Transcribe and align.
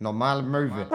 Normale 0.00 0.42
Möwe. 0.42 0.86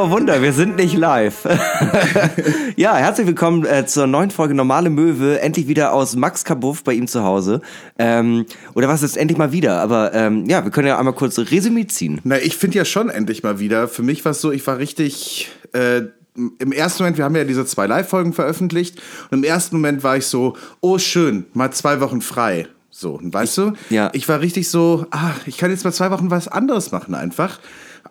Wunder, 0.00 0.14
oh 0.14 0.16
Wunder, 0.16 0.42
wir 0.42 0.54
sind 0.54 0.76
nicht 0.76 0.96
live. 0.96 1.44
ja, 2.76 2.96
herzlich 2.96 3.26
willkommen 3.26 3.66
äh, 3.66 3.84
zur 3.84 4.06
neuen 4.06 4.30
Folge 4.30 4.54
Normale 4.54 4.88
Möwe, 4.88 5.40
endlich 5.40 5.68
wieder 5.68 5.92
aus 5.92 6.16
Max 6.16 6.42
Kabuff 6.44 6.82
bei 6.84 6.94
ihm 6.94 7.06
zu 7.06 7.22
Hause. 7.22 7.60
Ähm, 7.98 8.46
oder 8.74 8.88
was 8.88 9.02
ist 9.02 9.18
endlich 9.18 9.36
mal 9.36 9.52
wieder? 9.52 9.78
Aber 9.78 10.14
ähm, 10.14 10.46
ja, 10.46 10.64
wir 10.64 10.70
können 10.70 10.88
ja 10.88 10.98
einmal 10.98 11.12
kurz 11.12 11.38
Resümee 11.38 11.86
ziehen. 11.86 12.18
Na, 12.24 12.38
ich 12.38 12.56
finde 12.56 12.78
ja 12.78 12.86
schon 12.86 13.10
endlich 13.10 13.42
mal 13.42 13.58
wieder. 13.58 13.88
Für 13.88 14.02
mich 14.02 14.24
war 14.24 14.32
es 14.32 14.40
so, 14.40 14.50
ich 14.52 14.66
war 14.66 14.78
richtig. 14.78 15.50
Äh, 15.72 16.02
im 16.34 16.72
ersten 16.72 17.02
Moment, 17.02 17.18
wir 17.18 17.26
haben 17.26 17.36
ja 17.36 17.44
diese 17.44 17.66
zwei 17.66 17.86
Live-Folgen 17.86 18.32
veröffentlicht. 18.32 19.02
Und 19.30 19.38
im 19.38 19.44
ersten 19.44 19.76
Moment 19.76 20.02
war 20.02 20.16
ich 20.16 20.24
so, 20.24 20.56
oh 20.80 20.96
schön, 20.96 21.44
mal 21.52 21.72
zwei 21.72 22.00
Wochen 22.00 22.22
frei. 22.22 22.68
So, 22.88 23.20
weißt 23.22 23.58
du? 23.58 23.72
ja. 23.90 24.08
Ich 24.14 24.28
war 24.30 24.40
richtig 24.40 24.70
so, 24.70 25.04
ah, 25.10 25.32
ich 25.44 25.58
kann 25.58 25.70
jetzt 25.70 25.84
mal 25.84 25.92
zwei 25.92 26.10
Wochen 26.10 26.30
was 26.30 26.48
anderes 26.48 26.90
machen 26.90 27.14
einfach. 27.14 27.60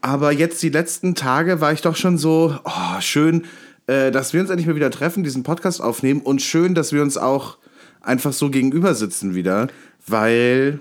Aber 0.01 0.31
jetzt 0.31 0.61
die 0.63 0.69
letzten 0.69 1.15
Tage 1.15 1.61
war 1.61 1.73
ich 1.73 1.81
doch 1.81 1.95
schon 1.95 2.17
so, 2.17 2.55
oh, 2.63 3.01
schön, 3.01 3.45
äh, 3.87 4.11
dass 4.11 4.33
wir 4.33 4.41
uns 4.41 4.49
endlich 4.49 4.67
mal 4.67 4.75
wieder 4.75 4.91
treffen, 4.91 5.23
diesen 5.23 5.43
Podcast 5.43 5.81
aufnehmen 5.81 6.21
und 6.21 6.41
schön, 6.41 6.73
dass 6.75 6.93
wir 6.93 7.01
uns 7.01 7.17
auch 7.17 7.57
einfach 8.01 8.31
so 8.33 8.49
gegenüber 8.49 8.95
sitzen 8.95 9.35
wieder, 9.35 9.67
weil 10.07 10.79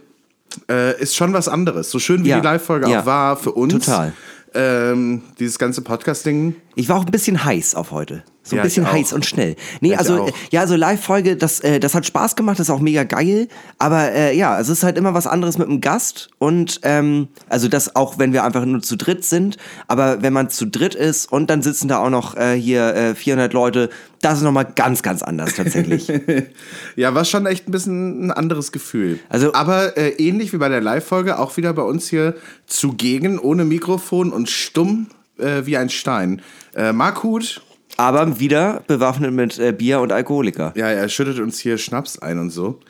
äh, 0.71 1.01
ist 1.01 1.15
schon 1.17 1.33
was 1.33 1.49
anderes. 1.49 1.91
So 1.91 1.99
schön 1.99 2.25
wie 2.25 2.29
Ja. 2.29 2.39
die 2.41 2.45
Live-Folge 2.45 2.89
Ja. 2.89 3.01
auch 3.03 3.07
war 3.07 3.37
für 3.37 3.53
uns. 3.53 3.73
Total. 3.73 4.13
Ähm, 4.55 5.23
dieses 5.39 5.59
ganze 5.59 5.83
Podcast-Ding. 5.83 6.55
Ich 6.79 6.89
war 6.89 6.97
auch 6.97 7.05
ein 7.05 7.11
bisschen 7.11 7.45
heiß 7.45 7.75
auf 7.75 7.91
heute. 7.91 8.23
So 8.45 8.55
ein 8.55 8.59
Ja, 8.59 8.63
bisschen 8.63 8.91
heiß 8.91 9.13
und 9.13 9.27
schnell. 9.27 9.57
Nee, 9.81 9.93
ich 9.95 9.99
also, 9.99 10.23
auch. 10.23 10.29
äh, 10.29 10.33
ja, 10.53 10.61
also 10.61 10.77
Live-Folge, 10.77 11.37
das, 11.37 11.59
äh, 11.59 11.81
das 11.81 11.95
hat 11.97 12.07
Spaß 12.07 12.37
gemacht, 12.37 12.59
das 12.61 12.69
ist 12.69 12.71
auch 12.75 12.79
mega 12.81 13.03
geil. 13.03 13.49
Aber 13.79 14.13
äh, 14.13 14.35
ja, 14.37 14.59
es 14.61 14.69
ist 14.69 14.85
halt 14.85 14.97
immer 14.97 15.13
was 15.13 15.27
anderes 15.27 15.59
mit 15.59 15.69
einem 15.69 15.81
Gast. 15.81 16.31
Und 16.39 16.79
ähm, 16.85 17.27
also 17.49 17.67
das 17.67 17.97
auch, 17.97 18.19
wenn 18.21 18.33
wir 18.33 18.45
einfach 18.45 18.65
nur 18.65 18.81
zu 18.81 18.97
dritt 18.97 19.25
sind. 19.25 19.57
Aber 19.89 20.23
wenn 20.23 20.33
man 20.33 20.51
zu 20.51 20.67
dritt 20.67 20.95
ist 20.95 21.31
und 21.33 21.51
dann 21.51 21.63
sitzen 21.63 21.89
da 21.89 21.99
auch 21.99 22.11
noch 22.11 22.37
äh, 22.37 22.55
hier 22.55 22.95
äh, 22.95 23.15
400 23.17 23.53
Leute, 23.53 23.91
das 24.23 24.39
ist 24.39 24.45
nochmal 24.45 24.69
ganz, 24.73 25.03
ganz 25.03 25.23
anders 25.25 25.55
tatsächlich. 25.57 26.09
Ja, 26.97 27.13
war 27.15 27.25
schon 27.25 27.45
echt 27.47 27.69
ein 27.69 27.73
bisschen 27.73 28.27
ein 28.27 28.31
anderes 28.31 28.71
Gefühl. 28.73 29.19
Also- 29.29 29.53
Aber 29.53 29.97
äh, 29.99 30.11
ähnlich 30.11 30.53
wie 30.53 30.59
bei 30.59 30.69
der 30.69 30.81
Live-Folge, 30.81 31.39
auch 31.41 31.57
wieder 31.57 31.73
bei 31.73 31.83
uns 31.83 32.09
hier 32.09 32.35
zugegen, 32.67 33.39
ohne 33.41 33.65
Mikrofon 33.65 34.33
und 34.33 34.49
stumm 34.49 35.09
äh, 35.39 35.67
wie 35.67 35.77
ein 35.77 35.89
Stein. 35.89 36.43
Äh, 36.75 36.93
Marc 36.93 37.23
Huth, 37.23 37.61
Aber 37.97 38.39
wieder 38.41 38.83
bewaffnet 38.87 39.33
mit 39.33 39.59
äh, 39.59 39.73
Bier 39.73 40.01
und 40.01 40.13
Alkoholiker. 40.13 40.73
ja, 40.77 40.89
er 40.89 41.09
schüttet 41.09 41.39
uns 41.41 41.59
hier 41.59 41.79
Schnaps 41.79 42.19
ein 42.19 42.39
und 42.39 42.51
so. 42.51 42.81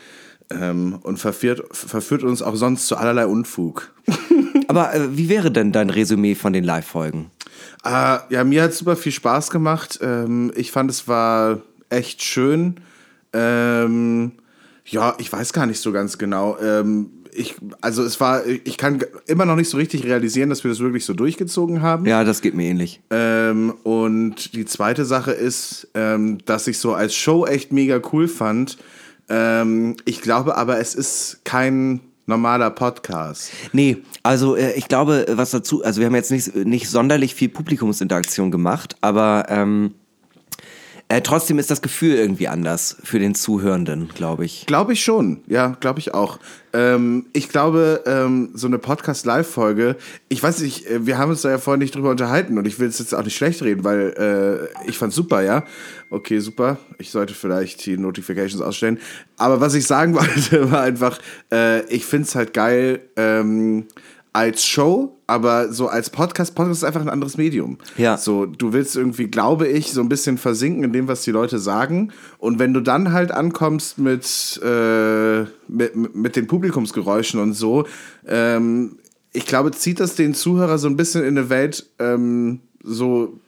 Ähm, 0.50 0.98
und 1.02 1.19
verführt, 1.19 1.62
verführt 1.76 2.22
uns 2.22 2.41
auch 2.41 2.56
sonst 2.56 2.86
zu 2.86 2.96
allerlei 2.96 3.26
Unfug. 3.26 3.92
Aber 4.69 4.94
äh, 4.94 5.16
wie 5.16 5.28
wäre 5.28 5.50
denn 5.50 5.72
dein 5.72 5.91
Resümee 5.91 6.34
von 6.34 6.54
den 6.54 6.64
Live-Folgen? 6.64 7.30
Äh, 7.84 8.19
ja, 8.30 8.44
mir 8.44 8.62
hat 8.62 8.72
super 8.72 8.96
viel 8.96 9.12
Spaß 9.12 9.50
gemacht. 9.50 9.98
Ähm, 10.00 10.50
ich 10.56 10.72
fand, 10.72 10.91
es 10.91 11.06
war 11.06 11.60
echt 11.91 12.22
schön. 12.22 12.76
Ähm, 13.34 14.32
ja, 14.86 15.14
ich 15.19 15.30
weiß 15.30 15.52
gar 15.52 15.66
nicht 15.66 15.80
so 15.80 15.92
ganz 15.92 16.16
genau. 16.16 16.56
Ähm, 16.58 17.10
ich, 17.39 17.56
also 17.81 18.03
es 18.03 18.20
war, 18.20 18.47
ich 18.47 18.77
kann 18.77 19.03
immer 19.27 19.44
noch 19.44 19.56
nicht 19.56 19.70
so 19.70 19.77
richtig 19.77 20.05
realisieren, 20.05 20.50
dass 20.50 20.64
wir 20.64 20.70
das 20.70 20.81
wirklich 20.81 21.05
so 21.05 21.14
durchgezogen 21.14 21.82
haben. 21.82 22.06
Ja, 22.06 22.25
das 22.25 22.43
geht 22.43 22.54
mir 22.54 22.65
ähnlich. 22.65 23.00
Ähm, 23.10 23.75
und 23.84 24.54
die 24.54 24.65
zweite 24.65 25.04
Sache 25.04 25.32
ist, 25.32 25.88
ähm, 25.94 26.38
dass 26.44 26.66
ich 26.66 26.78
so 26.78 26.94
als 26.94 27.15
Show 27.15 27.47
echt 27.47 27.72
mega 27.72 28.00
cool 28.12 28.28
fand. 28.28 28.78
Ähm, 29.28 29.97
ich 30.04 30.21
glaube 30.21 30.56
aber, 30.56 30.78
es 30.78 30.94
ist 30.94 31.41
kein 31.44 32.00
normaler 32.26 32.71
Podcast. 32.71 33.50
Nee, 33.72 33.99
also 34.22 34.56
äh, 34.56 34.72
ich 34.75 34.88
glaube, 34.88 35.26
was 35.31 35.50
dazu, 35.50 35.82
also 35.82 36.00
wir 36.00 36.06
haben 36.06 36.15
jetzt 36.15 36.31
nicht, 36.31 36.55
nicht 36.55 36.88
sonderlich 36.88 37.34
viel 37.34 37.49
Publikumsinteraktion 37.49 38.50
gemacht, 38.50 38.97
aber 39.00 39.47
ähm, 39.49 39.94
äh, 41.10 41.22
trotzdem 41.22 41.58
ist 41.58 41.70
das 41.70 41.80
Gefühl 41.80 42.16
irgendwie 42.16 42.48
anders 42.48 42.98
für 43.02 43.19
den 43.19 43.34
Zuhörenden, 43.34 44.08
glaube 44.08 44.44
ich. 44.44 44.66
Glaube 44.66 44.92
ich 44.92 45.02
schon, 45.02 45.42
ja, 45.46 45.76
glaube 45.80 46.00
ich 46.00 46.12
auch. 46.12 46.38
Ähm, 46.74 47.26
ich 47.32 47.48
glaube, 47.48 48.02
ähm, 48.04 48.50
so 48.52 48.66
eine 48.66 48.78
Podcast-Live-Folge, 48.78 49.96
ich 50.28 50.42
weiß 50.42 50.60
nicht, 50.60 50.86
äh, 50.86 51.06
wir 51.06 51.16
haben 51.16 51.30
uns 51.30 51.41
da 51.41 51.50
ja 51.50 51.56
vorhin 51.56 51.80
nicht 51.80 51.94
drüber 51.94 52.10
unterhalten 52.10 52.58
und 52.58 52.66
ich 52.66 52.78
will 52.78 52.88
es 52.88 52.98
jetzt 52.98 53.14
auch 53.14 53.24
nicht 53.24 53.36
schlecht 53.36 53.62
reden, 53.62 53.84
weil 53.84 54.69
äh, 54.84 54.88
ich 54.88 54.98
fand's 54.98 55.16
super, 55.16 55.41
ja. 55.41 55.64
Okay, 56.10 56.41
super. 56.41 56.76
Ich 56.98 57.10
sollte 57.10 57.32
vielleicht 57.32 57.86
die 57.86 57.96
Notifications 57.96 58.60
ausstellen. 58.60 58.98
Aber 59.38 59.62
was 59.62 59.72
ich 59.72 59.86
sagen 59.86 60.14
wollte, 60.14 60.70
war 60.70 60.82
einfach, 60.82 61.19
äh, 61.50 61.86
ich 61.86 62.04
find's 62.04 62.34
halt 62.34 62.52
geil, 62.52 63.00
ähm, 63.16 63.86
als 64.34 64.66
Show, 64.66 65.18
aber 65.28 65.72
so 65.72 65.87
als 65.89 66.11
Podcast, 66.11 66.55
Podcast 66.56 66.78
ist 66.78 66.84
einfach 66.84 67.03
ein 67.03 67.09
anderes 67.09 67.37
Medium. 67.37 67.78
Ja. 67.97 68.16
So, 68.16 68.47
du 68.47 68.72
willst 68.72 68.97
irgendwie, 68.97 69.28
glaube 69.28 69.69
ich, 69.69 69.93
so 69.93 70.00
ein 70.00 70.09
bisschen 70.09 70.39
versinken 70.39 70.83
in 70.84 70.93
dem, 70.93 71.06
was 71.06 71.22
die 71.22 71.31
Leute 71.31 71.59
sagen. 71.59 72.11
Und 72.39 72.59
wenn 72.59 72.72
du 72.75 72.81
dann 72.81 73.12
halt 73.12 73.31
ankommst 73.31 73.99
mit, 73.99 74.61
äh, 74.65 75.43
mit, 75.69 76.15
mit 76.17 76.34
den 76.34 76.47
Publikumsgeräuschen 76.47 77.38
und 77.41 77.53
so, 77.53 77.87
ähm, 78.27 78.97
ich 79.33 79.44
glaube, 79.47 79.71
zieht 79.72 80.00
das 80.00 80.15
den 80.15 80.34
Zuhörer 80.34 80.78
so 80.78 80.88
ein 80.88 80.97
bisschen 80.97 81.22
in 81.22 81.37
eine 81.38 81.50
Welt, 81.50 81.88
ähm, 81.99 82.61
so, 82.83 83.38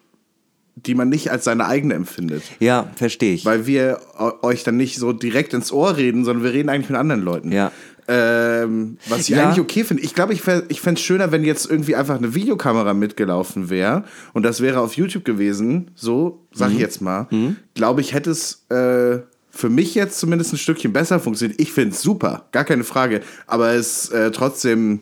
die 0.77 0.95
man 0.95 1.09
nicht 1.09 1.31
als 1.31 1.45
seine 1.45 1.67
eigene 1.67 1.95
empfindet. 1.95 2.43
Ja, 2.59 2.91
verstehe 2.97 3.35
ich. 3.35 3.45
Weil 3.45 3.67
wir 3.67 4.01
eu- 4.19 4.33
euch 4.43 4.65
dann 4.65 4.77
nicht 4.77 4.97
so 4.99 5.13
direkt 5.13 5.53
ins 5.53 5.73
Ohr 5.73 5.97
reden, 5.97 6.25
sondern 6.25 6.45
wir 6.45 6.53
reden 6.53 6.69
eigentlich 6.69 6.91
mit 6.91 6.99
anderen 6.99 7.23
Leuten. 7.23 7.53
Ja. 7.53 7.73
Ähm, 8.12 8.97
was 9.09 9.21
ich 9.21 9.28
Ja. 9.28 9.44
eigentlich 9.44 9.60
okay 9.60 9.84
finde. 9.84 10.03
Ich 10.03 10.15
glaube, 10.15 10.32
ich, 10.32 10.43
ich 10.69 10.81
fände 10.81 10.98
es 10.98 11.04
schöner, 11.04 11.31
wenn 11.31 11.44
jetzt 11.44 11.71
irgendwie 11.71 11.94
einfach 11.94 12.16
eine 12.16 12.34
Videokamera 12.34 12.93
mitgelaufen 12.93 13.71
wäre 13.71 14.04
und 14.32 14.43
das 14.43 14.60
wäre 14.60 14.81
auf 14.81 14.94
YouTube 14.94 15.25
gewesen, 15.25 15.93
so, 15.94 16.41
sag 16.53 16.71
ich 16.71 16.75
Mhm. 16.75 16.81
jetzt 16.81 17.00
mal. 17.00 17.28
Glaube 17.75 18.00
ich, 18.00 18.12
hätte 18.12 18.31
es 18.31 18.65
äh, 18.69 19.19
für 19.53 19.69
mich 19.69 19.94
jetzt 19.94 20.19
zumindest 20.19 20.53
ein 20.53 20.59
Stückchen 20.59 20.93
besser 20.93 21.21
funktioniert. 21.21 21.60
Ich 21.60 21.72
finde 21.72 21.94
es 21.94 22.03
super, 22.03 22.47
gar 22.50 22.65
keine 22.65 22.82
Frage. 22.84 23.21
Aber 23.47 23.75
es 23.75 24.09
äh, 24.10 24.31
trotzdem, 24.32 25.00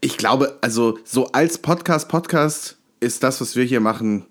ich 0.00 0.16
glaube, 0.16 0.58
also 0.60 0.98
so 1.04 1.26
als 1.32 1.58
Podcast, 1.58 2.08
Podcast 2.08 2.78
ist 3.00 3.22
das, 3.22 3.40
was 3.40 3.54
wir 3.54 3.64
hier 3.64 3.80
machen, 3.80 4.24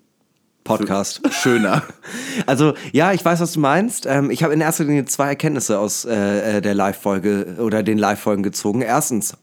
Podcast. 0.68 1.22
schöner. 1.32 1.84
Also 2.46 2.76
ja, 2.92 3.14
ich 3.14 3.26
weiß, 3.26 3.40
was 3.40 3.54
du 3.54 3.60
meinst. 3.60 4.06
Ähm, 4.06 4.30
ich 4.30 4.44
habe 4.44 4.54
in 4.54 4.62
erster 4.62 4.84
Linie 4.84 5.06
zwei 5.06 5.30
Erkenntnisse 5.30 5.80
aus 5.80 6.06
äh, 6.06 6.58
äh, 6.58 6.62
der 6.62 6.76
Live-Folge 6.76 7.58
oder 7.60 7.84
den 7.84 7.98
Live-Folgen 7.98 8.44
gezogen. 8.44 8.82
Erstens, 8.82 9.36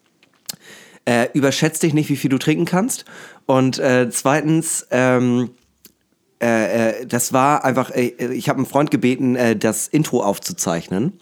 äh, 1.05 1.29
überschätzt 1.35 1.83
dich 1.83 1.93
nicht, 1.93 2.09
wie 2.09 2.17
viel 2.17 2.31
du 2.31 2.39
trinken 2.39 2.65
kannst. 2.65 3.05
Und 3.47 3.79
äh, 3.79 4.09
zweitens, 4.11 4.87
ähm, 4.91 5.51
äh, 6.41 6.91
äh, 7.01 7.07
das 7.07 7.33
war 7.33 7.65
einfach, 7.65 7.91
ich 7.91 8.49
habe 8.49 8.59
einen 8.59 8.67
Freund 8.67 8.91
gebeten, 8.91 9.37
das 9.59 9.89
Intro 9.89 10.23
aufzuzeichnen 10.23 11.19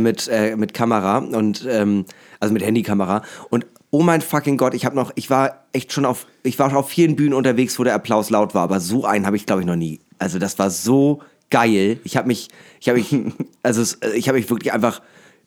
mit, 0.00 0.30
mit 0.56 0.74
Kamera 0.74 1.18
und 1.18 1.66
ähm, 1.68 2.04
also 2.38 2.52
mit 2.52 2.64
Handykamera 2.64 3.22
und 3.50 3.66
oh 3.92 4.02
mein 4.02 4.20
fucking 4.22 4.56
Gott, 4.56 4.74
ich 4.74 4.84
habe 4.84 4.96
noch, 4.96 5.12
ich 5.14 5.30
war 5.30 5.64
echt 5.72 5.92
schon 5.92 6.04
auf, 6.04 6.26
ich 6.42 6.58
war 6.58 6.74
auf 6.74 6.88
vielen 6.88 7.14
Bühnen 7.14 7.34
unterwegs, 7.34 7.78
wo 7.78 7.84
der 7.84 7.94
Applaus 7.94 8.30
laut 8.30 8.54
war, 8.54 8.62
aber 8.62 8.80
so 8.80 9.04
einen 9.04 9.26
habe 9.26 9.36
ich 9.36 9.46
glaube 9.46 9.60
ich 9.62 9.66
noch 9.66 9.76
nie. 9.76 10.00
Also 10.18 10.38
das 10.40 10.58
war 10.58 10.70
so 10.70 11.20
geil. 11.50 12.00
Ich 12.02 12.16
habe 12.16 12.26
mich, 12.26 12.48
ich 12.80 12.88
habe 12.88 12.98
mich, 12.98 13.14
also 13.62 13.82
ich 14.14 14.28
habe 14.28 14.38
mich 14.38 14.50
wirklich 14.50 14.72
einfach 14.72 15.00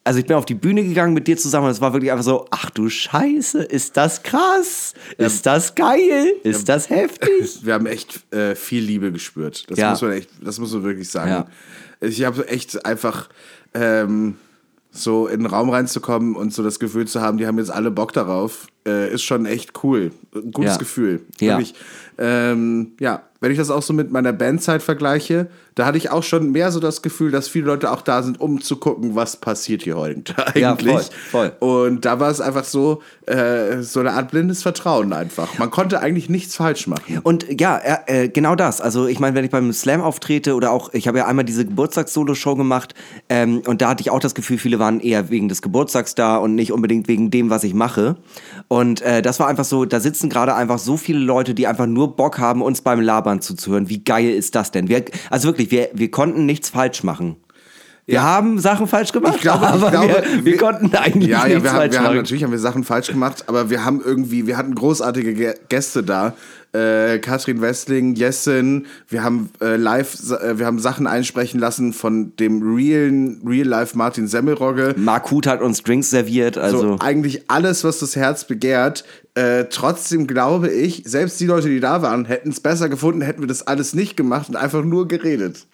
also 0.08 0.20
ich 0.20 0.28
bin 0.28 0.36
auf 0.36 0.46
die 0.46 0.54
Bühne 0.54 0.84
gegangen 0.84 1.16
mit 1.16 1.28
dir 1.28 1.36
zusammen 1.36 1.66
und 1.66 1.72
es 1.72 1.82
war 1.82 1.92
wirklich 1.94 2.12
einfach 2.12 2.24
so, 2.24 2.46
ach 2.52 2.70
du 2.70 2.90
Scheiße, 2.90 3.64
ist 3.64 3.98
das 3.98 4.22
krass? 4.22 4.94
Ist 5.18 5.48
das 5.48 5.74
geil? 5.74 6.32
Ist 6.44 6.70
das 6.70 6.92
heftig? 6.92 7.62
Wir 7.66 7.74
haben 7.74 7.88
echt 7.88 8.32
äh, 8.32 8.54
viel 8.54 8.84
Liebe 8.84 9.12
gespürt. 9.12 9.66
Das 9.68 9.80
Ja. 9.80 9.90
muss 9.90 10.04
man 10.04 10.12
echt, 10.12 10.30
das 10.44 10.60
muss 10.60 10.72
man 10.74 10.84
wirklich 10.84 11.10
sagen. 11.10 11.32
Ja. 11.32 11.48
Ich 12.08 12.24
habe 12.24 12.48
echt 12.50 12.86
einfach 12.86 13.30
ähm, 13.74 14.36
so 14.96 15.28
in 15.28 15.42
den 15.42 15.46
Raum 15.48 15.70
reinzukommen 15.70 16.36
und 16.36 16.54
so 16.54 16.64
das 16.64 16.80
Gefühl 16.80 17.08
zu 17.08 17.22
haben, 17.22 17.38
die 17.38 17.48
haben 17.48 17.58
jetzt 17.58 17.72
alle 17.72 17.92
Bock 17.92 18.14
darauf. 18.14 18.68
Äh, 18.88 19.14
ist 19.14 19.24
schon 19.24 19.46
echt 19.46 19.84
cool. 19.84 20.12
Ein 20.34 20.52
gutes 20.52 20.74
Ja. 20.74 20.78
Gefühl. 20.78 21.22
Ja. 21.40 21.60
Ähm, 22.18 22.94
ja, 23.00 23.24
wenn 23.42 23.52
ich 23.52 23.58
das 23.58 23.70
auch 23.70 23.82
so 23.84 23.94
mit 23.94 24.12
meiner 24.12 24.32
Bandzeit 24.34 24.82
vergleiche, 24.82 25.48
da 25.76 25.86
hatte 25.86 25.98
ich 25.98 26.10
auch 26.10 26.24
schon 26.24 26.52
mehr 26.54 26.72
so 26.72 26.80
das 26.80 27.02
Gefühl, 27.02 27.32
dass 27.32 27.50
viele 27.50 27.66
Leute 27.66 27.92
auch 27.92 28.02
da 28.02 28.24
sind, 28.24 28.40
um 28.40 28.62
zu 28.62 28.78
gucken, 28.78 29.16
was 29.16 29.36
passiert 29.36 29.84
hier 29.84 29.98
heute 29.98 30.34
Ja, 30.56 30.72
eigentlich. 30.72 30.94
voll, 31.30 31.52
voll. 31.60 31.86
Und 31.86 32.06
da 32.06 32.20
war 32.22 32.32
es 32.32 32.40
einfach 32.40 32.64
so, 32.64 33.02
äh, 33.26 33.82
so 33.82 34.00
eine 34.00 34.14
Art 34.14 34.32
blindes 34.32 34.64
Vertrauen 34.64 35.12
einfach. 35.12 35.58
Man 35.60 35.70
konnte 35.72 36.00
eigentlich 36.00 36.30
nichts 36.30 36.56
falsch 36.56 36.88
machen. 36.88 37.20
Und 37.24 37.46
ja, 37.60 37.78
äh, 37.78 38.24
äh, 38.24 38.30
genau 38.30 38.56
das. 38.56 38.80
Also 38.80 39.08
ich 39.08 39.20
meine, 39.20 39.36
wenn 39.36 39.44
ich 39.44 39.52
beim 39.52 39.72
Slam 39.74 40.00
auftrete 40.02 40.56
oder 40.56 40.72
auch, 40.72 40.94
ich 40.94 41.10
habe 41.10 41.18
ja 41.18 41.26
einmal 41.28 41.44
diese 41.46 41.66
Geburtstags-Solo-Show 41.66 42.56
gemacht 42.56 42.96
ähm, 43.28 43.62
und 43.68 43.82
da 43.82 43.90
hatte 43.90 44.02
ich 44.02 44.10
auch 44.12 44.22
das 44.22 44.34
Gefühl, 44.34 44.58
viele 44.58 44.80
waren 44.80 45.02
eher 45.02 45.30
wegen 45.30 45.50
des 45.50 45.62
Geburtstags 45.62 46.16
da 46.16 46.38
und 46.38 46.56
nicht 46.56 46.72
unbedingt 46.72 47.10
wegen 47.10 47.30
dem, 47.32 47.50
was 47.50 47.66
ich 47.66 47.74
mache. 47.74 48.16
Und 48.70 48.75
äh, 49.02 49.22
das 49.22 49.40
war 49.40 49.48
einfach 49.48 49.64
so, 49.64 49.86
da 49.86 50.02
sitzen 50.02 50.30
gerade 50.30 50.54
einfach 50.54 50.80
so 50.80 50.98
viele 50.98 51.20
Leute, 51.20 51.54
die 51.54 51.66
einfach 51.66 51.86
nur 51.86 52.18
Bock 52.18 52.40
haben, 52.40 52.62
uns 52.62 52.82
beim 52.82 53.00
Labern 53.00 53.42
zuzuhören. 53.42 53.88
Wie 53.88 54.04
geil 54.04 54.30
ist 54.30 54.54
das 54.56 54.72
denn? 54.72 54.90
Wir, 54.90 55.06
also 55.30 55.48
wirklich, 55.48 55.72
wir, 55.72 55.90
wir 55.94 56.12
konnten 56.12 56.46
nichts 56.46 56.70
falsch 56.70 57.04
machen. 57.04 57.38
Wir 58.08 58.22
haben 58.22 58.60
Sachen 58.60 58.86
falsch 58.88 59.12
gemacht, 59.12 59.36
Ich 59.38 59.42
glaube, 59.42 59.68
aber 59.68 59.90
glaube, 59.90 60.24
wir, 60.34 60.46
wir, 60.46 60.58
konnten 60.58 60.96
eigentlich 60.96 61.30
ja, 61.30 61.40
ja, 61.40 61.56
nichts 61.56 61.64
wir 61.64 61.72
haben, 61.72 61.78
falsch 61.78 61.92
wir 61.94 62.02
haben 62.04 62.16
natürlich 62.16 62.44
haben 62.44 62.52
wir 62.52 62.60
Sachen 62.60 62.84
falsch 62.84 63.08
gemacht, 63.08 63.46
aber 63.48 63.70
wir 63.72 63.84
haben 63.84 64.00
irgendwie, 64.06 64.46
wir 64.46 64.58
hatten 64.58 64.76
großartige 64.76 65.32
Gä- 65.32 65.56
Gäste 65.70 66.04
da. 66.04 66.34
Äh, 66.72 67.20
Katrin 67.20 67.62
Westling, 67.62 68.16
Jessin, 68.16 68.86
wir 69.08 69.24
haben 69.24 69.50
äh, 69.62 69.78
live, 69.78 70.14
äh, 70.32 70.60
wir 70.60 70.66
haben 70.66 70.78
Sachen 70.78 71.08
einsprechen 71.08 71.58
lassen 71.60 71.94
von 71.94 72.36
dem 72.36 72.62
realen, 72.62 73.42
real 73.48 73.66
life 73.66 73.98
Martin 73.98 74.28
Semmelrogge. 74.28 74.94
Mark 74.98 75.32
Huth 75.32 75.48
hat 75.48 75.62
uns 75.62 75.82
Drinks 75.84 76.10
serviert, 76.10 76.58
also 76.58 76.80
So 76.82 76.98
eigentlich 77.00 77.50
alles, 77.50 77.86
was 77.86 78.00
das 78.00 78.16
Herz 78.18 78.44
begehrt. 78.44 79.06
Äh, 79.36 79.66
trotzdem 79.70 80.28
glaube 80.28 80.70
ich, 80.70 81.04
selbst 81.06 81.40
die 81.40 81.46
Leute, 81.46 81.70
die 81.70 81.80
da 81.80 82.02
waren, 82.02 82.26
hätten 82.26 82.50
es 82.50 82.60
besser 82.60 82.90
gefunden, 82.90 83.22
hätten 83.22 83.42
wir 83.42 83.48
das 83.48 83.66
alles 83.66 83.94
nicht 83.96 84.16
gemacht 84.18 84.50
und 84.50 84.58
einfach 84.58 84.84
nur 84.84 85.08
geredet. 85.08 85.66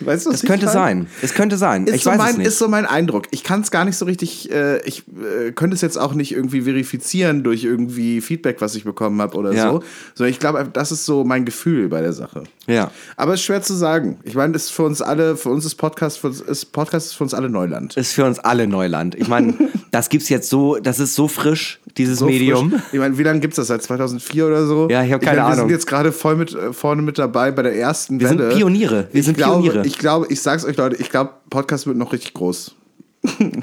Weißt 0.00 0.26
du, 0.26 0.30
es 0.30 0.42
könnte 0.42 0.66
ich 0.66 0.72
meine? 0.72 0.72
sein. 0.72 1.06
Es 1.22 1.34
könnte 1.34 1.56
sein. 1.56 1.86
Ist, 1.86 1.96
ich 1.96 2.02
so 2.04 2.10
weiß 2.10 2.18
mein, 2.18 2.30
es 2.30 2.36
nicht. 2.38 2.46
ist 2.46 2.58
so 2.58 2.68
mein 2.68 2.86
Eindruck. 2.86 3.24
Ich 3.30 3.42
kann 3.42 3.62
es 3.62 3.70
gar 3.70 3.84
nicht 3.84 3.96
so 3.96 4.04
richtig, 4.04 4.50
äh, 4.50 4.80
ich 4.86 5.04
äh, 5.08 5.50
könnte 5.52 5.74
es 5.74 5.80
jetzt 5.80 5.96
auch 5.98 6.14
nicht 6.14 6.32
irgendwie 6.32 6.62
verifizieren 6.62 7.42
durch 7.42 7.64
irgendwie 7.64 8.20
Feedback, 8.20 8.60
was 8.60 8.74
ich 8.74 8.84
bekommen 8.84 9.20
habe 9.20 9.36
oder 9.36 9.52
Ja. 9.52 9.70
so. 9.72 9.82
Sondern 10.14 10.30
ich 10.30 10.38
glaube, 10.38 10.68
das 10.72 10.92
ist 10.92 11.04
so 11.04 11.24
mein 11.24 11.44
Gefühl 11.44 11.88
bei 11.88 12.00
der 12.00 12.12
Sache. 12.12 12.44
Ja. 12.66 12.90
Aber 13.16 13.34
es 13.34 13.40
ist 13.40 13.46
schwer 13.46 13.62
zu 13.62 13.74
sagen. 13.74 14.18
Ich 14.24 14.34
meine, 14.34 14.54
ist 14.54 14.70
für 14.70 14.84
uns 14.84 15.02
alle, 15.02 15.36
für 15.36 15.48
uns 15.50 15.64
ist 15.64 15.74
Podcast, 15.76 16.18
für 16.18 16.28
uns 16.28 16.40
ist 16.40 16.66
Podcast 16.72 17.06
ist 17.08 17.14
für 17.14 17.24
uns 17.24 17.34
alle 17.34 17.48
Neuland. 17.48 17.96
ist 17.96 18.12
für 18.12 18.24
uns 18.24 18.38
alle 18.38 18.66
Neuland. 18.66 19.14
Ich 19.14 19.26
meine, 19.28 19.54
das 19.90 20.08
gibt's 20.08 20.28
jetzt 20.28 20.48
so, 20.50 20.76
das 20.76 21.00
ist 21.00 21.14
so 21.14 21.28
frisch, 21.28 21.80
dieses 21.96 22.18
So 22.20 22.26
Medium. 22.26 22.70
frisch. 22.70 22.82
Ich 22.92 22.98
meine, 22.98 23.16
wie 23.18 23.22
lange 23.22 23.40
gibt 23.40 23.52
es 23.54 23.56
das? 23.56 23.68
Seit 23.68 23.82
2004 23.82 24.46
oder 24.46 24.66
so? 24.66 24.88
Ja, 24.90 25.02
ich 25.02 25.12
hab 25.12 25.20
keine 25.20 25.38
meine, 25.38 25.48
Wir 25.48 25.52
Ahnung. 25.54 25.68
sind 25.68 25.70
jetzt 25.70 25.86
gerade 25.86 26.12
voll 26.12 26.36
mit, 26.36 26.54
äh, 26.54 26.72
vorne 26.72 27.02
mit 27.02 27.18
dabei 27.18 27.50
bei 27.50 27.62
der 27.62 27.74
ersten 27.76 28.20
Wir 28.20 28.28
sind 28.28 28.38
Welle. 28.38 28.54
Pioniere. 28.54 29.08
Wir 29.12 29.20
ich 29.20 29.26
sind 29.26 29.36
glaube, 29.36 29.62
Pioniere. 29.62 29.86
Ich 29.88 29.96
glaube, 29.96 30.26
ich 30.28 30.42
sag's 30.42 30.66
euch 30.66 30.76
Leute, 30.76 30.96
ich 30.96 31.08
glaube, 31.08 31.32
Podcast 31.48 31.86
wird 31.86 31.96
noch 31.96 32.12
richtig 32.12 32.34
groß. 32.34 32.74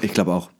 Ich 0.02 0.12
glaube 0.12 0.32
auch. 0.32 0.50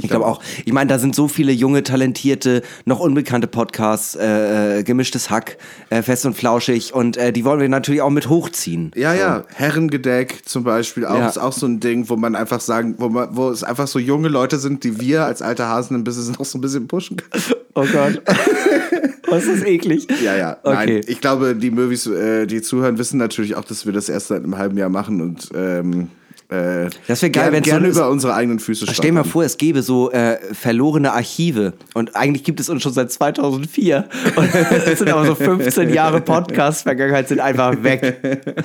Ich 0.00 0.08
glaube 0.08 0.24
auch. 0.26 0.40
Ich 0.64 0.72
meine, 0.72 0.88
da 0.88 0.98
sind 0.98 1.14
so 1.14 1.28
viele 1.28 1.52
junge, 1.52 1.82
talentierte, 1.82 2.62
noch 2.86 2.98
unbekannte 3.00 3.46
Podcasts, 3.46 4.14
äh, 4.14 4.78
äh, 4.78 4.82
gemischtes 4.84 5.28
Hack, 5.28 5.58
äh, 5.90 6.00
fest 6.02 6.24
und 6.24 6.34
flauschig 6.34 6.94
und 6.94 7.16
äh, 7.18 7.32
die 7.32 7.44
wollen 7.44 7.60
wir 7.60 7.68
natürlich 7.68 8.00
auch 8.00 8.08
mit 8.10 8.28
hochziehen. 8.30 8.90
Ja, 8.94 9.12
ja, 9.14 9.44
Herrengedeck 9.54 10.48
zum 10.48 10.64
Beispiel 10.64 11.04
auch 11.04 11.18
Ja. 11.18 11.28
ist 11.28 11.38
auch 11.38 11.52
so 11.52 11.66
ein 11.66 11.80
Ding, 11.80 12.08
wo 12.08 12.16
man 12.16 12.34
einfach 12.34 12.60
sagen, 12.60 12.94
wo 12.98 13.10
man, 13.10 13.36
wo 13.36 13.50
es 13.50 13.62
einfach 13.64 13.86
so 13.86 13.98
junge 13.98 14.28
Leute 14.28 14.58
sind, 14.58 14.82
die 14.84 14.98
wir 15.00 15.26
als 15.26 15.42
alte 15.42 15.66
Hasen 15.68 15.96
im 15.96 16.04
Business 16.04 16.30
noch 16.38 16.44
so 16.46 16.56
ein 16.58 16.62
bisschen 16.62 16.88
pushen 16.88 17.18
können. 17.18 17.42
Oh 17.74 17.84
Gott. 17.92 18.22
Was 19.28 19.44
ist 19.44 19.64
eklig? 19.66 20.06
Ja, 20.22 20.36
ja. 20.36 20.56
Okay. 20.62 20.74
Nein, 20.74 21.00
ich 21.06 21.20
glaube, 21.20 21.54
die 21.56 21.70
Movies, 21.70 22.06
äh, 22.06 22.46
die 22.46 22.60
zuhören, 22.60 22.98
wissen 22.98 23.16
natürlich 23.18 23.54
auch, 23.56 23.64
dass 23.64 23.86
wir 23.86 23.92
das 23.92 24.08
erst 24.10 24.28
seit 24.28 24.42
einem 24.44 24.58
halben 24.58 24.76
Jahr 24.76 24.90
machen 24.90 25.20
und 25.22 25.48
ähm, 25.54 26.08
äh, 26.52 26.90
Das 27.06 27.22
wär 27.22 27.30
geil, 27.30 27.44
gern, 27.44 27.52
wenn's 27.54 27.66
gerne 27.66 27.92
so 27.92 28.00
über 28.00 28.10
unsere 28.10 28.34
eigenen 28.34 28.58
Füße 28.58 28.84
Stell 28.86 28.94
dir 28.94 29.12
mal 29.12 29.20
stolpern. 29.20 29.30
vor, 29.30 29.44
es 29.44 29.56
gäbe 29.56 29.82
so 29.82 30.10
äh, 30.12 30.38
verlorene 30.52 31.12
Archive 31.12 31.72
und 31.94 32.14
eigentlich 32.14 32.44
gibt 32.44 32.60
es 32.60 32.68
uns 32.68 32.82
schon 32.82 32.92
seit 32.92 33.10
2004 33.10 34.08
und 34.36 34.54
es 34.54 34.98
sind 34.98 35.10
aber 35.10 35.26
so 35.26 35.34
15 35.34 35.92
Jahre 35.92 36.20
Podcast-Vergangenheit 36.20 37.28
sind 37.28 37.40
einfach 37.40 37.82
weg. 37.82 38.64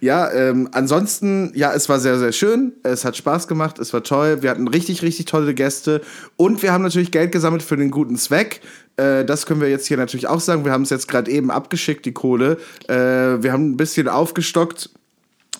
Ja, 0.00 0.32
ähm, 0.32 0.68
ansonsten, 0.72 1.52
ja, 1.54 1.72
es 1.72 1.88
war 1.88 2.00
sehr, 2.00 2.18
sehr 2.18 2.32
schön. 2.32 2.72
Es 2.82 3.04
hat 3.04 3.16
Spaß 3.16 3.46
gemacht, 3.48 3.78
es 3.78 3.92
war 3.92 4.02
toll. 4.02 4.42
Wir 4.42 4.50
hatten 4.50 4.68
richtig, 4.68 5.02
richtig 5.02 5.26
tolle 5.26 5.54
Gäste. 5.54 6.00
Und 6.36 6.62
wir 6.62 6.72
haben 6.72 6.82
natürlich 6.82 7.12
Geld 7.12 7.32
gesammelt 7.32 7.62
für 7.62 7.76
den 7.76 7.90
guten 7.90 8.16
Zweck. 8.16 8.60
Äh, 8.96 9.24
das 9.24 9.46
können 9.46 9.60
wir 9.60 9.68
jetzt 9.68 9.86
hier 9.86 9.96
natürlich 9.96 10.26
auch 10.26 10.40
sagen. 10.40 10.64
Wir 10.64 10.72
haben 10.72 10.82
es 10.82 10.90
jetzt 10.90 11.08
gerade 11.08 11.30
eben 11.30 11.50
abgeschickt, 11.50 12.04
die 12.04 12.12
Kohle. 12.12 12.58
Äh, 12.88 12.94
wir 13.42 13.52
haben 13.52 13.70
ein 13.70 13.76
bisschen 13.76 14.08
aufgestockt. 14.08 14.90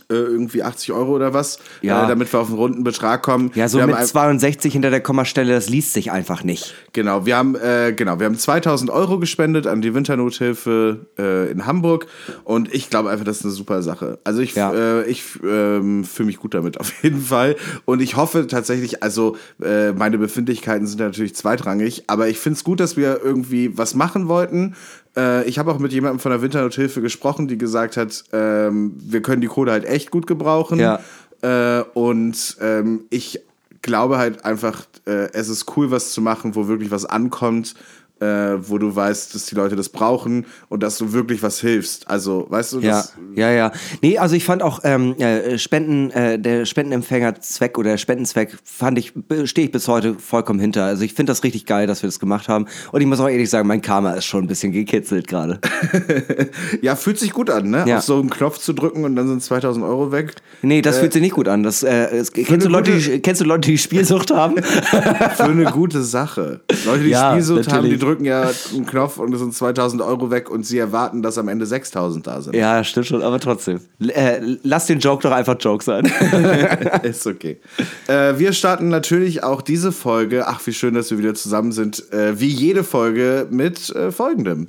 Äh, 0.09 0.15
irgendwie 0.15 0.63
80 0.63 0.93
Euro 0.93 1.13
oder 1.17 1.35
was, 1.35 1.59
Ja. 1.83 2.05
äh, 2.05 2.09
damit 2.09 2.33
wir 2.33 2.39
auf 2.41 2.49
einen 2.49 2.57
runden 2.59 2.85
Betrag 2.85 3.23
kommen. 3.23 3.51
Ja, 3.57 3.69
so 3.69 3.79
wir 3.79 3.87
mit 3.89 3.97
ein- 3.97 4.07
62 4.07 4.73
hinter 4.73 4.91
der 4.91 5.01
Kommastelle, 5.01 5.53
das 5.53 5.69
liest 5.69 5.93
sich 5.95 6.13
einfach 6.13 6.45
nicht. 6.45 6.75
Genau, 6.93 7.27
wir 7.27 7.37
haben, 7.37 7.57
äh, 7.57 7.93
genau, 7.93 8.19
wir 8.21 8.27
haben 8.27 8.39
2000 8.39 8.89
Euro 8.91 9.19
gespendet 9.19 9.67
an 9.67 9.81
die 9.83 9.95
Winternothilfe 9.95 11.07
äh, 11.19 11.51
in 11.51 11.67
Hamburg 11.67 12.07
und 12.45 12.73
ich 12.73 12.89
glaube 12.91 13.11
einfach, 13.11 13.25
das 13.25 13.39
ist 13.39 13.45
eine 13.45 13.53
super 13.53 13.83
Sache. 13.83 14.19
Also 14.25 14.41
ich, 14.43 14.55
Ja. 14.55 14.73
äh, 14.73 15.05
ich 15.07 15.25
ähm, 15.43 16.05
fühle 16.05 16.27
mich 16.27 16.37
gut 16.39 16.55
damit 16.55 16.79
auf 16.79 16.93
jeden 17.03 17.21
Fall 17.23 17.57
und 17.85 18.01
ich 18.01 18.17
hoffe 18.17 18.47
tatsächlich, 18.47 19.03
also 19.03 19.37
äh, 19.63 19.93
meine 19.93 20.19
Befindlichkeiten 20.19 20.87
sind 20.87 21.01
natürlich 21.01 21.35
zweitrangig, 21.35 22.05
aber 22.07 22.29
ich 22.29 22.39
finde 22.39 22.59
es 22.59 22.65
gut, 22.65 22.81
dass 22.81 22.97
wir 22.97 23.21
irgendwie 23.23 23.77
was 23.77 23.95
machen 23.95 24.29
wollten. 24.29 24.75
Äh, 25.17 25.45
ich 25.45 25.59
habe 25.59 25.71
auch 25.71 25.79
mit 25.79 25.93
jemandem 25.93 26.19
von 26.19 26.31
der 26.31 26.43
Winternothilfe 26.43 27.01
gesprochen, 27.01 27.49
die 27.49 27.59
gesagt 27.59 27.97
hat, 27.97 28.25
ähm, 28.33 28.95
wir 28.97 29.23
können 29.23 29.41
die 29.41 29.49
Kohle 29.49 29.73
halt 29.73 29.85
echt 29.85 30.11
gut 30.11 30.27
gebrauchen. 30.27 30.79
Ja. 30.79 31.01
Äh, 31.43 31.83
und 31.95 32.57
ähm, 32.61 33.05
ich 33.11 33.41
glaube 33.83 34.19
halt 34.19 34.45
einfach, 34.45 34.85
äh, 35.07 35.31
es 35.33 35.49
ist 35.49 35.77
cool, 35.77 35.91
was 35.91 36.13
zu 36.13 36.21
machen, 36.21 36.55
wo 36.55 36.69
wirklich 36.69 36.91
was 36.91 37.05
ankommt, 37.05 37.75
äh, 38.21 38.27
wo 38.69 38.79
du 38.79 38.95
weißt, 38.97 39.35
dass 39.35 39.47
die 39.47 39.55
Leute 39.55 39.77
das 39.77 39.89
brauchen 39.91 40.47
und 40.69 40.83
dass 40.83 40.97
du 40.99 41.13
wirklich 41.13 41.43
was 41.43 41.61
hilfst. 41.61 42.09
Also, 42.09 42.47
weißt 42.49 42.73
du, 42.75 42.81
Ja, 42.81 42.91
das, 43.03 43.15
ja, 43.35 43.51
ja. 43.51 43.73
Nee, 44.03 44.19
also 44.19 44.35
ich 44.37 44.45
fand 44.45 44.63
auch 44.63 44.81
ähm, 44.85 45.15
äh, 45.19 45.59
Spenden, 45.59 46.11
äh, 46.13 46.39
der 46.39 46.65
Spendenempfängerzweck 46.65 47.79
oder 47.79 47.91
der 47.91 47.99
Spendenzweck 47.99 48.57
fand 48.65 48.99
ich, 48.99 49.13
stehe 49.45 49.67
ich 49.67 49.73
bis 49.73 49.87
heute 49.89 50.15
vollkommen 50.15 50.61
hinter. 50.61 50.85
Also 50.85 51.05
ich 51.05 51.15
finde 51.15 51.31
das 51.31 51.45
richtig 51.45 51.67
geil, 51.67 51.87
dass 51.87 52.03
wir 52.03 52.09
das 52.09 52.19
gemacht 52.19 52.49
haben. 52.49 52.67
Und 52.93 53.01
ich 53.01 53.07
muss 53.07 53.21
auch 53.21 53.29
ehrlich 53.29 53.51
sagen, 53.51 53.69
mein 53.69 53.83
Karma 53.83 54.13
ist 54.13 54.25
schon 54.25 54.45
ein 54.45 54.49
bisschen 54.49 54.73
gekitzelt 54.73 55.29
gerade. 55.29 55.61
ja, 56.83 56.97
fühlt 56.97 57.19
sich 57.19 57.33
gut 57.33 57.51
an, 57.51 57.71
ne? 57.71 57.85
Ja. 57.87 57.99
Auf 57.99 58.05
so 58.05 58.19
einen 58.19 58.31
Knopf 58.31 58.59
zu 58.59 58.73
drücken 58.73 59.05
und 59.05 59.17
dann 59.17 59.29
sind 59.29 59.43
2000 59.43 59.85
Euro 59.85 60.13
weg. 60.13 60.35
Nee, 60.63 60.83
das 60.83 60.99
fühlt 60.99 61.13
sich 61.13 61.23
nicht 61.23 61.35
gut 61.35 61.49
an. 61.49 61.63
Das, 61.63 61.83
äh, 61.83 62.25
kennst, 62.33 62.67
du 62.67 62.71
Leute, 62.71 62.93
gute- 62.93 63.11
die, 63.11 63.21
kennst 63.21 63.41
du 63.41 63.45
Leute, 63.45 63.71
die 63.71 63.79
Spielsucht 63.79 64.31
haben? 64.31 64.57
Für 64.63 65.45
eine 65.45 65.65
gute 65.67 66.03
Sache. 66.03 66.61
Leute, 66.87 67.05
die 67.05 67.11
Ja, 67.11 67.33
Spielsucht 67.33 67.67
haben, 67.73 67.85
die 67.85 67.91
natürlich. 67.91 68.01
Drücken 68.07 68.25
ja 68.25 68.51
einen 68.73 68.87
Knopf 68.87 69.19
und 69.19 69.33
es 69.35 69.41
sind 69.41 69.55
2000 69.55 70.01
Euro 70.03 70.31
weg 70.31 70.51
und 70.51 70.65
sie 70.65 70.79
erwarten, 70.79 71.23
dass 71.23 71.39
am 71.39 71.49
Ende 71.49 71.67
6000 71.67 72.27
da 72.27 72.41
sind. 72.41 72.55
ja, 72.55 72.83
stimmt 72.85 73.07
schon, 73.07 73.23
aber 73.23 73.41
trotzdem. 73.41 73.81
L 74.01 74.11
äh, 74.11 74.41
lass 74.63 74.87
den 74.87 75.01
Joke 75.01 75.23
doch 75.23 75.33
einfach 75.33 75.57
Joke 75.59 75.83
sein. 75.85 76.07
Ist 77.03 77.27
okay. 77.27 77.59
Äh, 78.07 78.39
wir 78.39 78.53
starten 78.53 78.89
natürlich 78.89 79.43
auch 79.43 79.61
diese 79.61 79.93
Folge, 79.93 80.47
ach 80.47 80.61
wie 80.67 80.73
schön, 80.73 80.95
dass 80.95 81.11
wir 81.11 81.19
wieder 81.19 81.35
zusammen 81.35 81.73
sind, 81.73 82.13
äh, 82.13 82.39
wie 82.39 82.49
jede 82.49 82.85
Folge 82.85 83.49
mit 83.51 83.91
äh, 83.91 84.13
folgendem. 84.13 84.69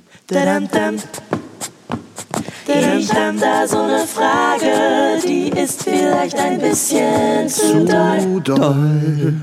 Ich 2.70 3.12
hab 3.14 3.40
da 3.40 3.66
so 3.66 3.78
eine 3.78 4.06
Frage, 4.06 5.20
die 5.26 5.48
ist 5.48 5.84
vielleicht 5.84 6.36
ein 6.36 6.58
bisschen 6.58 7.48
zu 7.48 7.84
doll. 7.84 8.20
Zu 8.20 8.40
doll. 8.40 9.34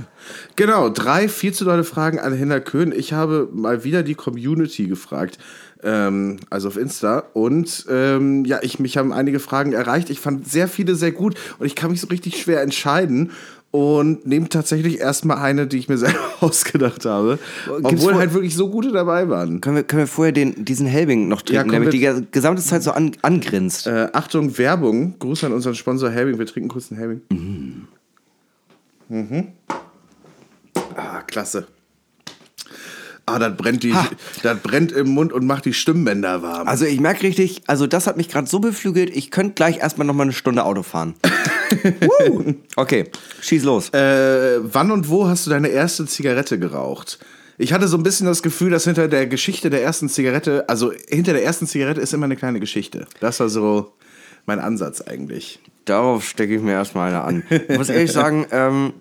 Genau, 0.56 0.90
drei 0.90 1.28
viel 1.28 1.54
zu 1.54 1.66
dolle 1.66 1.84
Fragen 1.84 2.20
an 2.20 2.34
Hinner 2.34 2.60
Köhn. 2.62 2.94
Ich 2.96 3.14
habe 3.14 3.50
mal 3.54 3.84
wieder 3.84 4.04
die 4.04 4.16
Community 4.16 4.88
gefragt, 4.88 5.38
ähm, 5.84 6.38
also 6.50 6.70
auf 6.70 6.78
Insta. 6.78 7.24
Und 7.34 7.86
ähm, 7.90 8.46
ja, 8.46 8.60
ich, 8.62 8.80
mich 8.80 8.98
haben 8.98 9.12
einige 9.12 9.40
Fragen 9.40 9.74
erreicht. 9.74 10.10
Ich 10.10 10.20
fand 10.20 10.48
sehr 10.50 10.68
viele 10.68 10.96
sehr 10.96 11.12
gut 11.12 11.36
und 11.60 11.66
ich 11.66 11.76
kann 11.76 11.92
mich 11.92 12.00
so 12.02 12.08
richtig 12.08 12.42
schwer 12.42 12.62
entscheiden. 12.62 13.32
Und 13.72 14.26
nehme 14.26 14.48
tatsächlich 14.48 15.00
erstmal 15.02 15.40
eine, 15.40 15.68
die 15.68 15.78
ich 15.78 15.90
mir 15.90 15.98
selber 16.06 16.18
ausgedacht 16.40 17.04
habe. 17.04 17.38
Gibt's 17.66 18.06
Obwohl 18.06 18.14
halt 18.16 18.34
wirklich 18.34 18.56
so 18.56 18.70
gute 18.70 18.94
dabei 18.94 19.28
waren. 19.28 19.60
können, 19.60 19.76
wir, 19.76 19.84
können 19.84 20.04
wir 20.04 20.08
vorher 20.08 20.32
den, 20.32 20.64
diesen 20.64 20.88
Helbing 20.88 21.28
noch 21.28 21.42
trinken, 21.42 21.70
wir- 21.72 21.80
mich 21.82 21.90
die 21.90 22.00
ge- 22.00 22.24
gesamte 22.32 22.62
Zeit 22.62 22.84
so 22.84 22.92
an, 22.92 23.12
angrinst? 23.22 23.88
Äh, 23.88 24.08
Achtung, 24.14 24.58
Werbung. 24.58 25.20
Gruß 25.20 25.44
an 25.44 25.52
unseren 25.52 25.76
Sponsor 25.76 26.10
Helbing. 26.10 26.40
Wir 26.40 26.46
trinken 26.46 26.70
kurz 26.70 26.90
einen 26.90 27.00
Helbing. 27.02 27.22
Mhm. 29.10 29.48
Ah, 30.96 31.22
klasse. 31.22 31.68
Ah, 33.28 33.40
das 33.40 33.58
brennt, 33.58 33.82
die, 33.82 33.94
das 34.44 34.60
brennt 34.60 34.92
im 34.92 35.10
Mund 35.10 35.34
und 35.34 35.48
macht 35.48 35.66
die 35.66 35.74
Stimmbänder 35.74 36.44
warm. 36.44 36.68
Also 36.68 36.86
ich 36.86 37.00
merke 37.00 37.24
richtig, 37.24 37.64
also 37.66 37.88
das 37.88 38.06
hat 38.06 38.18
mich 38.18 38.30
gerade 38.30 38.48
so 38.48 38.60
beflügelt, 38.60 39.10
ich 39.16 39.32
könnte 39.32 39.56
gleich 39.56 39.80
erstmal 39.80 40.06
noch 40.06 40.14
mal 40.14 40.24
eine 40.24 40.34
Stunde 40.34 40.64
Auto 40.64 40.84
fahren. 40.84 41.16
Okay, 42.76 43.06
schieß 43.42 43.64
los. 43.64 43.90
Äh, 43.90 44.60
wann 44.62 44.92
und 44.92 45.10
wo 45.10 45.28
hast 45.28 45.46
du 45.46 45.50
deine 45.50 45.70
erste 45.70 46.06
Zigarette 46.06 46.60
geraucht? 46.60 47.20
Ich 47.58 47.74
hatte 47.74 47.88
so 47.88 47.98
ein 47.98 48.04
bisschen 48.04 48.28
das 48.28 48.44
Gefühl, 48.44 48.70
dass 48.70 48.84
hinter 48.84 49.08
der 49.08 49.26
Geschichte 49.28 49.70
der 49.70 49.82
ersten 49.82 50.08
Zigarette, 50.08 50.70
also 50.70 50.94
hinter 51.10 51.34
der 51.34 51.44
ersten 51.44 51.68
Zigarette 51.68 52.02
ist 52.02 52.14
immer 52.14 52.26
eine 52.26 52.36
kleine 52.36 52.60
Geschichte. 52.60 53.08
Das 53.20 53.40
war 53.40 53.50
so 53.50 53.94
mein 54.46 54.60
Ansatz 54.60 55.02
eigentlich. 55.02 55.60
Darauf 55.86 56.24
stecke 56.24 56.56
ich 56.56 56.62
mir 56.62 56.74
erstmal 56.74 57.10
eine 57.10 57.24
an. 57.24 57.44
Ich 57.50 57.78
muss 57.78 57.90
ehrlich 57.90 58.12
sagen, 58.14 58.46
ähm, 58.52 58.94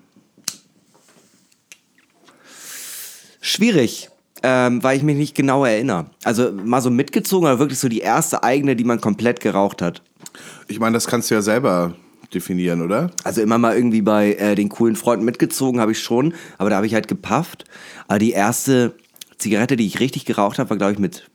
schwierig, 3.44 4.08
ähm, 4.42 4.82
weil 4.82 4.96
ich 4.96 5.02
mich 5.02 5.16
nicht 5.16 5.34
genau 5.34 5.64
erinnere. 5.64 6.06
Also 6.24 6.50
mal 6.52 6.80
so 6.80 6.90
mitgezogen, 6.90 7.46
aber 7.46 7.58
wirklich 7.58 7.78
so 7.78 7.88
die 7.88 8.00
erste 8.00 8.42
eigene, 8.42 8.74
die 8.74 8.84
man 8.84 9.00
komplett 9.00 9.40
geraucht 9.40 9.82
hat. 9.82 10.02
Ich 10.66 10.80
meine, 10.80 10.94
das 10.94 11.06
kannst 11.06 11.30
du 11.30 11.34
ja 11.34 11.42
selber 11.42 11.94
definieren, 12.32 12.82
oder? 12.82 13.10
Also 13.22 13.42
immer 13.42 13.58
mal 13.58 13.76
irgendwie 13.76 14.00
bei 14.00 14.32
äh, 14.34 14.54
den 14.54 14.70
coolen 14.70 14.96
Freunden 14.96 15.24
mitgezogen 15.24 15.80
habe 15.80 15.92
ich 15.92 16.00
schon, 16.00 16.34
aber 16.58 16.70
da 16.70 16.76
habe 16.76 16.86
ich 16.86 16.94
halt 16.94 17.06
gepafft. 17.06 17.64
Aber 18.08 18.18
die 18.18 18.32
erste 18.32 18.94
Zigarette, 19.38 19.76
die 19.76 19.86
ich 19.86 20.00
richtig 20.00 20.24
geraucht 20.24 20.58
habe, 20.58 20.70
war 20.70 20.76
glaube 20.78 20.94
ich 20.94 20.98
mit 20.98 21.28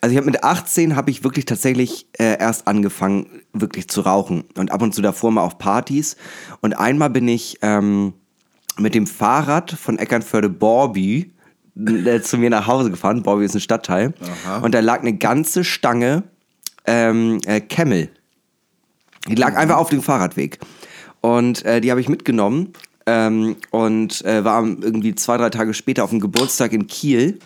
also 0.00 0.12
ich 0.12 0.16
habe 0.16 0.30
mit 0.30 0.44
18 0.44 0.94
habe 0.94 1.10
ich 1.10 1.24
wirklich 1.24 1.44
tatsächlich 1.44 2.06
äh, 2.18 2.38
erst 2.38 2.68
angefangen 2.68 3.42
wirklich 3.52 3.88
zu 3.88 4.02
rauchen 4.02 4.44
und 4.56 4.70
ab 4.70 4.80
und 4.80 4.94
zu 4.94 5.02
davor 5.02 5.32
mal 5.32 5.42
auf 5.42 5.58
Partys 5.58 6.16
und 6.60 6.78
einmal 6.78 7.10
bin 7.10 7.26
ich 7.26 7.58
ähm, 7.62 8.12
mit 8.78 8.94
dem 8.94 9.06
Fahrrad 9.06 9.72
von 9.72 9.98
Eckernförde 9.98 10.48
Borby 10.48 11.32
äh, 11.76 12.20
zu 12.20 12.38
mir 12.38 12.50
nach 12.50 12.66
Hause 12.66 12.90
gefahren. 12.90 13.22
Borby 13.22 13.44
ist 13.44 13.54
ein 13.54 13.60
Stadtteil 13.60 14.14
Aha. 14.44 14.58
und 14.58 14.74
da 14.74 14.80
lag 14.80 15.00
eine 15.00 15.16
ganze 15.16 15.64
Stange 15.64 16.24
ähm, 16.86 17.38
äh, 17.46 17.60
Camel. 17.60 18.08
Die 19.28 19.34
lag 19.34 19.56
einfach 19.56 19.76
auf 19.76 19.90
dem 19.90 20.02
Fahrradweg 20.02 20.58
und 21.20 21.64
äh, 21.64 21.80
die 21.80 21.90
habe 21.90 22.00
ich 22.00 22.08
mitgenommen 22.08 22.72
ähm, 23.06 23.56
und 23.70 24.24
äh, 24.24 24.44
war 24.44 24.64
irgendwie 24.64 25.14
zwei 25.14 25.36
drei 25.36 25.50
Tage 25.50 25.74
später 25.74 26.04
auf 26.04 26.10
dem 26.10 26.20
Geburtstag 26.20 26.72
in 26.72 26.86
Kiel 26.86 27.38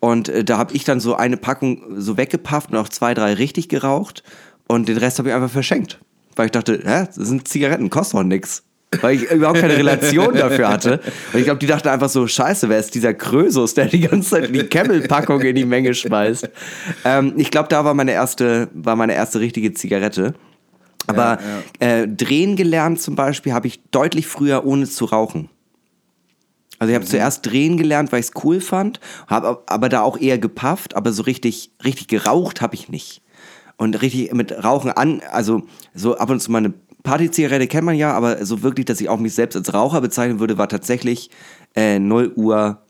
und 0.00 0.30
äh, 0.30 0.42
da 0.42 0.58
habe 0.58 0.74
ich 0.74 0.84
dann 0.84 0.98
so 0.98 1.14
eine 1.14 1.36
Packung 1.36 2.00
so 2.00 2.16
weggepafft 2.16 2.72
und 2.72 2.78
auch 2.78 2.88
zwei, 2.88 3.14
drei 3.14 3.34
richtig 3.34 3.68
geraucht. 3.68 4.24
Und 4.66 4.88
den 4.88 4.96
Rest 4.96 5.18
habe 5.18 5.28
ich 5.28 5.34
einfach 5.34 5.50
verschenkt. 5.50 6.00
Weil 6.36 6.46
ich 6.46 6.52
dachte, 6.52 6.80
hä, 6.82 7.04
das 7.06 7.16
sind 7.16 7.46
Zigaretten, 7.46 7.90
kostet 7.90 8.18
doch 8.18 8.24
nix. 8.24 8.62
Weil 9.00 9.16
ich 9.16 9.30
überhaupt 9.30 9.60
keine 9.60 9.76
Relation 9.76 10.34
dafür 10.34 10.68
hatte. 10.68 11.00
Und 11.32 11.38
ich 11.38 11.44
glaube, 11.44 11.60
die 11.60 11.66
dachten 11.66 11.88
einfach 11.88 12.08
so, 12.08 12.26
scheiße, 12.26 12.68
wer 12.68 12.78
ist 12.78 12.94
dieser 12.94 13.14
Krösus, 13.14 13.74
der 13.74 13.86
die 13.86 14.00
ganze 14.00 14.30
Zeit 14.30 14.54
die 14.54 14.64
Camel-Packung 14.64 15.40
in 15.42 15.54
die 15.54 15.64
Menge 15.64 15.94
schmeißt. 15.94 16.50
Ähm, 17.04 17.34
ich 17.36 17.52
glaube, 17.52 17.68
da 17.68 17.84
war 17.84 17.94
meine 17.94 18.12
erste, 18.12 18.68
war 18.74 18.96
meine 18.96 19.14
erste 19.14 19.38
richtige 19.38 19.72
Zigarette. 19.74 20.34
Aber 21.06 21.38
Äh, 21.78 22.08
drehen 22.08 22.56
gelernt 22.56 23.00
zum 23.00 23.14
Beispiel 23.14 23.52
habe 23.52 23.66
ich 23.68 23.80
deutlich 23.90 24.26
früher 24.26 24.66
ohne 24.66 24.88
zu 24.88 25.04
rauchen. 25.04 25.48
Also 26.78 26.90
ich 26.90 26.96
habe 26.96 27.04
zuerst 27.06 27.46
drehen 27.46 27.76
gelernt, 27.76 28.10
weil 28.10 28.20
ich 28.20 28.26
es 28.26 28.44
cool 28.44 28.60
fand, 28.60 29.00
habe 29.26 29.62
aber 29.66 29.88
da 29.88 30.00
auch 30.00 30.18
eher 30.18 30.38
gepafft, 30.38 30.96
aber 30.96 31.12
so 31.12 31.22
richtig, 31.22 31.70
richtig 31.84 32.08
geraucht 32.08 32.60
habe 32.60 32.74
ich 32.74 32.88
nicht. 32.88 33.22
Und 33.76 34.00
richtig 34.02 34.32
mit 34.32 34.52
Rauchen 34.64 34.90
an, 34.90 35.22
also 35.30 35.62
so 35.94 36.16
ab 36.16 36.30
und 36.30 36.40
zu 36.40 36.50
mal 36.50 36.58
eine 36.58 36.74
Partyzigarette 37.02 37.66
kennt 37.66 37.84
man 37.84 37.96
ja, 37.96 38.12
aber 38.12 38.44
so 38.44 38.62
wirklich, 38.62 38.86
dass 38.86 39.00
ich 39.00 39.08
auch 39.08 39.18
mich 39.18 39.34
selbst 39.34 39.56
als 39.56 39.72
Raucher 39.72 40.00
bezeichnen 40.00 40.40
würde, 40.40 40.58
war 40.58 40.68
tatsächlich 40.68 41.30
äh, 41.74 41.98
0 41.98 42.32
Uhr 42.36 42.82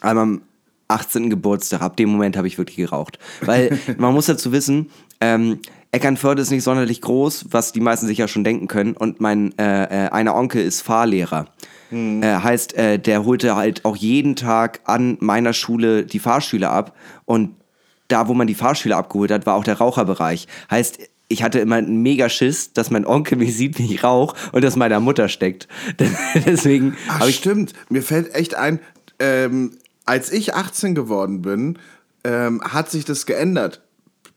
einmal 0.00 0.22
am 0.22 0.42
18. 0.88 1.30
Geburtstag. 1.30 1.82
Ab 1.82 1.96
dem 1.96 2.10
Moment 2.10 2.36
habe 2.36 2.46
ich 2.46 2.58
wirklich 2.58 2.76
geraucht. 2.76 3.18
Weil 3.42 3.78
man 3.98 4.14
muss 4.14 4.26
dazu 4.26 4.52
wissen, 4.52 4.90
ähm, 5.20 5.60
Eckernförde 5.92 6.42
ist 6.42 6.50
nicht 6.50 6.62
sonderlich 6.62 7.00
groß, 7.00 7.46
was 7.50 7.72
die 7.72 7.80
meisten 7.80 8.06
sich 8.06 8.18
ja 8.18 8.28
schon 8.28 8.44
denken 8.44 8.68
können. 8.68 8.94
Und 8.94 9.20
mein 9.20 9.56
äh, 9.58 10.06
äh, 10.06 10.10
einer 10.10 10.34
Onkel 10.36 10.62
ist 10.62 10.82
Fahrlehrer. 10.82 11.46
Äh, 11.92 12.22
heißt, 12.22 12.74
äh, 12.74 12.98
der 13.00 13.24
holte 13.24 13.56
halt 13.56 13.84
auch 13.84 13.96
jeden 13.96 14.36
Tag 14.36 14.80
an 14.84 15.16
meiner 15.20 15.52
Schule 15.52 16.04
die 16.04 16.20
Fahrschüler 16.20 16.70
ab. 16.70 16.94
Und 17.24 17.56
da, 18.06 18.28
wo 18.28 18.34
man 18.34 18.46
die 18.46 18.54
Fahrschüler 18.54 18.96
abgeholt 18.96 19.32
hat, 19.32 19.46
war 19.46 19.54
auch 19.54 19.64
der 19.64 19.78
Raucherbereich. 19.78 20.46
Heißt, 20.70 20.98
ich 21.30 21.44
hatte 21.44 21.60
immer 21.60 21.76
einen 21.76 22.02
mega 22.02 22.28
Schiss, 22.28 22.72
dass 22.72 22.90
mein 22.90 23.06
Onkel 23.06 23.38
mich 23.38 23.56
sieht, 23.56 23.78
wie 23.78 23.94
ich 23.94 24.02
rauch 24.02 24.34
und 24.52 24.62
das 24.62 24.76
meiner 24.76 25.00
Mutter 25.00 25.28
steckt. 25.28 25.68
Deswegen 26.46 26.96
Ach, 27.08 27.26
ich 27.26 27.36
stimmt. 27.36 27.72
Mir 27.88 28.02
fällt 28.02 28.34
echt 28.34 28.56
ein, 28.56 28.80
ähm, 29.20 29.78
als 30.04 30.32
ich 30.32 30.54
18 30.54 30.94
geworden 30.94 31.40
bin, 31.40 31.78
ähm, 32.24 32.60
hat 32.62 32.90
sich 32.90 33.04
das 33.04 33.26
geändert. 33.26 33.80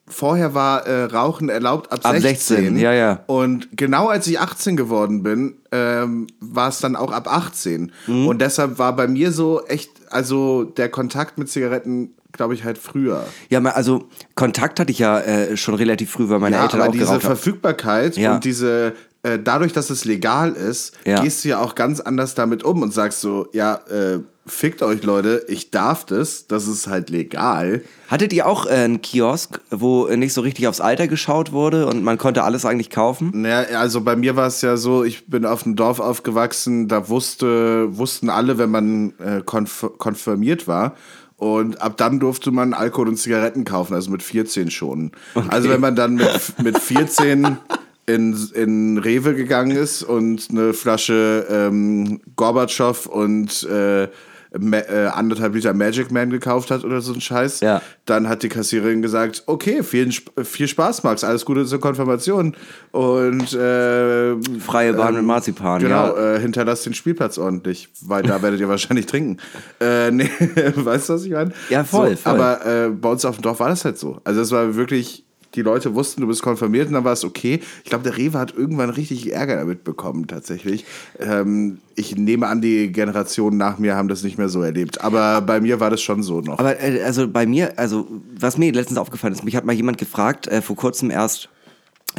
Vorher 0.07 0.53
war 0.53 0.85
äh, 0.85 1.05
Rauchen 1.05 1.49
erlaubt 1.49 1.91
ab, 1.91 2.01
Ab 2.03 2.11
16. 2.11 2.57
16, 2.57 2.77
ja, 2.77 2.93
ja. 2.93 3.23
Und 3.25 3.69
genau 3.75 4.09
als 4.09 4.27
ich 4.27 4.39
18 4.39 4.75
geworden 4.75 5.23
bin, 5.23 5.55
ähm, 5.71 6.27
war 6.41 6.69
es 6.69 6.79
dann 6.79 6.95
auch 6.95 7.11
ab 7.11 7.27
18. 7.27 7.91
Mhm. 8.05 8.27
Und 8.27 8.39
deshalb 8.39 8.77
war 8.77 8.95
bei 8.95 9.07
mir 9.07 9.31
so 9.31 9.65
echt, 9.65 9.89
also 10.11 10.63
der 10.65 10.89
Kontakt 10.89 11.39
mit 11.39 11.49
Zigaretten, 11.49 12.13
glaube 12.33 12.53
ich, 12.55 12.63
halt 12.63 12.77
früher. 12.77 13.25
Ja, 13.49 13.59
also 13.61 14.09
Kontakt 14.35 14.79
hatte 14.79 14.91
ich 14.91 14.99
ja 14.99 15.19
äh, 15.19 15.55
schon 15.55 15.75
relativ 15.75 16.11
früh, 16.11 16.27
weil 16.29 16.39
meine 16.39 16.55
Ja, 16.57 16.63
Eltern 16.63 16.81
aber 16.81 16.89
auch 16.89 16.93
diese. 16.93 17.19
Verfügbarkeit 17.19 18.17
Ja. 18.17 18.35
und 18.35 18.43
diese, 18.43 18.93
äh, 19.21 19.39
dadurch, 19.41 19.71
dass 19.71 19.89
es 19.89 20.03
legal 20.03 20.51
ist, 20.53 20.93
Ja. 21.05 21.21
gehst 21.21 21.45
du 21.45 21.49
ja 21.49 21.59
auch 21.61 21.75
ganz 21.75 21.99
anders 21.99 22.35
damit 22.35 22.63
um 22.63 22.81
und 22.81 22.93
sagst 22.93 23.21
so, 23.21 23.47
ja, 23.53 23.75
äh, 23.89 24.19
fickt 24.45 24.81
euch 24.83 25.03
Leute, 25.03 25.45
ich 25.47 25.71
darf 25.71 26.05
das, 26.05 26.47
das 26.47 26.67
ist 26.67 26.87
halt 26.87 27.09
legal. 27.09 27.81
Hattet 28.09 28.33
ihr 28.33 28.45
auch 28.45 28.65
äh, 28.65 28.71
einen 28.71 29.01
Kiosk, 29.01 29.61
wo 29.69 30.07
nicht 30.07 30.33
so 30.33 30.41
richtig 30.41 30.67
aufs 30.67 30.81
Alter 30.81 31.07
geschaut 31.07 31.53
wurde 31.53 31.85
und 31.87 32.03
man 32.03 32.17
konnte 32.17 32.43
alles 32.43 32.65
eigentlich 32.65 32.89
kaufen? 32.89 33.31
Naja, 33.33 33.79
also 33.79 34.01
bei 34.01 34.17
mir 34.17 34.35
war 34.35 34.47
es 34.47 34.61
ja 34.61 34.75
so, 34.75 35.03
ich 35.05 35.27
bin 35.27 35.45
auf 35.45 35.65
einem 35.65 35.77
Dorf 35.77 35.99
aufgewachsen, 36.01 36.89
da 36.89 37.07
wusste, 37.07 37.95
wussten 37.97 38.29
alle, 38.29 38.57
wenn 38.57 38.69
man 38.71 39.13
äh, 39.19 39.41
konf 39.45 39.85
konfirmiert 39.97 40.67
war. 40.67 40.95
Und 41.43 41.81
ab 41.81 41.97
dann 41.97 42.21
durfte 42.21 42.51
man 42.51 42.73
Alkohol 42.73 43.09
und 43.09 43.17
Zigaretten 43.17 43.65
kaufen, 43.65 43.93
also 43.95 44.09
mit 44.11 44.23
14 44.23 44.71
schon. 44.71 45.11
Also 45.49 45.67
wenn 45.67 45.81
man 45.81 45.93
dann 45.93 46.15
mit, 46.15 46.63
mit 46.63 46.77
14 46.79 47.57
in, 48.05 48.49
in 48.53 48.97
Rewe 48.97 49.35
gegangen 49.35 49.75
ist 49.75 50.03
und 50.03 50.47
eine 50.49 50.73
Flasche 50.73 51.45
ähm, 51.49 52.21
Gorbatschow 52.37 53.07
und 53.07 53.61
äh, 53.63 54.07
äh, 54.53 55.07
anderthalb 55.13 55.55
Liter 55.55 55.73
Magic 55.73 56.11
Man 56.11 56.29
gekauft 56.29 56.69
hat 56.71 56.83
oder 56.83 57.01
so 57.01 57.13
ein 57.13 57.21
Scheiß, 57.21 57.61
Ja. 57.61 57.81
dann 58.05 58.29
hat 58.29 58.43
die 58.43 58.49
Kassiererin 58.49 59.01
gesagt, 59.01 59.43
okay, 59.47 59.83
viel, 59.83 60.11
viel 60.43 60.67
Spaß, 60.67 61.03
Max, 61.03 61.23
alles 61.23 61.43
Gute 61.45 61.65
zur 61.65 61.79
Konfirmation 61.79 62.55
und 62.91 63.53
äh, 63.53 64.35
Freie 64.59 64.93
Bahn 64.93 65.15
mit 65.15 65.23
Marzipan, 65.23 65.81
Genau, 65.81 66.15
ja. 66.15 66.35
äh, 66.35 66.39
hinterlasst 66.39 66.85
den 66.85 66.93
Spielplatz 66.93 67.37
ordentlich, 67.37 67.89
weil 68.01 68.23
da 68.23 68.41
werdet 68.41 68.59
ihr 68.59 68.69
wahrscheinlich 68.69 69.05
trinken. 69.07 69.37
Äh, 69.79 70.11
nee, 70.11 70.29
weißt 70.75 71.09
du, 71.09 71.13
was 71.13 71.25
ich 71.25 71.31
meine? 71.31 71.51
Ja, 71.69 71.83
voll, 71.83 72.11
So, 72.11 72.15
voll. 72.17 72.33
Aber 72.33 72.65
äh, 72.65 72.89
bei 72.89 73.09
uns 73.09 73.25
auf 73.25 73.37
dem 73.37 73.41
Dorf 73.41 73.59
war 73.59 73.69
das 73.69 73.83
halt 73.85 73.97
so. 73.97 74.19
Also 74.23 74.41
es 74.41 74.51
war 74.51 74.75
wirklich, 74.75 75.22
die 75.55 75.61
Leute 75.61 75.93
wussten, 75.93 76.21
du 76.21 76.27
bist 76.27 76.41
konfirmiert 76.41 76.87
und 76.87 76.93
dann 76.93 77.03
war 77.03 77.13
es 77.13 77.23
okay. 77.23 77.59
Ich 77.83 77.89
glaube, 77.89 78.03
der 78.03 78.17
Rewe 78.17 78.39
hat 78.39 78.55
irgendwann 78.55 78.89
richtig 78.89 79.31
Ärger 79.31 79.57
damit 79.57 79.83
bekommen, 79.83 80.27
tatsächlich. 80.27 80.85
Ähm, 81.19 81.79
ich 81.95 82.15
nehme 82.15 82.47
an, 82.47 82.61
die 82.61 82.91
Generationen 82.91 83.57
nach 83.57 83.77
mir 83.77 83.95
haben 83.95 84.07
das 84.07 84.23
nicht 84.23 84.37
mehr 84.37 84.49
so 84.49 84.61
erlebt. 84.61 85.01
Aber 85.01 85.41
bei 85.41 85.61
mir 85.61 85.79
war 85.79 85.89
das 85.89 86.01
schon 86.01 86.23
so 86.23 86.41
noch. 86.41 86.59
Aber 86.59 86.81
äh, 86.81 87.01
also 87.03 87.27
bei 87.27 87.45
mir, 87.45 87.77
also 87.77 88.07
was 88.39 88.57
mir 88.57 88.71
letztens 88.71 88.97
aufgefallen 88.97 89.33
ist, 89.33 89.43
mich 89.43 89.55
hat 89.55 89.65
mal 89.65 89.73
jemand 89.73 89.97
gefragt, 89.97 90.47
äh, 90.47 90.61
vor 90.61 90.75
kurzem 90.75 91.11
erst, 91.11 91.49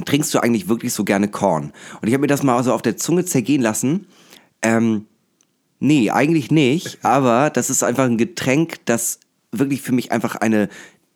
trinkst 0.05 0.33
du 0.35 0.39
eigentlich 0.39 0.69
wirklich 0.69 0.93
so 0.93 1.05
gerne 1.05 1.29
Korn? 1.29 1.73
Und 2.01 2.09
ich 2.09 2.15
habe 2.15 2.23
mir 2.23 2.29
das 2.29 2.43
mal 2.43 2.63
so 2.63 2.73
auf 2.73 2.83
der 2.83 2.97
Zunge 2.97 3.25
zergehen 3.25 3.63
lassen. 3.63 4.07
Ähm, 4.63 5.07
nee, 5.81 6.11
eigentlich 6.11 6.51
nicht, 6.51 6.99
aber 7.03 7.51
das 7.51 7.71
ist 7.71 7.83
einfach 7.83 8.05
ein 8.05 8.19
Getränk, 8.19 8.85
das 8.87 9.21
wirklich 9.53 9.83
für 9.83 9.93
mich 9.93 10.13
einfach 10.13 10.37
eine 10.37 10.69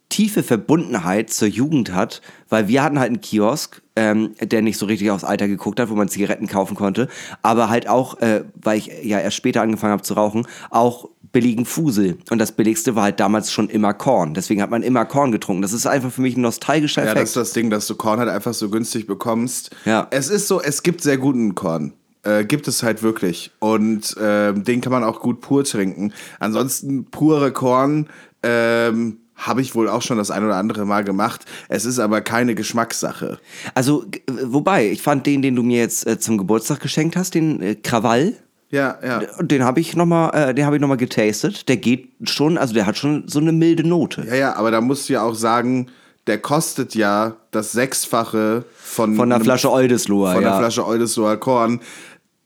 tiefe 0.08 0.42
Verbundenheit 0.42 1.30
zur 1.30 1.48
Jugend 1.48 1.92
hat, 1.92 2.22
weil 2.48 2.68
wir 2.68 2.82
hatten 2.82 2.98
halt 2.98 3.08
einen 3.08 3.20
Kiosk, 3.20 3.82
ähm, 3.94 4.34
der 4.40 4.62
nicht 4.62 4.78
so 4.78 4.86
richtig 4.86 5.10
aufs 5.10 5.24
Alter 5.24 5.48
geguckt 5.48 5.78
hat, 5.80 5.90
wo 5.90 5.94
man 5.94 6.08
Zigaretten 6.08 6.46
kaufen 6.46 6.74
konnte, 6.76 7.08
aber 7.42 7.68
halt 7.68 7.88
auch, 7.88 8.18
äh, 8.20 8.44
weil 8.54 8.78
ich 8.78 8.90
ja 9.02 9.18
erst 9.20 9.36
später 9.36 9.60
angefangen 9.60 9.92
habe 9.92 10.02
zu 10.02 10.14
rauchen, 10.14 10.46
auch 10.70 11.08
billigen 11.30 11.66
Fusel. 11.66 12.16
Und 12.30 12.38
das 12.38 12.52
billigste 12.52 12.94
war 12.94 13.02
halt 13.02 13.20
damals 13.20 13.52
schon 13.52 13.68
immer 13.68 13.92
Korn. 13.92 14.32
Deswegen 14.32 14.62
hat 14.62 14.70
man 14.70 14.82
immer 14.82 15.04
Korn 15.04 15.30
getrunken. 15.30 15.60
Das 15.60 15.74
ist 15.74 15.86
einfach 15.86 16.10
für 16.10 16.22
mich 16.22 16.36
ein 16.36 16.40
nostalgischer 16.40 17.02
Ja, 17.02 17.08
Effekt. 17.08 17.22
das 17.22 17.28
ist 17.30 17.36
das 17.36 17.52
Ding, 17.52 17.68
dass 17.68 17.86
du 17.86 17.96
Korn 17.96 18.18
halt 18.18 18.30
einfach 18.30 18.54
so 18.54 18.70
günstig 18.70 19.06
bekommst. 19.06 19.70
Ja. 19.84 20.06
Es 20.10 20.30
ist 20.30 20.48
so, 20.48 20.62
es 20.62 20.82
gibt 20.82 21.02
sehr 21.02 21.18
guten 21.18 21.54
Korn. 21.54 21.92
Äh, 22.22 22.44
gibt 22.44 22.66
es 22.66 22.82
halt 22.82 23.02
wirklich. 23.02 23.50
Und 23.58 24.16
ähm, 24.20 24.64
den 24.64 24.80
kann 24.80 24.90
man 24.90 25.04
auch 25.04 25.20
gut 25.20 25.40
pur 25.42 25.64
trinken. 25.64 26.12
Ansonsten 26.40 27.04
pure 27.04 27.52
Korn 27.52 28.08
ähm, 28.42 29.18
habe 29.38 29.62
ich 29.62 29.75
wohl 29.75 29.88
auch 29.88 30.02
schon 30.02 30.18
das 30.18 30.30
ein 30.30 30.45
oder 30.45 30.57
andere 30.57 30.85
Mal 30.85 31.04
gemacht. 31.04 31.45
Es 31.68 31.85
ist 31.85 31.99
aber 31.99 32.21
keine 32.21 32.54
Geschmackssache. 32.54 33.38
Also, 33.75 34.04
wobei, 34.45 34.90
ich 34.90 35.00
fand 35.00 35.26
den, 35.26 35.40
den 35.40 35.57
du 35.57 35.62
mir 35.62 35.78
jetzt 35.78 36.07
äh, 36.07 36.18
zum 36.18 36.37
Geburtstag 36.37 36.80
geschenkt 36.80 37.16
hast, 37.16 37.35
den 37.35 37.62
äh, 37.62 37.75
Krawall, 37.76 38.35
Ja, 38.71 38.99
ja. 39.02 39.23
den 39.40 39.64
habe 39.64 39.80
ich 39.80 39.97
nochmal, 39.97 40.50
äh, 40.50 40.54
den 40.54 40.66
habe 40.66 40.76
ich 40.76 40.83
noch 40.83 40.88
mal 40.88 40.97
getastet. 40.97 41.68
Der 41.68 41.76
geht 41.76 42.11
schon, 42.25 42.59
also 42.59 42.75
der 42.75 42.87
hat 42.87 42.99
schon 42.99 43.25
so 43.26 43.38
eine 43.38 43.52
milde 43.52 43.87
Note. 43.87 44.26
Ja, 44.28 44.35
ja, 44.35 44.57
aber 44.57 44.71
da 44.71 44.80
musst 44.80 45.09
du 45.09 45.14
ja 45.14 45.23
auch 45.23 45.35
sagen, 45.35 45.87
der 46.26 46.38
kostet 46.38 46.95
ja 46.95 47.37
das 47.52 47.73
Sechsfache 47.73 48.64
von, 48.76 49.16
Von 49.16 49.33
einer 49.33 49.42
Flasche 49.42 49.71
Oldesloher, 49.73 50.35
von 50.35 50.42
ja. 50.42 50.50
einer 50.50 50.59
Flasche 50.59 50.87
Oldesloher 50.87 51.38
Korn. 51.38 51.80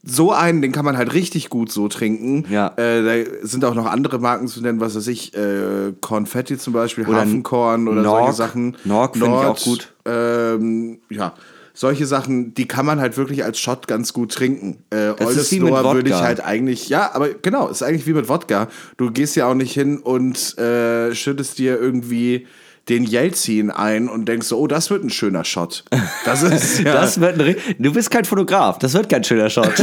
So 0.05 0.33
einen, 0.33 0.63
den 0.63 0.73
kann 0.73 0.85
man 0.85 0.97
halt 0.97 1.15
richtig 1.15 1.49
gut 1.49 1.71
so 1.71 1.87
trinken. 1.89 2.45
Ja. 2.51 2.73
Äh, 2.77 3.25
da 3.25 3.31
sind 3.43 3.65
auch 3.65 3.75
noch 3.75 3.87
andere 3.87 4.19
Marken 4.19 4.49
zu 4.49 4.61
nennen, 4.61 4.81
was 4.81 4.97
weiß 4.97 5.07
ich, 5.07 5.35
äh, 5.37 5.93
Konfetti 6.01 6.59
zum 6.59 6.73
Beispiel, 6.73 7.07
Oder 7.07 7.21
Hafenkorn 7.21 7.87
oder 7.87 8.03
Nork. 8.03 8.21
solche 8.21 8.37
Sachen. 8.37 8.77
Nork 8.85 9.17
finde 9.17 9.27
ich 9.29 9.33
auch 9.33 9.61
gut. 9.61 9.93
Ähm, 10.05 10.99
ja. 11.09 11.35
Solche 11.75 12.05
Sachen, 12.05 12.53
die 12.53 12.69
kann 12.69 12.85
man 12.85 13.01
halt 13.01 13.17
wirklich 13.17 13.45
als 13.45 13.59
Shot 13.59 13.89
ganz 13.89 14.13
gut 14.13 14.33
trinken. 14.33 14.79
Äh, 14.91 15.11
Oldesloe 15.25 15.71
würde 15.95 16.11
ich 16.11 16.17
halt 16.17 16.45
eigentlich, 16.45 16.91
ja, 16.91 17.15
aber 17.15 17.31
genau, 17.31 17.69
ist 17.69 17.83
eigentlich 17.83 18.07
wie 18.07 18.13
mit 18.13 18.29
Wodka. 18.29 18.69
Du 18.99 19.11
gehst 19.11 19.37
ja 19.37 19.47
auch 19.47 19.55
nicht 19.55 19.73
hin 19.73 19.99
und 19.99 20.59
äh, 20.59 21.15
schüttest 21.15 21.59
dir 21.59 21.81
irgendwie 21.81 22.47
den 22.89 23.05
Jelzin 23.05 23.71
ein 23.71 24.09
und 24.09 24.27
denkst 24.27 24.49
so, 24.49 24.59
oh, 24.59 24.67
das 24.67 24.91
wird 24.91 25.05
ein 25.05 25.11
schöner 25.11 25.45
Shot. 25.45 25.85
Das 26.25 26.43
ist 26.43 26.81
ja. 26.81 26.95
Das 26.95 27.21
wird 27.21 27.41
ein, 27.41 27.57
du 27.79 27.93
bist 27.93 28.11
kein 28.11 28.25
Fotograf, 28.25 28.79
das 28.79 28.95
wird 28.95 29.09
kein 29.09 29.23
schöner 29.23 29.51
Shot. 29.51 29.73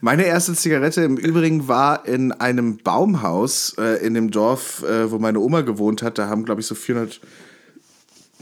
Meine 0.00 0.24
erste 0.24 0.54
Zigarette 0.54 1.02
im 1.02 1.16
Übrigen 1.16 1.66
war 1.66 2.06
in 2.06 2.32
einem 2.32 2.78
Baumhaus 2.78 3.74
äh, 3.78 4.06
in 4.06 4.14
dem 4.14 4.30
Dorf, 4.30 4.84
äh, 4.84 5.10
wo 5.10 5.18
meine 5.18 5.40
Oma 5.40 5.62
gewohnt 5.62 6.02
hat. 6.02 6.18
Da 6.18 6.28
haben, 6.28 6.44
glaube 6.44 6.60
ich, 6.60 6.66
so 6.66 6.76
400 6.76 7.20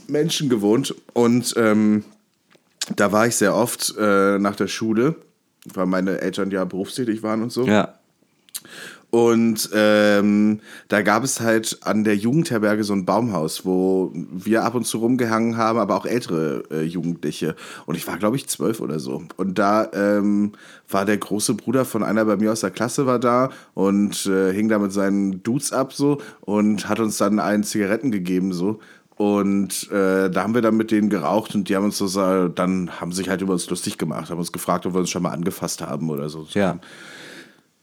Menschen 0.06 0.50
gewohnt. 0.50 0.94
Und 1.14 1.54
ähm, 1.56 2.04
da 2.96 3.12
war 3.12 3.26
ich 3.26 3.37
sehr 3.37 3.54
oft 3.54 3.94
äh, 3.98 4.38
nach 4.38 4.56
der 4.56 4.68
Schule, 4.68 5.16
weil 5.72 5.87
meine 5.87 6.20
Eltern 6.20 6.50
ja 6.50 6.64
berufstätig 6.64 7.22
waren 7.22 7.42
und 7.42 7.52
so. 7.52 7.66
ja. 7.66 7.94
Und 9.10 9.70
ähm, 9.72 10.60
da 10.88 11.00
gab 11.00 11.24
es 11.24 11.40
halt 11.40 11.78
an 11.82 12.04
der 12.04 12.16
Jugendherberge 12.16 12.84
so 12.84 12.92
ein 12.92 13.06
Baumhaus, 13.06 13.64
wo 13.64 14.12
wir 14.12 14.64
ab 14.64 14.74
und 14.74 14.86
zu 14.86 14.98
rumgehangen 14.98 15.56
haben, 15.56 15.78
aber 15.78 15.96
auch 15.96 16.04
ältere 16.04 16.64
äh, 16.70 16.82
Jugendliche. 16.82 17.56
Und 17.86 17.94
ich 17.94 18.06
war, 18.06 18.18
glaube 18.18 18.36
ich, 18.36 18.48
zwölf 18.48 18.80
oder 18.80 19.00
so. 19.00 19.22
Und 19.36 19.58
da 19.58 19.88
ähm, 19.94 20.52
war 20.90 21.06
der 21.06 21.16
große 21.16 21.54
Bruder 21.54 21.86
von 21.86 22.02
einer 22.02 22.26
bei 22.26 22.36
mir 22.36 22.52
aus 22.52 22.60
der 22.60 22.70
Klasse 22.70 23.06
war 23.06 23.18
da 23.18 23.48
und 23.72 24.26
äh, 24.26 24.52
hing 24.52 24.68
da 24.68 24.78
mit 24.78 24.92
seinen 24.92 25.42
Dudes 25.42 25.72
ab 25.72 25.94
so 25.94 26.20
und 26.40 26.88
hat 26.88 27.00
uns 27.00 27.16
dann 27.16 27.40
einen 27.40 27.64
Zigaretten 27.64 28.10
gegeben 28.10 28.52
so. 28.52 28.78
Und 29.16 29.90
äh, 29.90 30.30
da 30.30 30.42
haben 30.42 30.54
wir 30.54 30.62
dann 30.62 30.76
mit 30.76 30.90
denen 30.90 31.08
geraucht 31.08 31.54
und 31.54 31.68
die 31.68 31.74
haben 31.74 31.84
uns 31.84 31.98
so, 31.98 32.48
dann 32.48 33.00
haben 33.00 33.10
sich 33.12 33.28
halt 33.28 33.40
über 33.40 33.52
uns 33.52 33.68
lustig 33.68 33.98
gemacht, 33.98 34.30
haben 34.30 34.38
uns 34.38 34.52
gefragt, 34.52 34.86
ob 34.86 34.94
wir 34.94 35.00
uns 35.00 35.10
schon 35.10 35.22
mal 35.22 35.32
angefasst 35.32 35.80
haben 35.80 36.08
oder 36.08 36.28
so. 36.28 36.46
Ja, 36.52 36.78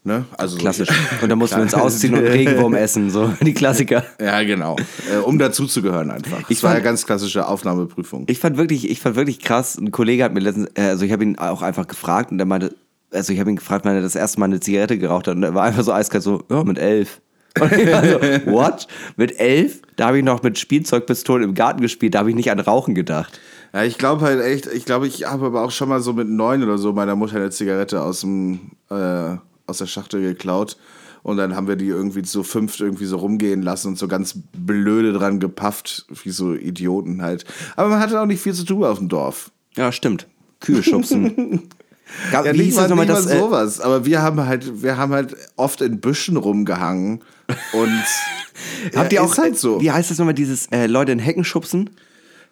Ne? 0.06 0.24
Also 0.38 0.56
klassisch. 0.56 0.88
Und 1.20 1.28
dann 1.28 1.36
mussten 1.38 1.56
wir 1.56 1.62
uns 1.64 1.74
ausziehen 1.74 2.14
und 2.14 2.24
Regenwurm 2.24 2.74
essen, 2.74 3.10
so 3.10 3.28
die 3.42 3.52
Klassiker. 3.54 4.04
Ja, 4.20 4.40
genau. 4.44 4.76
Äh, 5.12 5.16
um 5.18 5.36
dazuzugehören 5.36 6.12
einfach. 6.12 6.48
Ich 6.48 6.62
war 6.62 6.70
fand- 6.70 6.84
ja 6.84 6.88
ganz 6.90 7.04
klassische 7.06 7.48
Aufnahmeprüfung. 7.48 8.22
Ich 8.28 8.38
fand 8.38 8.56
wirklich, 8.56 8.88
ich 8.88 9.00
fand 9.00 9.16
wirklich 9.16 9.40
krass. 9.40 9.76
Ein 9.76 9.90
Kollege 9.90 10.22
hat 10.22 10.32
mir 10.32 10.40
letztens, 10.40 10.68
äh, 10.74 10.82
also 10.82 11.04
ich 11.04 11.10
habe 11.10 11.24
ihn 11.24 11.36
auch 11.38 11.60
einfach 11.60 11.88
gefragt 11.88 12.30
und 12.30 12.38
er 12.38 12.46
meinte, 12.46 12.76
also 13.12 13.32
ich 13.32 13.40
habe 13.40 13.50
ihn 13.50 13.56
gefragt, 13.56 13.84
wann 13.84 13.96
er 13.96 14.02
das 14.02 14.14
erste 14.14 14.38
Mal 14.38 14.46
eine 14.46 14.60
Zigarette 14.60 14.96
geraucht 14.96 15.26
hat 15.26 15.34
und 15.34 15.42
er 15.42 15.54
war 15.54 15.64
einfach 15.64 15.82
so 15.82 15.92
eiskalt 15.92 16.22
so, 16.22 16.44
ja, 16.50 16.62
mit 16.62 16.78
elf. 16.78 17.20
Und 17.60 17.72
ich 17.72 17.90
war 17.90 18.04
so, 18.04 18.20
what? 18.52 18.86
Mit 19.16 19.40
elf? 19.40 19.80
Da 19.96 20.08
habe 20.08 20.18
ich 20.18 20.24
noch 20.24 20.42
mit 20.42 20.58
Spielzeugpistolen 20.58 21.42
im 21.42 21.54
Garten 21.54 21.80
gespielt, 21.80 22.14
da 22.14 22.18
habe 22.18 22.28
ich 22.28 22.36
nicht 22.36 22.50
an 22.50 22.60
Rauchen 22.60 22.94
gedacht. 22.94 23.40
Ja, 23.72 23.82
ich 23.82 23.96
glaube 23.96 24.26
halt 24.26 24.42
echt, 24.42 24.66
ich 24.66 24.84
glaube, 24.84 25.06
ich 25.06 25.24
habe 25.26 25.46
aber 25.46 25.62
auch 25.64 25.70
schon 25.70 25.88
mal 25.88 26.00
so 26.02 26.12
mit 26.12 26.28
neun 26.28 26.62
oder 26.62 26.76
so 26.76 26.92
meiner 26.92 27.16
Mutter 27.16 27.36
eine 27.36 27.48
Zigarette 27.48 28.02
aus 28.02 28.20
dem, 28.20 28.72
äh, 28.90 29.36
aus 29.66 29.78
der 29.78 29.86
Schachtel 29.86 30.22
geklaut. 30.22 30.76
Und 31.22 31.38
dann 31.38 31.56
haben 31.56 31.66
wir 31.66 31.76
die 31.76 31.88
irgendwie 31.88 32.24
so 32.24 32.44
fünft 32.44 32.80
irgendwie 32.80 33.06
so 33.06 33.16
rumgehen 33.16 33.62
lassen 33.62 33.88
und 33.88 33.98
so 33.98 34.06
ganz 34.06 34.38
blöde 34.52 35.12
dran 35.12 35.40
gepafft, 35.40 36.06
wie 36.22 36.30
so 36.30 36.54
Idioten 36.54 37.20
halt. 37.20 37.44
Aber 37.74 37.88
man 37.88 37.98
hatte 37.98 38.20
auch 38.20 38.26
nicht 38.26 38.40
viel 38.40 38.54
zu 38.54 38.64
tun 38.64 38.84
auf 38.84 38.98
dem 38.98 39.08
Dorf. 39.08 39.50
Ja, 39.76 39.90
stimmt. 39.90 40.28
Kühe 40.60 40.82
schubsen. 40.82 41.68
Gab, 42.30 42.46
Ja, 42.46 42.54
wie 42.54 42.58
nicht 42.58 42.76
mal, 42.76 42.88
nochmal 42.88 43.06
das? 43.06 43.26
Äh, 43.26 43.38
sowas. 43.38 43.80
Aber 43.80 44.06
wir 44.06 44.22
haben 44.22 44.46
halt, 44.46 44.82
wir 44.82 44.96
haben 44.96 45.12
halt 45.12 45.36
oft 45.56 45.80
in 45.80 46.00
Büschen 46.00 46.36
rumgehangen. 46.36 47.22
Und 47.72 48.04
habt 48.94 49.12
ihr 49.12 49.22
auch, 49.22 49.36
halt 49.36 49.58
so. 49.58 49.80
wie 49.80 49.90
heißt 49.90 50.10
das 50.10 50.18
nochmal, 50.18 50.34
dieses 50.34 50.66
äh, 50.68 50.86
Leute 50.86 51.12
in 51.12 51.18
Hecken 51.18 51.44
schubsen? 51.44 51.90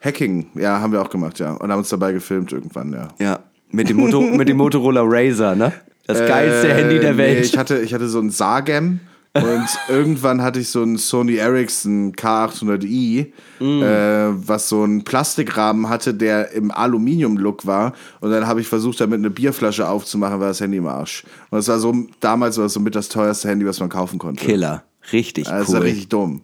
Hacking, 0.01 0.49
ja, 0.55 0.81
haben 0.81 0.93
wir 0.93 1.01
auch 1.01 1.11
gemacht, 1.11 1.39
ja. 1.39 1.53
Und 1.53 1.71
haben 1.71 1.79
uns 1.79 1.89
dabei 1.89 2.13
gefilmt 2.13 2.53
irgendwann, 2.53 2.93
ja. 2.93 3.09
Ja. 3.19 3.39
Mit 3.71 3.89
dem, 3.89 3.97
Moto, 3.97 4.21
mit 4.37 4.49
dem 4.49 4.59
Motorola 4.59 5.03
Razer, 5.05 5.57
ne? 5.57 5.73
Das 6.07 6.19
geilste 6.19 6.69
Äh, 6.69 6.75
Handy 6.75 7.01
der 7.01 7.13
nee, 7.13 7.19
Welt. 7.19 7.45
ich, 7.47 7.57
hatte, 7.57 7.79
ich 7.81 7.95
hatte 7.95 8.09
so 8.09 8.21
ein 8.21 8.31
Sagem 8.31 9.01
und 9.35 9.65
irgendwann 9.89 10.43
hatte 10.43 10.61
ich 10.61 10.69
so 10.69 10.83
ein 10.83 10.97
Sony 10.97 11.37
Ericsson 11.37 12.13
K800i, 12.13 13.27
Mm. 13.61 13.83
äh, 13.83 14.49
was 14.49 14.69
so 14.69 14.83
einen 14.83 15.05
Plastikrahmen 15.05 15.89
hatte, 15.89 16.13
der 16.15 16.53
im 16.53 16.71
Aluminium-Look 16.71 17.67
war. 17.67 17.93
Und 18.21 18.31
dann 18.31 18.47
habe 18.47 18.61
ich 18.61 18.69
versucht, 18.69 19.01
damit 19.01 19.19
eine 19.19 19.31
Bierflasche 19.31 19.89
aufzumachen, 19.89 20.41
war 20.41 20.49
das 20.49 20.61
Handy 20.61 20.77
im 20.79 20.87
Arsch. 20.87 21.25
Und 21.51 21.59
das 21.59 21.69
war 21.69 21.79
so, 21.79 21.95
damals 22.21 22.57
war 22.59 22.65
das 22.65 22.73
so 22.75 22.81
mit 22.81 22.95
das 22.95 23.09
teuerste 23.09 23.49
Handy, 23.49 23.65
was 23.67 23.81
man 23.81 23.89
kaufen 23.89 24.19
konnte. 24.19 24.45
Killer. 24.45 24.83
Richtig 25.13 25.49
Also 25.49 25.65
Das 25.65 25.73
war 25.75 25.81
cool. 25.81 25.87
richtig 25.87 26.09
dumm. 26.09 26.41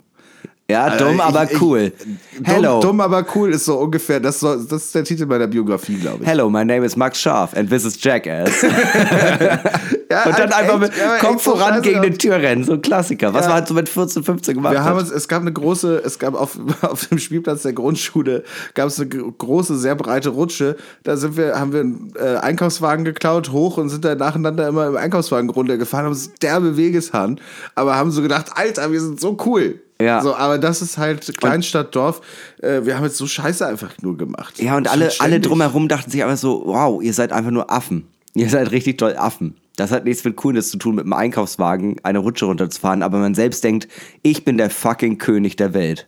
Ja, 0.70 0.96
dumm, 0.96 1.14
ich- 1.16 1.20
aber 1.22 1.44
ich- 1.50 1.60
cool. 1.60 1.92
Dumm, 1.98 2.18
Hello. 2.44 2.80
dumm, 2.80 3.00
aber 3.00 3.24
cool 3.34 3.50
ist 3.52 3.64
so 3.66 3.76
ungefähr, 3.78 4.20
das, 4.20 4.40
soll, 4.40 4.64
das 4.68 4.84
ist 4.84 4.94
der 4.94 5.04
Titel 5.04 5.26
meiner 5.26 5.46
Biografie, 5.46 5.96
glaube 5.96 6.22
ich. 6.22 6.28
Hello, 6.28 6.48
my 6.48 6.64
name 6.64 6.84
is 6.86 6.96
Max 6.96 7.20
Scharf 7.20 7.54
and 7.56 7.68
this 7.68 7.84
is 7.84 8.02
Jackass. 8.02 8.64
Ja, 10.12 10.24
Und 10.24 10.36
dann 10.40 10.52
einfach 10.52 10.76
mit, 10.80 10.90
ja, 10.96 11.18
komm 11.20 11.38
so 11.38 11.52
voran 11.52 11.68
scheiße 11.74 11.82
gegen 11.82 12.02
den 12.02 12.18
Türrennen, 12.18 12.64
so 12.64 12.72
ein 12.72 12.82
Klassiker. 12.82 13.32
Was 13.32 13.42
Ja. 13.42 13.48
man 13.50 13.58
halt 13.58 13.68
so 13.68 13.74
mit 13.74 13.88
14, 13.88 14.24
15 14.24 14.54
gemacht 14.56 14.72
Wir 14.72 14.82
haben 14.82 14.96
hat. 14.96 15.02
uns, 15.04 15.12
es 15.12 15.28
gab 15.28 15.42
eine 15.42 15.52
große, 15.52 16.02
es 16.04 16.18
gab 16.18 16.34
auf, 16.34 16.58
auf 16.82 17.06
dem 17.06 17.18
Spielplatz 17.18 17.62
der 17.62 17.74
Grundschule, 17.74 18.42
gab 18.74 18.88
es 18.88 18.98
eine 18.98 19.08
gr- 19.08 19.30
große, 19.38 19.78
sehr 19.78 19.94
breite 19.94 20.30
Rutsche. 20.30 20.76
Da 21.04 21.16
sind 21.16 21.36
wir, 21.36 21.60
haben 21.60 21.72
wir 21.72 21.80
einen 21.82 22.12
äh, 22.20 22.38
Einkaufswagen 22.38 23.04
geklaut, 23.04 23.52
hoch 23.52 23.76
und 23.78 23.88
sind 23.88 24.04
dann 24.04 24.18
nacheinander 24.18 24.66
immer 24.66 24.88
im 24.88 24.96
Einkaufswagen 24.96 25.48
runtergefahren, 25.48 26.06
haben 26.06 26.12
uns 26.12 26.32
derbe 26.42 26.76
Wegeshauen, 26.76 27.40
aber 27.76 27.94
haben 27.94 28.10
so 28.10 28.20
gedacht, 28.20 28.46
Alter, 28.56 28.90
wir 28.90 29.00
sind 29.00 29.20
so 29.20 29.36
cool. 29.46 29.80
Ja. 30.00 30.22
So, 30.22 30.34
aber 30.34 30.58
das 30.58 30.82
ist 30.82 30.98
halt 30.98 31.36
Kleinstadt, 31.38 31.94
Dorf. 31.94 32.20
Äh, 32.62 32.84
wir 32.84 32.96
haben 32.96 33.04
jetzt 33.04 33.16
so 33.16 33.26
Scheiße 33.26 33.66
einfach 33.66 33.92
nur 34.02 34.16
gemacht. 34.16 34.58
ja, 34.60 34.76
und 34.76 34.88
alle, 34.88 35.10
alle 35.18 35.40
drumherum 35.40 35.88
dachten 35.88 36.10
sich 36.10 36.22
einfach 36.22 36.36
so, 36.38 36.62
wow, 36.66 37.02
ihr 37.02 37.12
seid 37.14 37.32
einfach 37.32 37.50
nur 37.50 37.70
Affen. 37.70 38.06
Ihr 38.34 38.48
seid 38.48 38.70
richtig 38.70 38.98
toll 38.98 39.16
Affen. 39.16 39.56
Das 39.76 39.90
hat 39.90 40.04
nichts 40.04 40.24
mit 40.24 40.36
Coolness 40.36 40.70
zu 40.70 40.76
tun, 40.76 40.94
mit 40.96 41.04
einem 41.04 41.14
Einkaufswagen 41.14 41.96
eine 42.02 42.18
Rutsche 42.18 42.44
runterzufahren, 42.44 43.02
aber 43.02 43.18
man 43.18 43.34
selbst 43.34 43.64
denkt, 43.64 43.88
ich 44.22 44.44
bin 44.44 44.58
der 44.58 44.70
fucking 44.70 45.18
König 45.18 45.56
der 45.56 45.72
Welt. 45.74 46.06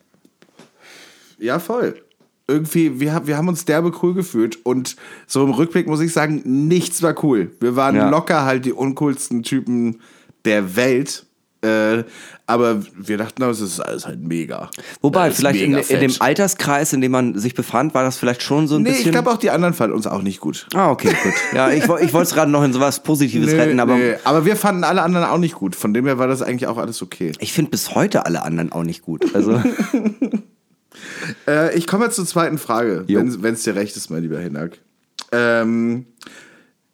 Ja, 1.39 1.59
voll. 1.59 2.01
Irgendwie, 2.49 3.01
wir, 3.01 3.15
haben- 3.15 3.27
wir 3.27 3.37
haben 3.37 3.49
uns 3.49 3.65
derbe 3.65 3.93
cool 4.03 4.15
gefühlt 4.15 4.59
und 4.67 4.97
so 5.27 5.45
im 5.45 5.51
Rückblick 5.51 5.87
muss 5.87 6.01
ich 6.01 6.13
sagen, 6.13 6.43
nichts 6.45 7.03
war 7.03 7.15
cool. 7.25 7.53
Wir 7.61 7.77
waren 7.77 7.97
Ja. 7.97 8.11
locker 8.11 8.45
halt 8.45 8.65
die 8.65 8.73
uncoolsten 8.73 9.43
Typen 9.43 10.01
der 10.45 10.77
Welt. 10.77 11.25
Äh, 11.63 12.05
aber 12.47 12.83
wir 12.97 13.19
dachten, 13.19 13.41
das 13.41 13.61
ist 13.61 13.79
alles 13.81 14.07
halt 14.07 14.21
mega. 14.21 14.69
Wobei, 15.01 15.31
vielleicht 15.31 15.61
in, 15.61 15.73
mega 15.73 15.87
in 15.89 16.01
dem 16.01 16.11
fett. 16.11 16.21
Alterskreis, 16.21 16.93
in 16.93 17.01
dem 17.01 17.13
man 17.13 17.39
sich 17.39 17.55
befand, 17.55 17.95
war 17.95 18.03
das 18.03 18.17
vielleicht 18.17 18.43
schon 18.43 18.67
so 18.67 18.77
ein 18.77 18.83
Nee, 18.83 18.91
bisschen. 18.91 19.07
ich 19.07 19.13
glaube 19.13 19.31
auch 19.31 19.37
die 19.39 19.51
anderen 19.51 19.73
fanden 19.73 19.95
uns 19.95 20.07
auch 20.07 20.23
nicht 20.23 20.41
gut. 20.41 20.67
Ah, 20.75 20.91
okay, 20.91 21.15
gut. 21.23 21.33
Ja, 21.55 21.71
ich, 21.71 21.85
ich 21.85 21.89
wollte 21.89 22.23
es 22.23 22.35
gerade 22.35 22.51
noch 22.51 22.65
in 22.65 22.73
sowas 22.73 23.03
Positives 23.03 23.53
retten, 23.53 23.79
aber 23.79 23.95
nee, 23.97 24.15
aber 24.25 24.45
wir 24.45 24.57
fanden 24.57 24.83
alle 24.85 25.03
anderen 25.03 25.27
auch 25.27 25.39
nicht 25.39 25.55
gut. 25.55 25.77
Von 25.77 25.95
dem 25.95 26.05
her 26.07 26.19
war 26.19 26.27
das 26.27 26.43
eigentlich 26.43 26.67
auch 26.67 26.79
alles 26.79 27.01
okay. 27.01 27.33
ich 27.39 27.53
finde 27.53 27.71
bis 27.71 27.95
heute 27.95 28.27
alle 28.27 28.43
anderen 28.43 28.73
auch 28.73 28.85
nicht 28.85 29.03
gut. 29.03 29.35
Also, 29.35 29.63
Äh, 31.47 31.77
ich 31.77 31.87
komme 31.87 32.05
jetzt 32.05 32.17
zur 32.17 32.27
zweiten 32.27 32.59
Frage, 32.59 33.05
wenn 33.07 33.55
es 33.55 33.63
dir 33.63 33.75
recht 33.75 33.97
ist, 33.97 34.11
mein 34.11 34.23
lieber 34.23 34.39
Hinak. 34.39 34.79
Ähm, 35.33 36.07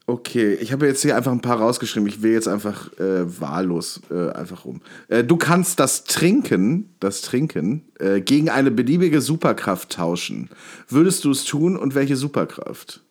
okay, 0.09 0.55
ich 0.55 0.73
habe 0.73 0.87
jetzt 0.87 1.03
hier 1.03 1.17
einfach 1.17 1.33
ein 1.33 1.43
paar 1.43 1.59
rausgeschrieben. 1.59 2.09
Ich 2.09 2.23
wähle 2.23 2.35
jetzt 2.35 2.49
einfach 2.49 2.91
äh, 2.99 3.41
wahllos 3.41 4.01
äh, 4.11 4.31
einfach 4.31 4.65
rum. 4.65 4.81
Äh, 5.09 5.23
du 5.23 5.37
kannst 5.37 5.79
das 5.79 6.05
Trinken, 6.05 6.95
das 6.99 7.21
Trinken 7.21 7.85
äh, 8.01 8.21
gegen 8.23 8.49
eine 8.49 8.71
beliebige 8.71 9.21
Superkraft 9.21 9.91
tauschen. 9.93 10.49
Würdest 10.89 11.25
du 11.25 11.31
es 11.31 11.45
tun 11.45 11.77
und 11.77 11.95
welche 11.95 12.17
Superkraft? 12.17 13.03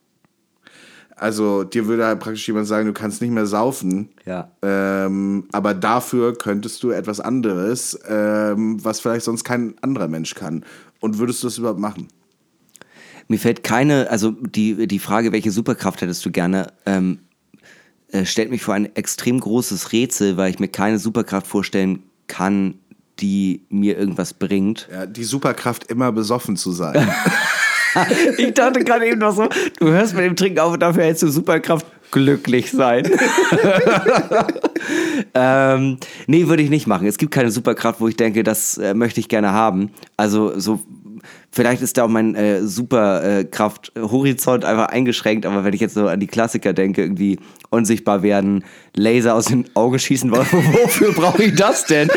Also 1.16 1.64
dir 1.64 1.88
würde 1.88 2.06
halt 2.06 2.20
praktisch 2.20 2.48
jemand 2.48 2.68
sagen, 2.68 2.88
du 2.88 2.94
kannst 2.94 3.22
nicht 3.22 3.32
mehr 3.32 3.46
saufen. 3.46 4.10
Ja. 4.26 4.52
Ähm, 4.64 5.46
aber 5.52 5.76
dafür 5.76 6.36
könntest 6.36 6.82
du 6.82 6.90
etwas 6.90 7.20
anderes, 7.20 8.00
ähm, 8.08 8.84
was 8.84 9.00
vielleicht 9.00 9.26
sonst 9.26 9.44
kein 9.44 9.76
anderer 9.82 10.08
Mensch 10.08 10.34
kann. 10.34 10.66
Und 11.00 11.20
würdest 11.20 11.44
du 11.44 11.48
das 11.48 11.60
überhaupt 11.60 11.80
machen? 11.80 12.08
Mir 13.28 13.40
fällt 13.40 13.64
keine, 13.64 14.10
also 14.10 14.32
die, 14.32 14.88
die 14.88 15.00
Frage, 15.00 15.32
welche 15.32 15.52
Superkraft 15.52 16.02
hättest 16.02 16.26
du 16.26 16.32
gerne, 16.32 16.74
ähm, 16.86 17.20
äh, 18.12 18.26
stellt 18.26 18.52
mich 18.52 18.62
vor 18.62 18.74
ein 18.74 18.96
extrem 18.96 19.40
großes 19.40 19.92
Rätsel, 19.92 20.38
weil 20.38 20.50
ich 20.50 20.60
mir 20.60 20.70
keine 20.70 20.98
Superkraft 20.98 21.48
vorstellen 21.48 22.04
kann, 22.28 22.76
die 23.20 23.66
mir 23.70 23.98
irgendwas 23.98 24.34
bringt. 24.34 24.88
Ja, 24.92 25.06
die 25.06 25.24
Superkraft, 25.24 25.86
immer 25.86 26.12
besoffen 26.12 26.56
zu 26.56 26.72
sein. 26.72 27.08
Ich 28.38 28.54
dachte 28.54 28.84
gerade 28.84 29.08
eben 29.08 29.20
noch 29.20 29.36
so, 29.36 29.48
du 29.80 29.88
hörst 29.88 30.14
mit 30.14 30.24
dem 30.24 30.36
Trinken 30.36 30.60
auf 30.60 30.74
und 30.74 30.82
dafür 30.82 31.06
hättest 31.06 31.24
du 31.24 31.30
Superkraft 31.30 31.88
glücklich 32.12 32.72
sein. 32.72 33.04
ähm, 35.34 35.98
nee, 36.28 36.48
würde 36.48 36.62
ich 36.62 36.70
nicht 36.70 36.86
machen. 36.86 37.08
Es 37.08 37.18
gibt 37.18 37.32
keine 37.32 37.50
Superkraft, 37.50 38.00
wo 38.00 38.08
ich 38.08 38.16
denke, 38.16 38.44
das 38.44 38.78
äh, 38.78 38.94
möchte 38.94 39.20
ich 39.20 39.30
gerne 39.30 39.52
haben. 39.52 39.90
Also 40.16 40.60
so 40.60 40.80
vielleicht 41.58 41.82
ist 41.82 41.98
da 41.98 42.04
auch 42.04 42.08
mein 42.08 42.36
äh, 42.36 42.62
Superkraft-Horizont 42.66 44.64
einfach 44.64 44.88
eingeschränkt, 44.88 45.46
aber 45.46 45.64
wenn 45.64 45.74
ich 45.74 45.82
jetzt 45.82 45.96
so 45.96 46.08
an 46.08 46.20
die 46.20 46.28
Klassiker 46.28 46.72
denke, 46.74 47.02
irgendwie 47.02 47.40
unsichtbar 47.70 48.24
werden, 48.24 48.64
Laser 48.96 49.36
aus 49.36 49.46
den 49.46 49.66
Augen 49.74 50.00
schießen, 50.00 50.32
wofür 50.32 51.12
brauche 51.14 51.44
ich 51.44 51.56
das 51.56 51.86
denn? 51.86 52.10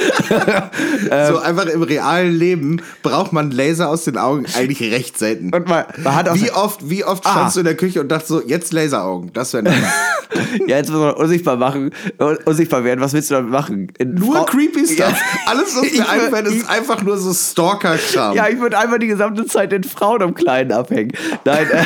so 1.28 1.38
einfach 1.38 1.66
im 1.66 1.82
realen 1.82 2.32
Leben 2.34 2.80
braucht 3.02 3.32
man 3.32 3.50
Laser 3.50 3.88
aus 3.88 4.04
den 4.04 4.16
Augen 4.18 4.46
eigentlich 4.56 4.80
recht 4.92 5.18
selten. 5.18 5.52
Und 5.54 5.66
man, 5.68 5.84
man 6.02 6.14
hat 6.14 6.28
auch 6.28 6.36
Wie 6.36 6.50
oft, 6.52 6.88
wie 6.88 7.04
oft 7.04 7.26
Ah. 7.26 7.32
standst 7.32 7.56
du 7.56 7.60
in 7.60 7.66
der 7.66 7.76
Küche 7.76 8.00
und 8.00 8.08
dachtest 8.08 8.28
so, 8.28 8.42
jetzt 8.46 8.72
Laseraugen, 8.72 9.32
das 9.32 9.52
wäre 9.52 9.64
ja, 10.66 10.76
jetzt 10.76 10.90
muss 10.90 11.00
man 11.00 11.14
unsichtbar 11.14 11.56
machen, 11.56 11.90
un- 12.20 12.38
unsichtbar 12.44 12.84
werden. 12.84 13.00
Was 13.00 13.12
willst 13.12 13.30
du 13.30 13.34
damit 13.34 13.50
machen? 13.50 13.88
In 13.98 14.14
Nur 14.14 14.36
Frau- 14.36 14.44
creepy 14.44 14.86
Stuff. 14.86 14.98
Ja. 15.10 15.16
Alles, 15.46 15.74
was 15.76 15.92
mir 15.92 16.08
einfällt, 16.08 16.46
ist 16.46 16.68
einfach 16.68 17.02
nur 17.02 17.18
so 17.18 17.32
Stalker-Kram. 17.34 18.36
Ja, 18.36 18.48
ich 18.48 18.60
würde 18.60 18.78
einfach 18.78 18.98
die 18.98 19.08
gesamte 19.08 19.29
Zeit 19.46 19.72
in 19.72 19.84
Frauen 19.84 20.22
am 20.22 20.34
Kleinen 20.34 20.72
abhängen. 20.72 21.12
Nein, 21.44 21.66
äh, 21.70 21.84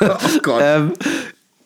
oh 0.08 0.38
Gott. 0.42 0.60
ähm, 0.62 0.92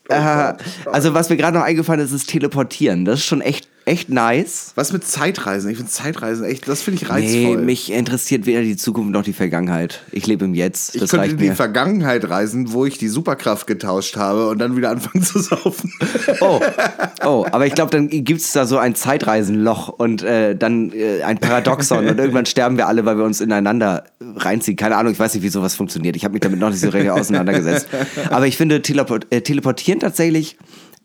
äh, 0.08 0.54
also 0.90 1.14
was 1.14 1.30
mir 1.30 1.36
gerade 1.36 1.58
noch 1.58 1.64
eingefallen 1.64 2.00
ist, 2.00 2.12
ist 2.12 2.28
Teleportieren. 2.28 3.04
Das 3.04 3.20
ist 3.20 3.26
schon 3.26 3.40
echt, 3.40 3.68
echt 3.84 4.08
nice. 4.08 4.72
Was 4.74 4.92
mit 4.92 5.04
Zeitreisen? 5.04 5.70
Ich 5.70 5.76
finde 5.76 5.90
Zeitreisen 5.92 6.44
echt, 6.44 6.68
das 6.68 6.82
finde 6.82 7.02
ich 7.02 7.08
Nee, 7.08 7.46
reizvoll. 7.46 7.58
mich 7.64 7.92
interessiert 7.92 8.46
weder 8.46 8.62
die 8.62 8.76
Zukunft 8.76 9.10
noch 9.10 9.22
die 9.22 9.32
Vergangenheit. 9.32 10.02
Ich 10.12 10.26
lebe 10.26 10.44
im 10.44 10.54
Jetzt. 10.54 10.94
ich 10.94 11.00
Das 11.00 11.10
könnte 11.10 11.22
reicht 11.22 11.32
in 11.32 11.38
die 11.38 11.48
mir. 11.48 11.56
Vergangenheit 11.56 12.28
reisen, 12.28 12.72
wo 12.72 12.84
ich 12.86 12.98
die 12.98 13.08
Superkraft 13.08 13.66
getauscht 13.66 14.16
habe 14.16 14.48
und 14.48 14.58
dann 14.58 14.76
wieder 14.76 14.90
anfangen 14.90 15.24
zu 15.24 15.38
saufen. 15.40 15.92
Oh, 16.40 16.60
oh, 17.24 17.46
aber 17.52 17.66
ich 17.66 17.74
glaube, 17.74 17.90
dann 17.90 18.08
gibt 18.08 18.40
es 18.40 18.52
da 18.52 18.66
so 18.66 18.78
ein 18.78 18.94
Zeitreisenloch 18.94 19.88
und 19.88 20.22
äh, 20.22 20.56
dann 20.56 20.90
äh, 20.92 21.22
ein 21.22 21.38
Paradoxon 21.38 22.06
und 22.08 22.18
irgendwann 22.18 22.46
sterben 22.46 22.76
wir 22.76 22.88
alle, 22.88 23.04
weil 23.04 23.16
wir 23.16 23.24
uns 23.24 23.40
ineinander 23.40 24.04
reinziehen. 24.36 24.76
Keine 24.76 24.96
Ahnung, 24.96 25.12
ich 25.12 25.18
weiß 25.18 25.34
nicht, 25.34 25.42
wie 25.42 25.48
sowas 25.48 25.74
funktioniert. 25.74 26.16
Ich 26.16 26.24
habe 26.24 26.32
mich 26.32 26.40
damit 26.40 26.58
noch 26.58 26.70
nicht 26.70 26.80
so 26.80 26.88
richtig 26.88 27.10
auseinandergesetzt. 27.10 27.88
Aber 28.30 28.46
ich 28.46 28.56
finde 28.56 28.82
Teleport 28.82 29.26
äh, 29.30 29.40
Teleportieren 29.42 30.00
tatsächlich. 30.00 30.56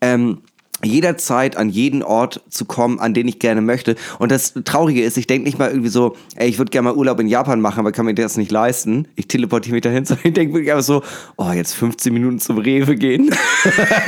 Ähm, 0.02 0.40
jederzeit 0.84 1.58
an 1.58 1.70
jeden 1.70 2.04
Ort 2.04 2.42
zu 2.50 2.66
kommen, 2.66 3.00
an 3.00 3.14
den 3.14 3.28
ich 3.28 3.40
gerne 3.40 3.62
möchte. 3.62 3.96
Und 4.20 4.32
das 4.32 4.54
Traurige 4.66 5.02
ist, 5.04 5.18
ich 5.18 5.28
denke 5.28 5.46
nicht 5.46 5.58
mal 5.58 5.70
irgendwie 5.70 5.90
so, 5.90 6.16
ey, 6.36 6.48
ich 6.48 6.58
würde 6.58 6.70
gerne 6.70 6.90
mal 6.90 6.96
Urlaub 6.96 7.20
in 7.20 7.28
Japan 7.28 7.62
machen, 7.62 7.80
aber 7.80 7.92
kann 7.92 8.06
mir 8.06 8.14
das 8.14 8.38
nicht 8.38 8.52
leisten. 8.52 9.08
Ich 9.16 9.28
teleportiere 9.28 9.74
mich 9.74 9.82
dahin, 9.82 10.06
sondern 10.06 10.28
ich 10.28 10.34
denke 10.34 10.54
wirklich 10.54 10.72
einfach 10.72 10.86
so, 10.86 11.04
oh, 11.38 11.52
jetzt 11.52 11.74
15 11.74 12.14
Minuten 12.14 12.40
zum 12.40 12.58
Rewe 12.60 12.96
gehen. 12.96 13.32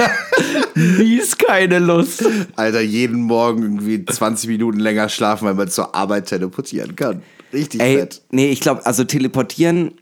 Mies 0.75 1.37
keine 1.37 1.79
Lust. 1.79 2.23
Alter, 2.55 2.81
jeden 2.81 3.21
Morgen 3.21 3.63
irgendwie 3.63 4.05
20 4.05 4.49
Minuten 4.49 4.79
länger 4.79 5.09
schlafen, 5.09 5.45
weil 5.45 5.55
man 5.55 5.69
zur 5.69 5.95
Arbeit 5.95 6.27
teleportieren 6.27 6.95
kann. 6.95 7.23
Richtig 7.51 7.81
Ey, 7.81 7.97
fett. 7.97 8.21
nee, 8.31 8.51
ich 8.51 8.59
glaube, 8.59 8.85
also 8.85 9.03
teleportieren, 9.03 9.93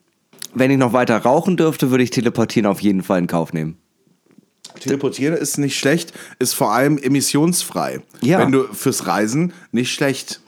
wenn 0.54 0.70
ich 0.70 0.78
noch 0.78 0.94
weiter 0.94 1.18
rauchen 1.18 1.56
dürfte, 1.56 1.92
würde 1.92 2.04
ich 2.04 2.10
teleportieren 2.10 2.70
auf 2.70 2.82
jeden 2.82 3.04
Fall 3.04 3.20
in 3.20 3.28
Kauf 3.28 3.54
nehmen. 3.54 3.78
Teleportieren 4.80 5.36
ist 5.36 5.58
nicht 5.58 5.78
schlecht, 5.78 6.14
ist 6.40 6.54
vor 6.54 6.72
allem 6.74 6.98
emissionsfrei. 6.98 8.02
Ja. 8.22 8.40
Wenn 8.40 8.52
du 8.52 8.64
fürs 8.74 9.08
Reisen 9.08 9.54
nicht 9.72 9.94
schlecht. 9.94 10.42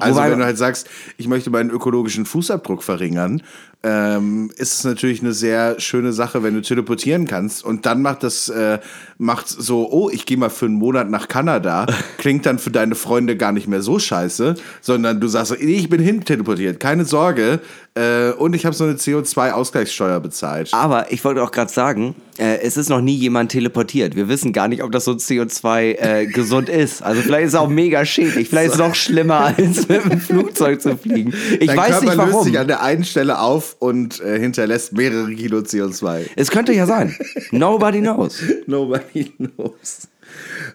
Also 0.00 0.16
Wobei- 0.16 0.30
wenn 0.30 0.38
du 0.38 0.44
halt 0.44 0.58
sagst, 0.58 0.88
ich 1.16 1.26
möchte 1.26 1.50
meinen 1.50 1.70
ökologischen 1.70 2.24
Fußabdruck 2.24 2.82
verringern, 2.84 3.42
ähm, 3.84 4.50
ist 4.56 4.74
es 4.74 4.84
natürlich 4.84 5.20
eine 5.20 5.32
sehr 5.32 5.78
schöne 5.78 6.12
Sache, 6.12 6.42
wenn 6.42 6.54
du 6.54 6.62
teleportieren 6.62 7.26
kannst. 7.26 7.64
Und 7.64 7.86
dann 7.86 8.02
macht 8.02 8.24
das, 8.24 8.48
äh, 8.48 8.80
macht 9.18 9.48
so, 9.48 9.88
oh, 9.90 10.10
ich 10.10 10.26
gehe 10.26 10.36
mal 10.36 10.50
für 10.50 10.66
einen 10.66 10.74
Monat 10.74 11.08
nach 11.10 11.28
Kanada, 11.28 11.86
klingt 12.18 12.44
dann 12.44 12.58
für 12.58 12.70
deine 12.70 12.96
Freunde 12.96 13.36
gar 13.36 13.52
nicht 13.52 13.68
mehr 13.68 13.82
so 13.82 13.98
scheiße, 13.98 14.56
sondern 14.80 15.20
du 15.20 15.28
sagst 15.28 15.50
so, 15.50 15.54
ich 15.54 15.88
bin 15.88 16.00
hin 16.00 16.24
teleportiert, 16.24 16.80
keine 16.80 17.04
Sorge. 17.04 17.60
Äh, 17.94 18.32
und 18.32 18.54
ich 18.54 18.64
habe 18.66 18.74
so 18.74 18.84
eine 18.84 18.94
CO2-Ausgleichssteuer 18.94 20.20
bezahlt. 20.20 20.72
Aber 20.72 21.10
ich 21.12 21.24
wollte 21.24 21.42
auch 21.42 21.50
gerade 21.50 21.72
sagen, 21.72 22.14
äh, 22.38 22.60
es 22.60 22.76
ist 22.76 22.88
noch 22.88 23.00
nie 23.00 23.16
jemand 23.16 23.50
teleportiert. 23.50 24.14
Wir 24.14 24.28
wissen 24.28 24.52
gar 24.52 24.68
nicht, 24.68 24.82
ob 24.82 24.92
das 24.92 25.04
so 25.04 25.12
CO2 25.12 25.98
äh, 25.98 26.26
gesund 26.26 26.68
ist. 26.68 27.02
Also 27.02 27.22
vielleicht 27.22 27.46
ist 27.46 27.54
es 27.54 27.58
auch 27.58 27.68
mega 27.68 28.04
schädlich. 28.04 28.48
Vielleicht 28.48 28.68
ist 28.68 28.74
es 28.74 28.78
noch 28.86 28.94
schlimmer, 28.94 29.54
als 29.56 29.88
mit 29.88 30.04
dem 30.04 30.20
Flugzeug 30.20 30.80
zu 30.80 30.96
fliegen. 30.96 31.32
Ich 31.58 31.66
Dein 31.66 31.76
weiß 31.76 31.88
Körper 31.88 32.04
nicht 32.04 32.16
löst 32.16 32.32
warum. 32.32 32.44
sich 32.44 32.58
an 32.58 32.68
der 32.68 32.82
einen 32.82 33.04
Stelle 33.04 33.40
auf 33.40 33.67
und 33.78 34.20
äh, 34.20 34.38
hinterlässt 34.38 34.92
mehrere 34.92 35.34
Kilo 35.34 35.58
CO2. 35.58 36.28
Es 36.36 36.50
könnte 36.50 36.72
ja 36.72 36.86
sein. 36.86 37.16
Nobody 37.50 38.00
knows. 38.00 38.42
Nobody 38.66 39.32
knows. 39.36 40.08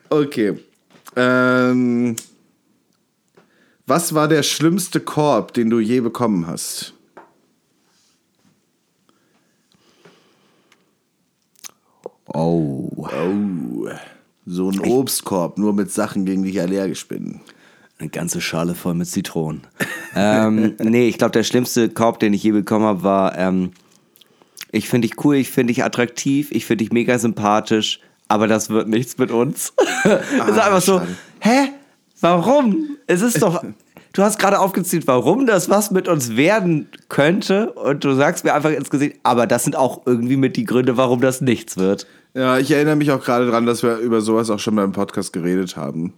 Okay. 0.10 0.58
Ähm, 1.16 2.16
was 3.86 4.14
war 4.14 4.28
der 4.28 4.44
schlimmste 4.44 5.00
Korb, 5.00 5.54
den 5.54 5.70
du 5.70 5.80
je 5.80 6.00
bekommen 6.00 6.48
hast? 6.48 6.94
Oh. 12.28 12.90
Oh, 12.98 13.90
so 14.46 14.70
ein 14.70 14.80
Obstkorb, 14.80 15.58
nur 15.58 15.74
mit 15.74 15.92
Sachen, 15.92 16.26
gegen 16.26 16.44
die 16.44 16.52
ich 16.52 16.62
allergisch 16.62 17.08
bin. 17.08 17.42
Eine 18.04 18.10
ganze 18.10 18.42
Schale 18.42 18.76
voll 18.76 18.96
mit 18.96 19.08
Zitronen. 19.08 19.62
ähm, 20.16 20.74
nee, 20.78 21.08
ich 21.08 21.18
glaube, 21.18 21.32
der 21.32 21.44
schlimmste 21.44 21.88
Korb, 21.88 22.20
den 22.20 22.34
ich 22.34 22.44
je 22.44 22.52
bekommen 22.52 22.84
habe, 22.84 23.02
war, 23.02 23.38
ähm, 23.38 23.72
ich 24.74 24.90
finde 24.90 25.08
dich 25.08 25.24
cool, 25.24 25.38
ich 25.38 25.50
finde 25.50 25.72
dich 25.72 25.86
attraktiv, 25.86 26.50
ich 26.52 26.66
finde 26.66 26.84
dich 26.84 26.92
mega 26.92 27.18
sympathisch, 27.18 28.02
aber 28.28 28.48
das 28.50 28.70
wird 28.70 28.90
nichts 28.90 29.18
mit 29.20 29.32
uns. 29.32 29.72
es 30.04 30.50
ist 30.50 30.60
einfach 30.60 30.82
so, 30.82 31.00
schade. 31.00 31.16
hä? 31.40 31.70
Warum? 32.20 32.98
Es 33.08 33.22
ist 33.22 33.42
doch, 33.42 33.64
du 34.12 34.22
hast 34.22 34.38
gerade 34.38 34.60
aufgezählt, 34.60 35.08
warum 35.08 35.46
das 35.46 35.70
was 35.70 35.90
mit 35.90 36.10
uns 36.10 36.36
werden 36.36 36.90
könnte 37.08 37.72
und 37.72 38.04
du 38.04 38.16
sagst 38.16 38.44
mir 38.44 38.54
einfach 38.54 38.72
ins 38.72 38.90
Gesicht, 38.90 39.16
aber 39.24 39.48
das 39.48 39.64
sind 39.64 39.78
auch 39.78 40.02
irgendwie 40.06 40.36
mit 40.36 40.58
die 40.58 40.66
Gründe, 40.66 40.98
warum 40.98 41.22
das 41.22 41.40
nichts 41.40 41.78
wird. 41.78 42.06
Ja, 42.34 42.58
ich 42.58 42.70
erinnere 42.70 42.98
mich 42.98 43.12
auch 43.12 43.24
gerade 43.24 43.50
dran, 43.50 43.66
dass 43.66 43.82
wir 43.82 43.96
über 43.96 44.20
sowas 44.20 44.50
auch 44.50 44.60
schon 44.60 44.76
mal 44.76 44.84
im 44.84 44.92
Podcast 44.92 45.32
geredet 45.32 45.78
haben. 45.78 46.12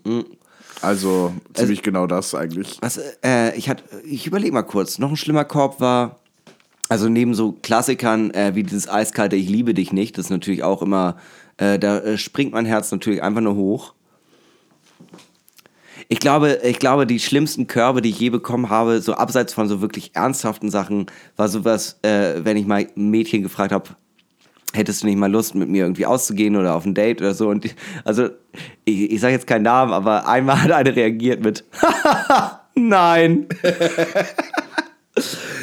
Also 0.86 1.34
ziemlich 1.54 1.82
genau 1.82 2.08
das 2.08 2.36
eigentlich. 2.36 2.78
Was, 2.82 3.00
äh, 3.24 3.56
ich, 3.58 3.70
hat- 3.70 3.84
ich 4.06 4.28
überlege 4.28 4.54
mal 4.54 4.64
kurz. 4.64 5.00
Noch 5.00 5.10
ein 5.10 5.18
schlimmer 5.18 5.44
Korb 5.46 5.80
war, 5.80 6.20
also 6.90 7.10
neben 7.10 7.34
so 7.34 7.54
Klassikern 7.64 8.32
äh, 8.32 8.54
wie 8.56 8.64
dieses 8.64 8.88
eiskalte 8.88 9.36
Ich 9.36 9.50
liebe 9.50 9.74
dich 9.74 9.92
nicht, 9.92 10.18
das 10.18 10.26
ist 10.26 10.30
natürlich 10.32 10.64
auch 10.64 10.82
immer, 10.82 11.18
äh, 11.58 11.80
da 11.80 11.98
äh, 12.00 12.18
springt 12.18 12.54
mein 12.54 12.66
Herz 12.66 12.92
natürlich 12.92 13.24
einfach 13.24 13.42
nur 13.42 13.56
hoch. 13.56 13.94
Ich 16.08 16.20
glaube, 16.20 16.60
ich 16.64 16.78
glaube, 16.78 17.08
die 17.08 17.20
schlimmsten 17.20 17.68
Körbe, 17.68 18.02
die 18.02 18.10
ich 18.10 18.20
je 18.20 18.30
bekommen 18.30 18.70
habe, 18.70 19.02
so 19.02 19.14
abseits 19.14 19.54
von 19.54 19.68
so 19.68 19.82
wirklich 19.82 20.12
ernsthaften 20.14 20.70
Sachen, 20.70 21.08
war 21.36 21.48
sowas, 21.48 21.98
äh, 22.04 22.44
wenn 22.44 22.58
ich 22.58 22.68
mal 22.68 22.86
ein 22.96 23.10
Mädchen 23.10 23.42
gefragt 23.42 23.72
habe, 23.72 23.90
hättest 24.76 25.04
du 25.04 25.08
nicht 25.08 25.18
mal 25.18 25.32
Lust, 25.32 25.56
mit 25.56 25.70
mir 25.70 25.84
irgendwie 25.84 26.06
auszugehen 26.06 26.56
oder 26.56 26.76
auf 26.76 26.86
ein 26.86 26.94
Date 26.94 27.22
oder 27.22 27.34
so? 27.34 27.50
Und 27.50 27.74
also, 28.04 28.30
ich, 28.84 29.12
ich 29.12 29.20
sage 29.20 29.34
jetzt 29.34 29.48
keinen 29.48 29.64
Namen, 29.64 29.94
aber 29.94 30.28
einmal 30.28 30.62
hat 30.62 30.72
eine 30.72 30.96
reagiert 30.96 31.44
mit 31.44 31.64
Nein. 32.76 33.48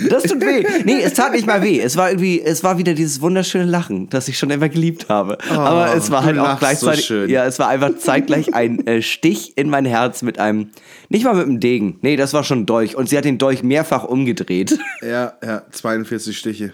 Das 0.09 0.23
tut 0.23 0.41
weh. 0.41 0.65
Nee, 0.85 1.03
es 1.03 1.13
tat 1.13 1.33
nicht 1.33 1.47
mal 1.47 1.63
weh. 1.63 1.79
Es 1.79 1.97
war 1.97 2.11
irgendwie, 2.11 2.41
es 2.41 2.65
war 2.65 2.79
wieder 2.79 2.95
dieses 2.95 3.21
wunderschöne 3.21 3.65
Lachen, 3.65 4.09
das 4.09 4.27
ich 4.29 4.39
schon 4.39 4.51
immer 4.51 4.71
geliebt 4.71 5.11
habe. 5.11 5.37
aber 5.51 5.95
es 5.95 6.11
war 6.11 6.25
halt 6.25 6.39
auch 6.39 6.45
lachst 6.45 6.61
so 6.61 6.67
gleichzeitig, 6.67 7.05
schön. 7.05 7.31
ja, 7.31 7.45
es 7.45 7.59
war 7.59 7.69
einfach 7.69 7.97
zeitgleich 7.99 8.55
ein 8.55 8.87
äh, 8.87 9.03
Stich 9.03 9.57
in 9.57 9.69
mein 9.69 9.85
Herz 9.85 10.23
mit 10.23 10.39
einem, 10.39 10.71
nicht 11.11 11.25
mal 11.25 11.35
mit 11.35 11.45
einem 11.45 11.61
Degen. 11.61 11.99
Nee, 12.01 12.17
das 12.17 12.33
war 12.33 12.45
schon 12.45 12.61
ein 12.61 12.67
Dolch. 12.67 12.97
Und 12.97 13.11
sie 13.11 13.19
hat 13.19 13.27
den 13.27 13.37
Dolch 13.39 13.63
mehrfach 13.63 14.05
umgedreht. 14.05 14.79
Ja, 15.03 15.35
ja, 15.45 15.63
42 15.71 16.39
Stiche. 16.39 16.73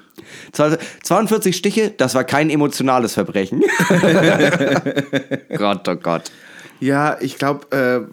42 0.52 1.56
Stiche, 1.56 1.92
das 1.96 2.14
war 2.14 2.24
kein 2.24 2.50
emotionales 2.50 3.14
Verbrechen. 3.14 3.62
Gott, 5.56 5.88
oh 5.88 5.96
Gott. 5.96 6.30
Ja, 6.80 7.16
ich 7.20 7.38
glaube, 7.38 8.08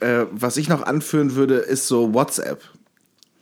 äh, 0.00 0.04
äh, 0.04 0.26
was 0.30 0.56
ich 0.56 0.68
noch 0.68 0.82
anführen 0.82 1.34
würde, 1.34 1.56
ist 1.56 1.88
so 1.88 2.14
WhatsApp. 2.14 2.62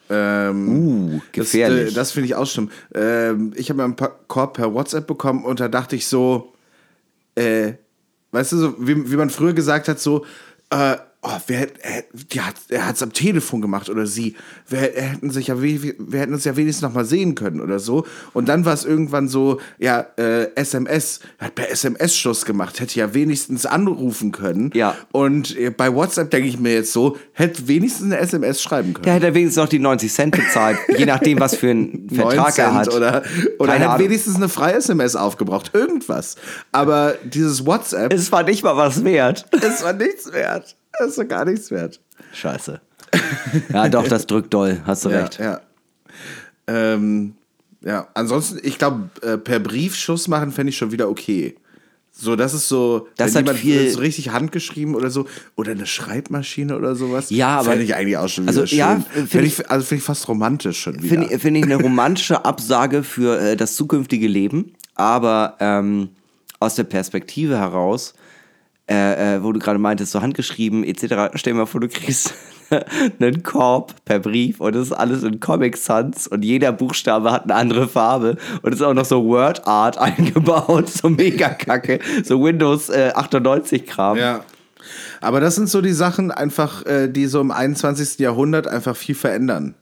Ähm, 0.09 0.69
Uh, 0.69 1.21
gefährlich. 1.33 1.85
Das, 1.87 1.93
äh, 1.93 1.95
das 1.95 2.11
finde 2.13 2.27
ich 2.29 2.35
auch 2.35 2.47
schlimm. 2.47 2.71
Ähm, 2.95 3.53
ich 3.57 3.71
habe 3.71 3.83
einen 3.83 3.97
Pa- 3.97 4.15
Korb 4.29 4.55
per 4.55 4.73
WhatsApp 4.73 5.07
bekommen 5.07 5.45
und 5.45 5.59
da 5.61 5.69
dachte 5.69 5.97
ich 5.97 6.07
so, 6.07 6.53
äh, 7.35 7.73
weißt 8.33 8.53
du, 8.53 8.57
so, 8.59 8.75
wie, 8.79 9.11
wie 9.11 9.17
man 9.17 9.31
früher 9.31 9.53
gesagt 9.53 9.89
hat, 9.89 9.99
so, 10.01 10.25
äh, 10.71 10.97
oh, 11.27 11.41
wer, 11.47 11.63
äh, 11.63 12.03
hat, 12.39 12.55
er 12.69 12.87
hat 12.87 12.97
es 12.97 13.03
am 13.03 13.13
Telefon 13.13 13.61
gemacht 13.61 13.91
oder 13.91 14.07
sie, 14.07 14.37
wir, 14.69 14.79
hätten 14.79 15.31
sich 15.31 15.49
ja, 15.49 15.61
wir 15.61 16.21
hätten 16.21 16.33
uns 16.33 16.45
ja 16.45 16.57
wenigstens 16.57 16.83
noch 16.83 16.95
mal 16.95 17.05
sehen 17.05 17.35
können 17.35 17.61
oder 17.61 17.79
so. 17.79 18.07
Und 18.33 18.49
dann 18.49 18.65
war 18.65 18.75
es 18.75 18.85
irgendwann 18.85 19.29
so, 19.29 19.61
ja, 19.79 20.07
äh, 20.17 20.55
SMS, 20.55 21.21
er 21.39 21.47
hat 21.47 21.55
per 21.55 21.71
SMS 21.71 22.17
Schluss 22.17 22.45
gemacht, 22.45 22.81
hätte 22.81 22.99
ja 22.99 23.13
wenigstens 23.15 23.67
anrufen 23.67 24.33
können. 24.33 24.71
Ja. 24.75 24.97
Und 25.13 25.57
äh, 25.59 25.71
bei 25.71 25.93
WhatsApp 25.93 26.31
denke 26.31 26.49
ich 26.49 26.59
mir 26.59 26.75
jetzt 26.75 26.93
so, 26.93 27.17
hätte 27.33 27.67
wenigstens 27.69 28.07
eine 28.13 28.19
SMS 28.19 28.63
schreiben 28.63 28.95
können. 28.95 29.05
Da 29.05 29.13
hätte 29.13 29.35
wenigstens 29.35 29.63
noch 29.63 29.69
die 29.69 29.79
90 29.79 30.13
Cent 30.13 30.37
bezahlt, 30.37 30.79
je 30.97 31.07
nachdem, 31.07 31.41
was 31.41 31.57
für 31.57 31.71
einen 31.71 32.07
9 32.11 32.31
Vertrag 32.31 32.59
er 32.59 32.75
hat. 32.75 32.95
Oder, 32.95 33.23
oder 33.59 33.73
Keine 33.73 33.85
hat 33.87 33.95
Ahnung. 33.95 34.07
wenigstens 34.07 34.37
eine 34.37 34.49
freie 34.49 34.75
SMS 34.75 35.17
aufgebraucht. 35.17 35.73
Irgendwas. 35.75 36.37
Aber 36.73 37.15
dieses 37.25 37.67
WhatsApp, 37.67 38.13
Es 38.13 38.31
war 38.31 38.45
nicht 38.45 38.63
mal 38.63 38.77
was 38.77 39.03
wert. 39.05 39.47
es 39.61 39.83
war 39.83 39.93
nichts 39.93 40.33
wert. 40.33 40.77
Es 41.05 41.19
war 41.19 41.25
gar 41.25 41.45
nichts 41.45 41.71
wert. 41.71 42.01
Scheiße. 42.33 42.81
Ja, 43.73 43.89
doch, 43.89 44.07
das 44.09 44.27
drückt 44.27 44.53
doll, 44.55 44.81
hast 44.85 45.05
du 45.05 45.11
Ja, 45.11 45.21
recht. 45.23 45.39
ja. 45.39 45.61
Ähm, 46.67 47.35
ja, 47.83 48.09
ansonsten, 48.15 48.59
ich 48.63 48.79
glaube, 48.79 49.09
äh, 49.23 49.39
per 49.39 49.61
Brief 49.61 49.95
Schluss 49.95 50.29
machen 50.29 50.51
fände 50.53 50.71
ich 50.71 50.77
schon 50.77 50.91
wieder 50.93 51.09
okay. 51.09 51.55
So, 52.19 52.35
das 52.35 52.55
ist 52.55 52.69
so, 52.69 53.09
Das 53.17 53.35
wenn 53.35 53.45
jemand 53.45 53.59
viel- 53.59 53.91
so 53.91 53.99
richtig 54.01 54.31
handgeschrieben 54.31 54.95
oder 54.95 55.11
so, 55.11 55.27
oder 55.55 55.73
eine 55.73 55.85
Schreibmaschine 55.87 56.75
oder 56.77 56.95
sowas. 56.97 57.29
Ja, 57.31 57.59
aber- 57.59 57.71
Fände 57.71 57.85
ich 57.85 57.95
eigentlich 57.95 58.17
auch 58.17 58.29
schon 58.29 58.45
wieder 58.45 58.53
Also, 58.63 58.67
schön. 58.67 58.79
ja, 58.79 59.05
Fänd 59.13 59.29
find 59.29 59.45
ich, 59.47 59.71
also 59.71 59.85
finde 59.87 59.99
ich 60.01 60.05
fast 60.07 60.27
romantisch 60.27 60.81
schon 60.81 60.95
wieder. 61.03 61.09
Finde 61.09 61.35
ich, 61.35 61.41
find 61.43 61.59
ich 61.59 61.63
eine 61.65 61.77
romantische 61.77 62.45
Absage 62.45 63.03
für 63.03 63.39
äh, 63.39 63.57
das 63.57 63.77
zukünftige 63.77 64.27
Leben, 64.29 64.73
aber 64.95 65.57
ähm, 65.61 66.09
aus 66.59 66.75
der 66.75 66.85
Perspektive 66.85 67.59
heraus, 67.59 68.15
äh, 68.89 69.37
äh, 69.37 69.43
wo 69.43 69.53
du 69.53 69.59
gerade 69.59 69.79
meintest, 69.79 70.13
so 70.13 70.23
handgeschrieben 70.23 70.85
etc., 70.85 71.33
stell 71.35 71.53
dir 71.53 71.59
mal 71.59 71.67
vor, 71.67 71.81
du 71.81 71.89
kriegst 71.89 72.35
einen 73.21 73.43
Korb 73.43 73.95
per 74.05 74.19
Brief 74.19 74.61
und 74.61 74.75
das 74.75 74.89
ist 74.89 74.93
alles 74.93 75.23
in 75.23 75.41
Comic 75.41 75.77
Sans 75.77 76.27
und 76.27 76.45
jeder 76.45 76.73
Buchstabe 76.73 77.33
hat 77.33 77.45
eine 77.45 77.55
andere 77.55 77.89
Farbe 77.89 78.37
und 78.63 78.73
es 78.73 78.81
ist 78.81 78.87
auch 78.87 78.95
noch 78.95 79.05
so 79.05 79.25
Word 79.25 79.67
Art 79.67 79.99
eingebaut, 79.99 80.89
so 80.89 81.09
mega 81.09 81.51
kacke, 81.51 82.01
so 82.25 82.43
Windows 82.43 82.89
äh, 82.89 83.13
98 83.15 83.87
Kram. 83.87 84.19
Ja. 84.19 84.45
Aber 85.21 85.41
das 85.41 85.57
sind 85.57 85.69
so 85.69 85.81
die 85.81 85.93
Sachen 85.93 86.31
einfach, 86.31 86.85
äh, 86.87 87.09
die 87.09 87.27
so 87.27 87.41
im 87.41 87.51
21. 87.51 88.19
Jahrhundert 88.19 88.69
einfach 88.69 88.97
viel 88.97 89.15
verändern. 89.15 89.75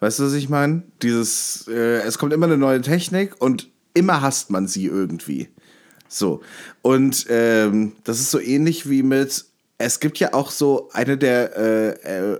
Weißt 0.00 0.18
du, 0.18 0.24
was 0.24 0.34
ich 0.34 0.48
meine? 0.48 0.82
Dieses, 1.02 1.68
äh, 1.68 2.00
es 2.02 2.18
kommt 2.18 2.32
immer 2.32 2.46
eine 2.46 2.56
neue 2.56 2.80
Technik 2.80 3.34
und 3.40 3.68
immer 3.94 4.20
hasst 4.20 4.50
man 4.50 4.66
sie 4.68 4.86
irgendwie. 4.86 5.48
So. 6.08 6.40
Und 6.82 7.26
ähm, 7.28 7.92
das 8.04 8.20
ist 8.20 8.30
so 8.30 8.40
ähnlich 8.40 8.88
wie 8.88 9.02
mit, 9.02 9.44
es 9.78 10.00
gibt 10.00 10.18
ja 10.18 10.34
auch 10.34 10.50
so 10.50 10.88
eine 10.92 11.18
der 11.18 11.56
äh, 11.56 11.88
äh, 12.32 12.38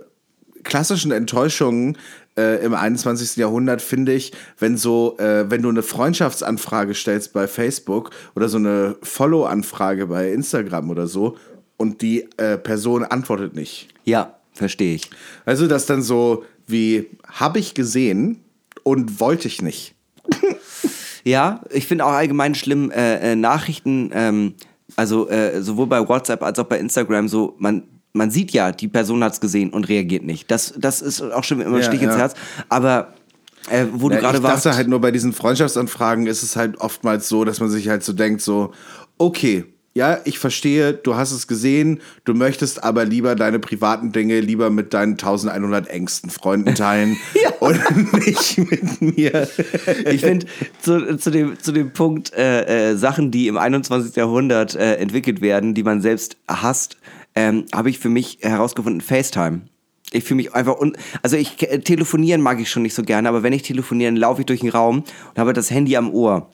klassischen 0.63 1.11
Enttäuschungen 1.11 1.97
äh, 2.37 2.63
im 2.63 2.73
21. 2.73 3.35
Jahrhundert, 3.37 3.81
finde 3.81 4.13
ich, 4.13 4.31
wenn 4.59 4.77
so, 4.77 5.17
äh, 5.17 5.49
wenn 5.49 5.61
du 5.61 5.69
eine 5.69 5.83
Freundschaftsanfrage 5.83 6.93
stellst 6.93 7.33
bei 7.33 7.47
Facebook 7.47 8.11
oder 8.35 8.49
so 8.49 8.57
eine 8.57 8.95
Follow-Anfrage 9.01 10.07
bei 10.07 10.31
Instagram 10.31 10.89
oder 10.89 11.07
so 11.07 11.37
und 11.77 12.01
die 12.01 12.27
äh, 12.37 12.57
Person 12.57 13.03
antwortet 13.03 13.55
nicht. 13.55 13.89
Ja, 14.03 14.35
verstehe 14.53 14.95
ich. 14.95 15.09
Also 15.45 15.67
das 15.67 15.85
dann 15.85 16.01
so 16.01 16.45
wie, 16.67 17.07
habe 17.25 17.59
ich 17.59 17.73
gesehen 17.73 18.43
und 18.83 19.19
wollte 19.19 19.47
ich 19.47 19.61
nicht. 19.61 19.95
Ja, 21.27 21.61
ich 21.71 21.85
finde 21.87 22.05
auch 22.05 22.11
allgemein 22.11 22.55
schlimm 22.55 22.89
äh, 22.91 23.33
äh, 23.33 23.35
Nachrichten, 23.35 24.11
ähm, 24.13 24.53
also 24.95 25.29
äh, 25.29 25.61
sowohl 25.61 25.87
bei 25.87 26.07
WhatsApp 26.07 26.41
als 26.41 26.57
auch 26.59 26.65
bei 26.65 26.79
Instagram 26.79 27.27
so, 27.27 27.55
man, 27.59 27.83
man 28.13 28.31
sieht 28.31 28.51
ja, 28.51 28.71
die 28.71 28.87
Person 28.87 29.23
hat 29.23 29.33
es 29.33 29.41
gesehen 29.41 29.71
und 29.71 29.89
reagiert 29.89 30.23
nicht. 30.23 30.49
Das, 30.49 30.73
das 30.77 31.01
ist 31.01 31.21
auch 31.21 31.43
schon 31.43 31.59
immer 31.59 31.75
ein 31.75 31.81
Ja, 31.81 31.87
Stich 31.87 32.01
ins 32.01 32.13
ja. 32.13 32.19
Herz. 32.19 32.33
Aber 32.69 33.13
äh, 33.69 33.85
wo 33.91 34.09
Ja, 34.09 34.15
du 34.15 34.21
gerade 34.21 34.37
ich 34.37 34.43
warst. 34.43 34.65
dachte 34.65 34.77
halt 34.77 34.87
nur 34.87 35.01
bei 35.01 35.11
diesen 35.11 35.33
Freundschaftsanfragen 35.33 36.27
ist 36.27 36.43
es 36.43 36.55
halt 36.55 36.77
oftmals 36.79 37.27
so, 37.27 37.43
dass 37.43 37.59
man 37.59 37.69
sich 37.69 37.89
halt 37.89 38.03
so 38.03 38.13
denkt, 38.13 38.41
so, 38.41 38.71
okay, 39.17 39.65
ja, 39.97 40.19
ich 40.25 40.37
verstehe, 40.37 40.93
du 40.93 41.15
hast 41.15 41.31
es 41.31 41.47
gesehen, 41.47 42.01
du 42.23 42.35
möchtest 42.35 42.83
aber 42.83 43.03
lieber 43.03 43.33
deine 43.33 43.57
privaten 43.57 44.11
Dinge 44.11 44.39
lieber 44.39 44.69
mit 44.69 44.93
deinen 44.93 45.13
1100 45.13 45.87
engsten 45.89 46.29
Freunden 46.29 46.75
teilen 46.75 47.17
und 47.59 47.79
nicht 48.13 48.59
mit 48.59 49.01
mir. 49.01 49.47
ich 50.05 50.21
finde, 50.21 50.45
zu, 50.83 51.17
zu, 51.17 51.31
dem, 51.31 51.59
zu 51.59 51.71
dem 51.71 51.93
Punkt 51.93 52.31
äh, 52.33 52.91
äh, 52.91 52.95
Sachen, 52.95 53.31
die 53.31 53.47
im 53.47 53.57
21. 53.57 54.15
Jahrhundert 54.15 54.75
äh, 54.75 54.97
entwickelt 54.97 55.41
werden, 55.41 55.73
die 55.73 55.83
man 55.83 55.99
selbst 55.99 56.37
hasst, 56.47 56.97
ähm, 57.33 57.65
habe 57.73 57.89
ich 57.89 57.97
für 57.97 58.09
mich 58.09 58.37
herausgefunden, 58.41 59.01
FaceTime. 59.01 59.61
Ich 60.11 60.23
fühle 60.23 60.37
mich 60.37 60.53
einfach 60.53 60.79
un 60.79 60.95
also 61.23 61.37
ich 61.37 61.61
äh, 61.63 61.79
telefonieren 61.79 62.41
mag 62.41 62.59
ich 62.61 62.69
schon 62.69 62.83
nicht 62.83 62.93
so 62.93 63.01
gerne, 63.01 63.27
aber 63.27 63.41
wenn 63.41 63.51
ich 63.51 63.63
telefoniere, 63.63 64.11
dann 64.11 64.17
laufe 64.17 64.41
ich 64.41 64.45
durch 64.45 64.59
den 64.59 64.69
Raum 64.69 64.99
und 64.99 65.39
habe 65.39 65.53
das 65.53 65.71
Handy 65.71 65.97
am 65.97 66.13
Ohr. 66.13 66.51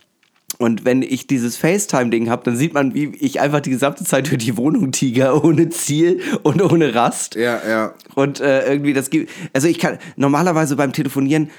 Und 0.57 0.85
wenn 0.85 1.01
ich 1.01 1.27
dieses 1.27 1.57
FaceTime-Ding 1.57 2.29
habe, 2.29 2.43
dann 2.43 2.55
sieht 2.55 2.73
man, 2.73 2.93
wie 2.93 3.15
ich 3.19 3.39
einfach 3.39 3.59
die 3.59 3.71
gesamte 3.71 4.03
Zeit 4.03 4.29
durch 4.29 4.43
die 4.43 4.57
Wohnung 4.57 4.91
tiger, 4.91 5.43
ohne 5.43 5.69
Ziel 5.69 6.21
und 6.43 6.61
ohne 6.61 6.93
Rast. 6.95 7.35
Ja, 7.35 7.59
ja. 7.67 7.93
Und 8.15 8.39
äh, 8.39 8.67
irgendwie 8.69 8.93
das 8.93 9.09
gibt. 9.09 9.31
Also 9.53 9.67
ich 9.67 9.79
kann 9.79 9.97
normalerweise 10.15 10.75
beim 10.75 10.93
Telefonieren 10.93 11.49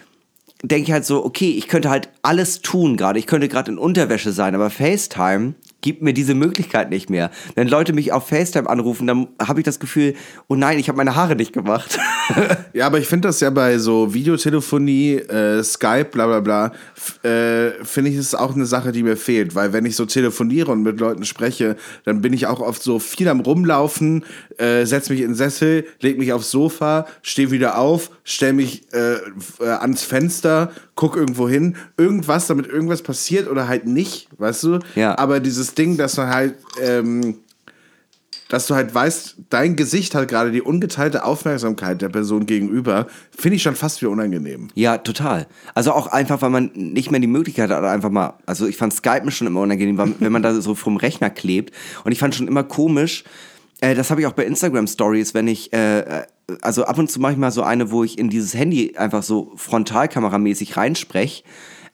denke 0.63 0.89
ich 0.89 0.93
halt 0.93 1.05
so, 1.05 1.25
okay, 1.25 1.51
ich 1.51 1.69
könnte 1.69 1.91
halt 1.91 2.09
alles 2.23 2.63
tun 2.63 2.97
gerade. 2.97 3.19
Ich 3.19 3.27
könnte 3.27 3.49
gerade 3.49 3.71
in 3.71 3.79
Unterwäsche 3.79 4.33
sein, 4.33 4.55
aber 4.55 4.71
FaceTime 4.71 5.55
gibt 5.85 6.01
mir 6.01 6.15
diese 6.15 6.35
Möglichkeit 6.35 6.89
nicht 6.89 7.11
mehr. 7.11 7.31
Wenn 7.57 7.69
Leute 7.69 7.93
mich 7.93 8.11
auf 8.11 8.29
FaceTime 8.29 8.71
anrufen, 8.71 9.07
dann 9.07 9.29
habe 9.39 9.61
ich 9.61 9.65
das 9.65 9.79
Gefühl, 9.79 10.15
oh 10.49 10.55
nein, 10.55 10.79
ich 10.79 10.89
habe 10.89 10.97
meine 10.97 11.15
Haare 11.15 11.37
nicht 11.37 11.53
gemacht. 11.53 11.99
Ja, 12.73 12.87
aber 12.87 12.99
ich 12.99 13.07
finde 13.07 13.29
das 13.29 13.39
ja 13.41 13.51
bei 13.51 13.79
so 13.79 14.15
Videotelefonie, 14.15 15.17
äh, 15.17 15.63
Skype, 15.63 16.07
bla 16.07 16.27
bla 16.27 16.41
bla, 16.41 16.73
äh, 17.23 17.73
finde 17.85 18.11
ich, 18.11 18.17
ist 18.17 18.35
auch 18.35 18.55
eine 18.55 18.67
Sache, 18.67 18.91
die 18.91 19.03
mir 19.05 19.17
fehlt. 19.17 19.55
Weil 19.55 19.73
wenn 19.73 19.85
ich 19.85 19.95
so 19.95 20.07
telefoniere 20.07 20.73
und 20.73 20.83
mit 20.83 20.99
Leuten 20.99 21.25
spreche, 21.25 21.77
dann 22.05 22.23
bin 22.23 22.33
ich 22.33 22.47
auch 22.47 22.61
oft 22.61 22.83
so 22.83 22.99
viel 22.99 23.29
am 23.29 23.41
Rumlaufen, 23.41 24.25
äh, 24.57 24.87
setz 24.87 25.11
mich 25.11 25.21
in 25.21 25.29
den 25.29 25.35
Sessel, 25.35 25.87
leg 26.01 26.19
mich 26.19 26.33
aufs 26.33 26.51
Sofa, 26.51 27.07
stehe 27.23 27.51
wieder 27.51 27.79
auf, 27.79 28.11
stell 28.25 28.55
mich 28.55 28.93
äh, 28.93 29.17
äh, 29.61 29.69
ans 29.69 30.03
Fenster, 30.03 30.73
guck 30.95 31.17
irgendwo 31.17 31.49
hin, 31.49 31.77
irgendwas, 31.97 32.47
damit 32.47 32.67
irgendwas 32.67 33.03
passiert 33.03 33.49
oder 33.49 33.69
halt 33.69 33.87
nicht, 33.87 34.29
weißt 34.39 34.63
du? 34.65 34.79
Ja. 34.95 35.19
Aber 35.19 35.41
dieses 35.41 35.75
Ding, 35.75 35.97
dass 35.97 36.17
man 36.17 36.29
halt, 36.29 36.55
ähm, 36.81 37.37
dass 38.49 38.67
du 38.67 38.75
halt 38.75 38.95
weißt, 38.95 39.37
dein 39.51 39.75
Gesicht 39.75 40.15
hat 40.15 40.29
gerade 40.29 40.53
die 40.53 40.63
ungeteilte 40.63 41.25
Aufmerksamkeit 41.25 42.03
der 42.03 42.11
Person 42.11 42.47
gegenüber, 42.47 43.07
finde 43.37 43.57
ich 43.57 43.63
schon 43.63 43.75
fast 43.75 44.03
wie 44.03 44.07
unangenehm. 44.07 44.69
Ja, 44.75 44.99
total. 44.99 45.47
Also 45.75 45.93
auch 45.93 46.07
einfach, 46.09 46.43
weil 46.43 46.51
man 46.51 46.71
nicht 46.75 47.11
mehr 47.11 47.21
die 47.21 47.27
Möglichkeit 47.27 47.71
hat, 47.71 47.83
einfach 47.83 48.11
mal, 48.11 48.35
also 48.47 48.67
ich 48.67 48.77
fand 48.77 48.93
Skypen 48.93 49.31
schon 49.31 49.47
immer 49.47 49.61
unangenehm, 49.61 50.17
wenn 50.19 50.33
man 50.33 50.43
da 50.43 50.55
so 50.61 50.75
vom 50.75 50.97
Rechner 50.97 51.31
klebt. 51.31 51.75
Und 52.05 52.13
ich 52.13 52.19
fand 52.19 52.35
schon 52.35 52.47
immer 52.47 52.63
komisch, 52.63 53.25
äh, 53.81 53.95
das 53.95 54.11
habe 54.11 54.21
ich 54.21 54.27
auch 54.27 54.33
bei 54.33 54.45
Instagram 54.45 54.87
Stories, 54.87 55.35
wenn 55.35 55.49
ich, 55.49 55.73
äh, 55.73 56.01
äh, 56.01 56.23
also 56.61 56.85
ab 56.85 56.99
und 56.99 57.11
zu 57.11 57.21
mache 57.21 57.33
ich 57.33 57.39
mal 57.39 57.51
so 57.51 57.63
eine, 57.63 57.91
wo 57.91 58.05
ich 58.05 58.19
in 58.19 58.29
dieses 58.31 58.55
Handy 58.55 58.97
einfach 58.97 59.23
so 59.23 59.53
frontalkameramäßig 59.57 60.77
reinspreche. 60.77 61.45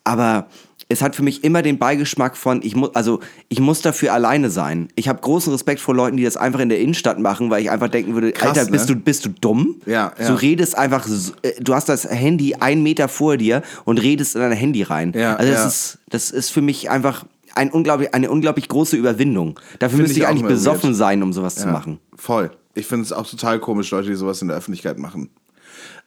Aber 0.04 0.48
es 0.90 1.02
hat 1.02 1.14
für 1.14 1.22
mich 1.22 1.44
immer 1.44 1.62
den 1.62 1.78
Beigeschmack 1.78 2.36
von, 2.36 2.62
ich 2.62 2.74
muss, 2.74 2.94
also 2.94 3.20
ich 3.48 3.60
muss 3.60 3.80
dafür 3.80 4.12
alleine 4.12 4.50
sein. 4.50 4.88
Ich 4.96 5.08
habe 5.08 5.20
großen 5.20 5.52
Respekt 5.52 5.80
vor 5.80 5.94
Leuten, 5.94 6.16
die 6.16 6.24
das 6.24 6.36
einfach 6.36 6.58
in 6.58 6.68
der 6.68 6.80
Innenstadt 6.80 7.18
machen, 7.20 7.48
weil 7.48 7.62
ich 7.62 7.70
einfach 7.70 7.88
denken 7.88 8.14
würde, 8.14 8.32
Krass, 8.32 8.58
Alter, 8.58 8.70
bist 8.70 8.88
ne? 8.88 8.96
du, 8.96 9.00
bist 9.00 9.24
du 9.24 9.28
dumm? 9.28 9.76
Ja, 9.86 10.12
ja. 10.18 10.26
So 10.26 10.34
redest 10.34 10.76
einfach, 10.76 11.06
äh, 11.42 11.52
du 11.60 11.74
hast 11.74 11.88
das 11.88 12.10
Handy 12.10 12.56
einen 12.56 12.82
Meter 12.82 13.08
vor 13.08 13.36
dir 13.36 13.62
und 13.84 14.02
redest 14.02 14.34
in 14.34 14.40
dein 14.40 14.52
Handy 14.52 14.82
rein. 14.82 15.12
Ja, 15.14 15.36
also 15.36 15.52
das 15.52 15.60
ja. 15.60 15.68
ist, 15.68 15.98
das 16.08 16.30
ist 16.32 16.50
für 16.50 16.60
mich 16.60 16.90
einfach 16.90 17.24
ein 17.54 17.70
unglaublich, 17.70 18.14
eine 18.14 18.30
unglaublich 18.30 18.68
große 18.68 18.96
Überwindung. 18.96 19.58
Dafür 19.78 19.96
Find 19.96 20.02
müsste 20.02 20.18
ich 20.18 20.24
ich 20.24 20.28
eigentlich 20.28 20.46
besoffen 20.46 20.94
sein, 20.94 21.22
um 21.22 21.32
sowas 21.32 21.56
zu 21.56 21.66
Ja, 21.66 21.72
machen. 21.72 21.98
Voll. 22.16 22.50
Ich 22.74 22.86
finde 22.86 23.04
es 23.04 23.12
auch 23.12 23.26
total 23.26 23.58
komisch, 23.58 23.90
Leute, 23.90 24.08
die 24.08 24.14
sowas 24.14 24.42
in 24.42 24.48
der 24.48 24.56
Öffentlichkeit 24.56 24.98
machen. 24.98 25.30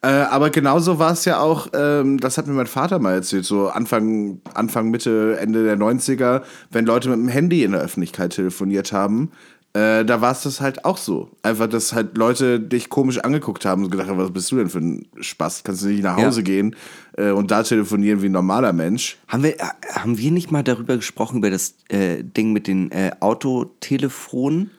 Äh, 0.01 0.07
aber 0.07 0.49
genauso 0.49 0.99
war 0.99 1.13
es 1.13 1.23
ja 1.23 1.39
auch, 1.39 1.67
ähm, 1.73 2.19
das 2.19 2.37
hat 2.37 2.45
mir 2.47 2.53
mein 2.53 2.67
Vater 2.67 2.99
mal 2.99 3.13
erzählt, 3.13 3.45
so 3.45 3.69
Anfang, 3.69 4.41
Anfang, 4.53 4.89
Mitte, 4.89 5.37
Ende 5.39 5.63
der 5.63 5.77
90er, 5.77 6.41
wenn 6.71 6.85
Leute 6.85 7.09
mit 7.09 7.19
dem 7.19 7.29
Handy 7.29 7.63
in 7.63 7.71
der 7.71 7.81
Öffentlichkeit 7.81 8.33
telefoniert 8.33 8.91
haben, 8.91 9.31
äh, 9.73 10.05
da 10.05 10.21
war 10.21 10.31
es 10.31 10.43
das 10.43 10.61
halt 10.61 10.85
auch 10.85 10.97
so. 10.97 11.29
Einfach, 11.41 11.67
dass 11.67 11.93
halt 11.93 12.17
Leute 12.17 12.59
dich 12.59 12.89
komisch 12.89 13.17
angeguckt 13.19 13.65
haben 13.65 13.83
und 13.85 13.89
gedacht 13.91 14.07
haben, 14.07 14.19
was 14.19 14.31
bist 14.31 14.51
du 14.51 14.57
denn 14.57 14.69
für 14.69 14.79
ein 14.79 15.07
Spaß? 15.19 15.63
Kannst 15.63 15.81
du 15.83 15.87
nicht 15.87 16.03
nach 16.03 16.17
Ja. 16.17 16.25
Hause 16.27 16.43
gehen 16.43 16.75
äh, 17.17 17.31
und 17.31 17.49
da 17.51 17.63
telefonieren 17.63 18.21
wie 18.21 18.27
ein 18.27 18.31
normaler 18.33 18.71
Mensch? 18.73 19.17
Haben 19.27 19.43
wir, 19.43 19.59
äh, 19.59 19.63
haben 19.93 20.17
wir 20.17 20.31
nicht 20.31 20.51
mal 20.51 20.63
darüber 20.63 20.95
gesprochen, 20.95 21.37
über 21.37 21.49
das 21.49 21.75
äh, 21.89 22.23
Ding 22.23 22.53
mit 22.53 22.67
den 22.67 22.91
äh, 22.91 23.11
Autotelefonen? 23.19 24.71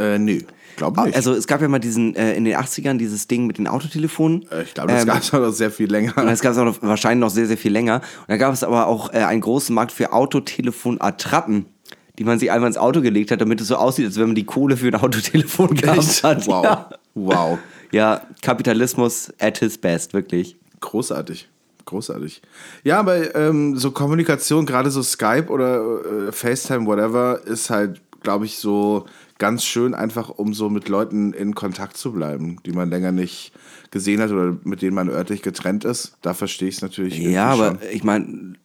Äh, 0.00 0.18
nö, 0.18 0.40
glaube 0.76 1.02
nicht. 1.02 1.14
Also 1.14 1.34
es 1.34 1.46
gab 1.46 1.60
ja 1.60 1.68
mal 1.68 1.78
diesen, 1.78 2.16
äh, 2.16 2.34
in 2.34 2.44
den 2.44 2.56
80ern 2.56 2.96
dieses 2.96 3.28
Ding 3.28 3.46
mit 3.46 3.58
den 3.58 3.68
Autotelefonen. 3.68 4.46
Ich 4.64 4.72
glaube, 4.74 4.92
das 4.92 5.02
Ähm, 5.02 5.08
gab 5.08 5.20
es 5.22 5.30
noch 5.32 5.50
sehr 5.52 5.70
viel 5.70 5.90
länger. 5.90 6.12
Das 6.16 6.40
gab 6.40 6.52
es 6.52 6.58
auch 6.58 6.64
noch, 6.64 6.80
wahrscheinlich 6.82 7.20
noch 7.20 7.30
sehr, 7.30 7.46
sehr 7.46 7.58
viel 7.58 7.70
länger. 7.72 7.96
Und 8.20 8.28
da 8.28 8.36
gab 8.38 8.52
es 8.54 8.64
aber 8.64 8.86
auch 8.86 9.10
einen 9.10 9.42
großen 9.42 9.74
Markt 9.74 9.92
für 9.92 10.12
Autotelefon-Attrappen, 10.12 11.66
die 12.20 12.24
man 12.24 12.38
sich 12.38 12.52
einmal 12.52 12.68
ins 12.68 12.76
Auto 12.76 13.00
gelegt 13.00 13.30
hat, 13.30 13.40
damit 13.40 13.62
es 13.62 13.68
so 13.68 13.76
aussieht, 13.76 14.04
als 14.04 14.18
wenn 14.18 14.26
man 14.26 14.34
die 14.34 14.44
Kohle 14.44 14.76
für 14.76 14.88
ein 14.88 14.94
Autotelefon 14.94 15.74
gehabt 15.74 16.00
Echt? 16.00 16.22
hat. 16.22 16.46
Wow. 16.46 16.64
Ja. 16.64 16.90
Wow. 17.14 17.58
ja, 17.92 18.20
Kapitalismus 18.42 19.32
at 19.38 19.56
his 19.56 19.78
best, 19.78 20.12
wirklich. 20.12 20.56
Großartig. 20.80 21.48
Großartig. 21.86 22.42
Ja, 22.84 23.00
aber 23.00 23.34
ähm, 23.34 23.78
so 23.78 23.90
Kommunikation, 23.90 24.66
gerade 24.66 24.90
so 24.90 25.02
Skype 25.02 25.46
oder 25.48 26.26
äh, 26.28 26.30
FaceTime, 26.30 26.84
whatever, 26.84 27.40
ist 27.46 27.70
halt, 27.70 28.02
glaube 28.22 28.44
ich, 28.44 28.58
so 28.58 29.06
ganz 29.38 29.64
schön 29.64 29.94
einfach, 29.94 30.28
um 30.28 30.52
so 30.52 30.68
mit 30.68 30.90
Leuten 30.90 31.32
in 31.32 31.54
Kontakt 31.54 31.96
zu 31.96 32.12
bleiben, 32.12 32.58
die 32.66 32.72
man 32.72 32.90
länger 32.90 33.12
nicht 33.12 33.52
gesehen 33.90 34.20
hat 34.20 34.30
oder 34.30 34.58
mit 34.64 34.82
denen 34.82 34.94
man 34.94 35.08
örtlich 35.08 35.40
getrennt 35.40 35.86
ist. 35.86 36.18
Da 36.20 36.34
verstehe 36.34 36.68
ich 36.68 36.76
es 36.76 36.82
natürlich. 36.82 37.16
Ja, 37.18 37.46
aber 37.46 37.68
schon. 37.68 37.78
ich 37.90 38.04
meine, 38.04 38.56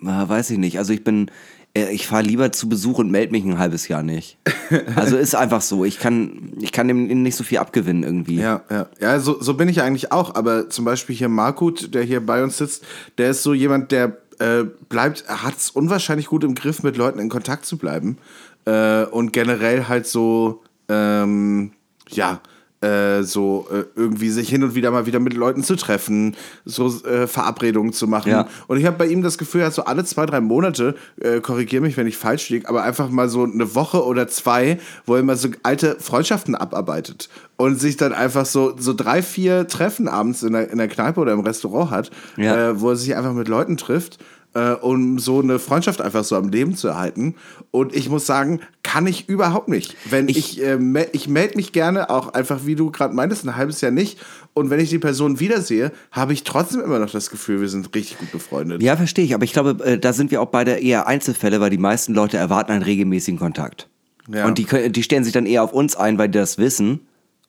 weiß 0.00 0.48
ich 0.50 0.58
nicht. 0.58 0.78
Also 0.78 0.94
ich 0.94 1.04
bin, 1.04 1.28
Äh, 1.28 1.30
Ich 1.74 2.06
fahre 2.06 2.22
lieber 2.22 2.52
zu 2.52 2.68
Besuch 2.68 2.98
und 2.98 3.10
melde 3.10 3.32
mich 3.32 3.44
ein 3.44 3.58
halbes 3.58 3.88
Jahr 3.88 4.02
nicht. 4.02 4.38
Also 4.96 5.18
ist 5.18 5.34
einfach 5.34 5.60
so. 5.60 5.84
Ich 5.84 5.98
kann, 5.98 6.54
ich 6.58 6.72
kann 6.72 6.88
dem 6.88 7.22
nicht 7.22 7.36
so 7.36 7.44
viel 7.44 7.58
abgewinnen 7.58 8.04
irgendwie. 8.04 8.36
Ja, 8.36 8.62
ja. 8.70 8.86
Ja, 9.00 9.20
so, 9.20 9.38
so 9.38 9.52
bin 9.52 9.68
ich 9.68 9.82
eigentlich 9.82 10.12
auch. 10.12 10.34
Aber 10.34 10.70
zum 10.70 10.86
Beispiel 10.86 11.14
hier 11.14 11.28
Markut, 11.28 11.94
der 11.94 12.04
hier 12.04 12.24
bei 12.24 12.42
uns 12.42 12.56
sitzt, 12.56 12.82
der 13.18 13.32
ist 13.32 13.42
so 13.42 13.52
jemand, 13.52 13.92
der 13.92 14.16
äh, 14.38 14.64
bleibt, 14.88 15.28
hat 15.28 15.58
es 15.58 15.68
unwahrscheinlich 15.68 16.26
gut 16.26 16.42
im 16.42 16.54
Griff, 16.54 16.82
mit 16.82 16.96
Leuten 16.96 17.18
in 17.18 17.28
Kontakt 17.28 17.66
zu 17.66 17.76
bleiben. 17.76 18.16
Äh, 18.64 19.04
und 19.04 19.34
generell 19.34 19.88
halt 19.88 20.06
so, 20.06 20.62
ähm, 20.88 21.72
ja, 22.08 22.40
äh, 22.82 23.22
so 23.22 23.66
äh, 23.72 23.84
irgendwie 23.96 24.30
sich 24.30 24.48
hin 24.48 24.62
und 24.64 24.74
wieder 24.74 24.90
mal 24.90 25.06
wieder 25.06 25.20
mit 25.20 25.34
Leuten 25.34 25.62
zu 25.62 25.76
treffen, 25.76 26.36
so 26.64 26.86
äh, 27.06 27.26
Verabredungen 27.26 27.92
zu 27.92 28.06
machen. 28.06 28.30
Ja. 28.30 28.48
Und 28.66 28.78
ich 28.78 28.86
habe 28.86 28.96
bei 28.98 29.06
ihm 29.06 29.22
das 29.22 29.38
Gefühl, 29.38 29.60
er 29.62 29.68
hat 29.68 29.74
so 29.74 29.84
alle 29.84 30.04
zwei, 30.04 30.26
drei 30.26 30.40
Monate, 30.40 30.94
äh, 31.20 31.40
korrigiere 31.40 31.82
mich, 31.82 31.96
wenn 31.96 32.06
ich 32.06 32.16
falsch 32.16 32.50
liege, 32.50 32.68
aber 32.68 32.82
einfach 32.82 33.08
mal 33.08 33.28
so 33.28 33.44
eine 33.44 33.74
Woche 33.74 34.04
oder 34.04 34.28
zwei, 34.28 34.78
wo 35.06 35.14
er 35.16 35.22
mal 35.22 35.36
so 35.36 35.48
alte 35.62 35.96
Freundschaften 36.00 36.54
abarbeitet 36.54 37.28
und 37.56 37.80
sich 37.80 37.96
dann 37.96 38.12
einfach 38.12 38.46
so, 38.46 38.74
so 38.78 38.92
drei, 38.94 39.22
vier 39.22 39.68
Treffen 39.68 40.08
abends 40.08 40.42
in 40.42 40.52
der, 40.52 40.70
in 40.70 40.78
der 40.78 40.88
Kneipe 40.88 41.20
oder 41.20 41.32
im 41.32 41.40
Restaurant 41.40 41.90
hat, 41.90 42.10
Ja. 42.36 42.70
äh, 42.70 42.80
wo 42.80 42.90
er 42.90 42.96
sich 42.96 43.14
einfach 43.16 43.32
mit 43.32 43.48
Leuten 43.48 43.76
trifft. 43.76 44.18
Äh, 44.54 44.72
um 44.72 45.18
so 45.18 45.40
eine 45.40 45.58
Freundschaft 45.58 46.02
einfach 46.02 46.24
so 46.24 46.36
am 46.36 46.50
Leben 46.50 46.76
zu 46.76 46.88
erhalten. 46.88 47.36
Und 47.70 47.96
ich 47.96 48.10
muss 48.10 48.26
sagen, 48.26 48.60
kann 48.82 49.06
ich 49.06 49.26
überhaupt 49.26 49.68
nicht. 49.68 49.96
Wenn 50.10 50.28
ich, 50.28 50.58
Ich- 50.58 50.62
äh, 50.62 50.76
mel- 50.76 51.08
ich 51.12 51.26
melde 51.26 51.56
mich 51.56 51.72
gerne, 51.72 52.10
auch 52.10 52.34
einfach 52.34 52.66
wie 52.66 52.74
du 52.74 52.90
gerade 52.90 53.14
meintest, 53.14 53.46
ein 53.46 53.56
halbes 53.56 53.80
Jahr 53.80 53.92
nicht. 53.92 54.18
Und 54.52 54.68
wenn 54.68 54.78
ich 54.78 54.90
die 54.90 54.98
Person 54.98 55.40
wiedersehe, 55.40 55.90
habe 56.10 56.34
ich 56.34 56.44
trotzdem 56.44 56.82
immer 56.82 56.98
noch 56.98 57.10
das 57.10 57.30
Gefühl, 57.30 57.62
wir 57.62 57.68
sind 57.70 57.94
richtig 57.94 58.18
gut 58.18 58.30
befreundet. 58.30 58.82
Ja, 58.82 58.94
verstehe 58.98 59.24
ich. 59.24 59.34
Aber 59.34 59.44
ich 59.44 59.54
glaube, 59.54 59.82
äh, 59.86 59.98
da 59.98 60.12
sind 60.12 60.30
wir 60.30 60.42
auch 60.42 60.48
beide 60.50 60.72
eher 60.72 61.06
Einzelfälle, 61.06 61.58
weil 61.62 61.70
die 61.70 61.78
meisten 61.78 62.12
Leute 62.12 62.36
erwarten 62.36 62.72
einen 62.72 62.82
regelmäßigen 62.82 63.38
Kontakt. 63.38 63.88
Ja. 64.28 64.44
Und 64.44 64.58
die, 64.58 64.66
die 64.92 65.02
stellen 65.02 65.24
sich 65.24 65.32
dann 65.32 65.46
eher 65.46 65.62
auf 65.62 65.72
uns 65.72 65.96
ein, 65.96 66.18
weil 66.18 66.28
die 66.28 66.38
das 66.38 66.58
wissen. 66.58 67.00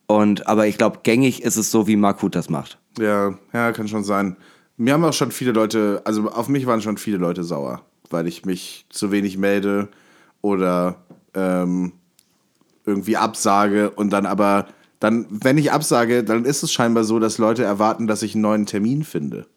Und, 0.07 0.47
aber 0.47 0.67
ich 0.67 0.77
glaube, 0.77 0.99
gängig 1.03 1.43
ist 1.43 1.57
es 1.57 1.69
so, 1.69 1.85
wie 1.85 1.97
Markut 1.97 2.33
das 2.35 2.49
macht. 2.49 2.77
Ja, 2.97 3.33
ja, 3.51 3.73
kann 3.73 3.89
schon 3.89 4.05
sein. 4.05 4.37
Mir 4.77 4.93
haben 4.93 5.05
auch 5.05 5.13
schon 5.13 5.31
viele 5.31 5.51
Leute, 5.51 6.01
also 6.05 6.29
auf 6.29 6.47
mich 6.47 6.65
waren 6.65 6.81
schon 6.81 6.97
viele 6.97 7.17
Leute 7.17 7.43
sauer, 7.43 7.81
weil 8.09 8.27
ich 8.27 8.45
mich 8.45 8.85
zu 8.89 9.11
wenig 9.11 9.37
melde 9.37 9.89
oder 10.41 10.97
ähm, 11.33 11.93
irgendwie 12.85 13.17
absage 13.17 13.91
und 13.91 14.11
dann 14.11 14.25
aber, 14.25 14.67
dann, 14.99 15.27
wenn 15.29 15.57
ich 15.57 15.71
absage, 15.71 16.23
dann 16.23 16.45
ist 16.45 16.63
es 16.63 16.71
scheinbar 16.71 17.03
so, 17.03 17.19
dass 17.19 17.37
Leute 17.37 17.63
erwarten, 17.63 18.07
dass 18.07 18.23
ich 18.23 18.35
einen 18.35 18.41
neuen 18.41 18.65
Termin 18.65 19.03
finde. 19.03 19.47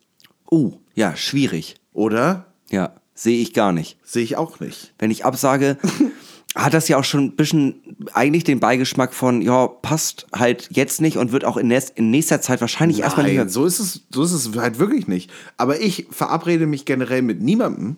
Oh, 0.50 0.74
ja, 0.94 1.16
schwierig. 1.16 1.76
Oder? 1.92 2.46
Ja, 2.70 2.92
sehe 3.14 3.40
ich 3.40 3.52
gar 3.52 3.72
nicht. 3.72 3.98
Sehe 4.04 4.22
ich 4.22 4.36
auch 4.36 4.60
nicht. 4.60 4.92
Wenn 4.98 5.10
ich 5.10 5.24
absage, 5.24 5.78
hat 6.56 6.72
das 6.72 6.88
ja 6.88 6.96
auch 6.96 7.04
schon 7.04 7.24
ein 7.24 7.36
bisschen 7.36 7.82
eigentlich 8.14 8.42
den 8.42 8.60
Beigeschmack 8.60 9.12
von, 9.12 9.42
ja, 9.42 9.66
passt 9.66 10.26
halt 10.34 10.68
jetzt 10.72 11.02
nicht 11.02 11.18
und 11.18 11.30
wird 11.30 11.44
auch 11.44 11.58
in, 11.58 11.68
nächst, 11.68 11.90
in 11.90 12.10
nächster 12.10 12.40
Zeit 12.40 12.62
wahrscheinlich 12.62 13.00
erstmal 13.00 13.26
nicht 13.26 13.36
Nein, 13.36 13.46
mehr. 13.46 13.52
so 13.52 13.66
ist 13.66 13.78
es, 13.78 14.00
so 14.10 14.22
ist 14.22 14.32
es 14.32 14.56
halt 14.56 14.78
wirklich 14.78 15.06
nicht. 15.06 15.30
Aber 15.58 15.80
ich 15.80 16.06
verabrede 16.10 16.66
mich 16.66 16.86
generell 16.86 17.20
mit 17.20 17.42
niemandem, 17.42 17.96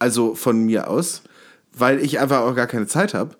also 0.00 0.34
von 0.34 0.64
mir 0.64 0.90
aus, 0.90 1.22
weil 1.72 2.00
ich 2.00 2.18
einfach 2.18 2.40
auch 2.40 2.56
gar 2.56 2.66
keine 2.66 2.88
Zeit 2.88 3.14
habe. 3.14 3.36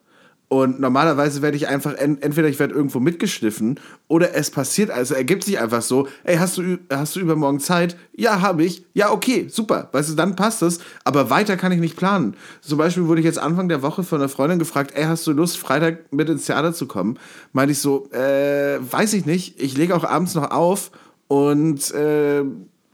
Und 0.53 0.81
normalerweise 0.81 1.41
werde 1.41 1.57
ich 1.57 1.67
einfach, 1.69 1.95
en 1.95 2.21
entweder 2.21 2.47
ich 2.47 2.59
werde 2.59 2.75
irgendwo 2.75 3.01
mitgeschliffen 3.01 3.81
oder 4.07 4.35
es 4.35 4.51
passiert, 4.51 4.91
also 4.91 5.15
ergibt 5.15 5.45
sich 5.45 5.59
einfach 5.59 5.81
so, 5.81 6.09
ey, 6.25 6.37
hast 6.37 6.59
du, 6.59 6.77
hast 6.93 7.17
du 7.17 7.21
übermorgen 7.21 7.59
Zeit? 7.59 7.97
Ja, 8.15 8.43
habe 8.43 8.63
ich. 8.63 8.85
Ja, 8.93 9.13
okay, 9.13 9.47
super. 9.49 9.89
Weißt 9.93 10.11
du, 10.11 10.15
dann 10.15 10.37
passt 10.37 10.61
es. 10.61 10.79
Aber 11.05 11.31
weiter 11.31 11.57
kann 11.57 11.73
ich 11.73 11.81
nicht 11.81 11.97
planen. 11.97 12.35
Zum 12.61 12.77
Beispiel 12.77 13.07
wurde 13.07 13.21
ich 13.23 13.25
jetzt 13.25 13.39
Anfang 13.39 13.71
der 13.71 13.81
Woche 13.81 14.03
von 14.03 14.21
einer 14.21 14.29
Freundin 14.29 14.59
gefragt, 14.59 14.93
ey, 14.95 15.05
hast 15.05 15.27
du 15.27 15.33
Lust, 15.33 15.57
Freitag 15.57 16.13
mit 16.13 16.29
ins 16.29 16.45
Theater 16.45 16.75
zu 16.75 16.87
kommen? 16.87 17.19
Meinte 17.55 17.73
ich 17.73 17.79
so, 17.79 18.11
äh, 18.13 18.77
weiß 18.79 19.15
ich 19.15 19.25
nicht. 19.25 19.59
Ich 19.59 19.75
lege 19.79 19.97
auch 19.97 20.05
abends 20.05 20.35
noch 20.35 20.51
auf 20.51 20.91
und 21.29 21.91
äh, 21.95 22.43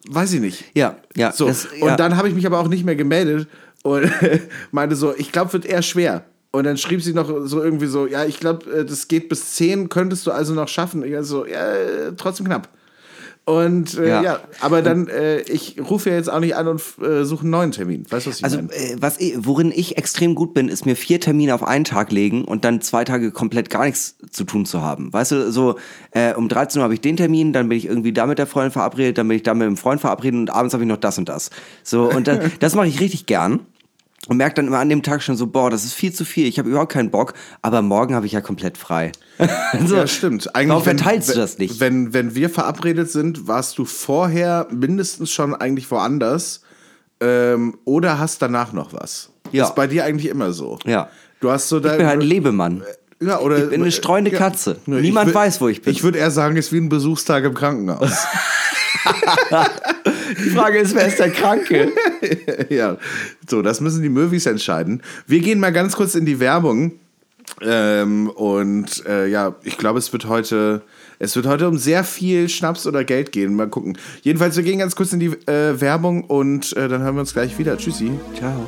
weiß 0.09 0.33
ich 0.35 0.41
nicht. 0.41 0.65
Ja, 0.75 0.95
ja, 1.17 1.33
So, 1.33 1.49
das- 1.49 1.67
ja. 1.77 1.87
und 1.91 1.99
dann 1.99 2.17
habe 2.17 2.29
ich 2.29 2.37
mich 2.37 2.47
aber 2.47 2.61
auch 2.61 2.69
nicht 2.69 2.85
mehr 2.85 2.95
gemeldet 2.95 3.49
und 3.83 4.09
meinte 4.71 4.95
so, 4.95 5.13
ich 5.17 5.33
glaube, 5.33 5.53
wird 5.55 5.67
eher 5.67 5.83
schwer. 5.83 6.25
Und 6.51 6.65
dann 6.65 6.79
schrieb 6.79 7.03
sie 7.03 7.13
noch 7.13 7.29
so 7.45 7.63
irgendwie 7.63 7.87
so, 7.87 8.07
ja, 8.07 8.25
ich 8.25 8.41
glaube, 8.41 8.71
äh, 8.71 8.85
das 8.85 9.09
geht 9.09 9.29
bis 9.29 9.55
10, 9.55 9.89
könntest 9.89 10.27
du 10.27 10.31
also 10.31 10.55
noch 10.55 10.69
schaffen. 10.69 11.03
Ich 11.05 11.15
also, 11.15 11.45
ja, 11.47 12.11
trotzdem 12.17 12.47
knapp. 12.47 12.69
Und 13.45 13.97
äh, 13.97 14.09
ja. 14.09 14.23
Ja. 14.23 14.41
aber 14.61 14.83
dann, 14.83 15.09
äh, 15.09 15.41
ich 15.41 15.77
rufe 15.81 16.11
ja 16.11 16.17
jetzt 16.17 16.31
auch 16.31 16.41
nicht 16.41 16.55
an 16.55 16.69
und 16.69 16.83
äh, 17.03 17.25
suche 17.25 17.43
einen 17.43 17.51
neuen 17.51 17.73
Termin. 17.73 18.05
Weißt 18.11 18.27
du, 18.27 18.31
was 18.31 18.39
ich 18.39 18.45
Also, 18.45 18.59
meine? 18.59 18.75
äh, 18.75 18.97
was 19.01 19.19
worin 19.39 19.73
ich 19.75 19.97
extrem 19.97 20.35
gut 20.35 20.53
bin, 20.53 20.69
ist 20.69 20.85
mir 20.85 20.97
vier 20.97 21.19
Termine 21.19 21.55
auf 21.55 21.63
einen 21.63 21.85
Tag 21.85 22.13
legen 22.13 22.45
und 22.45 22.67
dann 22.67 22.83
zwei 22.83 23.05
Tage 23.05 23.31
komplett 23.33 23.71
gar 23.71 23.87
nichts 23.87 24.17
zu 24.31 24.45
tun 24.45 24.67
zu 24.67 24.83
haben. 24.83 25.11
Weißt 25.15 25.33
du, 25.33 25.51
so 25.51 25.77
äh, 26.11 26.35
um 26.35 26.51
13 26.51 26.81
Uhr 26.81 26.85
habe 26.85 26.93
ich 26.93 27.01
den 27.01 27.17
Termin, 27.17 27.55
dann 27.55 27.71
bin 27.71 27.79
ich 27.79 27.87
irgendwie 27.87 28.13
da 28.13 28.27
mit 28.27 28.39
der 28.39 28.47
Freundin 28.47 28.73
verabredet, 28.73 29.17
dann 29.17 29.29
bin 29.29 29.39
ich 29.39 29.45
da 29.45 29.55
mit 29.55 29.67
dem 29.67 29.79
Freund 29.79 30.03
verabredet 30.03 30.39
und 30.39 30.51
abends 30.51 30.75
habe 30.75 30.85
ich 30.85 30.89
noch 30.89 30.99
das 30.99 31.17
und 31.17 31.31
das. 31.31 31.49
So, 31.83 32.11
und 32.11 32.27
dann, 32.29 32.53
das 32.61 32.75
mache 32.75 32.89
ich 32.89 33.01
richtig 33.01 33.25
gern. 33.25 33.61
Und 34.27 34.37
merke 34.37 34.57
dann 34.57 34.67
immer 34.67 34.79
an 34.81 34.89
dem 34.89 35.03
Tag 35.03 35.23
schon 35.23 35.37
so, 35.37 35.47
boah, 35.47 35.71
das 35.71 35.85
ist 35.85 35.95
viel 35.95 36.13
zu 36.13 36.25
viel, 36.25 36.47
ich 36.49 36.59
habe 36.59 36.69
überhaupt 36.69 36.93
keinen 36.93 37.11
Bock, 37.11 37.35
aber 37.63 37.81
morgen 37.83 38.15
habe 38.15 38.27
ich 38.27 38.33
ja 38.33 38.41
komplett 38.41 38.77
frei. 38.77 39.13
so, 39.87 39.97
ja, 39.97 40.07
stimmt. 40.07 40.55
Eigentlich, 40.55 40.71
warum 40.71 40.87
wenn- 40.87 40.99
verteilst 40.99 41.29
du 41.31 41.33
wenn- 41.35 41.41
das 41.41 41.59
nicht? 41.59 41.81
Wenn, 41.81 42.13
wenn 42.13 42.35
wir 42.35 42.51
verabredet 42.51 43.11
sind, 43.11 43.47
warst 43.47 43.79
du 43.79 43.85
vorher 43.85 44.67
mindestens 44.71 45.31
schon 45.31 45.55
eigentlich 45.55 45.91
woanders 45.91 46.63
ähm, 47.21 47.79
oder 47.85 48.19
hast 48.19 48.43
danach 48.43 48.73
noch 48.73 48.93
was. 48.93 49.31
Ja. 49.53 49.65
Ist 49.65 49.75
bei 49.77 49.87
dir 49.87 50.05
eigentlich 50.05 50.31
immer 50.31 50.53
so. 50.53 50.79
Ja. 50.85 51.09
Du 51.41 51.51
hast 51.51 51.69
so 51.69 51.77
ich 51.79 51.83
bin 51.85 52.07
halt 52.07 52.21
ein 52.21 52.27
Lebemann. 52.27 52.83
Ja, 53.21 53.39
oder, 53.41 53.59
Ich 53.65 53.71
bin 53.71 53.81
eine 53.83 53.91
streunende 53.93 54.37
Katze. 54.37 54.77
Nö, 54.87 55.01
Niemand 55.01 55.31
würd- 55.31 55.35
weiß, 55.35 55.61
wo 55.61 55.69
ich 55.69 55.81
bin. 55.83 55.93
Ich 55.93 56.03
würde 56.03 56.19
eher 56.19 56.31
sagen, 56.31 56.57
es 56.57 56.67
ist 56.67 56.73
wie 56.73 56.79
ein 56.79 56.89
Besuchstag 56.89 57.45
im 57.45 57.55
Krankenhaus. 57.55 58.13
Die 60.31 60.51
Frage 60.51 60.79
ist, 60.79 60.95
wer 60.95 61.07
ist 61.07 61.19
der 61.19 61.31
Kranke? 61.31 61.93
ja, 62.69 62.97
so, 63.49 63.63
das 63.63 63.81
müssen 63.81 64.03
die 64.03 64.09
Movies 64.09 64.47
entscheiden. 64.47 65.03
Wir 65.27 65.41
gehen 65.41 65.61
mal 65.61 65.73
ganz 65.73 65.97
kurz 65.97 66.15
in 66.15 66.25
die 66.25 66.41
Werbung. 66.41 66.93
Ähm, 67.63 68.29
und 68.31 69.05
äh, 69.07 69.27
ja, 69.27 69.57
ich 69.63 69.79
glaube, 69.79 69.99
es 69.99 70.13
wird 70.13 70.27
heute, 70.27 70.83
es 71.19 71.35
wird 71.35 71.47
heute 71.47 71.67
um 71.69 71.79
sehr 71.79 72.05
viel 72.05 72.49
Schnaps 72.49 72.87
oder 72.87 73.05
Geld 73.05 73.33
gehen. 73.33 73.55
Mal 73.55 73.69
gucken. 73.69 73.97
Jedenfalls, 74.23 74.57
wir 74.57 74.65
gehen 74.65 74.79
ganz 74.79 74.95
kurz 74.97 75.13
in 75.13 75.21
die 75.21 75.33
äh, 75.47 75.81
Werbung 75.81 76.25
und 76.25 76.77
äh, 76.77 76.89
dann 76.89 77.03
hören 77.03 77.17
wir 77.17 77.21
uns 77.21 77.33
gleich 77.33 77.59
wieder. 77.59 77.77
Tschüssi. 77.77 78.13
Ciao. 78.37 78.67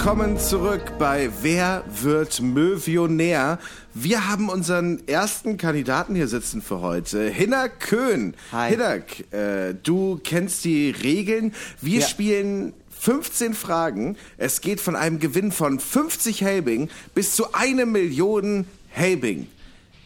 Willkommen 0.00 0.38
zurück 0.38 0.92
bei 1.00 1.28
Wer 1.42 1.82
wird 1.88 2.40
Möwionär? 2.40 3.58
Wir 3.94 4.28
haben 4.28 4.48
unseren 4.48 5.02
ersten 5.08 5.56
Kandidaten 5.56 6.14
hier 6.14 6.28
sitzen 6.28 6.62
für 6.62 6.80
heute, 6.82 7.28
Hinner 7.28 7.68
Köhn. 7.68 8.34
Hi. 8.52 8.70
Hinnerk, 8.70 9.32
äh, 9.32 9.74
du 9.74 10.20
kennst 10.22 10.64
die 10.64 10.90
Regeln. 10.90 11.52
Wir 11.82 11.98
Ja. 12.02 12.06
spielen 12.06 12.74
15 12.96 13.54
Fragen. 13.54 14.16
Es 14.36 14.60
geht 14.60 14.80
von 14.80 14.94
einem 14.94 15.18
Gewinn 15.18 15.50
von 15.50 15.80
50 15.80 16.42
Helbing 16.42 16.90
bis 17.16 17.34
zu 17.34 17.52
eine 17.52 17.84
Million 17.84 18.68
Helbing. 18.90 19.48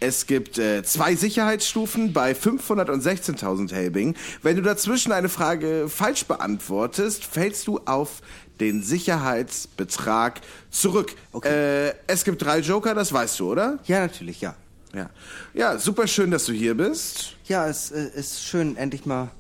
Es 0.01 0.27
gibt 0.27 0.57
äh, 0.59 0.83
zwei 0.85 1.15
Sicherheitsstufen 1.17 2.15
bei 2.15 2.35
500 2.35 2.89
und 2.89 3.05
16.000 3.05 3.73
Helbing. 3.73 4.15
Wenn 4.43 4.57
du 4.57 4.63
dazwischen 4.63 5.13
eine 5.13 5.29
Frage 5.29 5.87
falsch 5.91 6.25
beantwortest, 6.25 7.25
fällst 7.27 7.67
du 7.67 7.79
auf 7.85 8.23
den 8.63 8.83
Sicherheitsbetrag 8.83 10.41
zurück. 10.71 11.15
Äh, 11.45 11.91
es 12.07 12.25
gibt 12.25 12.43
drei 12.43 12.61
Joker, 12.61 12.95
das 12.95 13.13
weißt 13.13 13.41
du, 13.41 13.51
oder? 13.51 13.79
Ja, 13.85 14.01
natürlich, 14.01 14.41
ja. 14.41 14.55
Ja. 14.95 15.11
Ja, 15.55 15.79
super 15.79 16.07
schön, 16.07 16.31
dass 16.31 16.47
du 16.47 16.53
hier 16.53 16.77
bist. 16.77 17.37
Ja, 17.45 17.67
es 17.67 17.91
äh, 17.91 18.09
ist 18.15 18.45
schön, 18.45 18.77
endlich 18.77 19.07
mal, 19.07 19.31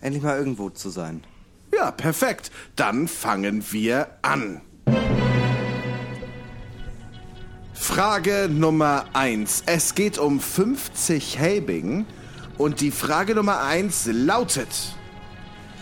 endlich 0.00 0.22
mal 0.22 0.38
irgendwo 0.38 0.70
zu 0.70 0.88
sein. 0.88 1.24
Ja, 1.74 1.90
perfekt. 1.90 2.50
Dann 2.76 3.08
fangen 3.08 3.64
wir 3.70 4.08
an. 4.22 4.60
Frage 7.74 8.48
Nummer 8.48 9.06
1. 9.12 9.64
Es 9.66 9.94
geht 9.94 10.18
um 10.18 10.40
50 10.40 11.38
Helbing 11.38 12.06
und 12.56 12.80
die 12.80 12.92
Frage 12.92 13.34
Nummer 13.34 13.62
1 13.62 14.08
lautet: 14.12 14.96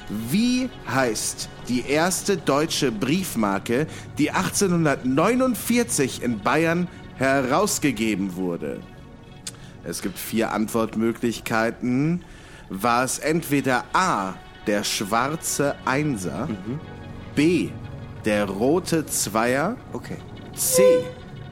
Wie 0.09 0.71
heißt 0.89 1.49
die 1.73 1.87
erste 1.89 2.37
deutsche 2.37 2.93
Briefmarke, 2.93 3.87
die 4.19 4.31
1849 4.31 6.23
in 6.23 6.39
Bayern 6.41 6.87
herausgegeben 7.17 8.37
wurde? 8.37 8.81
Es 9.83 10.03
gibt 10.03 10.19
vier 10.19 10.53
Antwortmöglichkeiten. 10.53 12.23
War 12.69 13.05
es 13.05 13.19
entweder 13.19 13.85
A, 13.95 14.35
der 14.67 14.85
schwarze 14.85 15.75
Einser, 15.87 16.49
B, 17.35 17.71
der 18.27 18.45
rote 18.45 19.07
Zweier, 19.07 19.77
Okay. 19.95 20.17
C, 20.55 20.83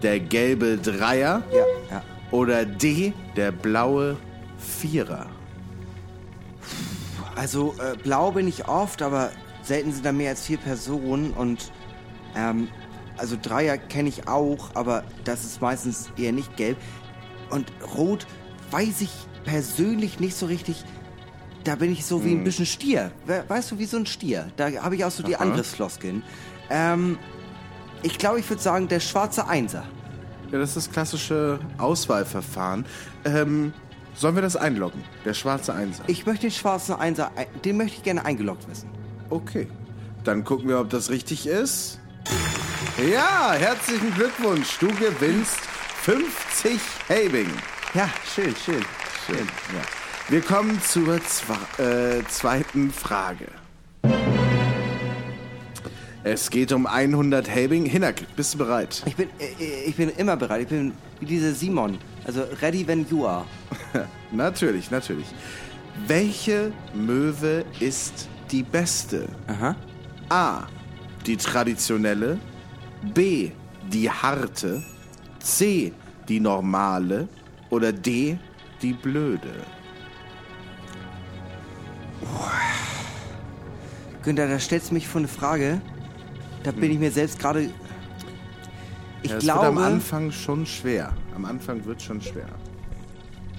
der 0.02 0.20
gelbe 0.20 0.76
Dreier 0.76 1.42
Ja, 1.50 1.64
ja. 1.90 2.02
oder 2.30 2.66
D, 2.66 3.14
der 3.36 3.52
blaue 3.52 4.16
Vierer? 4.58 5.26
Also 7.36 7.74
äh, 7.78 7.96
blau 7.96 8.32
bin 8.32 8.46
ich 8.48 8.68
oft, 8.68 9.00
aber 9.02 9.30
selten 9.70 9.92
sind 9.92 10.04
da 10.04 10.10
mehr 10.10 10.30
als 10.30 10.44
vier 10.44 10.58
Personen 10.58 11.30
und 11.30 11.70
ähm, 12.34 12.66
also 13.16 13.36
Dreier 13.40 13.78
kenne 13.78 14.08
ich 14.08 14.26
auch, 14.26 14.70
aber 14.74 15.04
das 15.22 15.44
ist 15.44 15.60
meistens 15.62 16.10
eher 16.16 16.32
nicht 16.32 16.56
gelb. 16.56 16.76
Und 17.50 17.70
rot 17.96 18.26
weiß 18.72 19.00
ich 19.00 19.12
persönlich 19.44 20.18
nicht 20.18 20.34
so 20.36 20.46
richtig. 20.46 20.84
Da 21.62 21.76
bin 21.76 21.92
ich 21.92 22.04
so 22.04 22.24
wie 22.24 22.32
ein 22.32 22.42
bisschen 22.42 22.66
Stier. 22.66 23.12
We- 23.26 23.44
Weißt 23.46 23.70
du, 23.70 23.78
wie 23.78 23.84
so 23.84 23.96
ein 23.98 24.06
Stier. 24.06 24.48
Da 24.56 24.70
habe 24.82 24.96
ich 24.96 25.04
auch 25.04 25.10
so 25.12 25.22
die 25.22 25.36
Aha. 25.36 25.44
Angriffsfloskeln. 25.44 26.24
Ähm, 26.68 27.16
ich 28.02 28.18
glaube, 28.18 28.40
ich 28.40 28.48
würde 28.50 28.62
sagen, 28.62 28.88
der 28.88 28.98
schwarze 29.00 29.46
Einser. 29.46 29.84
Ja, 30.50 30.58
das 30.58 30.70
ist 30.70 30.76
das 30.88 30.90
klassische 30.90 31.60
Auswahlverfahren. 31.78 32.86
Ähm, 33.24 33.72
sollen 34.14 34.34
wir 34.34 34.42
das 34.42 34.56
einloggen? 34.56 35.04
Der 35.24 35.34
schwarze 35.34 35.74
Einser. 35.74 36.02
Ich 36.08 36.26
möchte 36.26 36.46
den 36.46 36.50
schwarzen 36.52 36.94
Einser, 36.96 37.30
ein- 37.36 37.46
den 37.64 37.76
möchte 37.76 37.98
ich 37.98 38.02
gerne 38.02 38.24
eingeloggt 38.24 38.68
wissen. 38.68 38.88
Okay. 39.30 39.68
Dann 40.24 40.44
gucken 40.44 40.68
wir, 40.68 40.80
ob 40.80 40.90
das 40.90 41.08
richtig 41.08 41.46
ist. 41.46 41.98
Ja, 43.10 43.52
herzlichen 43.52 44.12
Glückwunsch. 44.14 44.78
Du 44.78 44.88
gewinnst 44.88 45.60
50 46.02 46.78
Helbing. 47.06 47.48
Ja, 47.94 48.10
schön, 48.34 48.54
schön. 48.56 48.84
Schön. 49.26 49.46
Ja. 49.74 49.82
Wir 50.28 50.40
kommen 50.40 50.80
zur 50.82 51.20
zwa 51.24 51.56
äh, 51.78 52.22
zweiten 52.28 52.90
Frage. 52.90 53.46
Es 56.22 56.50
geht 56.50 56.72
um 56.72 56.86
100 56.86 57.48
Helbing. 57.48 57.86
Hinak, 57.86 58.22
bist 58.36 58.54
du 58.54 58.58
bereit? 58.58 59.02
Ich 59.06 59.16
bin, 59.16 59.28
äh, 59.38 59.84
ich 59.86 59.96
bin 59.96 60.10
immer 60.10 60.36
bereit. 60.36 60.62
Ich 60.62 60.68
bin 60.68 60.92
wie 61.20 61.26
dieser 61.26 61.52
Simon. 61.52 61.98
Also 62.24 62.42
ready 62.60 62.86
when 62.86 63.06
you 63.08 63.26
are. 63.26 63.44
natürlich, 64.32 64.90
natürlich. 64.90 65.26
Welche 66.06 66.72
Möwe 66.94 67.64
ist 67.78 68.28
die 68.52 68.62
beste? 68.62 69.28
Aha. 69.46 69.76
A. 70.28 70.62
Die 71.26 71.36
traditionelle. 71.36 72.38
B. 73.14 73.50
Die 73.92 74.10
harte. 74.10 74.82
C. 75.38 75.92
Die 76.28 76.40
normale. 76.40 77.28
Oder 77.70 77.92
D. 77.92 78.38
Die 78.82 78.92
blöde. 78.92 79.52
Günther, 84.22 84.48
da 84.48 84.58
stellst 84.58 84.90
du 84.90 84.94
mich 84.94 85.08
vor 85.08 85.20
eine 85.20 85.28
Frage. 85.28 85.80
Da 86.62 86.72
bin 86.72 86.90
ich 86.90 86.98
mir 86.98 87.10
selbst 87.10 87.38
gerade. 87.38 87.70
Ich 89.22 89.30
Ja, 89.30 89.36
es 89.38 89.44
glaube. 89.44 89.60
wird 89.60 89.68
am 89.68 89.78
Anfang 89.78 90.30
schon 90.30 90.66
schwer. 90.66 91.12
Am 91.34 91.44
Anfang 91.44 91.84
wird 91.84 92.02
schon 92.02 92.20
schwer. 92.20 92.46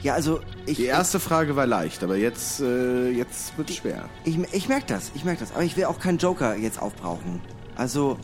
Ja, 0.02 0.16
also 0.16 0.42
ich. 0.66 0.78
Die 0.78 0.86
erste 0.86 1.20
Frage 1.20 1.56
war 1.56 1.68
leicht, 1.68 2.04
aber 2.04 2.16
jetzt, 2.16 2.60
äh, 2.60 3.10
jetzt 3.10 3.58
wird 3.58 3.70
schwer. 3.70 4.10
Ich, 4.24 4.38
ich, 4.38 4.54
ich 4.54 4.68
merke 4.68 4.86
das, 4.88 5.12
ich 5.14 5.24
merke 5.24 5.42
das. 5.42 5.52
Aber 5.54 5.64
ich 5.64 5.78
will 5.78 5.86
auch 5.86 6.00
keinen 6.00 6.18
Joker 6.18 6.56
jetzt 6.56 6.82
aufbrauchen. 6.82 7.42
Also. 7.76 8.18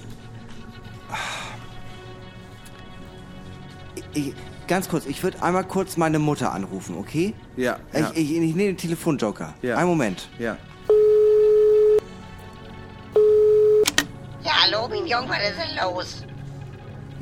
Ich, 4.13 4.33
ganz 4.67 4.89
kurz, 4.89 5.05
ich 5.05 5.21
würde 5.21 5.41
einmal 5.43 5.63
kurz 5.63 5.97
meine 5.97 6.17
Mutter 6.17 6.51
anrufen, 6.51 6.95
okay? 6.97 7.35
Ja, 7.55 7.77
ja. 7.93 8.11
Ich, 8.13 8.31
ich, 8.31 8.31
ich 8.31 8.55
nehme 8.55 8.69
den 8.69 8.77
Telefonjoker. 8.77 9.53
Ja. 9.61 9.77
Einen 9.77 9.89
Moment. 9.89 10.29
Ja. 10.39 10.57
Ja, 14.43 14.51
hallo, 14.63 14.87
Mignon, 14.87 15.29
was 15.29 15.37
ist 15.37 15.57
denn 15.59 15.77
los? 15.83 16.25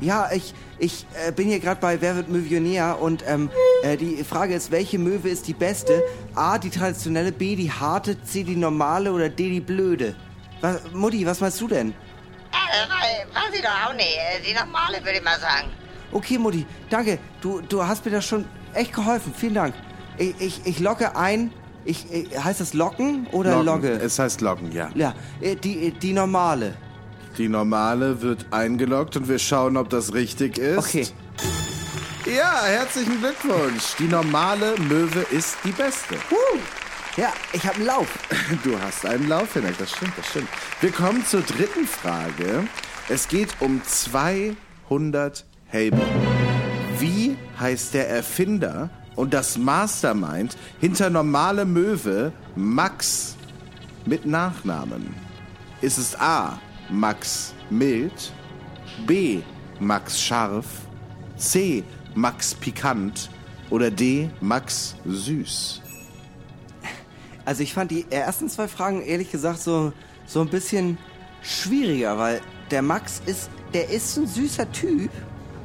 Ja, 0.00 0.28
ich, 0.32 0.54
ich 0.78 1.06
äh, 1.26 1.32
bin 1.32 1.48
hier 1.48 1.58
gerade 1.60 1.80
bei 1.80 2.00
Wer 2.00 2.16
wird 2.16 2.28
Millionär 2.28 2.98
und 3.00 3.24
ähm, 3.26 3.50
äh, 3.82 3.96
die 3.96 4.22
Frage 4.24 4.54
ist, 4.54 4.70
welche 4.70 4.98
Möwe 4.98 5.28
ist 5.28 5.46
die 5.48 5.54
beste? 5.54 6.02
A, 6.34 6.58
die 6.58 6.70
traditionelle, 6.70 7.32
B, 7.32 7.56
die 7.56 7.70
harte, 7.70 8.22
C, 8.22 8.42
die 8.42 8.56
normale 8.56 9.12
oder 9.12 9.28
D, 9.28 9.48
die 9.50 9.60
blöde? 9.60 10.14
Was, 10.60 10.80
Mutti, 10.92 11.24
was 11.26 11.40
meinst 11.40 11.60
du 11.60 11.68
denn? 11.68 11.90
Äh, 11.90 13.34
weiß 13.34 13.54
ich 13.54 13.62
doch 13.62 13.88
auch 13.88 13.94
nicht. 13.94 14.06
Äh, 14.16 14.42
Die 14.46 14.54
normale, 14.54 14.98
würde 14.98 15.18
ich 15.18 15.24
mal 15.24 15.38
sagen. 15.38 15.68
Okay, 16.12 16.38
Mutti, 16.38 16.66
danke. 16.90 17.18
Du, 17.40 17.60
du 17.60 17.84
hast 17.84 18.04
mir 18.04 18.10
das 18.12 18.24
schon 18.24 18.44
echt 18.74 18.92
geholfen. 18.92 19.32
Vielen 19.36 19.54
Dank. 19.54 19.74
Ich, 20.18 20.34
ich, 20.40 20.60
ich 20.66 20.80
locke 20.80 21.16
ein. 21.16 21.52
Ich, 21.84 22.10
ich, 22.12 22.36
heißt 22.42 22.60
das 22.60 22.74
Locken 22.74 23.26
oder. 23.32 23.62
Logge? 23.62 23.90
Es 23.90 24.18
heißt 24.18 24.40
Loggen, 24.40 24.72
ja. 24.72 24.90
ja, 24.94 25.14
äh, 25.40 25.54
die, 25.56 25.92
die 25.92 26.12
normale. 26.12 26.74
Die 27.38 27.48
normale 27.48 28.22
wird 28.22 28.46
eingeloggt 28.50 29.16
und 29.16 29.28
wir 29.28 29.38
schauen, 29.38 29.76
ob 29.76 29.90
das 29.90 30.14
richtig 30.14 30.56
ist. 30.58 30.78
Okay. 30.78 31.06
Ja, 32.24 32.64
herzlichen 32.64 33.20
Glückwunsch. 33.20 33.94
Die 33.98 34.08
normale 34.08 34.74
Möwe 34.88 35.20
ist 35.30 35.58
die 35.64 35.70
beste. 35.70 36.16
Uh, 36.30 36.58
ja, 37.16 37.32
ich 37.52 37.64
habe 37.66 37.76
einen 37.76 37.86
Lauf. 37.86 38.08
Du 38.64 38.78
hast 38.80 39.04
einen 39.06 39.28
Lauf, 39.28 39.52
Hinak, 39.52 39.76
das 39.78 39.92
stimmt, 39.92 40.12
das 40.16 40.26
stimmt. 40.28 40.48
Wir 40.80 40.90
kommen 40.92 41.24
zur 41.24 41.42
dritten 41.42 41.86
Frage. 41.86 42.66
Es 43.08 43.28
geht 43.28 43.54
um 43.60 43.82
200 43.84 45.44
Helme. 45.66 46.00
Wie 46.98 47.36
heißt 47.60 47.94
der 47.94 48.08
Erfinder 48.08 48.90
und 49.14 49.34
das 49.34 49.58
Mastermind 49.58 50.56
hinter 50.80 51.10
normale 51.10 51.64
Möwe 51.64 52.32
Max 52.56 53.36
mit 54.06 54.24
Nachnamen? 54.26 55.14
Ist 55.80 55.98
es 55.98 56.18
A. 56.18 56.58
Max 56.90 57.54
Mild, 57.70 58.32
B. 59.06 59.42
Max 59.80 60.20
Scharf, 60.20 60.66
C. 61.36 61.84
Max 62.14 62.54
Pikant 62.54 63.30
oder 63.70 63.90
D. 63.90 64.30
Max 64.40 64.96
Süß? 65.04 65.82
Also 67.44 67.62
ich 67.62 67.74
fand 67.74 67.90
die 67.90 68.06
ersten 68.10 68.48
zwei 68.48 68.68
Fragen 68.68 69.02
ehrlich 69.02 69.30
gesagt 69.30 69.60
so, 69.60 69.92
so 70.26 70.40
ein 70.40 70.48
bisschen 70.48 70.98
schwieriger, 71.42 72.18
weil 72.18 72.40
der 72.70 72.82
Max 72.82 73.22
ist, 73.26 73.50
der 73.72 73.88
ist 73.88 74.16
ein 74.16 74.26
süßer 74.26 74.70
Typ, 74.72 75.10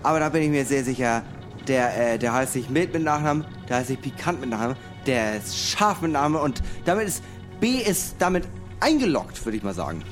aber 0.03 0.19
da 0.19 0.29
bin 0.29 0.43
ich 0.43 0.49
mir 0.49 0.65
sehr 0.65 0.83
sicher, 0.83 1.23
der, 1.67 2.13
äh, 2.13 2.19
der 2.19 2.33
heißt 2.33 2.55
nicht 2.55 2.69
mild 2.69 2.93
mit 2.93 3.03
Nachnamen, 3.03 3.45
der 3.67 3.77
heißt 3.77 3.89
nicht 3.89 4.01
pikant 4.01 4.41
mit 4.41 4.49
Nachnamen, 4.49 4.75
der 5.05 5.37
ist 5.37 5.57
scharf 5.57 6.01
mit 6.01 6.11
Namen 6.11 6.35
und 6.35 6.61
damit 6.85 7.07
ist, 7.07 7.23
B 7.59 7.77
ist 7.77 8.15
damit 8.19 8.47
eingeloggt, 8.81 9.43
würde 9.45 9.57
ich 9.57 9.63
mal 9.63 9.73
sagen. 9.73 10.03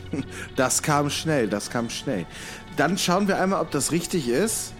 Das 0.56 0.82
kam 0.82 1.10
schnell, 1.10 1.48
das 1.48 1.70
kam 1.70 1.90
schnell. 1.90 2.26
Dann 2.78 2.98
schauen 2.98 3.28
wir 3.28 3.42
einmal, 3.42 3.62
ob 3.62 3.72
das 3.72 3.92
richtig 3.92 4.30
ist. 4.30 4.74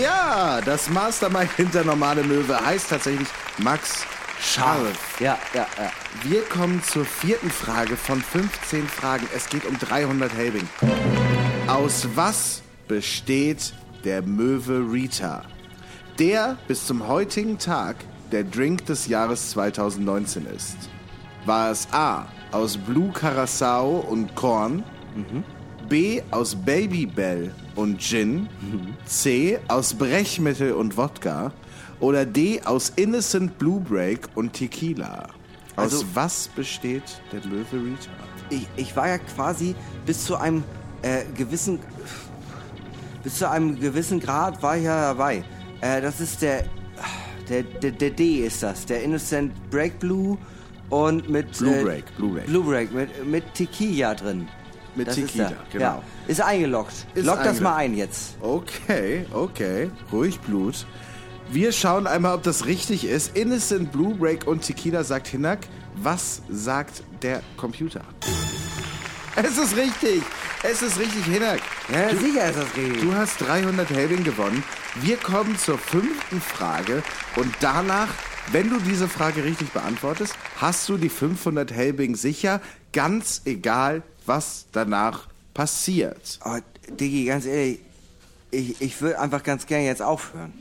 Ja, 0.00 0.60
das 0.60 0.90
Mastermind 0.90 1.50
hinter 1.56 1.84
normale 1.84 2.22
Möwe 2.22 2.58
heißt 2.58 2.90
tatsächlich 2.90 3.28
Max 3.58 4.04
Scharf. 4.42 5.20
Ja, 5.20 5.38
ja, 5.54 5.66
ja. 5.78 5.92
Wir 6.22 6.42
kommen 6.42 6.82
zur 6.82 7.04
vierten 7.04 7.50
Frage 7.50 7.96
von 7.96 8.20
15 8.20 8.86
Fragen. 8.86 9.26
Es 9.34 9.48
geht 9.48 9.64
um 9.66 9.78
300 9.78 10.32
Helbing. 10.32 10.68
Aus 11.66 12.08
was 12.14 12.62
besteht 12.88 13.74
der 14.04 14.22
Möwe 14.22 14.86
Rita? 14.90 15.44
Der 16.18 16.58
bis 16.68 16.86
zum 16.86 17.06
heutigen 17.06 17.58
Tag 17.58 17.96
der 18.32 18.44
Drink 18.44 18.86
des 18.86 19.06
Jahres 19.06 19.50
2019 19.50 20.46
ist. 20.46 20.76
War 21.46 21.70
es 21.70 21.88
A 21.92 22.26
aus 22.52 22.76
Blue 22.76 23.10
Curacao 23.12 23.98
und 24.08 24.34
Korn, 24.34 24.82
B 25.88 26.22
aus 26.30 26.54
Babybel 26.54 27.52
und 27.76 28.00
Gin, 28.00 28.48
C 29.06 29.58
aus 29.68 29.94
Brechmittel 29.94 30.72
und 30.72 30.96
Wodka 30.96 31.52
oder 32.00 32.24
D 32.26 32.60
aus 32.64 32.90
Innocent 32.96 33.58
Blue 33.58 33.80
Break 33.80 34.28
und 34.34 34.52
Tequila? 34.52 35.28
Aus 35.76 35.92
Also- 35.92 36.04
was 36.14 36.48
besteht 36.48 37.02
der 37.32 37.40
Löwe 37.42 37.76
Rita? 37.84 38.10
Ich, 38.50 38.66
ich 38.76 38.96
war 38.96 39.08
ja 39.08 39.18
quasi 39.18 39.74
bis 40.06 40.24
zu 40.24 40.36
einem 40.36 40.64
äh, 41.02 41.22
gewissen 41.36 41.78
bis 43.22 43.36
zu 43.38 43.48
einem 43.48 43.78
gewissen 43.78 44.18
Grad 44.18 44.62
war 44.62 44.76
ich 44.76 44.84
ja 44.84 45.00
dabei. 45.12 45.44
Äh, 45.82 46.00
das 46.00 46.20
ist 46.20 46.42
der, 46.42 46.64
der, 47.48 47.62
der 47.62 47.92
der 47.92 48.10
D 48.10 48.44
ist 48.46 48.62
das, 48.62 48.86
der 48.86 49.02
Innocent 49.04 49.52
Break 49.70 49.98
Blue 50.00 50.36
und 50.90 51.28
mit 51.30 51.56
Blue 51.58 51.74
äh, 51.80 51.82
Break, 51.84 52.16
Blue 52.16 52.34
Break. 52.34 52.46
Blue 52.46 52.64
Break 52.64 52.92
mit 52.92 53.26
mit 53.26 53.54
Tequila 53.54 54.14
drin. 54.14 54.48
Mit 54.96 55.06
Das 55.08 55.14
Tequila, 55.14 55.44
ist 55.44 55.50
der. 55.50 55.58
genau. 55.72 55.84
Ja, 55.84 56.02
ist 56.26 56.40
eingeloggt. 56.42 57.06
Ist 57.14 57.24
Log 57.26 57.36
das 57.36 57.46
eingeloggt. 57.46 57.60
mal 57.62 57.76
ein 57.76 57.94
jetzt. 57.96 58.36
Okay, 58.40 59.24
okay. 59.32 59.90
Ruhig 60.12 60.38
Blut. 60.40 60.84
Wir 61.52 61.72
schauen 61.72 62.06
einmal, 62.06 62.34
ob 62.34 62.42
das 62.42 62.66
richtig 62.66 63.04
ist. 63.06 63.36
Innocent 63.36 63.90
Blue 63.92 64.14
Break 64.14 64.46
und 64.46 64.62
Tequila 64.62 65.02
sagt 65.04 65.28
Hinak. 65.28 65.60
Was 65.96 66.42
sagt 66.48 67.02
der 67.22 67.42
Computer? 67.56 68.02
Es 69.36 69.56
ist 69.58 69.76
richtig. 69.76 70.22
Es 70.62 70.82
ist 70.82 70.98
richtig, 70.98 71.24
Hinak. 71.24 71.60
Ja, 71.92 72.10
du, 72.10 72.18
sicher 72.18 72.50
ist 72.50 72.58
das 72.58 72.76
richtig. 72.76 73.00
du 73.02 73.14
hast 73.14 73.40
300 73.40 73.88
Helbing 73.90 74.24
gewonnen. 74.24 74.62
Wir 75.02 75.16
kommen 75.16 75.56
zur 75.56 75.78
fünften 75.78 76.40
Frage. 76.40 77.02
Und 77.36 77.52
danach, 77.60 78.08
wenn 78.52 78.70
du 78.70 78.78
diese 78.80 79.08
Frage 79.08 79.44
richtig 79.44 79.70
beantwortest, 79.72 80.34
hast 80.56 80.88
du 80.88 80.96
die 80.96 81.08
500 81.08 81.72
Helbing 81.72 82.16
sicher. 82.16 82.60
Ganz 82.92 83.42
egal, 83.44 84.02
was 84.26 84.66
danach 84.72 85.28
passiert. 85.54 86.38
Oh, 86.44 86.56
Diggi, 86.88 87.26
ganz 87.26 87.46
ehrlich, 87.46 87.80
ich, 88.50 88.80
ich 88.80 89.00
würde 89.00 89.20
einfach 89.20 89.42
ganz 89.42 89.66
gerne 89.66 89.84
jetzt 89.84 90.02
aufhören. 90.02 90.52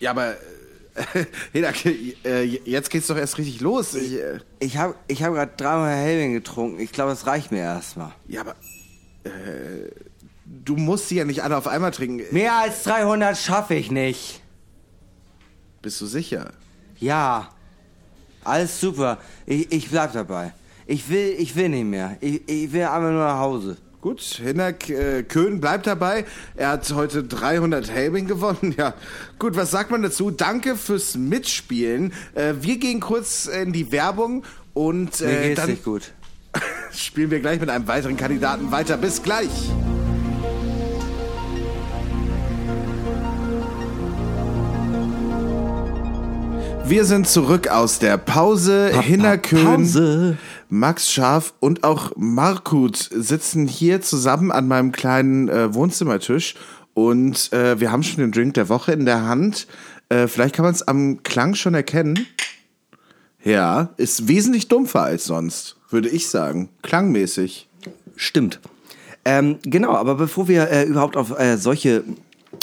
Ja, 0.00 0.10
aber 0.12 0.32
äh, 0.34 1.24
Hinak, 1.52 1.84
äh, 1.86 2.44
jetzt 2.44 2.90
geht's 2.90 3.08
doch 3.08 3.16
erst 3.16 3.38
richtig 3.38 3.60
los. 3.60 3.94
Ich, 3.94 4.14
äh, 4.14 4.38
Ich 4.60 4.76
habe 4.76 4.94
ich 5.08 5.22
hab 5.22 5.34
gerade 5.34 5.52
dreimal 5.56 5.94
Helbing 5.96 6.32
getrunken. 6.34 6.80
Ich 6.80 6.92
glaube, 6.92 7.10
das 7.10 7.26
reicht 7.26 7.50
mir 7.50 7.60
erstmal. 7.60 8.12
ja, 8.28 8.42
aber 8.42 8.54
äh, 9.24 9.90
du 10.46 10.76
musst 10.76 11.08
sie 11.08 11.16
ja 11.16 11.24
nicht 11.24 11.42
alle 11.42 11.56
auf 11.56 11.66
einmal 11.66 11.90
trinken. 11.90 12.22
Mehr 12.32 12.54
als 12.56 12.84
300 12.84 13.36
schaffe 13.36 13.74
ich 13.74 13.90
nicht. 13.90 14.40
Bist 15.82 16.00
du 16.00 16.06
sicher? 16.06 16.52
Ja, 17.00 17.48
alles 18.44 18.80
super. 18.80 19.18
Ich, 19.46 19.70
ich 19.72 19.90
bleib 19.90 20.12
dabei. 20.12 20.52
Ich 20.86 21.08
will, 21.10 21.34
ich 21.38 21.54
will 21.54 21.68
nicht 21.68 21.84
mehr. 21.84 22.16
Ich, 22.20 22.48
ich 22.48 22.72
will 22.72 22.82
einfach 22.82 23.10
nur 23.10 23.24
nach 23.24 23.38
Hause. 23.38 23.76
Gut, 24.00 24.20
Hinak 24.20 24.88
äh, 24.88 25.24
Köhn 25.24 25.60
bleibt 25.60 25.86
dabei. 25.86 26.24
Er 26.54 26.70
hat 26.70 26.92
heute 26.94 27.24
300 27.24 27.90
Helbing 27.90 28.26
gewonnen. 28.26 28.74
Ja, 28.78 28.94
gut, 29.38 29.56
was 29.56 29.72
sagt 29.72 29.90
man 29.90 30.02
dazu? 30.02 30.30
Danke 30.30 30.76
fürs 30.76 31.16
Mitspielen. 31.16 32.12
Äh, 32.34 32.54
wir 32.60 32.78
gehen 32.78 33.00
kurz 33.00 33.46
in 33.46 33.72
die 33.72 33.90
Werbung 33.90 34.44
und 34.72 35.20
Mir 35.20 35.28
äh, 35.28 35.48
geht's 35.48 35.60
dann 35.60 35.70
nicht 35.70 35.84
gut. 35.84 36.12
spielen 36.92 37.30
wir 37.30 37.40
gleich 37.40 37.60
mit 37.60 37.70
einem 37.70 37.88
weiteren 37.88 38.16
Kandidaten 38.16 38.70
weiter. 38.70 38.96
Bis 38.96 39.22
gleich. 39.22 39.50
Wir 46.88 47.04
sind 47.04 47.28
zurück 47.28 47.68
aus 47.68 47.98
der 47.98 48.16
Pause. 48.16 48.88
Hinnerkön, 49.02 49.62
Pause. 49.62 50.38
Max 50.70 51.12
Scharf 51.12 51.52
und 51.60 51.84
auch 51.84 52.12
Markut 52.16 53.10
sitzen 53.12 53.68
hier 53.68 54.00
zusammen 54.00 54.50
an 54.50 54.66
meinem 54.68 54.90
kleinen 54.90 55.50
äh, 55.50 55.74
Wohnzimmertisch 55.74 56.54
und 56.94 57.52
äh, 57.52 57.78
wir 57.78 57.92
haben 57.92 58.02
schon 58.02 58.20
den 58.20 58.32
Drink 58.32 58.54
der 58.54 58.70
Woche 58.70 58.92
in 58.92 59.04
der 59.04 59.26
Hand. 59.26 59.66
Äh, 60.08 60.28
vielleicht 60.28 60.54
kann 60.54 60.64
man 60.64 60.72
es 60.72 60.88
am 60.88 61.22
Klang 61.24 61.54
schon 61.54 61.74
erkennen. 61.74 62.26
Ja, 63.44 63.90
ist 63.98 64.26
wesentlich 64.26 64.68
dumpfer 64.68 65.02
als 65.02 65.26
sonst, 65.26 65.76
würde 65.90 66.08
ich 66.08 66.30
sagen. 66.30 66.70
Klangmäßig. 66.80 67.68
Stimmt. 68.16 68.60
Ähm, 69.26 69.58
genau, 69.62 69.92
aber 69.92 70.14
bevor 70.14 70.48
wir 70.48 70.70
äh, 70.70 70.84
überhaupt 70.84 71.18
auf 71.18 71.38
äh, 71.38 71.58
solche 71.58 72.02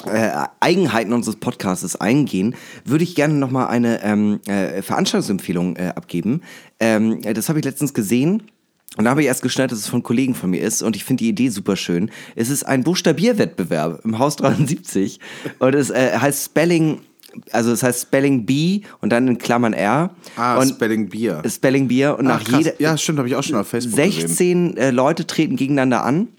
äh, 0.05 0.31
Eigenheiten 0.59 1.13
unseres 1.13 1.37
Podcasts 1.37 1.95
eingehen, 1.95 2.55
würde 2.83 3.03
ich 3.03 3.15
gerne 3.15 3.33
nochmal 3.33 3.67
eine 3.67 4.03
ähm, 4.03 4.39
äh, 4.47 4.81
Veranstaltungsempfehlung 4.81 5.75
äh, 5.75 5.93
abgeben. 5.95 6.41
Ähm, 6.79 7.21
äh, 7.23 7.33
das 7.33 7.49
habe 7.49 7.59
ich 7.59 7.65
letztens 7.65 7.93
gesehen. 7.93 8.43
Und 8.97 9.05
da 9.05 9.11
habe 9.11 9.21
ich 9.21 9.27
erst 9.27 9.41
geschnallt, 9.41 9.71
dass 9.71 9.79
es 9.79 9.87
von 9.87 10.03
Kollegen 10.03 10.35
von 10.35 10.49
mir 10.49 10.61
ist 10.61 10.81
und 10.81 10.95
ich 10.95 11.03
finde 11.03 11.23
die 11.23 11.29
Idee 11.29 11.49
super 11.49 11.75
schön. 11.75 12.09
Es 12.35 12.49
ist 12.49 12.63
ein 12.63 12.83
Buchstabierwettbewerb 12.83 14.05
im 14.05 14.19
Haus 14.19 14.35
73 14.37 15.19
und 15.59 15.75
es 15.75 15.89
äh, 15.89 16.17
heißt 16.17 16.45
Spelling, 16.45 17.01
also 17.51 17.73
es 17.73 17.83
heißt 17.83 18.03
Spelling 18.03 18.45
B 18.45 18.81
und 19.01 19.09
dann 19.09 19.27
in 19.27 19.37
Klammern 19.37 19.73
R. 19.73 20.11
Ah, 20.37 20.57
und 20.57 20.69
Spelling 20.69 21.09
Bier. 21.09 21.41
Spelling 21.45 21.89
Bier 21.89 22.17
und 22.17 22.27
Ach, 22.27 22.41
nach 22.41 22.57
jeder 22.57 22.79
ja, 22.79 22.97
stimmt, 22.97 23.17
habe 23.19 23.27
ich 23.27 23.35
auch 23.35 23.43
schon 23.43 23.57
auf 23.57 23.67
Facebook 23.67 23.97
gesehen. 23.97 24.27
16 24.27 24.77
äh, 24.77 24.91
Leute 24.91 25.27
treten 25.27 25.57
gegeneinander 25.57 26.05
an 26.05 26.29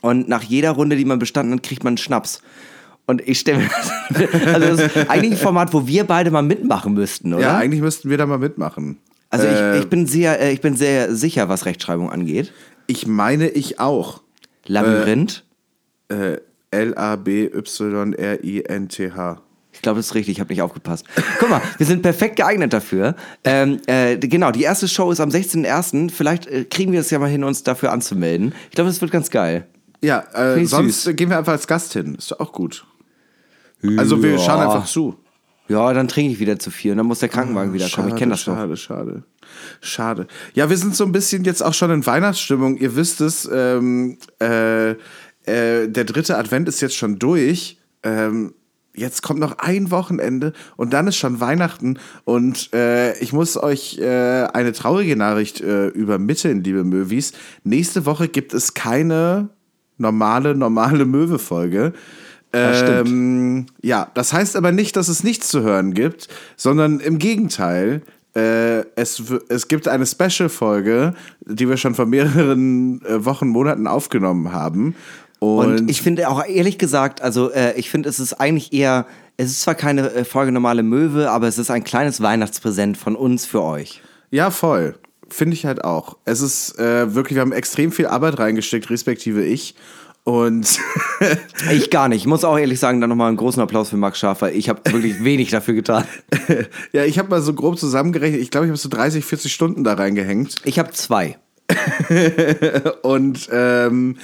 und 0.00 0.28
nach 0.28 0.42
jeder 0.42 0.70
Runde, 0.70 0.96
die 0.96 1.04
man 1.04 1.18
bestanden 1.18 1.54
hat, 1.54 1.62
kriegt 1.62 1.84
man 1.84 1.92
einen 1.92 1.98
Schnaps. 1.98 2.40
Und 3.10 3.26
ich 3.26 3.40
stelle 3.40 3.58
mir 3.58 3.70
also 4.54 4.76
das 4.76 4.80
ist 4.80 4.96
eigentlich 5.10 5.32
ein 5.32 5.38
Format, 5.38 5.72
wo 5.72 5.88
wir 5.88 6.04
beide 6.04 6.30
mal 6.30 6.42
mitmachen 6.42 6.94
müssten, 6.94 7.34
oder? 7.34 7.42
Ja, 7.42 7.56
eigentlich 7.58 7.80
müssten 7.80 8.08
wir 8.08 8.18
da 8.18 8.26
mal 8.26 8.38
mitmachen. 8.38 8.98
also 9.30 9.46
Äh, 9.46 9.78
ich, 9.78 9.82
ich 9.82 9.90
bin 9.90 10.06
sehr, 10.06 10.40
äh, 10.40 10.52
ich 10.52 10.60
bin 10.60 10.76
sehr 10.76 11.12
sicher, 11.12 11.48
was 11.48 11.66
Rechtschreibung 11.66 12.08
angeht. 12.10 12.52
ich 12.86 13.08
meine, 13.08 13.48
ich 13.48 13.80
auch. 13.80 14.22
Labyrinth. 14.66 15.42
Äh, 16.08 16.36
L-A-B-Y-R-I-N-T-H. 16.70 19.42
Ich 19.72 19.82
glaube, 19.82 19.98
das 19.98 20.06
ist 20.06 20.14
richtig, 20.14 20.36
ich 20.36 20.40
habe 20.40 20.52
nicht 20.52 20.62
aufgepasst. 20.62 21.04
Guck 21.40 21.50
mal, 21.50 21.60
wir 21.78 21.86
sind 21.86 22.02
perfekt 22.02 22.36
geeignet 22.36 22.72
dafür. 22.72 23.16
Ähm, 23.42 23.80
äh, 23.86 24.18
genau, 24.18 24.52
die 24.52 24.62
erste 24.62 24.86
Show 24.86 25.10
ist 25.10 25.18
am 25.20 25.30
16.01. 25.30 26.12
Vielleicht 26.12 26.46
äh, 26.46 26.64
kriegen 26.64 26.92
wir 26.92 27.00
es 27.00 27.10
ja 27.10 27.18
mal 27.18 27.28
hin, 27.28 27.42
uns 27.42 27.64
dafür 27.64 27.90
anzumelden. 27.90 28.54
Ich 28.68 28.76
glaube, 28.76 28.88
das 28.88 29.00
wird 29.00 29.10
ganz 29.10 29.30
geil. 29.30 29.66
Ja, 30.02 30.24
äh, 30.32 30.64
sonst 30.64 31.02
süß. 31.02 31.16
gehen 31.16 31.28
wir 31.30 31.38
einfach 31.38 31.52
als 31.52 31.66
Gast 31.66 31.92
hin. 31.92 32.14
Ist 32.14 32.30
doch 32.30 32.40
auch 32.40 32.52
gut. 32.52 32.86
Also 33.96 34.22
wir 34.22 34.32
Ja. 34.32 34.38
schauen 34.38 34.60
einfach 34.60 34.86
zu. 34.86 35.16
Ja, 35.68 35.92
dann 35.92 36.08
trinke 36.08 36.32
ich 36.32 36.40
wieder 36.40 36.58
zu 36.58 36.70
viel 36.70 36.90
und 36.92 36.96
dann 36.98 37.06
muss 37.06 37.20
der 37.20 37.28
Krankenwagen 37.28 37.72
wiederkommen. 37.72 38.08
Ich 38.08 38.16
kenne 38.16 38.32
das 38.32 38.44
doch. 38.44 38.54
Schade, 38.56 38.76
schade. 38.76 39.22
Schade. 39.80 40.26
Ja, 40.54 40.68
wir 40.68 40.76
sind 40.76 40.96
so 40.96 41.04
ein 41.04 41.12
bisschen 41.12 41.44
jetzt 41.44 41.62
auch 41.62 41.74
schon 41.74 41.90
in 41.92 42.04
Weihnachtsstimmung. 42.06 42.76
Ihr 42.76 42.96
wisst 42.96 43.20
es, 43.20 43.48
ähm, 43.52 44.18
äh, 44.42 44.90
äh, 44.90 44.96
der 45.88 46.04
dritte 46.04 46.36
Advent 46.38 46.68
ist 46.68 46.80
jetzt 46.80 46.96
schon 46.96 47.18
durch. 47.20 47.78
Ähm, 48.02 48.52
jetzt 48.94 49.22
kommt 49.22 49.38
noch 49.38 49.58
ein 49.58 49.92
Wochenende 49.92 50.52
und 50.76 50.92
dann 50.92 51.06
ist 51.06 51.16
schon 51.16 51.38
Weihnachten. 51.40 51.98
Und 52.24 52.72
äh, 52.74 53.16
ich 53.20 53.32
muss 53.32 53.56
euch 53.56 53.98
äh, 53.98 54.46
eine 54.52 54.72
traurige 54.72 55.14
Nachricht 55.14 55.60
äh, 55.60 55.86
übermitteln, 55.88 56.64
liebe 56.64 56.82
Möwis. 56.82 57.32
Nächste 57.62 58.06
Woche 58.06 58.26
gibt 58.28 58.54
es 58.54 58.74
keine 58.74 59.50
normale, 59.98 60.56
normale 60.56 61.04
Möwe-Folge. 61.04 61.92
Ähm, 62.52 63.66
ja, 63.82 64.10
das 64.14 64.32
heißt 64.32 64.56
aber 64.56 64.72
nicht, 64.72 64.96
dass 64.96 65.08
es 65.08 65.22
nichts 65.22 65.48
zu 65.48 65.62
hören 65.62 65.94
gibt, 65.94 66.28
sondern 66.56 67.00
im 67.00 67.18
Gegenteil. 67.18 68.02
Äh, 68.34 68.84
es, 68.94 69.22
es 69.48 69.66
gibt 69.66 69.88
eine 69.88 70.06
Special-Folge, 70.06 71.14
die 71.40 71.68
wir 71.68 71.76
schon 71.76 71.94
vor 71.96 72.06
mehreren 72.06 73.04
äh, 73.04 73.24
Wochen, 73.24 73.48
Monaten 73.48 73.86
aufgenommen 73.86 74.52
haben. 74.52 74.94
Und, 75.40 75.80
Und 75.80 75.90
ich 75.90 76.02
finde 76.02 76.28
auch 76.28 76.44
ehrlich 76.46 76.78
gesagt, 76.78 77.22
also 77.22 77.50
äh, 77.50 77.72
ich 77.76 77.90
finde, 77.90 78.08
es 78.08 78.20
ist 78.20 78.34
eigentlich 78.34 78.72
eher, 78.72 79.06
es 79.36 79.50
ist 79.50 79.62
zwar 79.62 79.74
keine 79.74 80.12
äh, 80.12 80.24
Folge 80.24 80.52
normale 80.52 80.82
Möwe, 80.82 81.30
aber 81.30 81.48
es 81.48 81.58
ist 81.58 81.70
ein 81.70 81.82
kleines 81.82 82.20
Weihnachtspräsent 82.20 82.96
von 82.96 83.16
uns 83.16 83.46
für 83.46 83.62
euch. 83.62 84.02
ja, 84.30 84.50
voll. 84.50 84.96
Finde 85.28 85.54
ich 85.54 85.64
halt 85.64 85.84
auch. 85.84 86.16
Es 86.24 86.40
ist 86.40 86.76
äh, 86.80 87.14
wirklich, 87.14 87.36
wir 87.36 87.42
haben 87.42 87.52
extrem 87.52 87.92
viel 87.92 88.08
Arbeit 88.08 88.40
reingesteckt, 88.40 88.90
respektive 88.90 89.44
ich. 89.44 89.76
Und 90.24 90.78
Ich 91.72 91.90
gar 91.90 92.08
nicht. 92.08 92.22
Ich 92.22 92.26
muss 92.26 92.44
auch 92.44 92.58
ehrlich 92.58 92.78
sagen, 92.78 93.00
dann 93.00 93.10
nochmal 93.10 93.28
einen 93.28 93.36
großen 93.36 93.62
Applaus 93.62 93.90
für 93.90 93.96
Max 93.96 94.18
Schafer. 94.18 94.52
Ich 94.52 94.68
habe 94.68 94.80
wirklich 94.92 95.22
wenig 95.24 95.50
dafür 95.50 95.74
getan. 95.74 96.04
ja, 96.92 97.04
ich 97.04 97.18
habe 97.18 97.28
mal 97.28 97.42
so 97.42 97.54
grob 97.54 97.78
zusammengerechnet, 97.78 98.40
ich 98.40 98.50
glaube, 98.50 98.66
ich 98.66 98.70
habe 98.70 98.78
so 98.78 98.88
30, 98.88 99.24
40 99.24 99.52
Stunden 99.52 99.84
da 99.84 99.94
reingehängt. 99.94 100.56
Ich 100.64 100.78
habe 100.78 100.90
zwei. 100.92 101.38
Und 103.02 103.48
ähm, 103.52 104.16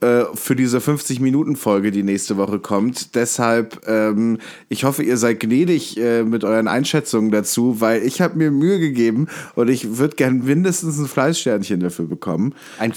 äh, 0.00 0.24
für 0.34 0.54
diese 0.54 0.78
50-Minuten-Folge, 0.78 1.90
die 1.90 2.02
nächste 2.02 2.36
Woche 2.36 2.58
kommt. 2.58 3.14
Deshalb, 3.14 3.88
ähm, 3.88 4.38
ich 4.68 4.84
hoffe, 4.84 5.02
ihr 5.02 5.16
seid 5.16 5.40
gnädig 5.40 5.98
äh, 5.98 6.24
mit 6.24 6.44
euren 6.44 6.68
Einschätzungen 6.68 7.30
dazu, 7.30 7.80
weil 7.80 8.02
ich 8.02 8.20
habe 8.20 8.36
mir 8.36 8.50
Mühe 8.50 8.78
gegeben 8.78 9.28
und 9.54 9.68
ich 9.68 9.96
würde 9.96 10.16
gern 10.16 10.44
mindestens 10.44 10.98
ein 10.98 11.06
Fleißsternchen 11.06 11.80
dafür 11.80 12.06
bekommen. 12.06 12.54
Ein 12.78 12.92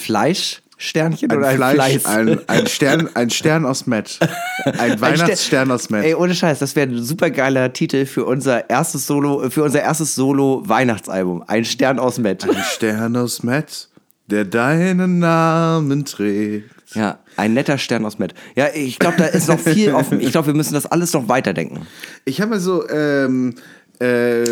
Fleischsternchen 0.77 1.31
Ein 1.31 1.37
oder 1.37 1.47
ein 1.47 1.55
Fleisch, 1.57 2.01
Fleiß? 2.01 2.05
ein, 2.05 2.39
ein 2.47 2.67
Stern, 2.67 3.09
ein 3.15 3.29
Stern 3.29 3.65
aus 3.65 3.87
Met. 3.87 4.19
Ein 4.77 4.99
Weihnachtsstern 5.01 5.71
aus 5.71 5.89
Met. 5.89 6.03
Ey, 6.03 6.13
ohne 6.13 6.35
Scheiß, 6.35 6.59
das 6.59 6.75
wäre 6.75 6.89
ein 6.89 7.01
super 7.03 7.31
geiler 7.31 7.71
Titel 7.73 8.05
für 8.05 8.25
unser 8.25 8.69
erstes 8.69 9.07
Solo, 9.07 9.49
für 9.49 9.63
unser 9.63 9.81
erstes 9.81 10.15
Solo-Weihnachtsalbum. 10.15 11.43
Ein 11.47 11.65
Stern 11.65 11.99
aus 11.99 12.17
Met. 12.17 12.43
Ein 12.43 12.63
Stern 12.63 13.15
aus 13.15 13.43
Met, 13.43 13.89
der 14.27 14.45
deinen 14.45 15.19
Namen 15.19 16.05
trägt. 16.05 16.69
Ja, 16.93 17.19
ein 17.37 17.53
netter 17.53 17.77
Stern 17.77 18.05
aus 18.05 18.19
Met. 18.19 18.33
Ja, 18.55 18.67
ich 18.73 18.99
glaube, 18.99 19.17
da 19.17 19.25
ist 19.25 19.47
noch 19.47 19.59
viel 19.59 19.93
offen. 19.93 20.19
Ich 20.19 20.31
glaube, 20.31 20.47
wir 20.47 20.53
müssen 20.53 20.73
das 20.73 20.85
alles 20.85 21.13
noch 21.13 21.27
weiterdenken. 21.27 21.87
Ich 22.25 22.41
habe 22.41 22.59
so, 22.59 22.87
ähm, 22.89 23.55
äh, 23.99 24.43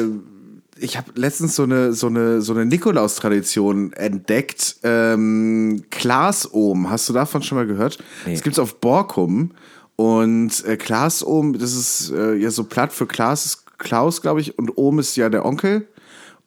ich 0.78 0.98
habe 0.98 1.12
letztens 1.16 1.56
so 1.56 1.64
eine, 1.64 1.94
so 1.94 2.08
eine, 2.08 2.42
so 2.42 2.54
eine 2.54 2.66
Nikolaus-Tradition 2.66 3.94
entdeckt. 3.94 4.78
Ähm, 4.84 5.86
Klaas-Ohm, 5.90 6.90
hast 6.90 7.08
du 7.08 7.14
davon 7.14 7.44
schon 7.44 7.58
mal 7.58 7.68
gehört? 7.68 8.00
Nee. 8.26 8.34
Das 8.34 8.44
gibt's 8.44 8.60
auf 8.60 8.80
Borkum. 8.80 9.52
Und 9.96 10.66
äh, 10.66 10.76
Klaas-Ohm, 10.76 11.58
das 11.58 11.74
ist 11.74 12.12
äh, 12.12 12.36
ja 12.36 12.52
so 12.52 12.66
platt 12.66 12.92
für 12.92 13.08
Klaas 13.08 13.46
ist 13.46 13.78
Klaus, 13.78 14.22
glaube 14.22 14.42
ich, 14.42 14.58
und 14.58 14.78
Ohm 14.78 15.00
ist 15.00 15.16
ja 15.16 15.30
der 15.30 15.46
Onkel. 15.46 15.88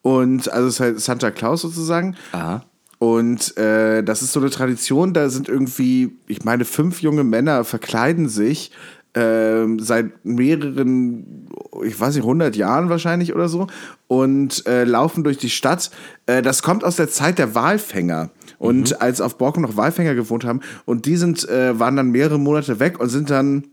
Und 0.03 0.51
also 0.53 0.69
es 0.69 0.75
ist 0.75 0.81
halt 0.81 1.01
Santa 1.01 1.31
Claus 1.31 1.63
sozusagen. 1.63 2.17
Aha. 2.33 2.65
Und 2.99 3.57
äh, 3.57 4.03
das 4.03 4.23
ist 4.23 4.33
so 4.33 4.41
eine 4.41 4.51
Tradition, 4.51 5.15
da 5.15 5.29
sind 5.29 5.49
irgendwie, 5.49 6.17
ich 6.27 6.45
meine, 6.45 6.65
fünf 6.65 7.01
junge 7.01 7.23
Männer 7.23 7.65
verkleiden 7.65 8.29
sich 8.29 8.73
ähm, 9.19 9.81
seit 9.81 10.25
mehreren, 10.25 11.49
ich 11.85 11.99
weiß 11.99 12.15
nicht, 12.15 12.23
100 12.23 12.55
Jahren 12.55 12.89
wahrscheinlich 12.89 13.35
oder 13.35 13.49
so 13.49 13.67
und 14.07 14.65
äh, 14.67 14.85
laufen 14.85 15.25
durch 15.25 15.39
die 15.39 15.51
Stadt. 15.51 15.91
Äh, 16.27 16.41
das 16.41 16.63
kommt 16.63 16.85
aus 16.85 16.97
der 16.97 17.09
Zeit 17.09 17.39
der 17.39 17.55
Walfänger. 17.55 18.31
Und 18.59 19.01
als 19.01 19.21
auf 19.21 19.39
Borken 19.39 19.63
noch 19.63 19.77
Walfänger 19.77 20.17
gewohnt 20.17 20.45
haben 20.45 20.61
und 20.85 21.07
die 21.07 21.17
sind, 21.17 21.49
äh, 21.49 21.79
waren 21.79 21.97
dann 21.97 22.11
mehrere 22.11 22.39
Monate 22.39 22.81
weg 22.81 22.99
und 22.99 23.09
sind 23.09 23.31
dann 23.31 23.65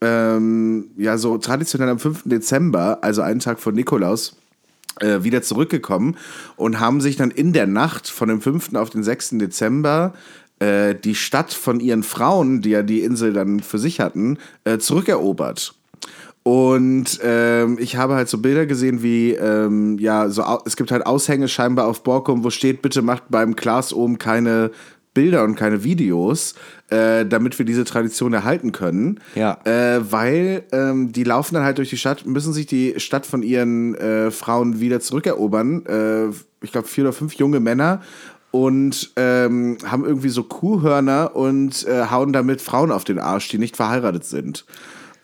ähm, 0.00 0.90
ja 0.96 1.18
so 1.18 1.38
traditionell 1.38 1.88
am 1.88 1.98
5. 1.98 2.22
Dezember, 2.24 2.98
also 3.02 3.22
einen 3.22 3.40
Tag 3.40 3.58
vor 3.58 3.72
Nikolaus, 3.72 4.36
äh, 5.00 5.24
wieder 5.24 5.42
zurückgekommen 5.42 6.16
und 6.56 6.78
haben 6.78 7.00
sich 7.00 7.16
dann 7.16 7.32
in 7.32 7.52
der 7.52 7.66
Nacht 7.66 8.08
von 8.08 8.28
dem 8.28 8.40
5. 8.40 8.74
auf 8.74 8.90
den 8.90 9.02
6. 9.02 9.30
Dezember 9.38 10.14
äh, 10.60 10.94
die 10.94 11.14
Stadt 11.14 11.52
von 11.52 11.80
ihren 11.80 12.02
Frauen, 12.02 12.60
die 12.60 12.70
ja 12.70 12.82
die 12.82 13.02
Insel 13.02 13.32
dann 13.32 13.60
für 13.60 13.78
sich 13.78 14.00
hatten, 14.00 14.38
äh, 14.64 14.78
zurückerobert. 14.78 15.74
Und 16.42 17.20
ähm, 17.22 17.76
ich 17.78 17.96
habe 17.96 18.14
halt 18.14 18.28
so 18.28 18.38
Bilder 18.38 18.64
gesehen, 18.64 19.02
wie, 19.02 19.32
ähm, 19.32 19.98
ja, 19.98 20.30
so, 20.30 20.42
es 20.64 20.76
gibt 20.76 20.90
halt 20.90 21.04
Aushänge 21.04 21.46
scheinbar 21.46 21.86
auf 21.86 22.02
Borkum, 22.02 22.42
wo 22.42 22.48
steht, 22.48 22.80
bitte 22.80 23.02
macht 23.02 23.24
beim 23.28 23.54
Klaas 23.54 23.92
oben 23.92 24.16
keine 24.16 24.70
Bilder 25.12 25.42
und 25.44 25.56
keine 25.56 25.84
Videos, 25.84 26.54
äh, 26.90 27.26
damit 27.26 27.58
wir 27.58 27.66
diese 27.66 27.84
Tradition 27.84 28.32
erhalten 28.32 28.72
können. 28.72 29.20
Ja. 29.34 29.58
Äh, 29.64 30.00
weil 30.10 30.62
ähm, 30.72 31.12
die 31.12 31.24
laufen 31.24 31.54
dann 31.54 31.64
halt 31.64 31.78
durch 31.78 31.90
die 31.90 31.96
Stadt, 31.96 32.24
müssen 32.24 32.52
sich 32.52 32.66
die 32.66 32.94
Stadt 32.98 33.26
von 33.26 33.42
ihren 33.42 33.94
äh, 33.96 34.30
Frauen 34.30 34.80
wieder 34.80 35.00
zurückerobern. 35.00 35.84
Äh, 35.86 36.28
ich 36.62 36.72
glaube, 36.72 36.88
vier 36.88 37.04
oder 37.04 37.12
fünf 37.12 37.34
junge 37.34 37.60
Männer. 37.60 38.00
Und 38.58 39.12
ähm, 39.16 39.78
haben 39.84 40.04
irgendwie 40.04 40.30
so 40.30 40.42
Kuhhörner 40.42 41.36
und 41.36 41.86
äh, 41.86 42.06
hauen 42.10 42.32
damit 42.32 42.60
Frauen 42.60 42.90
auf 42.90 43.04
den 43.04 43.20
Arsch, 43.20 43.48
die 43.50 43.58
nicht 43.58 43.76
verheiratet 43.76 44.24
sind. 44.24 44.64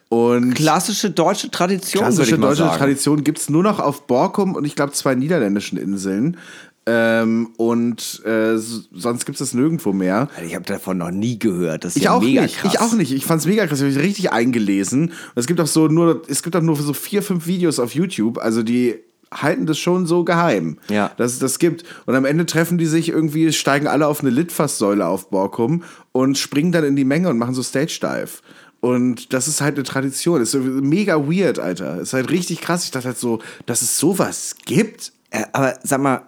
Und 0.09 0.55
Klassische 0.55 1.11
deutsche 1.11 1.51
Tradition, 1.51 2.05
klassische 2.05 2.39
deutsche 2.39 2.63
sagen. 2.63 2.79
Tradition 2.79 3.25
gibt 3.25 3.39
es 3.39 3.51
nur 3.51 3.65
noch 3.65 3.81
auf 3.81 4.07
Borkum 4.07 4.55
und 4.55 4.65
ich 4.65 4.77
glaube 4.77 4.93
zwei 4.93 5.17
niederländischen 5.17 5.77
Inseln. 5.79 6.37
Ähm, 6.87 7.49
und 7.57 8.23
äh, 8.25 8.57
sonst 8.59 9.25
gibt 9.25 9.41
es 9.41 9.49
das 9.49 9.55
nirgendwo 9.55 9.93
mehr. 9.93 10.29
Ich 10.47 10.55
habe 10.55 10.67
davon 10.67 10.99
noch 10.99 11.11
nie 11.11 11.39
gehört. 11.39 11.85
Das 11.85 11.93
ist 11.93 11.97
Ich 11.97 12.05
ja 12.05 12.13
auch 12.13 12.21
mega 12.23 12.43
nicht. 12.43 12.59
krass. 12.59 12.75
Ich 12.75 12.81
auch 12.81 12.93
nicht. 12.93 13.13
Ich 13.13 13.25
fand's 13.25 13.47
mega 13.47 13.67
krass. 13.67 13.81
Ich 13.81 13.85
habe 13.87 13.95
mich 13.95 14.05
richtig 14.05 14.33
eingelesen. 14.33 15.07
Und 15.09 15.13
es 15.35 15.47
gibt 15.47 15.61
auch 15.61 15.67
so 15.67 15.89
nur, 15.89 16.23
es 16.29 16.43
gibt 16.43 16.55
auch 16.55 16.61
nur 16.63 16.77
so 16.77 16.93
vier, 16.93 17.23
fünf 17.23 17.47
Videos 17.47 17.81
auf 17.81 17.95
YouTube. 17.95 18.39
Also 18.39 18.63
die 18.63 18.97
halten 19.35 19.67
das 19.67 19.79
schon 19.79 20.07
so 20.07 20.25
geheim, 20.25 20.79
Ja. 20.89 21.11
dass 21.17 21.33
es 21.33 21.39
das 21.39 21.59
gibt. 21.59 21.85
Und 22.07 22.15
am 22.15 22.25
Ende 22.25 22.47
treffen 22.47 22.79
die 22.79 22.87
sich 22.87 23.09
irgendwie, 23.09 23.53
steigen 23.53 23.87
alle 23.87 24.07
auf 24.07 24.21
eine 24.21 24.31
Litfaßsäule 24.31 25.07
auf 25.07 25.31
Borkum 25.31 25.83
und 26.13 26.39
springen 26.39 26.73
dann 26.73 26.85
in 26.85 26.97
die 26.97 27.05
Menge 27.05 27.29
und 27.29 27.39
machen 27.39 27.55
so 27.55 27.63
Stage 27.63 27.99
Dive. 28.03 28.41
Und 28.81 29.33
das 29.33 29.49
ist 29.49 29.61
halt 29.63 29.77
eine 29.77 29.85
Tradition. 29.85 30.41
Das 30.41 30.53
ist 30.53 30.63
mega 30.63 31.17
weird, 31.27 31.59
Alter. 31.59 32.01
Ist 32.01 32.13
halt 32.13 32.31
richtig 32.31 32.61
krass. 32.61 32.85
Ich 32.85 32.91
dachte 32.91 33.09
halt 33.09 33.19
so, 33.19 33.41
dass 33.67 33.81
es 33.83 33.99
sowas 33.99 34.57
gibt. 34.67 35.13
Äh, 35.31 35.45
aber 35.53 35.79
sag 35.83 36.01
mal, 36.03 36.23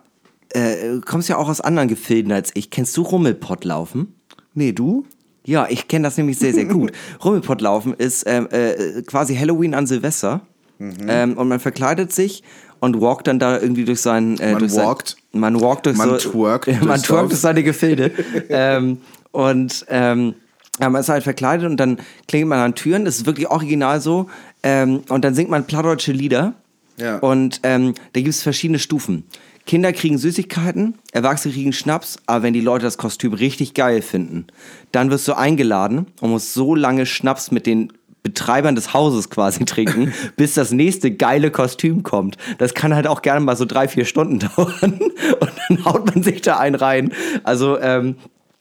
äh, 0.51 0.89
du 0.95 1.01
kommst 1.03 1.29
ja 1.29 1.37
auch 1.37 1.49
aus 1.51 1.61
anderen 1.61 1.89
Gefilden 1.89 2.33
als 2.33 2.51
ich. 2.55 2.71
Kennst 2.71 2.97
du 2.97 3.03
Rummelpottlaufen? 3.03 4.15
Nee, 4.55 4.73
du? 4.73 5.05
Ja, 5.45 5.67
ich 5.69 5.87
kenne 5.87 6.05
das 6.05 6.17
nämlich 6.17 6.39
sehr, 6.39 6.55
sehr 6.55 6.65
gut. 6.65 6.93
Rummelpottlaufen 7.25 7.93
ist 7.95 8.25
ähm, 8.27 8.49
äh, 8.51 9.03
quasi 9.03 9.37
Halloween 9.37 9.75
an 9.75 9.87
Silvester. 9.87 10.41
Mhm. 10.79 10.95
Ähm, 11.09 11.37
und 11.39 11.49
man 11.49 11.61
verkleidet 11.61 12.13
sich 12.13 12.43
und 12.81 13.01
walkt 13.01 13.27
dann 13.27 13.39
da 13.39 13.59
irgendwie 13.61 13.85
durch 13.85 14.01
sein... 14.01 14.39
Äh, 14.39 14.53
Man 14.53 14.61
durch 14.61 14.77
walkt. 14.77 15.17
Sein, 15.33 15.41
man 15.41 15.61
walkt 15.61 15.87
durch 15.87 15.97
Man 15.97 16.19
so... 16.19 16.31
twerkt 16.31 16.67
man 16.83 17.03
twerkt 17.03 17.31
durch 17.31 17.41
seine 17.41 17.63
Gefilde. 17.63 18.13
ähm, 18.49 18.99
und... 19.33 19.87
Ähm, 19.89 20.35
ja, 20.79 20.91
man 20.91 21.01
ist 21.01 21.09
halt 21.09 21.25
verkleidet 21.25 21.67
und 21.67 21.79
dann 21.79 21.99
klingelt 22.29 22.51
man 22.51 22.59
an 22.59 22.75
Türen. 22.75 23.07
Das 23.07 23.17
ist 23.17 23.25
wirklich 23.25 23.49
original 23.49 24.01
so. 24.03 24.29
Ähm, 24.63 25.01
und 25.09 25.25
dann 25.25 25.35
singt 25.35 25.49
man 25.49 25.67
plattdeutsche 25.67 26.13
Lieder. 26.13 26.53
Ja. 26.99 27.17
Und 27.19 27.61
ähm, 27.63 27.95
da 28.13 28.21
gibt 28.21 28.35
es 28.35 28.43
verschiedene 28.43 28.79
Stufen. 28.79 29.25
Kinder 29.67 29.93
kriegen 29.93 30.17
Süßigkeiten, 30.17 30.95
Erwachsene 31.13 31.53
kriegen 31.53 31.73
Schnaps, 31.73 32.19
aber 32.27 32.45
wenn 32.45 32.55
die 32.55 32.61
Leute 32.61 32.85
das 32.85 32.99
Kostüm 32.99 33.33
richtig 33.33 33.75
geil 33.75 34.01
finden, 34.01 34.47
dann 34.93 35.11
wirst 35.11 35.27
du 35.27 35.35
eingeladen 35.35 36.07
und 36.21 36.31
musst 36.31 36.55
so 36.55 36.75
lange 36.75 37.05
Schnaps 37.05 37.51
mit 37.51 37.67
den 37.67 37.93
Betreibern 38.27 38.75
des 38.75 38.93
Hauses 38.93 39.31
quasi 39.31 39.65
trinken, 39.67 40.13
bis 40.37 40.55
das 40.55 40.73
nächste 40.73 41.13
geile 41.13 41.53
Kostüm 41.53 42.03
kommt. 42.03 42.37
Das 42.59 42.75
kann 42.75 42.93
halt 42.93 43.07
auch 43.07 43.23
gerne 43.23 43.39
mal 43.39 43.55
so 43.57 43.65
drei, 43.65 43.87
vier 43.87 44.05
Stunden 44.05 44.39
dauern 44.57 45.01
und 45.01 45.53
dann 45.69 45.85
haut 45.85 46.07
man 46.07 46.25
sich 46.25 46.43
da 46.43 46.59
einen 46.59 46.75
rein. 46.75 47.13
Also, 47.45 47.79
ähm, 47.79 48.17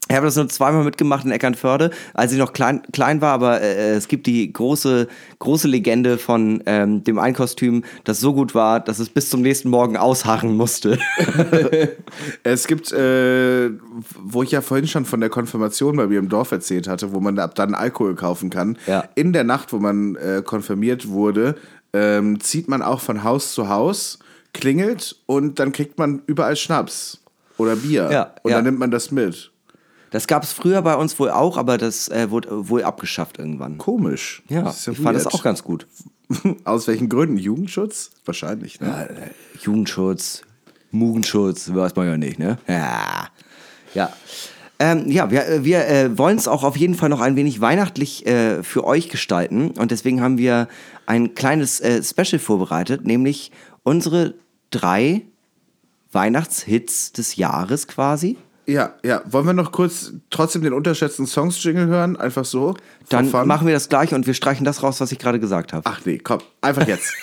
ich 0.07 0.15
habe 0.15 0.27
das 0.27 0.35
nur 0.35 0.47
zweimal 0.49 0.83
mitgemacht 0.83 1.25
in 1.25 1.31
Eckernförde, 1.31 1.89
als 2.13 2.31
ich 2.31 2.37
noch 2.37 2.53
klein, 2.53 2.83
klein 2.93 3.21
war, 3.21 3.33
aber 3.33 3.61
äh, 3.61 3.95
es 3.95 4.07
gibt 4.07 4.27
die 4.27 4.53
große, 4.53 5.07
große 5.39 5.67
Legende 5.67 6.19
von 6.19 6.61
ähm, 6.67 7.03
dem 7.03 7.17
Einkostüm, 7.17 7.83
das 8.03 8.19
so 8.19 8.33
gut 8.33 8.53
war, 8.53 8.79
dass 8.79 8.99
es 8.99 9.09
bis 9.09 9.31
zum 9.31 9.41
nächsten 9.41 9.69
Morgen 9.69 9.97
ausharren 9.97 10.55
musste. 10.55 10.99
Es 12.43 12.67
gibt, 12.67 12.91
äh, 12.91 13.71
wo 14.23 14.43
ich 14.43 14.51
ja 14.51 14.61
vorhin 14.61 14.87
schon 14.87 15.05
von 15.05 15.19
der 15.19 15.29
Konfirmation 15.29 15.97
bei 15.97 16.07
mir 16.07 16.19
im 16.19 16.29
Dorf 16.29 16.51
erzählt 16.51 16.87
hatte, 16.87 17.13
wo 17.13 17.19
man 17.19 17.39
ab 17.39 17.55
dann 17.55 17.73
Alkohol 17.73 18.15
kaufen 18.15 18.49
kann. 18.49 18.77
Ja. 18.87 19.05
In 19.15 19.33
der 19.33 19.43
Nacht, 19.43 19.73
wo 19.73 19.77
man 19.77 20.15
äh, 20.15 20.41
konfirmiert 20.45 21.09
wurde, 21.09 21.55
ähm, 21.93 22.39
zieht 22.39 22.67
man 22.67 22.81
auch 22.81 23.01
von 23.01 23.23
Haus 23.23 23.53
zu 23.53 23.69
Haus, 23.69 24.19
klingelt 24.53 25.17
und 25.25 25.59
dann 25.59 25.71
kriegt 25.71 25.97
man 25.97 26.21
überall 26.27 26.55
Schnaps 26.55 27.21
oder 27.57 27.75
Bier. 27.75 28.09
Ja, 28.11 28.35
und 28.43 28.51
ja. 28.51 28.57
dann 28.57 28.65
nimmt 28.65 28.79
man 28.79 28.91
das 28.91 29.11
mit. 29.11 29.51
Das 30.11 30.27
gab 30.27 30.43
es 30.43 30.53
früher 30.53 30.81
bei 30.81 30.95
uns 30.95 31.19
wohl 31.19 31.29
auch, 31.29 31.57
aber 31.57 31.77
das 31.77 32.07
äh, 32.09 32.29
wurde 32.29 32.69
wohl 32.69 32.83
abgeschafft 32.83 33.37
irgendwann. 33.37 33.77
Komisch. 33.77 34.43
Ja, 34.49 34.69
ist 34.69 34.87
ich 34.87 34.99
fand 34.99 35.15
das 35.15 35.27
auch 35.27 35.43
ganz 35.43 35.63
gut. 35.63 35.87
Aus 36.63 36.87
welchen 36.87 37.09
Gründen? 37.09 37.37
Jugendschutz? 37.37 38.11
Wahrscheinlich, 38.25 38.79
ne? 38.79 39.09
Jugendschutz, 39.61 40.41
Mugenschutz, 40.91 41.73
weiß 41.73 41.95
man 41.95 42.07
ja 42.07 42.17
nicht, 42.17 42.39
ne? 42.39 42.57
Ja. 42.67 43.27
Ja. 43.93 44.13
Ähm, 44.77 45.09
ja, 45.09 45.31
wir, 45.31 45.63
wir 45.63 45.87
äh, 45.87 46.17
wollen 46.17 46.37
es 46.37 46.47
auch 46.47 46.63
auf 46.63 46.75
jeden 46.75 46.95
Fall 46.95 47.09
noch 47.09 47.21
ein 47.21 47.37
wenig 47.37 47.61
weihnachtlich 47.61 48.25
äh, 48.25 48.61
für 48.61 48.83
euch 48.83 49.09
gestalten. 49.09 49.71
Und 49.71 49.91
deswegen 49.91 50.21
haben 50.21 50.37
wir 50.37 50.67
ein 51.05 51.33
kleines 51.33 51.79
äh, 51.79 52.03
Special 52.03 52.39
vorbereitet, 52.39 53.05
nämlich 53.05 53.51
unsere 53.83 54.33
drei 54.71 55.21
Weihnachtshits 56.11 57.13
des 57.13 57.37
Jahres 57.37 57.87
quasi. 57.87 58.37
Ja, 58.68 58.93
ja. 59.03 59.22
Wollen 59.26 59.45
wir 59.45 59.53
noch 59.53 59.72
kurz 59.72 60.13
trotzdem 60.30 60.63
den 60.63 60.74
unterschätzten 60.74 61.28
Songs-Jingle 61.28 61.88
hören? 61.88 62.18
Einfach 62.18 62.45
so? 62.45 62.76
Dann 63.09 63.30
fun? 63.30 63.47
machen 63.47 63.68
wir 63.68 63.74
das 63.74 63.89
gleich 63.89 64.13
und 64.13 64.26
wir 64.26 64.34
streichen 64.34 64.66
das 64.66 64.82
raus, 64.82 65.01
was 65.01 65.11
ich 65.11 65.20
gerade 65.20 65.39
gesagt 65.39 65.74
habe. 65.74 65.84
Ach 65.86 66.01
nee, 66.05 66.18
komm. 66.18 66.39
Einfach 66.61 66.88
jetzt. 66.88 67.13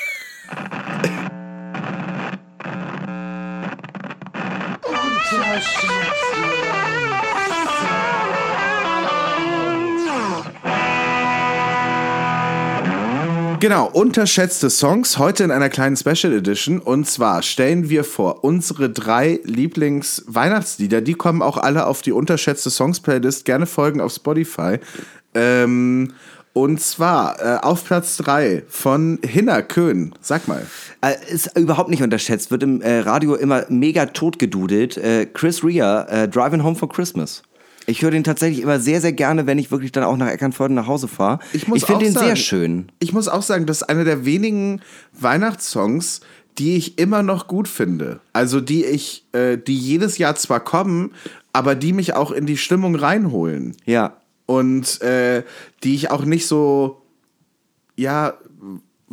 Genau, 13.62 13.86
unterschätzte 13.86 14.70
Songs, 14.70 15.18
heute 15.18 15.44
in 15.44 15.52
einer 15.52 15.68
kleinen 15.68 15.96
Special 15.96 16.32
Edition. 16.32 16.80
Und 16.80 17.06
zwar 17.06 17.42
stellen 17.42 17.88
wir 17.88 18.02
vor, 18.02 18.42
unsere 18.42 18.90
drei 18.90 19.38
Lieblings-Weihnachtslieder, 19.44 21.00
die 21.00 21.14
kommen 21.14 21.42
auch 21.42 21.58
alle 21.58 21.86
auf 21.86 22.02
die 22.02 22.10
unterschätzte 22.10 22.70
Songs-Playlist. 22.70 23.44
Gerne 23.44 23.66
folgen 23.66 24.00
auf 24.00 24.14
Spotify. 24.14 24.80
Ähm, 25.36 26.12
und 26.54 26.80
zwar 26.80 27.40
äh, 27.40 27.58
auf 27.62 27.84
Platz 27.84 28.16
drei 28.16 28.64
von 28.66 29.20
Hinner 29.24 29.62
Köhn. 29.62 30.12
Sag 30.20 30.48
mal. 30.48 30.66
Äh, 31.00 31.14
ist 31.32 31.56
überhaupt 31.56 31.88
nicht 31.88 32.02
unterschätzt, 32.02 32.50
wird 32.50 32.64
im 32.64 32.80
äh, 32.80 32.98
Radio 32.98 33.36
immer 33.36 33.64
mega 33.68 34.06
totgedudelt. 34.06 34.96
Äh, 34.96 35.26
Chris 35.26 35.62
Rea, 35.62 36.02
äh, 36.08 36.28
Driving 36.28 36.64
Home 36.64 36.74
for 36.74 36.88
Christmas. 36.88 37.44
Ich 37.86 38.02
höre 38.02 38.10
den 38.10 38.24
tatsächlich 38.24 38.62
immer 38.62 38.80
sehr, 38.80 39.00
sehr 39.00 39.12
gerne, 39.12 39.46
wenn 39.46 39.58
ich 39.58 39.70
wirklich 39.70 39.92
dann 39.92 40.04
auch 40.04 40.16
nach 40.16 40.28
Eckernförde 40.28 40.74
nach 40.74 40.86
Hause 40.86 41.08
fahre. 41.08 41.40
Ich, 41.52 41.66
muss 41.66 41.84
finde 41.84 42.04
den 42.04 42.14
sehr 42.14 42.36
schön. 42.36 42.90
Ich 42.98 43.12
muss 43.12 43.28
auch 43.28 43.42
sagen, 43.42 43.66
das 43.66 43.78
ist 43.78 43.88
einer 43.88 44.04
der 44.04 44.24
wenigen 44.24 44.80
Weihnachtssongs, 45.12 46.20
die 46.58 46.76
ich 46.76 46.98
immer 46.98 47.22
noch 47.22 47.46
gut 47.48 47.68
finde. 47.68 48.20
Also 48.32 48.60
die 48.60 48.84
ich, 48.84 49.24
äh, 49.32 49.56
die 49.56 49.76
jedes 49.76 50.18
Jahr 50.18 50.34
zwar 50.36 50.60
kommen, 50.60 51.12
aber 51.52 51.74
die 51.74 51.92
mich 51.92 52.14
auch 52.14 52.30
in 52.30 52.46
die 52.46 52.56
Stimmung 52.56 52.94
reinholen. 52.94 53.76
Ja. 53.84 54.16
Und 54.46 55.00
äh, 55.02 55.44
die 55.82 55.94
ich 55.94 56.10
auch 56.10 56.24
nicht 56.24 56.46
so, 56.46 57.02
ja, 57.96 58.34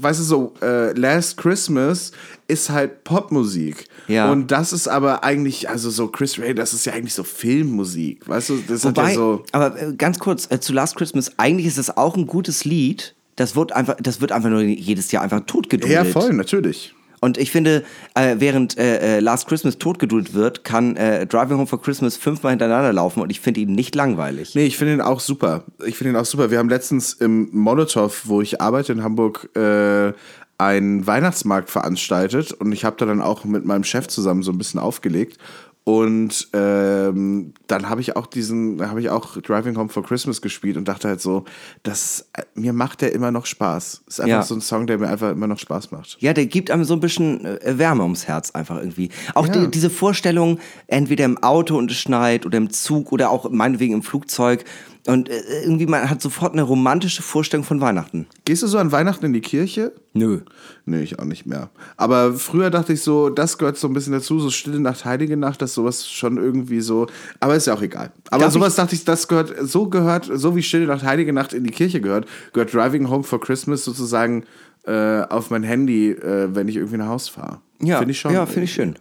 weißt 0.01 0.19
du, 0.19 0.23
so, 0.23 0.53
äh, 0.61 0.93
Last 0.93 1.37
Christmas 1.37 2.11
ist 2.47 2.69
halt 2.69 3.03
Popmusik. 3.03 3.85
Ja. 4.07 4.31
Und 4.31 4.51
das 4.51 4.73
ist 4.73 4.87
aber 4.87 5.23
eigentlich, 5.23 5.69
also 5.69 5.89
so 5.89 6.07
Chris 6.07 6.39
Ray, 6.39 6.53
das 6.53 6.73
ist 6.73 6.85
ja 6.85 6.93
eigentlich 6.93 7.13
so 7.13 7.23
Filmmusik. 7.23 8.27
Weißt 8.27 8.49
du, 8.49 8.63
das 8.67 8.85
hat 8.85 8.97
Wobei, 8.97 9.09
ja 9.09 9.15
so. 9.15 9.43
aber 9.51 9.81
äh, 9.81 9.93
ganz 9.93 10.19
kurz, 10.19 10.47
äh, 10.51 10.59
zu 10.59 10.73
Last 10.73 10.95
Christmas, 10.95 11.31
eigentlich 11.37 11.67
ist 11.67 11.77
das 11.77 11.95
auch 11.95 12.15
ein 12.15 12.27
gutes 12.27 12.65
Lied. 12.65 13.15
Das 13.35 13.55
wird 13.55 13.71
einfach, 13.71 13.95
das 14.01 14.19
wird 14.19 14.31
einfach 14.31 14.49
nur 14.49 14.61
jedes 14.61 15.11
Jahr 15.11 15.23
einfach 15.23 15.41
totgedudelt. 15.45 15.93
Ja, 15.93 16.03
voll, 16.03 16.33
natürlich. 16.33 16.93
Und 17.21 17.37
ich 17.37 17.51
finde, 17.51 17.83
äh, 18.15 18.35
während 18.39 18.77
äh, 18.77 19.17
äh, 19.17 19.19
Last 19.19 19.47
Christmas 19.47 19.77
totgedudelt 19.77 20.33
wird, 20.33 20.63
kann 20.63 20.95
äh, 20.95 21.25
Driving 21.25 21.57
Home 21.57 21.67
for 21.67 21.81
Christmas 21.81 22.17
fünfmal 22.17 22.51
hintereinander 22.51 22.93
laufen 22.93 23.21
und 23.21 23.29
ich 23.29 23.39
finde 23.39 23.61
ihn 23.61 23.73
nicht 23.73 23.95
langweilig. 23.95 24.55
Nee, 24.55 24.65
ich 24.65 24.77
finde 24.77 24.93
ihn 24.93 25.01
auch 25.01 25.19
super. 25.19 25.65
Ich 25.85 25.97
finde 25.97 26.11
ihn 26.11 26.15
auch 26.15 26.25
super. 26.25 26.51
Wir 26.51 26.59
haben 26.59 26.69
letztens 26.69 27.13
im 27.13 27.49
Molotow, 27.51 28.21
wo 28.25 28.41
ich 28.41 28.61
arbeite 28.61 28.93
in 28.93 29.03
Hamburg, 29.03 29.49
äh, 29.55 30.13
einen 30.57 31.07
Weihnachtsmarkt 31.07 31.69
veranstaltet 31.69 32.51
und 32.51 32.73
ich 32.73 32.83
habe 32.83 32.97
da 32.97 33.05
dann 33.05 33.21
auch 33.21 33.45
mit 33.45 33.63
meinem 33.65 33.85
Chef 33.85 34.07
zusammen 34.07 34.43
so 34.43 34.51
ein 34.51 34.57
bisschen 34.57 34.79
aufgelegt. 34.79 35.37
Und 35.85 36.49
ähm, 36.53 37.53
dann 37.65 37.89
habe 37.89 38.01
ich 38.01 38.15
auch 38.15 38.27
diesen, 38.27 38.87
habe 38.87 39.01
ich 39.01 39.09
auch 39.09 39.37
Driving 39.37 39.75
Home 39.75 39.89
for 39.89 40.03
Christmas 40.03 40.39
gespielt 40.41 40.77
und 40.77 40.87
dachte 40.87 41.07
halt 41.07 41.19
so, 41.19 41.45
das 41.81 42.29
mir 42.53 42.73
macht 42.73 43.01
der 43.01 43.11
immer 43.13 43.31
noch 43.31 43.47
Spaß. 43.47 44.03
Ist 44.05 44.19
einfach 44.21 44.29
Ja. 44.29 44.43
so 44.43 44.53
ein 44.55 44.61
Song, 44.61 44.85
der 44.85 44.99
mir 44.99 45.07
einfach 45.07 45.31
immer 45.31 45.47
noch 45.47 45.57
Spaß 45.57 45.89
macht. 45.91 46.17
Ja, 46.19 46.33
der 46.33 46.45
gibt 46.45 46.69
einem 46.69 46.83
so 46.83 46.93
ein 46.93 46.99
bisschen 46.99 47.43
äh, 47.45 47.77
Wärme 47.79 48.03
ums 48.03 48.27
Herz 48.27 48.51
einfach 48.51 48.77
irgendwie. 48.77 49.09
Auch 49.33 49.47
Ja. 49.47 49.53
die, 49.53 49.71
diese 49.71 49.89
Vorstellung, 49.89 50.59
entweder 50.85 51.25
im 51.25 51.41
Auto 51.41 51.75
und 51.77 51.89
es 51.89 51.97
schneit 51.97 52.45
oder 52.45 52.59
im 52.59 52.69
Zug 52.69 53.11
oder 53.11 53.31
auch 53.31 53.49
meinetwegen 53.49 53.93
im 53.95 54.03
Flugzeug 54.03 54.65
Und 55.07 55.29
äh, 55.29 55.41
irgendwie, 55.63 55.85
man 55.85 56.09
hat 56.09 56.21
sofort 56.21 56.53
eine 56.53 56.63
romantische 56.63 57.21
Vorstellung 57.21 57.63
von 57.63 57.79
Weihnachten. 57.81 58.27
Gehst 58.45 58.63
du 58.63 58.67
so 58.67 58.77
an 58.77 58.91
Weihnachten 58.91 59.25
in 59.25 59.33
die 59.33 59.41
Kirche? 59.41 59.93
Nö. 60.13 60.41
Nee, 60.85 61.01
ich 61.01 61.19
auch 61.19 61.25
nicht 61.25 61.45
mehr. 61.45 61.69
Aber 61.97 62.33
früher 62.33 62.69
dachte 62.69 62.93
ich 62.93 63.01
so, 63.01 63.29
das 63.29 63.57
gehört 63.57 63.77
so 63.77 63.87
ein 63.87 63.93
bisschen 63.93 64.13
dazu, 64.13 64.39
so 64.39 64.49
Stille 64.49 64.79
Nacht, 64.79 65.05
Heilige 65.05 65.37
Nacht, 65.37 65.61
dass 65.61 65.73
sowas 65.73 66.07
schon 66.09 66.37
irgendwie 66.37 66.81
so. 66.81 67.07
Aber 67.39 67.55
ist 67.55 67.67
ja 67.67 67.73
auch 67.73 67.81
egal. 67.81 68.11
Aber 68.29 68.43
Darf 68.43 68.53
sowas 68.53 68.75
dachte 68.75 68.95
ich, 68.95 69.05
das 69.05 69.27
gehört, 69.27 69.55
so 69.61 69.87
gehört, 69.87 70.29
so 70.31 70.55
wie 70.55 70.63
Stille 70.63 70.85
Nacht, 70.85 71.03
Heilige 71.03 71.31
Nacht 71.31 71.53
in 71.53 71.63
die 71.63 71.71
Kirche 71.71 72.01
gehört, 72.01 72.27
gehört 72.53 72.73
Driving 72.73 73.09
Home 73.09 73.23
for 73.23 73.39
Christmas 73.39 73.85
sozusagen 73.85 74.43
äh, 74.85 75.21
auf 75.21 75.49
mein 75.49 75.63
Handy, 75.63 76.11
äh, 76.11 76.53
wenn 76.53 76.67
ich 76.67 76.75
irgendwie 76.75 76.97
nach 76.97 77.07
Haus 77.07 77.29
fahre. 77.29 77.61
Ja, 77.81 77.99
Finde 77.99 78.11
ich 78.11 78.19
schon. 78.19 78.33
Ja, 78.33 78.45
finde 78.45 78.63
ich 78.63 78.73
schön. 78.73 78.95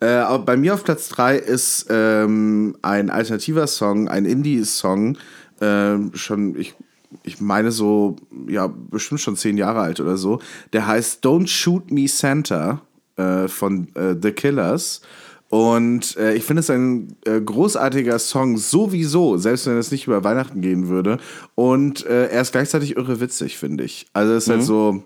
Äh, 0.00 0.38
bei 0.38 0.56
mir 0.56 0.74
auf 0.74 0.84
Platz 0.84 1.08
3 1.08 1.36
ist 1.36 1.86
ähm, 1.90 2.76
ein 2.82 3.10
alternativer 3.10 3.66
Song, 3.66 4.08
ein 4.08 4.24
Indie-Song, 4.24 5.16
ähm, 5.60 6.10
schon, 6.14 6.58
ich, 6.58 6.74
ich 7.22 7.40
meine 7.40 7.70
so, 7.70 8.16
ja, 8.48 8.66
bestimmt 8.66 9.20
schon 9.20 9.36
zehn 9.36 9.56
Jahre 9.56 9.80
alt 9.80 10.00
oder 10.00 10.16
so. 10.16 10.40
Der 10.72 10.86
heißt 10.86 11.24
Don't 11.24 11.46
Shoot 11.46 11.90
Me 11.90 12.08
Santa 12.08 12.82
äh, 13.16 13.48
von 13.48 13.88
äh, 13.94 14.14
The 14.20 14.32
Killers. 14.32 15.00
Und 15.48 16.16
äh, 16.16 16.34
ich 16.34 16.42
finde 16.42 16.60
es 16.60 16.70
ein 16.70 17.16
äh, 17.24 17.40
großartiger 17.40 18.18
Song 18.18 18.58
sowieso, 18.58 19.36
selbst 19.36 19.66
wenn 19.66 19.78
es 19.78 19.92
nicht 19.92 20.06
über 20.06 20.24
Weihnachten 20.24 20.60
gehen 20.60 20.88
würde. 20.88 21.18
Und 21.54 22.04
äh, 22.04 22.26
er 22.26 22.42
ist 22.42 22.52
gleichzeitig 22.52 22.96
irre 22.96 23.20
witzig, 23.20 23.56
finde 23.56 23.84
ich. 23.84 24.06
Also 24.12 24.34
es 24.34 24.44
ist 24.44 24.50
halt 24.50 24.64
so, 24.64 25.04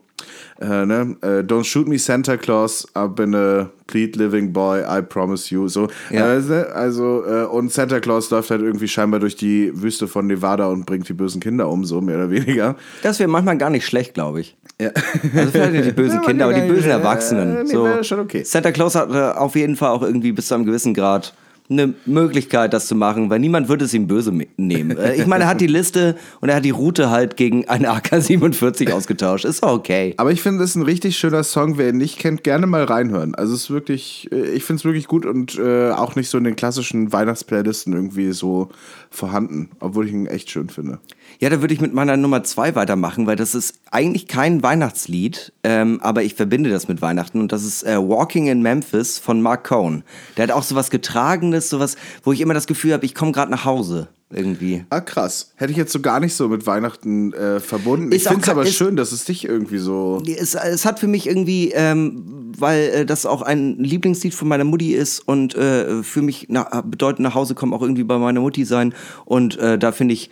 äh, 0.61 0.87
ne? 0.87 1.16
äh, 1.23 1.27
Don't 1.43 1.64
shoot 1.64 1.89
me 1.89 1.99
Santa 1.99 2.37
Claus, 2.37 2.87
I've 2.95 3.14
been 3.14 3.35
a 3.35 3.71
plead 3.87 4.16
living 4.16 4.53
boy, 4.53 4.81
I 4.83 5.01
promise 5.03 5.53
you. 5.55 5.68
So, 5.68 5.89
Ja. 6.11 6.35
äh, 6.37 6.41
ne? 6.41 6.66
also 6.75 7.25
äh, 7.27 7.45
und 7.45 7.73
Santa 7.73 8.01
Claus 8.01 8.31
läuft 8.31 8.51
halt 8.51 8.62
irgendwie 8.62 8.89
scheinbar 8.89 9.21
durch 9.21 9.37
die 9.37 9.71
Wüste 9.75 10.07
von 10.09 10.27
Nevada 10.27 10.66
und 10.66 10.87
bringt 10.87 11.09
die 11.09 11.12
bösen 11.14 11.41
Kinder 11.41 11.68
um, 11.68 11.85
so 11.85 12.01
mehr 12.01 12.16
oder 12.16 12.31
weniger. 12.31 12.77
Das 13.03 13.18
wäre 13.18 13.29
manchmal 13.29 13.59
gar 13.59 13.71
nicht 13.71 13.87
schlecht, 13.87 14.14
glaube 14.14 14.41
ich. 14.43 14.57
Ja. 14.81 14.91
Also 15.37 15.51
vielleicht 15.53 15.73
nicht 15.73 15.87
die 15.87 15.93
bösen 16.03 16.21
Ja, 16.21 16.27
Kinder, 16.27 16.45
aber 16.47 16.55
die 16.55 16.68
bösen. 16.68 16.91
Erwachsenen. 16.91 17.57
Äh, 17.57 17.62
nee, 17.64 17.71
so. 17.73 18.03
schon 18.03 18.21
okay. 18.21 18.43
Santa 18.45 18.71
Claus 18.73 18.95
hat 18.95 19.11
auf 19.11 19.57
jeden 19.57 19.77
Fall 19.77 19.91
auch 19.91 20.03
irgendwie 20.03 20.33
bis 20.33 20.49
zu 20.49 20.55
einem 20.55 20.64
gewissen 20.66 20.95
Grad 20.95 21.35
eine 21.71 21.95
Möglichkeit, 22.05 22.73
das 22.73 22.87
zu 22.89 22.95
machen, 22.97 23.31
weil 23.31 23.39
niemand 23.39 23.68
würde 23.68 23.85
es 23.85 23.95
ihm 23.95 24.07
böse 24.09 24.33
me- 24.33 24.49
nehmen. 24.57 24.97
Äh, 24.99 25.14
Ich 25.16 25.27
meine, 25.27 25.45
er 25.45 25.51
hat 25.51 25.61
die 25.61 25.66
Liste 25.68 26.16
und 26.41 26.49
er 26.49 26.57
hat 26.57 26.64
die 26.64 26.71
Route 26.71 27.11
halt 27.11 27.37
gegen 27.37 27.68
eine 27.68 27.89
AK-47 27.91 28.91
ausgetauscht. 28.93 29.45
Ist 29.45 29.62
auch 29.62 29.75
okay. 29.75 30.14
Aber 30.16 30.33
ich 30.33 30.43
finde, 30.43 30.64
es 30.64 30.71
ist 30.71 30.77
ein 30.77 30.83
richtig 30.83 31.16
schöner 31.16 31.45
Song. 31.45 31.79
Wer 31.79 31.91
ihn 31.91 31.97
nicht 31.99 32.18
kennt, 32.18 32.43
gerne 32.45 32.66
mal 32.66 32.85
reinhören. 32.85 33.35
Also 33.37 33.55
es 33.55 33.62
ist 33.64 33.71
wirklich, 33.71 34.29
äh, 34.33 34.51
ich 34.51 34.64
finde 34.64 34.81
es 34.81 34.85
wirklich 34.85 35.07
gut 35.07 35.25
und 35.27 35.59
äh, 35.59 35.91
auch 35.91 36.16
nicht 36.16 36.29
so 36.29 36.39
in 36.39 36.45
den 36.45 36.57
klassischen 36.57 37.12
Weihnachtsplaylisten 37.12 37.93
irgendwie 37.93 38.33
so 38.33 38.68
vorhanden, 39.11 39.71
obwohl 39.81 40.07
ich 40.07 40.12
ihn 40.12 40.27
echt 40.27 40.51
schön 40.51 40.68
finde. 40.68 40.99
Ja, 41.41 41.49
da 41.49 41.62
würde 41.62 41.72
ich 41.72 41.80
mit 41.80 41.95
meiner 41.95 42.18
Nummer 42.18 42.45
zwei 42.45 42.74
weitermachen, 42.74 43.26
weil 43.26 43.36
das 43.36 43.55
ist 43.55 43.80
eigentlich 43.91 44.28
kein 44.28 44.62
Weihnachtslied, 44.62 45.55
ähm, 45.64 45.99
aber 46.03 46.22
ich 46.22 46.34
verbinde 46.34 46.68
das 46.68 46.86
mit 46.86 47.01
Weihnachten 47.01 47.41
und 47.41 47.51
das 47.51 47.64
ist 47.64 47.82
äh, 47.82 47.97
Walking 47.97 48.49
in 48.49 48.61
Memphis 48.61 49.18
von 49.18 49.41
Mark 49.41 49.64
Cohn. 49.64 50.05
Der 50.36 50.43
hat 50.43 50.51
auch 50.51 50.62
sowas 50.62 50.91
Getragenes, 50.91 51.70
sowas, 51.70 51.97
wo 52.24 52.32
ich 52.32 52.43
immer 52.43 52.53
das 52.53 52.66
Gefühl 52.66 52.93
habe, 52.93 53.07
ich 53.07 53.14
komme 53.14 53.32
gerade 53.32 53.51
nach 53.51 53.64
Hause 53.64 54.09
irgendwie. 54.30 54.84
Ah, 54.91 55.01
krass. 55.01 55.53
Hätte 55.57 55.72
ich 55.72 55.78
jetzt 55.78 55.93
so 55.93 56.01
gar 56.01 56.20
nicht 56.20 56.34
so 56.34 56.47
mit 56.49 56.66
Weihnachten 56.66 57.32
äh, 57.32 57.59
verbunden. 57.59 58.12
Ist 58.12 58.22
ich 58.22 58.28
finde 58.28 58.43
es 58.43 58.49
aber 58.51 58.66
schön, 58.66 58.97
dass 58.97 59.11
es 59.11 59.24
dich 59.24 59.45
irgendwie 59.45 59.78
so. 59.78 60.22
Es, 60.26 60.55
es 60.55 60.84
hat 60.84 61.01
für 61.01 61.09
mich 61.09 61.26
irgendwie, 61.26 61.72
ähm, 61.74 62.53
weil 62.59 62.80
äh, 62.91 63.07
das 63.07 63.24
auch 63.24 63.41
ein 63.41 63.78
Lieblingslied 63.78 64.34
von 64.34 64.47
meiner 64.47 64.64
Mutti 64.64 64.93
ist 64.93 65.20
und 65.20 65.55
äh, 65.55 66.03
für 66.03 66.20
mich 66.20 66.47
na, 66.51 66.82
bedeutet 66.82 67.20
nach 67.20 67.34
Hause 67.34 67.55
kommen 67.55 67.72
auch 67.72 67.82
irgendwie 67.82 68.05
bei 68.05 68.18
meiner 68.18 68.41
Mutti 68.41 68.66
sein 68.66 68.95
und 69.24 69.59
äh, 69.59 69.78
da 69.78 69.91
finde 69.91 70.12
ich, 70.12 70.30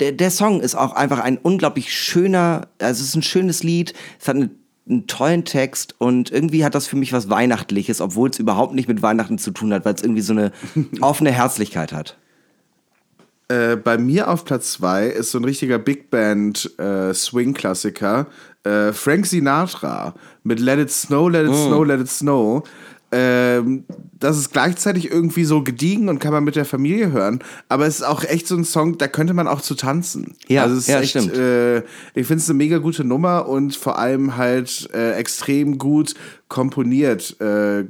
der, 0.00 0.12
der 0.12 0.30
Song 0.30 0.60
ist 0.60 0.74
auch 0.74 0.92
einfach 0.94 1.20
ein 1.20 1.38
unglaublich 1.38 1.94
schöner, 1.94 2.68
also 2.78 3.02
es 3.02 3.08
ist 3.08 3.14
ein 3.14 3.22
schönes 3.22 3.62
Lied, 3.62 3.94
es 4.20 4.28
hat 4.28 4.36
eine, 4.36 4.50
einen 4.88 5.06
tollen 5.06 5.44
Text 5.44 5.94
und 5.98 6.32
irgendwie 6.32 6.64
hat 6.64 6.74
das 6.74 6.86
für 6.86 6.96
mich 6.96 7.12
was 7.12 7.30
Weihnachtliches, 7.30 8.00
obwohl 8.00 8.30
es 8.30 8.38
überhaupt 8.38 8.74
nicht 8.74 8.88
mit 8.88 9.02
Weihnachten 9.02 9.38
zu 9.38 9.50
tun 9.52 9.72
hat, 9.72 9.84
weil 9.84 9.94
es 9.94 10.02
irgendwie 10.02 10.22
so 10.22 10.32
eine 10.32 10.52
offene 11.00 11.30
Herzlichkeit 11.30 11.92
hat. 11.92 12.16
Äh, 13.48 13.76
bei 13.76 13.98
mir 13.98 14.28
auf 14.28 14.44
Platz 14.44 14.72
2 14.72 15.06
ist 15.08 15.32
so 15.32 15.38
ein 15.38 15.44
richtiger 15.44 15.78
Big 15.78 16.08
Band 16.10 16.78
äh, 16.78 17.12
Swing-Klassiker. 17.12 18.28
Äh, 18.62 18.92
Frank 18.92 19.26
Sinatra 19.26 20.14
mit 20.44 20.60
Let 20.60 20.78
It 20.78 20.90
Snow, 20.90 21.28
Let 21.28 21.48
It 21.48 21.54
Snow, 21.54 21.82
Let 21.82 22.00
It 22.00 22.08
Snow. 22.08 22.62
Ähm, 23.12 23.84
das 24.18 24.38
ist 24.38 24.52
gleichzeitig 24.52 25.10
irgendwie 25.10 25.44
so 25.44 25.62
gediegen 25.62 26.08
und 26.08 26.20
kann 26.20 26.32
man 26.32 26.44
mit 26.44 26.56
der 26.56 26.64
Familie 26.64 27.10
hören. 27.10 27.40
Aber 27.68 27.86
es 27.86 27.96
ist 27.96 28.02
auch 28.06 28.22
echt 28.22 28.46
so 28.46 28.56
ein 28.56 28.64
Song, 28.64 28.98
da 28.98 29.08
könnte 29.08 29.34
man 29.34 29.48
auch 29.48 29.60
zu 29.60 29.74
tanzen. 29.74 30.36
Ja, 30.46 30.62
also 30.62 30.76
es 30.76 30.82
ist 30.82 30.88
ja, 30.88 31.00
echt, 31.00 31.10
stimmt. 31.10 31.34
Äh, 31.34 31.78
ich 32.14 32.26
finde 32.26 32.36
es 32.36 32.48
eine 32.48 32.58
mega 32.58 32.78
gute 32.78 33.04
Nummer 33.04 33.48
und 33.48 33.74
vor 33.74 33.98
allem 33.98 34.36
halt 34.36 34.88
äh, 34.94 35.12
extrem 35.12 35.78
gut 35.78 36.14
komponiert. 36.48 37.40
Äh, 37.40 37.86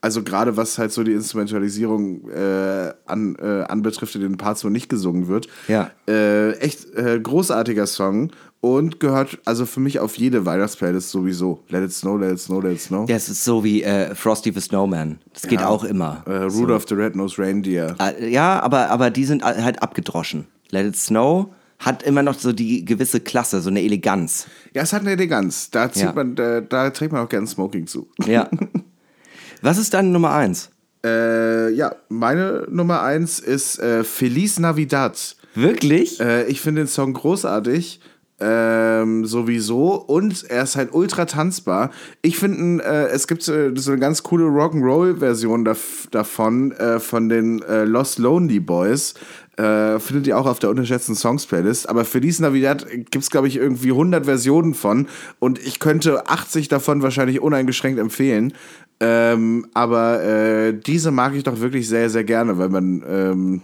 also 0.00 0.22
gerade 0.22 0.56
was 0.56 0.78
halt 0.78 0.92
so 0.92 1.02
die 1.02 1.14
Instrumentalisierung 1.14 2.30
äh, 2.30 2.92
an, 3.06 3.34
äh, 3.36 3.62
anbetrifft, 3.62 4.14
in 4.14 4.20
den 4.20 4.36
Parts, 4.36 4.64
wo 4.64 4.68
nicht 4.68 4.88
gesungen 4.88 5.26
wird. 5.26 5.48
Ja. 5.66 5.90
Äh, 6.06 6.52
echt 6.58 6.86
großartiger 6.94 7.88
Song 7.88 8.30
und 8.60 8.98
gehört 9.00 9.38
also 9.44 9.64
für 9.66 9.80
mich 9.80 9.98
auf 10.00 10.16
jede 10.16 10.44
Weihnachtsplaylist 10.46 11.10
sowieso. 11.10 11.62
Let 11.68 11.84
it 11.84 11.92
snow, 11.92 12.18
let 12.18 12.32
it 12.32 12.40
snow, 12.40 12.62
let 12.62 12.72
it 12.72 12.80
snow. 12.80 13.08
Ja, 13.08 13.16
es 13.16 13.28
ist 13.28 13.44
so 13.44 13.62
wie 13.62 13.82
äh, 13.82 14.14
Frosty 14.14 14.52
the 14.52 14.60
Snowman. 14.60 15.18
Das 15.32 15.42
geht 15.42 15.60
Ja. 15.60 15.68
auch 15.68 15.84
immer. 15.84 16.22
Äh, 16.26 16.44
Rudolph 16.44 16.86
the 16.88 16.94
Red-Nosed 16.94 17.38
Reindeer. 17.38 17.94
Äh, 18.00 18.28
Ja, 18.30 18.60
aber, 18.60 18.90
aber 18.90 19.10
die 19.10 19.24
sind 19.24 19.44
halt 19.44 19.82
abgedroschen. 19.82 20.46
Let 20.70 20.86
It 20.86 20.96
Snow 20.96 21.48
hat 21.78 22.02
immer 22.02 22.22
noch 22.22 22.38
so 22.38 22.52
die 22.52 22.84
gewisse 22.84 23.20
Klasse, 23.20 23.60
so 23.60 23.68
eine 23.70 23.82
Eleganz. 23.82 24.46
Ja, 24.74 24.82
es 24.82 24.92
hat 24.94 25.02
eine 25.02 25.12
Eleganz. 25.12 25.70
Da, 25.70 25.92
zieht 25.92 26.04
Ja. 26.04 26.12
man, 26.12 26.34
da, 26.34 26.60
da 26.62 26.90
trägt 26.90 27.12
man 27.12 27.22
auch 27.24 27.28
gern 27.28 27.46
Smoking 27.46 27.86
zu. 27.86 28.08
Ja. 28.26 28.48
Was 29.62 29.78
ist 29.78 29.94
deine 29.94 30.08
Nummer 30.08 30.32
eins? 30.32 30.70
Äh, 31.04 31.70
ja, 31.72 31.94
meine 32.08 32.66
Nummer 32.70 33.02
eins 33.02 33.38
ist 33.38 33.78
äh, 33.78 34.02
Feliz 34.04 34.58
Navidad. 34.58 35.36
Wirklich? 35.54 36.18
Äh, 36.20 36.44
ich 36.46 36.60
finde 36.60 36.82
den 36.82 36.88
Song 36.88 37.12
großartig. 37.12 38.00
Ähm, 38.38 39.24
sowieso 39.24 39.94
und 39.94 40.44
er 40.50 40.64
ist 40.64 40.76
halt 40.76 40.92
ultra 40.92 41.24
tanzbar. 41.24 41.90
Ich 42.20 42.36
finde, 42.36 42.84
äh, 42.84 43.06
es 43.06 43.26
gibt 43.28 43.48
äh, 43.48 43.72
so 43.74 43.92
eine 43.92 44.00
ganz 44.00 44.22
coole 44.22 44.44
Rock'n'Roll-Version 44.44 45.64
daf 45.64 46.06
davon, 46.10 46.72
äh, 46.72 47.00
von 47.00 47.30
den 47.30 47.62
äh, 47.62 47.84
Lost 47.84 48.18
Lonely 48.18 48.60
Boys. 48.60 49.14
Äh, 49.56 49.98
findet 50.00 50.26
ihr 50.26 50.36
auch 50.36 50.44
auf 50.44 50.58
der 50.58 50.68
unterschätzten 50.68 51.14
Songs-Playlist. 51.14 51.88
Aber 51.88 52.04
für 52.04 52.20
diesen 52.20 52.42
Navidad 52.42 52.86
gibt 52.90 53.16
es, 53.16 53.30
glaube 53.30 53.48
ich, 53.48 53.56
irgendwie 53.56 53.90
100 53.90 54.26
Versionen 54.26 54.74
von. 54.74 55.08
Und 55.38 55.58
ich 55.58 55.80
könnte 55.80 56.28
80 56.28 56.68
davon 56.68 57.00
wahrscheinlich 57.00 57.40
uneingeschränkt 57.40 57.98
empfehlen. 57.98 58.52
Ähm, 59.00 59.66
aber 59.72 60.22
äh, 60.22 60.74
diese 60.74 61.10
mag 61.10 61.34
ich 61.34 61.42
doch 61.42 61.60
wirklich 61.60 61.88
sehr, 61.88 62.10
sehr 62.10 62.24
gerne, 62.24 62.58
weil 62.58 62.68
man, 62.68 63.02
ähm, 63.08 63.62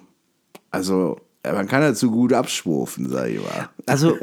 also, 0.71 1.19
man 1.45 1.67
kann 1.67 1.81
dazu 1.83 2.11
gut 2.11 2.33
abschwufen, 2.33 3.09
sag 3.09 3.29
ich 3.31 3.39
mal. 3.41 3.69
Also, 3.87 4.17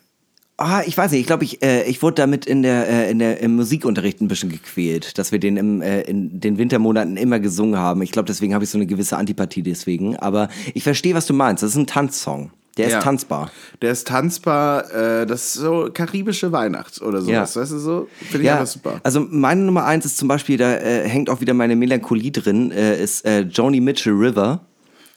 ah, 0.56 0.82
ich 0.86 0.96
weiß 0.96 1.10
nicht, 1.12 1.20
ich 1.22 1.26
glaube, 1.26 1.44
ich, 1.44 1.62
äh, 1.62 1.84
ich 1.84 2.02
wurde 2.02 2.14
damit 2.16 2.46
in 2.46 2.62
der, 2.62 2.88
äh, 2.88 3.10
in 3.10 3.18
der, 3.18 3.40
im 3.40 3.56
Musikunterricht 3.56 4.20
ein 4.20 4.28
bisschen 4.28 4.50
gequält, 4.50 5.18
dass 5.18 5.32
wir 5.32 5.38
den 5.38 5.56
im, 5.56 5.82
äh, 5.82 6.02
in 6.02 6.38
den 6.40 6.58
Wintermonaten 6.58 7.16
immer 7.16 7.40
gesungen 7.40 7.78
haben. 7.78 8.02
Ich 8.02 8.12
glaube, 8.12 8.26
deswegen 8.26 8.54
habe 8.54 8.64
ich 8.64 8.70
so 8.70 8.78
eine 8.78 8.86
gewisse 8.86 9.16
Antipathie 9.16 9.62
deswegen. 9.62 10.16
Aber 10.16 10.48
ich 10.74 10.82
verstehe, 10.84 11.14
was 11.14 11.26
du 11.26 11.34
meinst. 11.34 11.62
Das 11.62 11.70
ist 11.70 11.76
ein 11.76 11.86
Tanzsong. 11.86 12.50
Der 12.76 12.86
ist 12.86 12.92
Ja. 12.92 13.00
tanzbar. 13.00 13.50
Der 13.82 13.90
ist 13.90 14.06
tanzbar, 14.06 14.88
äh, 14.94 15.26
das 15.26 15.46
ist 15.46 15.54
so 15.54 15.90
karibische 15.92 16.52
Weihnacht 16.52 17.02
oder 17.02 17.20
sowas, 17.20 17.54
Ja. 17.54 17.60
weißt 17.62 17.72
du 17.72 17.78
so? 17.78 18.08
Finde 18.20 18.38
ich 18.38 18.44
Ja, 18.44 18.54
einfach 18.54 18.68
super. 18.68 19.00
also 19.02 19.26
meine 19.28 19.62
Nummer 19.62 19.84
eins 19.86 20.06
ist 20.06 20.16
zum 20.18 20.28
Beispiel, 20.28 20.56
da 20.56 20.76
äh, 20.76 21.06
hängt 21.08 21.30
auch 21.30 21.40
wieder 21.40 21.52
meine 21.52 21.74
Melancholie 21.74 22.30
drin, 22.30 22.70
äh, 22.70 23.02
ist 23.02 23.26
äh, 23.26 23.40
Joni 23.40 23.80
Mitchell 23.80 24.12
River. 24.12 24.60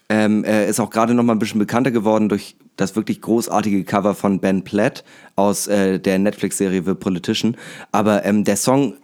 Ähm, 0.10 0.44
äh, 0.44 0.70
ist 0.70 0.80
auch 0.80 0.90
gerade 0.90 1.14
noch 1.14 1.24
mal 1.24 1.34
ein 1.34 1.40
bisschen 1.40 1.60
bekannter 1.60 1.92
geworden 1.92 2.30
durch 2.30 2.56
das 2.76 2.96
wirklich 2.96 3.22
großartige 3.22 3.84
Cover 3.84 4.16
von 4.16 4.40
Ben 4.40 4.64
Platt 4.64 5.04
aus 5.36 5.68
äh, 5.68 6.00
der 6.00 6.20
Netflix-Serie 6.20 6.84
The 6.86 6.94
Politician. 6.94 7.56
Aber 7.92 8.26
ähm, 8.26 8.44
der 8.44 8.58
Song 8.58 8.96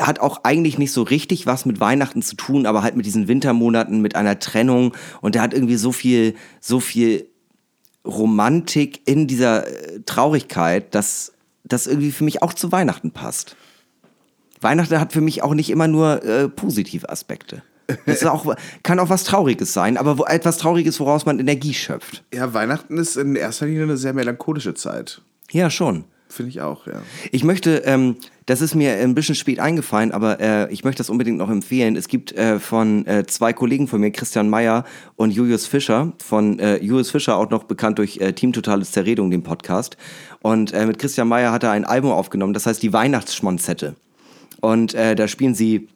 hat 0.00 0.20
auch 0.20 0.44
eigentlich 0.44 0.78
nicht 0.78 0.92
so 0.92 1.02
richtig 1.02 1.46
was 1.46 1.64
mit 1.64 1.80
Weihnachten 1.80 2.22
zu 2.22 2.36
tun, 2.36 2.66
aber 2.66 2.82
halt 2.82 2.96
mit 2.96 3.06
diesen 3.06 3.28
Wintermonaten, 3.28 4.02
mit 4.02 4.14
einer 4.14 4.38
Trennung. 4.38 4.94
Und 5.22 5.34
der 5.34 5.42
hat 5.42 5.54
irgendwie 5.54 5.76
so 5.76 5.92
viel, 5.92 6.34
so 6.60 6.80
viel 6.80 7.26
Romantik 8.04 9.00
in 9.08 9.26
dieser 9.26 9.66
äh, 9.66 10.00
Traurigkeit, 10.04 10.94
dass 10.94 11.32
das 11.64 11.86
irgendwie 11.86 12.12
für 12.12 12.24
mich 12.24 12.42
auch 12.42 12.52
zu 12.52 12.70
Weihnachten 12.72 13.10
passt. 13.10 13.56
Weihnachten 14.60 15.00
hat 15.00 15.12
für 15.12 15.20
mich 15.20 15.42
auch 15.42 15.54
nicht 15.54 15.70
immer 15.70 15.88
nur 15.88 16.22
äh, 16.24 16.48
positive 16.48 17.08
Aspekte. 17.08 17.62
Es 18.06 18.22
ist 18.22 18.26
auch, 18.26 18.54
kann 18.82 18.98
auch 18.98 19.10
was 19.10 19.24
Trauriges 19.24 19.72
sein, 19.72 19.96
aber 19.96 20.18
wo, 20.18 20.24
etwas 20.24 20.58
Trauriges, 20.58 20.98
woraus 21.00 21.26
man 21.26 21.38
Energie 21.38 21.74
schöpft. 21.74 22.24
Ja, 22.34 22.52
Weihnachten 22.52 22.98
ist 22.98 23.16
in 23.16 23.36
erster 23.36 23.66
Linie 23.66 23.84
eine 23.84 23.96
sehr 23.96 24.12
melancholische 24.12 24.74
Zeit. 24.74 25.20
Ja, 25.50 25.70
schon. 25.70 26.04
Finde 26.28 26.50
ich 26.50 26.60
auch, 26.60 26.86
ja. 26.86 27.00
Ich 27.30 27.44
möchte 27.44 27.78
ähm, 27.84 28.16
Das 28.46 28.60
ist 28.60 28.76
mir 28.76 28.94
ein 28.96 29.14
bisschen 29.14 29.34
spät 29.34 29.58
eingefallen, 29.58 30.12
aber 30.12 30.40
äh, 30.40 30.72
ich 30.72 30.84
möchte 30.84 30.98
das 30.98 31.10
unbedingt 31.10 31.38
noch 31.38 31.50
empfehlen. 31.50 31.96
Es 31.96 32.06
gibt 32.06 32.32
äh, 32.32 32.60
von 32.60 33.04
äh, 33.06 33.26
zwei 33.26 33.52
Kollegen 33.52 33.88
von 33.88 34.00
mir, 34.00 34.12
Christian 34.12 34.48
Meyer 34.48 34.84
und 35.16 35.32
Julius 35.32 35.66
Fischer, 35.66 36.12
von 36.24 36.60
äh, 36.60 36.76
Julius 36.76 37.10
Fischer 37.10 37.36
auch 37.36 37.50
noch 37.50 37.64
bekannt 37.64 37.98
durch 37.98 38.18
äh, 38.18 38.32
Team 38.32 38.52
Totales 38.52 38.92
Zerredung, 38.92 39.32
den 39.32 39.42
Podcast. 39.42 39.96
Und 40.42 40.72
äh, 40.72 40.86
mit 40.86 41.00
Christian 41.00 41.26
Meyer 41.26 41.50
hat 41.50 41.64
er 41.64 41.72
ein 41.72 41.84
Album 41.84 42.12
aufgenommen, 42.12 42.54
das 42.54 42.66
heißt 42.66 42.82
die 42.82 42.92
Weihnachtsschmonzette. 42.92 43.96
Und 44.60 44.94
äh, 44.94 45.16
da 45.16 45.26
spielen 45.26 45.54
sie 45.54 45.88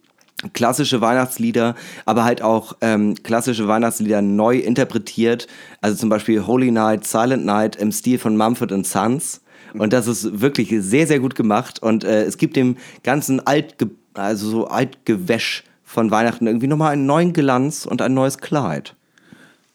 klassische 0.52 1.00
Weihnachtslieder, 1.00 1.74
aber 2.06 2.24
halt 2.24 2.42
auch 2.42 2.76
ähm, 2.80 3.14
klassische 3.22 3.68
Weihnachtslieder 3.68 4.22
neu 4.22 4.58
interpretiert. 4.58 5.46
Also 5.80 5.96
zum 5.96 6.08
Beispiel 6.08 6.46
Holy 6.46 6.70
Night, 6.70 7.06
Silent 7.06 7.44
Night 7.44 7.76
im 7.76 7.92
Stil 7.92 8.18
von 8.18 8.36
Mumford 8.36 8.86
Sons. 8.86 9.42
Und 9.74 9.92
das 9.92 10.06
ist 10.06 10.40
wirklich 10.40 10.74
sehr, 10.78 11.06
sehr 11.06 11.20
gut 11.20 11.34
gemacht. 11.34 11.82
Und 11.82 12.04
äh, 12.04 12.24
es 12.24 12.38
gibt 12.38 12.56
dem 12.56 12.76
ganzen 13.02 13.46
Altge 13.46 13.90
also 14.14 14.48
so 14.50 14.66
Altgewäsch 14.66 15.64
von 15.84 16.10
Weihnachten 16.10 16.46
irgendwie 16.46 16.66
nochmal 16.66 16.92
einen 16.92 17.06
neuen 17.06 17.32
Glanz 17.32 17.86
und 17.86 18.02
ein 18.02 18.14
neues 18.14 18.38
Kleid. 18.38 18.96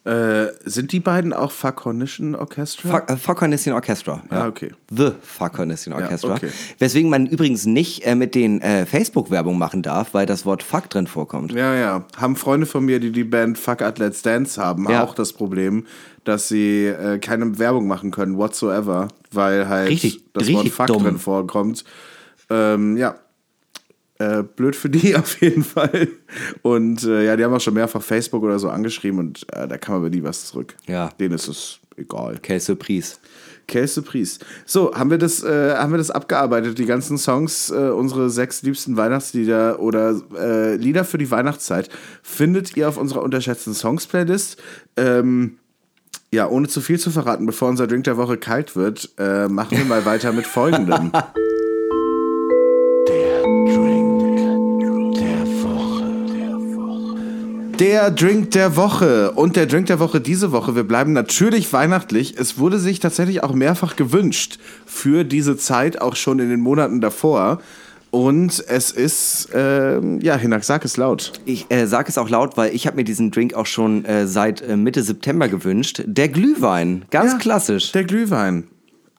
Äh, 0.06 0.52
sind 0.66 0.92
die 0.92 1.00
beiden 1.00 1.34
auch 1.34 1.52
Facornischen 1.52 2.36
Orchestra? 2.36 2.90
Fuck, 2.90 3.10
äh, 3.10 3.18
Fuck 3.18 3.42
Hornissian 3.42 3.74
Orchestra. 3.76 4.22
Ah, 4.30 4.48
okay. 4.48 4.72
The 4.96 5.14
Fuck 5.22 5.58
Hornissian 5.58 6.00
Orchestra. 6.00 6.36
okay. 6.36 6.52
Weswegen 6.78 7.10
man 7.10 7.26
übrigens 7.26 7.66
nicht 7.66 8.06
äh, 8.06 8.14
mit 8.14 8.36
den 8.36 8.62
äh, 8.62 8.86
Facebook-Werbung 8.86 9.58
machen 9.58 9.82
darf, 9.82 10.14
weil 10.14 10.28
das 10.28 10.46
Wort 10.46 10.62
Fuck 10.62 10.92
drin 10.92 11.08
vorkommt. 11.08 11.54
Ja, 11.54 11.74
ja. 11.74 12.06
Haben 12.18 12.36
Freunde 12.36 12.68
von 12.68 12.86
mir, 12.86 13.00
die 13.00 13.12
die 13.12 13.24
Band 13.24 13.58
Fuck 13.58 13.82
Out 13.82 13.98
Let's 13.98 14.22
Dance 14.22 14.62
haben, 14.62 14.88
Ja. 14.90 15.04
auch 15.04 15.16
das 15.16 15.34
Problem, 15.34 15.88
dass 16.24 16.50
sie 16.50 16.86
äh, 16.86 17.18
keine 17.18 17.58
Werbung 17.58 17.88
machen 17.88 18.12
können, 18.12 18.38
whatsoever, 18.38 19.08
weil 19.32 19.68
halt 19.68 19.90
Richtig- 19.90 20.24
das 20.34 20.44
Wort 20.50 20.58
richtig 20.66 20.74
Fuck 20.74 20.88
dumm. 20.88 21.04
drin 21.04 21.18
vorkommt. 21.18 21.84
Ähm, 22.52 22.96
ja. 22.98 23.16
Äh, 24.18 24.44
blöd 24.44 24.76
für 24.76 24.90
die 24.92 25.16
auf 25.16 25.42
jeden 25.42 25.64
Fall. 25.64 26.08
Und 26.62 27.04
äh, 27.04 27.26
ja, 27.26 27.36
die 27.36 27.44
haben 27.44 27.54
auch 27.54 27.62
schon 27.62 27.74
mehrfach 27.74 28.02
Facebook 28.02 28.44
oder 28.44 28.60
so 28.60 28.70
angeschrieben 28.70 29.20
und 29.20 29.46
äh, 29.54 29.68
da 29.68 29.78
kam 29.78 29.96
aber 29.96 30.10
nie 30.10 30.24
was 30.24 30.46
zurück. 30.46 30.76
Ja. 30.88 31.10
Denen 31.20 31.36
ist 31.36 31.48
es 31.48 31.80
egal. 31.98 32.36
Okay, 32.38 32.60
Surprise. 32.60 33.16
Quelle 33.68 33.88
Surprise. 33.88 34.40
So, 34.66 34.94
haben 34.94 35.10
wir 35.10 35.18
das, 35.18 35.44
äh, 35.44 35.76
haben 35.76 35.92
wir 35.92 35.98
das 35.98 36.12
abgearbeitet, 36.12 36.78
die 36.78 36.86
ganzen 36.86 37.18
Songs, 37.18 37.72
äh, 37.72 37.90
unsere 37.90 38.30
sechs 38.30 38.62
liebsten 38.62 38.96
Weihnachtslieder 38.96 39.80
oder 39.80 40.22
äh, 40.38 40.76
Lieder 40.76 41.04
für 41.04 41.18
die 41.18 41.32
Weihnachtszeit, 41.32 41.90
findet 42.22 42.78
ihr 42.78 42.88
auf 42.88 42.98
unserer 42.98 43.24
unterschätzten 43.24 43.74
Songs-Playlist. 43.74 44.62
Ähm, 44.98 45.58
ja, 46.32 46.48
ohne 46.48 46.68
zu 46.68 46.82
viel 46.82 47.00
zu 47.00 47.12
verraten, 47.12 47.46
bevor 47.46 47.70
unser 47.70 47.88
Drink 47.88 48.04
der 48.04 48.18
Woche 48.18 48.38
kalt 48.38 48.76
wird, 48.76 49.14
machen 49.18 49.78
wir 49.78 49.86
mal 49.86 50.06
weiter 50.06 50.34
mit 50.34 50.46
folgendem. 50.46 51.12
Der 57.80 58.10
Drink 58.10 58.52
der 58.52 58.78
Woche. 58.78 59.32
Und 59.32 59.58
der 59.58 59.66
Drink 59.66 59.88
der 59.88 60.00
Woche 60.00 60.22
diese 60.22 60.54
Woche, 60.54 60.76
wir 60.76 60.84
bleiben 60.86 61.12
natürlich 61.12 61.74
weihnachtlich. 61.74 62.36
Es 62.38 62.58
wurde 62.58 62.80
sich 62.80 63.02
tatsächlich 63.02 63.44
auch 63.44 63.54
mehrfach 63.54 63.98
gewünscht 63.98 64.60
für 64.86 65.26
diese 65.26 65.58
Zeit, 65.58 66.02
auch 66.02 66.16
schon 66.16 66.40
in 66.40 66.50
den 66.50 66.62
Monaten 66.62 67.02
davor. 67.02 67.60
Und 68.12 68.64
es 68.70 68.92
ist, 68.92 69.50
ähm, 69.54 70.22
ja, 70.22 70.38
Hinak, 70.38 70.64
sag 70.64 70.86
es 70.86 70.96
laut. 70.96 71.34
Ich 71.44 71.70
äh, 71.70 71.86
sage 71.86 72.08
es 72.08 72.18
auch 72.18 72.30
laut, 72.30 72.56
weil 72.56 72.74
ich 72.74 72.88
habe 72.88 72.96
mir 72.96 73.04
diesen 73.04 73.30
Drink 73.30 73.54
auch 73.54 73.66
schon 73.66 74.06
äh, 74.06 74.26
seit 74.26 74.62
äh, 74.62 74.78
Mitte 74.78 75.04
September 75.04 75.50
gewünscht. 75.50 76.02
Der 76.06 76.30
Glühwein, 76.30 77.04
ganz 77.12 77.34
Ja, 77.34 77.38
klassisch. 77.40 77.92
Der 77.92 78.06
Glühwein. 78.06 78.68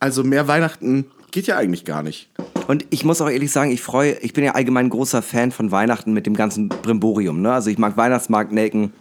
Also 0.01 0.25
mehr 0.25 0.49
Weihnachten 0.49 1.05
geht 1.31 1.47
ja 1.47 1.59
eigentlich 1.59 1.85
gar 1.85 2.03
nicht. 2.03 2.31
Und 2.67 2.85
ich 2.91 3.05
muss 3.05 3.21
auch 3.21 3.31
ehrlich 3.31 3.53
sagen, 3.53 3.71
ich 3.71 3.81
freue, 3.83 4.13
ich 4.21 4.33
bin 4.33 4.45
ja 4.45 4.53
allgemein 4.55 4.89
großer 4.91 5.23
Fan 5.23 5.53
von 5.53 5.71
Weihnachten 5.71 6.13
mit 6.13 6.27
dem 6.27 6.35
ganzen 6.35 6.69
Brimborium. 6.69 7.41
Ne? 7.43 7.53
Also 7.53 7.71
ich 7.71 7.79
mag 7.79 7.97
Weihnachtsmarkt, 7.97 8.53
Nelken, 8.53 8.93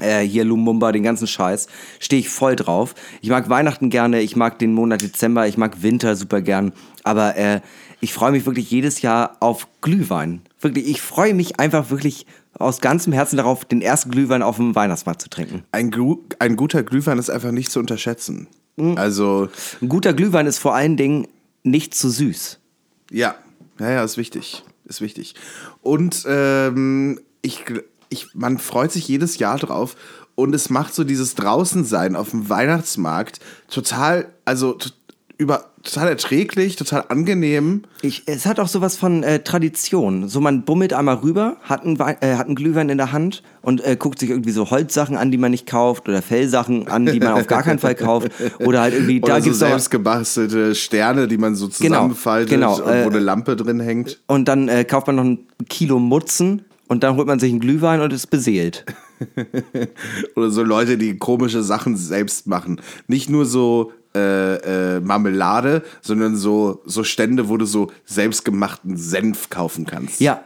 äh, 0.00 0.20
hier 0.20 0.44
Lumumba, 0.44 0.92
den 0.92 1.02
ganzen 1.02 1.26
Scheiß. 1.26 1.66
Stehe 1.98 2.20
ich 2.20 2.28
voll 2.28 2.54
drauf. 2.56 2.94
Ich 3.20 3.30
mag 3.30 3.48
Weihnachten 3.48 3.90
gerne, 3.90 4.20
ich 4.20 4.36
mag 4.36 4.58
den 4.58 4.72
Monat 4.72 5.02
Dezember, 5.02 5.48
ich 5.48 5.56
mag 5.56 5.82
Winter 5.82 6.14
super 6.16 6.40
gern. 6.42 6.72
Aber 7.02 7.36
äh, 7.36 7.60
ich 8.00 8.12
freue 8.12 8.32
mich 8.32 8.46
wirklich 8.46 8.70
jedes 8.70 9.02
Jahr 9.02 9.36
auf 9.40 9.66
Glühwein. 9.80 10.42
Wirklich, 10.60 10.86
ich 10.88 11.00
freue 11.00 11.34
mich 11.34 11.58
einfach 11.58 11.90
wirklich 11.90 12.26
aus 12.58 12.80
ganzem 12.80 13.12
Herzen 13.12 13.36
darauf, 13.36 13.64
den 13.64 13.82
ersten 13.82 14.10
Glühwein 14.10 14.42
auf 14.42 14.56
dem 14.56 14.74
Weihnachtsmarkt 14.74 15.22
zu 15.22 15.28
trinken. 15.30 15.62
Ein, 15.72 15.90
Gru- 15.90 16.22
ein 16.38 16.56
guter 16.56 16.82
Glühwein 16.82 17.18
ist 17.18 17.30
einfach 17.30 17.50
nicht 17.52 17.70
zu 17.70 17.78
unterschätzen. 17.80 18.46
Mhm. 18.76 18.96
Also, 18.96 19.48
Ein 19.82 19.88
guter 19.88 20.12
Glühwein 20.12 20.46
ist 20.46 20.58
vor 20.58 20.74
allen 20.74 20.96
Dingen 20.96 21.26
nicht 21.64 21.94
zu 21.94 22.08
süß. 22.08 22.57
Ja, 23.10 23.36
ja, 23.78 23.90
ja, 23.90 24.04
ist 24.04 24.16
wichtig. 24.16 24.64
Ist 24.84 25.00
wichtig. 25.00 25.34
Und 25.82 26.24
ähm, 26.26 27.20
ich, 27.42 27.64
ich, 28.08 28.34
man 28.34 28.58
freut 28.58 28.92
sich 28.92 29.06
jedes 29.08 29.38
Jahr 29.38 29.58
drauf 29.58 29.96
und 30.34 30.54
es 30.54 30.70
macht 30.70 30.94
so 30.94 31.04
dieses 31.04 31.34
Draußensein 31.34 32.16
auf 32.16 32.30
dem 32.30 32.48
Weihnachtsmarkt 32.48 33.40
total, 33.68 34.32
also 34.44 34.78
über, 35.36 35.70
total 35.88 36.08
erträglich, 36.08 36.76
total 36.76 37.04
angenehm. 37.08 37.82
Ich, 38.02 38.24
es 38.26 38.46
hat 38.46 38.60
auch 38.60 38.68
sowas 38.68 38.96
von 38.96 39.22
äh, 39.22 39.40
Tradition. 39.40 40.28
So 40.28 40.40
man 40.40 40.64
bummelt 40.64 40.92
einmal 40.92 41.16
rüber, 41.16 41.56
hat 41.62 41.84
einen, 41.84 41.98
äh, 41.98 42.36
hat 42.36 42.46
einen 42.46 42.54
Glühwein 42.54 42.88
in 42.88 42.98
der 42.98 43.12
Hand 43.12 43.42
und 43.62 43.84
äh, 43.84 43.96
guckt 43.96 44.18
sich 44.18 44.30
irgendwie 44.30 44.50
so 44.50 44.70
Holzsachen 44.70 45.16
an, 45.16 45.30
die 45.30 45.38
man 45.38 45.50
nicht 45.50 45.66
kauft 45.66 46.08
oder 46.08 46.22
Fellsachen 46.22 46.88
an, 46.88 47.06
die 47.06 47.20
man 47.20 47.32
auf 47.32 47.46
gar 47.46 47.62
keinen 47.62 47.78
Fall 47.78 47.94
kauft 47.94 48.30
oder 48.60 48.80
halt 48.80 48.94
irgendwie 48.94 49.22
Oder 49.22 49.34
da 49.34 49.40
so 49.40 49.44
gibt's 49.44 49.58
selbst 49.60 49.90
gebastelte 49.90 50.74
Sterne, 50.74 51.26
die 51.26 51.38
man 51.38 51.54
so 51.54 51.66
Genau, 51.66 51.76
zusammenfaltet 51.76 52.50
genau, 52.50 52.80
äh, 52.80 53.04
wo 53.04 53.10
eine 53.10 53.18
Lampe 53.18 53.56
drin 53.56 53.80
hängt. 53.80 54.20
und 54.26 54.46
dann 54.46 54.68
äh, 54.68 54.84
kauft 54.84 55.06
man 55.06 55.16
noch 55.16 55.24
ein 55.24 55.38
Kilo 55.68 55.98
Mutzen 55.98 56.62
und 56.88 57.02
dann 57.02 57.16
holt 57.16 57.26
man 57.26 57.38
sich 57.38 57.50
einen 57.50 57.60
Glühwein 57.60 58.00
und 58.00 58.12
ist 58.12 58.28
beseelt. 58.28 58.84
Oder 60.36 60.50
so 60.50 60.62
Leute, 60.62 60.96
die 60.96 61.18
komische 61.18 61.62
Sachen 61.62 61.96
selbst 61.96 62.46
machen. 62.46 62.80
Nicht 63.06 63.28
nur 63.28 63.44
so 63.46 63.92
äh, 64.14 64.96
äh, 64.96 65.00
Marmelade, 65.00 65.82
sondern 66.00 66.36
so, 66.36 66.82
so 66.86 67.04
Stände, 67.04 67.48
wo 67.48 67.56
du 67.56 67.64
so 67.66 67.90
selbstgemachten 68.06 68.96
Senf 68.96 69.50
kaufen 69.50 69.86
kannst. 69.86 70.20
Ja, 70.20 70.42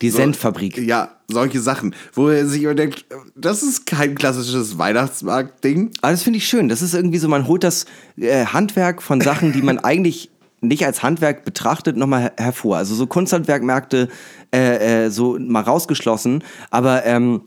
die 0.00 0.10
So- 0.10 0.18
Senffabrik. 0.18 0.78
Ja, 0.78 1.10
solche 1.28 1.60
Sachen. 1.60 1.94
Wo 2.12 2.28
er 2.28 2.46
sich 2.46 2.62
immer 2.64 2.74
denkt, 2.74 3.04
das 3.36 3.62
ist 3.62 3.86
kein 3.86 4.14
klassisches 4.14 4.76
Weihnachtsmarkt-Ding. 4.78 5.90
Aber 6.00 6.12
das 6.12 6.22
finde 6.22 6.38
ich 6.38 6.46
schön. 6.46 6.68
Das 6.68 6.82
ist 6.82 6.94
irgendwie 6.94 7.18
so, 7.18 7.28
man 7.28 7.46
holt 7.46 7.64
das 7.64 7.86
äh, 8.16 8.46
Handwerk 8.46 9.02
von 9.02 9.20
Sachen, 9.20 9.52
die 9.52 9.62
man 9.62 9.78
eigentlich 9.84 10.30
nicht 10.60 10.84
als 10.86 11.02
Handwerk 11.02 11.44
betrachtet, 11.44 11.96
nochmal 11.96 12.22
her 12.22 12.32
hervor. 12.38 12.76
Also 12.76 12.94
so 12.94 13.06
Kunsthandwerkmärkte 13.08 14.08
äh, 14.54 15.06
äh, 15.06 15.10
so 15.10 15.36
mal 15.40 15.60
rausgeschlossen, 15.62 16.44
aber 16.70 17.04
ähm, 17.04 17.42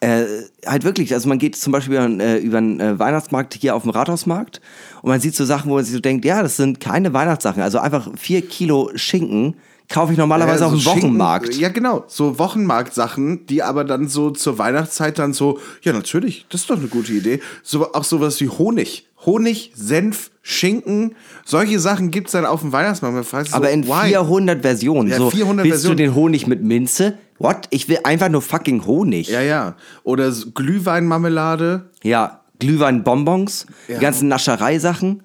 äh, 0.00 0.24
halt 0.66 0.84
wirklich, 0.84 1.12
also 1.14 1.28
man 1.28 1.38
geht 1.38 1.56
zum 1.56 1.72
Beispiel 1.72 1.94
über, 1.94 2.04
einen, 2.04 2.20
äh, 2.20 2.36
über 2.38 2.58
einen 2.58 2.80
äh, 2.80 2.98
Weihnachtsmarkt 2.98 3.54
hier 3.54 3.74
auf 3.74 3.82
dem 3.82 3.90
Rathausmarkt 3.90 4.60
und 5.02 5.08
man 5.10 5.20
sieht 5.20 5.34
so 5.34 5.44
Sachen, 5.44 5.70
wo 5.70 5.74
man 5.76 5.84
sich 5.84 5.94
so 5.94 6.00
denkt, 6.00 6.24
ja, 6.24 6.42
das 6.42 6.56
sind 6.56 6.80
keine 6.80 7.12
Weihnachtssachen. 7.12 7.62
Also 7.62 7.78
einfach 7.78 8.08
vier 8.16 8.42
Kilo 8.42 8.90
Schinken 8.94 9.56
kaufe 9.88 10.12
ich 10.12 10.18
normalerweise 10.18 10.60
Ja, 10.60 10.66
auf 10.66 10.72
so 10.72 10.78
dem 10.78 10.82
Schinken- 10.82 11.02
Wochenmarkt. 11.10 11.54
Ja, 11.56 11.68
genau. 11.68 12.04
So 12.08 12.38
Wochenmarkt-Sachen, 12.38 13.46
die 13.46 13.62
aber 13.62 13.84
dann 13.84 14.08
so 14.08 14.30
zur 14.30 14.58
Weihnachtszeit 14.58 15.18
dann 15.18 15.32
so, 15.32 15.60
ja, 15.82 15.92
natürlich, 15.92 16.44
das 16.50 16.62
ist 16.62 16.70
doch 16.70 16.76
eine 16.78 16.88
gute 16.88 17.12
Idee. 17.12 17.40
So, 17.62 17.92
auch 17.92 18.04
sowas 18.04 18.40
wie 18.40 18.48
Honig. 18.48 19.05
Honig, 19.24 19.72
Senf, 19.74 20.30
Schinken, 20.42 21.16
solche 21.44 21.80
Sachen 21.80 22.10
gibt 22.10 22.28
es 22.28 22.32
dann 22.32 22.44
auf 22.44 22.60
dem 22.60 22.72
Weihnachtsmarkt. 22.72 23.32
Aber 23.52 23.66
so, 23.66 23.72
in 23.72 23.86
why? 23.86 24.08
400 24.08 24.62
Versionen. 24.62 25.08
Ja, 25.08 25.16
so, 25.16 25.30
400 25.30 25.64
willst 25.64 25.76
Versionen. 25.78 25.96
du 25.96 26.02
den 26.04 26.14
Honig 26.14 26.46
mit 26.46 26.62
Minze? 26.62 27.18
What? 27.38 27.66
Ich 27.70 27.88
will 27.88 27.98
einfach 28.04 28.28
nur 28.28 28.42
fucking 28.42 28.84
Honig. 28.86 29.28
Ja, 29.28 29.40
ja. 29.40 29.76
Oder 30.04 30.30
so 30.32 30.50
Glühweinmarmelade. 30.52 31.90
Ja, 32.02 32.42
Glühweinbonbons, 32.58 33.66
Ja. 33.88 33.94
die 33.96 34.00
ganzen 34.00 34.28
Naschereisachen. 34.28 35.22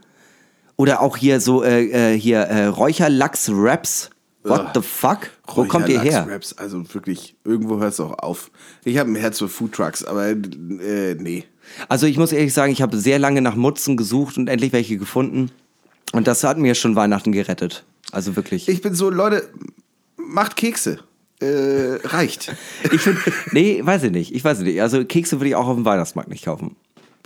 Oder 0.78 1.02
auch 1.02 1.18
hier 1.18 1.40
so, 1.40 1.64
äh, 1.64 2.14
äh, 2.14 2.18
hier 2.20 2.40
äh, 2.40 2.66
Räucherlachs-Wraps. 2.66 4.10
What 4.44 4.60
Ugh. 4.62 4.70
the 4.76 4.82
fuck? 4.82 5.30
Wo 5.54 5.66
kommt 5.66 5.88
ihr 5.90 6.02
her? 6.02 6.26
Raps, 6.28 6.54
also 6.58 6.82
wirklich, 6.96 7.36
irgendwo 7.46 7.80
hört 7.80 7.94
es 7.94 8.00
auch 8.00 8.18
auf. 8.18 8.50
Ich 8.84 8.98
habe 8.98 9.12
ein 9.12 9.16
Herz 9.16 9.38
für 9.38 9.48
Foodtrucks, 9.48 10.04
aber 10.04 10.30
äh, 10.30 11.14
nee. 11.20 11.44
Also 11.90 12.06
ich 12.06 12.18
muss 12.18 12.32
ehrlich 12.32 12.54
sagen, 12.54 12.72
ich 12.72 12.82
habe 12.82 12.98
sehr 12.98 13.20
lange 13.20 13.42
nach 13.42 13.56
Mutzen 13.56 13.98
gesucht 13.98 14.38
und 14.38 14.48
endlich 14.48 14.74
welche 14.74 14.98
gefunden. 14.98 15.52
Und 16.14 16.28
das 16.28 16.44
hat 16.44 16.58
mir 16.58 16.76
schon 16.76 16.96
Weihnachten 16.96 17.32
gerettet. 17.32 17.84
Also 18.12 18.36
wirklich. 18.36 18.68
Ich 18.68 18.82
bin 18.82 18.94
so, 18.94 19.10
Leute, 19.10 19.50
macht 20.18 20.56
Kekse. 20.56 21.00
Äh, 21.40 21.98
reicht. 22.04 22.54
Ich 22.92 23.02
finde, 23.02 23.20
nee, 23.52 23.82
weiß 23.84 24.04
ich 24.04 24.12
nicht. 24.12 24.36
Ich 24.36 24.44
weiß 24.44 24.60
nicht. 24.60 24.82
Also 24.82 25.04
Kekse 25.06 25.40
würde 25.40 25.50
ich 25.50 25.56
auch 25.56 25.68
auf 25.68 25.76
dem 25.76 25.86
Weihnachtsmarkt 25.86 26.30
nicht 26.30 26.46
kaufen. 26.46 26.76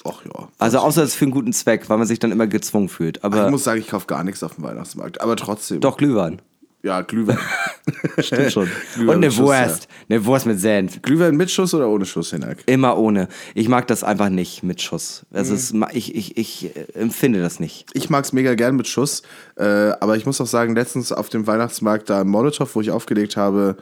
Ach 0.08 0.24
ja. 0.24 0.48
Also 0.60 0.78
außer 0.80 1.04
es 1.04 1.16
für 1.16 1.26
einen 1.26 1.32
guten 1.32 1.52
Zweck, 1.52 1.90
weil 1.90 1.98
man 1.98 2.08
sich 2.08 2.20
dann 2.20 2.32
immer 2.32 2.48
gezwungen 2.48 2.90
fühlt. 2.90 3.18
Ich 3.18 3.24
Aber 3.24 3.50
muss 3.50 3.64
sagen, 3.64 3.82
ich 3.82 3.88
kaufe 3.88 4.06
gar 4.06 4.24
nichts 4.24 4.44
auf 4.44 4.56
dem 4.56 4.64
Weihnachtsmarkt, 4.64 5.20
aber 5.20 5.36
trotzdem. 5.36 5.82
doch 5.82 5.98
Glühwein. 5.98 6.42
Ja, 6.86 7.02
Glühwein. 7.02 7.40
Stimmt 8.20 8.52
schon. 8.52 8.70
Glühwein 8.94 9.18
Und 9.18 9.24
eine 9.26 9.36
Wurst. 9.38 9.88
Eine 10.08 10.24
Wurst 10.24 10.46
mit 10.46 10.60
Senf. 10.60 11.02
Glühwein 11.02 11.36
mit 11.36 11.50
Schuss 11.50 11.74
oder 11.74 11.90
ohne 11.90 12.06
Schuss, 12.06 12.30
Hinak? 12.30 12.60
Immer 12.68 12.96
ohne. 13.00 13.28
Ich 13.56 13.68
mag 13.68 13.88
das 13.88 14.04
einfach 14.04 14.30
nicht 14.30 14.62
mit 14.62 14.80
Schuss. 14.84 15.26
Also 15.34 15.54
Mhm. 15.54 15.84
es, 15.90 15.96
ich, 15.96 16.16
ich, 16.16 16.38
ich 16.38 16.76
äh, 16.76 16.86
empfinde 16.94 17.42
das 17.42 17.60
nicht. 17.60 17.88
Ich 17.94 18.12
mag's 18.12 18.34
mega 18.34 18.54
gern 18.54 18.76
mit 18.76 18.88
Schuss, 18.88 19.24
äh, 19.58 19.64
aber 19.64 20.16
ich 20.16 20.28
muss 20.28 20.40
auch 20.40 20.46
sagen, 20.46 20.76
letztens 20.76 21.12
auf 21.12 21.30
dem 21.30 21.48
Weihnachtsmarkt 21.48 22.08
da 22.08 22.22
im 22.22 22.28
Molotow, 22.28 22.70
wo 22.76 22.82
ich 22.82 22.92
aufgelegt 22.92 23.36
habe, 23.36 23.78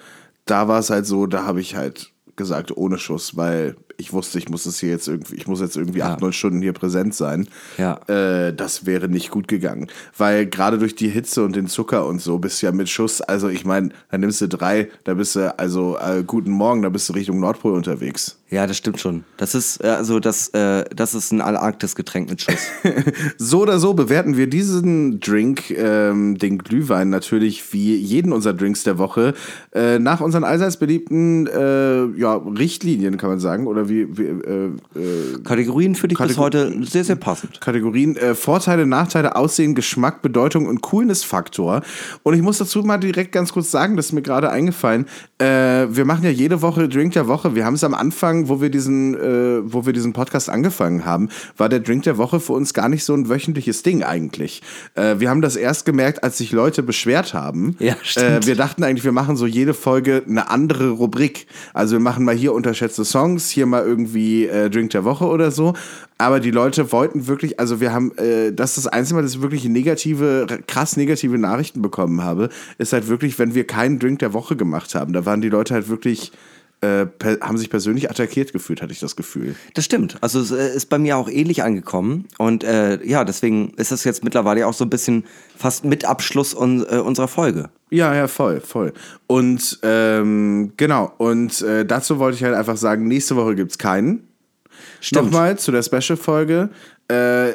da 0.45 0.69
war 0.69 0.79
es 0.79 0.89
halt 0.89 1.05
so, 1.05 1.25
da 1.27 1.43
habe 1.45 1.59
ich 1.59 1.75
halt 1.75 2.13
gesagt 2.37 2.75
ohne 2.77 2.97
Schuss, 2.97 3.35
weil 3.35 3.75
ich 3.97 4.13
wusste, 4.13 4.37
ich 4.37 4.49
muss 4.49 4.65
es 4.65 4.79
hier 4.79 4.89
jetzt 4.89 5.07
irgendwie, 5.07 5.35
ich 5.35 5.47
muss 5.47 5.61
jetzt 5.61 5.75
irgendwie 5.77 5.99
Ja. 5.99 6.13
acht, 6.13 6.21
neun 6.21 6.33
Stunden 6.33 6.61
hier 6.61 6.73
präsent 6.73 7.13
sein. 7.15 7.47
Ja. 7.77 7.99
Äh, 8.07 8.53
das 8.53 8.85
wäre 8.85 9.07
nicht 9.09 9.31
gut 9.31 9.47
gegangen, 9.47 9.87
weil 10.17 10.45
gerade 10.45 10.77
durch 10.77 10.95
die 10.95 11.09
Hitze 11.09 11.43
und 11.43 11.55
den 11.55 11.67
Zucker 11.67 12.05
und 12.05 12.21
so 12.21 12.37
bist 12.39 12.61
du 12.61 12.65
ja 12.67 12.71
mit 12.71 12.89
Schuss, 12.89 13.21
also 13.21 13.49
ich 13.49 13.65
meine, 13.65 13.89
da 14.11 14.17
nimmst 14.17 14.41
du 14.41 14.47
drei, 14.47 14.89
da 15.03 15.13
bist 15.13 15.35
du 15.35 15.57
also 15.57 15.97
äh, 15.97 16.23
guten 16.25 16.51
Morgen, 16.51 16.81
da 16.81 16.89
bist 16.89 17.09
du 17.09 17.13
Richtung 17.13 17.39
Nordpol 17.39 17.73
unterwegs. 17.73 18.37
Ja, 18.49 18.67
das 18.67 18.77
stimmt 18.77 18.99
schon. 18.99 19.23
Das 19.37 19.55
ist, 19.55 19.83
äh, 19.83 19.87
also 19.87 20.19
das, 20.19 20.49
äh, 20.49 20.85
das 20.95 21.15
ist 21.15 21.31
ein 21.31 21.41
Antarktis-Getränk 21.41 22.29
mit 22.29 22.41
Schuss. 22.41 22.67
So 23.37 23.61
oder 23.61 23.79
so 23.79 23.93
bewerten 23.93 24.37
wir 24.37 24.47
diesen 24.47 25.19
Drink, 25.19 25.71
ähm, 25.71 26.37
den 26.37 26.57
Glühwein, 26.59 27.09
natürlich 27.09 27.73
wie 27.73 27.95
jeden 27.95 28.31
unserer 28.31 28.53
Drinks 28.53 28.83
der 28.83 28.97
Woche, 28.97 29.33
äh, 29.73 29.97
nach 29.99 30.21
unseren 30.21 30.43
allseits 30.43 30.77
beliebten 30.77 31.47
äh, 31.47 32.05
ja, 32.17 32.35
Richtlinien, 32.35 33.17
kann 33.17 33.29
man 33.29 33.39
sagen. 33.39 33.65
Oder 33.67 33.89
wie, 33.89 33.92
wie 33.93 34.23
äh, 34.23 34.65
äh, 34.99 35.43
Kategorien 35.43 35.95
für 35.95 36.07
dich 36.07 36.17
bis 36.17 36.35
Kategor- 36.35 36.43
heute 36.43 36.85
sehr, 36.85 37.03
sehr 37.03 37.15
passend. 37.15 37.61
Kategorien 37.61 38.15
äh, 38.17 38.35
Vorteile, 38.35 38.85
Nachteile, 38.85 39.35
Aussehen, 39.35 39.75
Geschmack, 39.75 40.21
Bedeutung 40.21 40.65
und 40.67 40.81
Coolness-Faktor. 40.81 41.81
Und 42.23 42.33
ich 42.33 42.41
muss 42.41 42.57
dazu 42.57 42.81
mal 42.83 42.97
direkt 42.97 43.31
ganz 43.31 43.53
kurz 43.53 43.71
sagen, 43.71 43.95
das 43.95 44.07
ist 44.07 44.13
mir 44.13 44.21
gerade 44.21 44.49
eingefallen. 44.49 45.05
Äh, 45.37 45.45
wir 45.89 46.05
machen 46.05 46.23
ja 46.23 46.29
jede 46.29 46.61
Woche 46.61 46.89
Drink 46.89 47.13
der 47.13 47.27
Woche. 47.27 47.55
Wir 47.55 47.65
haben 47.65 47.75
es 47.75 47.83
am 47.83 47.93
Anfang, 47.93 48.49
wo 48.49 48.61
wir 48.61 48.69
diesen, 48.69 49.15
äh, 49.15 49.61
wo 49.63 49.85
wir 49.85 49.93
diesen 49.93 50.13
Podcast 50.13 50.49
angefangen 50.49 51.05
haben, 51.05 51.29
war 51.57 51.69
der 51.69 51.79
Drink 51.79 52.03
der 52.03 52.17
Woche 52.17 52.39
für 52.39 52.53
uns 52.53 52.73
gar 52.73 52.89
nicht 52.89 53.03
so 53.03 53.13
ein 53.13 53.29
wöchentliches 53.29 53.83
Ding 53.83 54.03
eigentlich. 54.03 54.61
Wir 54.95 55.29
haben 55.29 55.41
das 55.41 55.55
erst 55.55 55.85
gemerkt, 55.85 56.23
als 56.23 56.37
sich 56.37 56.51
Leute 56.51 56.83
beschwert 56.83 57.33
haben. 57.33 57.75
Ja, 57.79 57.95
stimmt. 58.01 58.45
Wir 58.45 58.55
dachten 58.55 58.83
eigentlich, 58.83 59.03
wir 59.03 59.11
machen 59.11 59.35
so 59.35 59.45
jede 59.45 59.73
Folge 59.73 60.23
eine 60.27 60.49
andere 60.49 60.89
Rubrik. 60.89 61.47
Also 61.73 61.93
wir 61.93 61.99
machen 61.99 62.25
mal 62.25 62.35
hier 62.35 62.53
unterschätzte 62.53 63.05
Songs, 63.05 63.49
hier 63.49 63.65
mal 63.73 63.85
irgendwie 63.85 64.45
äh, 64.45 64.69
Drink 64.69 64.91
der 64.91 65.03
Woche 65.03 65.25
oder 65.25 65.51
so. 65.51 65.73
Aber 66.17 66.39
die 66.39 66.51
Leute 66.51 66.91
wollten 66.91 67.27
wirklich, 67.27 67.59
also 67.59 67.81
wir 67.81 67.91
haben, 67.91 68.15
äh, 68.17 68.53
das 68.53 68.77
ist 68.77 68.85
das 68.85 68.93
einzige 68.93 69.15
Mal, 69.15 69.23
dass 69.23 69.35
ich 69.35 69.41
wirklich 69.41 69.65
negative, 69.65 70.47
krass 70.67 70.95
negative 70.95 71.37
Nachrichten 71.37 71.81
bekommen 71.81 72.23
habe, 72.23 72.49
ist 72.77 72.93
halt 72.93 73.07
wirklich, 73.07 73.37
wenn 73.39 73.55
wir 73.55 73.67
keinen 73.67 73.99
Drink 73.99 74.19
der 74.19 74.33
Woche 74.33 74.55
gemacht 74.55 74.95
haben. 74.95 75.11
Da 75.13 75.25
waren 75.25 75.41
die 75.41 75.49
Leute 75.49 75.73
halt 75.73 75.89
wirklich, 75.89 76.31
äh, 76.83 77.07
haben 77.41 77.57
sich 77.57 77.69
persönlich 77.69 78.09
attackiert 78.09 78.51
gefühlt, 78.51 78.81
hatte 78.81 78.91
ich 78.91 78.99
das 78.99 79.15
Gefühl. 79.15 79.55
Das 79.73 79.85
stimmt. 79.85 80.17
Also 80.21 80.39
es 80.39 80.51
äh, 80.51 80.75
ist 80.75 80.89
bei 80.89 80.99
mir 80.99 81.17
auch 81.17 81.29
ähnlich 81.29 81.63
angekommen. 81.63 82.25
Und 82.37 82.63
äh, 82.63 83.03
ja, 83.05 83.23
deswegen 83.23 83.71
ist 83.77 83.91
es 83.91 84.03
jetzt 84.03 84.23
mittlerweile 84.23 84.67
auch 84.67 84.73
so 84.73 84.83
ein 84.83 84.89
bisschen 84.89 85.23
fast 85.57 85.85
mit 85.85 86.05
Abschluss 86.05 86.53
un 86.53 86.85
äh, 86.89 86.97
unserer 86.97 87.27
Folge. 87.29 87.69
Ja, 87.89 88.13
ja, 88.13 88.27
voll, 88.27 88.59
voll. 88.59 88.91
Und 89.27 89.79
ähm, 89.83 90.73
genau, 90.77 91.13
und 91.17 91.61
äh, 91.61 91.85
dazu 91.85 92.19
wollte 92.19 92.37
ich 92.37 92.43
halt 92.43 92.55
einfach 92.55 92.77
sagen, 92.77 93.07
nächste 93.07 93.35
Woche 93.35 93.55
gibt's 93.55 93.77
keinen. 93.77 94.27
Stimmt. 94.99 95.31
Nochmal 95.31 95.57
zu 95.57 95.71
der 95.71 95.83
Special-Folge. 95.83 96.69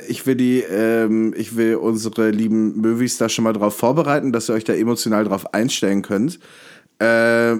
Ich 0.07 0.27
will 0.27 0.35
die, 0.37 0.61
ähm, 0.61 1.35
ich 1.37 1.57
will 1.57 1.77
unsere 1.77 2.31
lieben 2.31 2.79
Movies 2.81 3.17
da 3.17 3.29
schon 3.29 3.45
mal 3.45 3.55
drauf 3.55 3.75
vorbereiten, 3.75 4.31
dass 4.31 4.49
ihr 4.49 4.55
euch 4.55 4.65
da 4.65 4.75
emotional 4.75 5.25
drauf 5.25 5.53
einstellen 5.55 6.03
könnt. 6.03 6.39
Äh, 7.01 7.05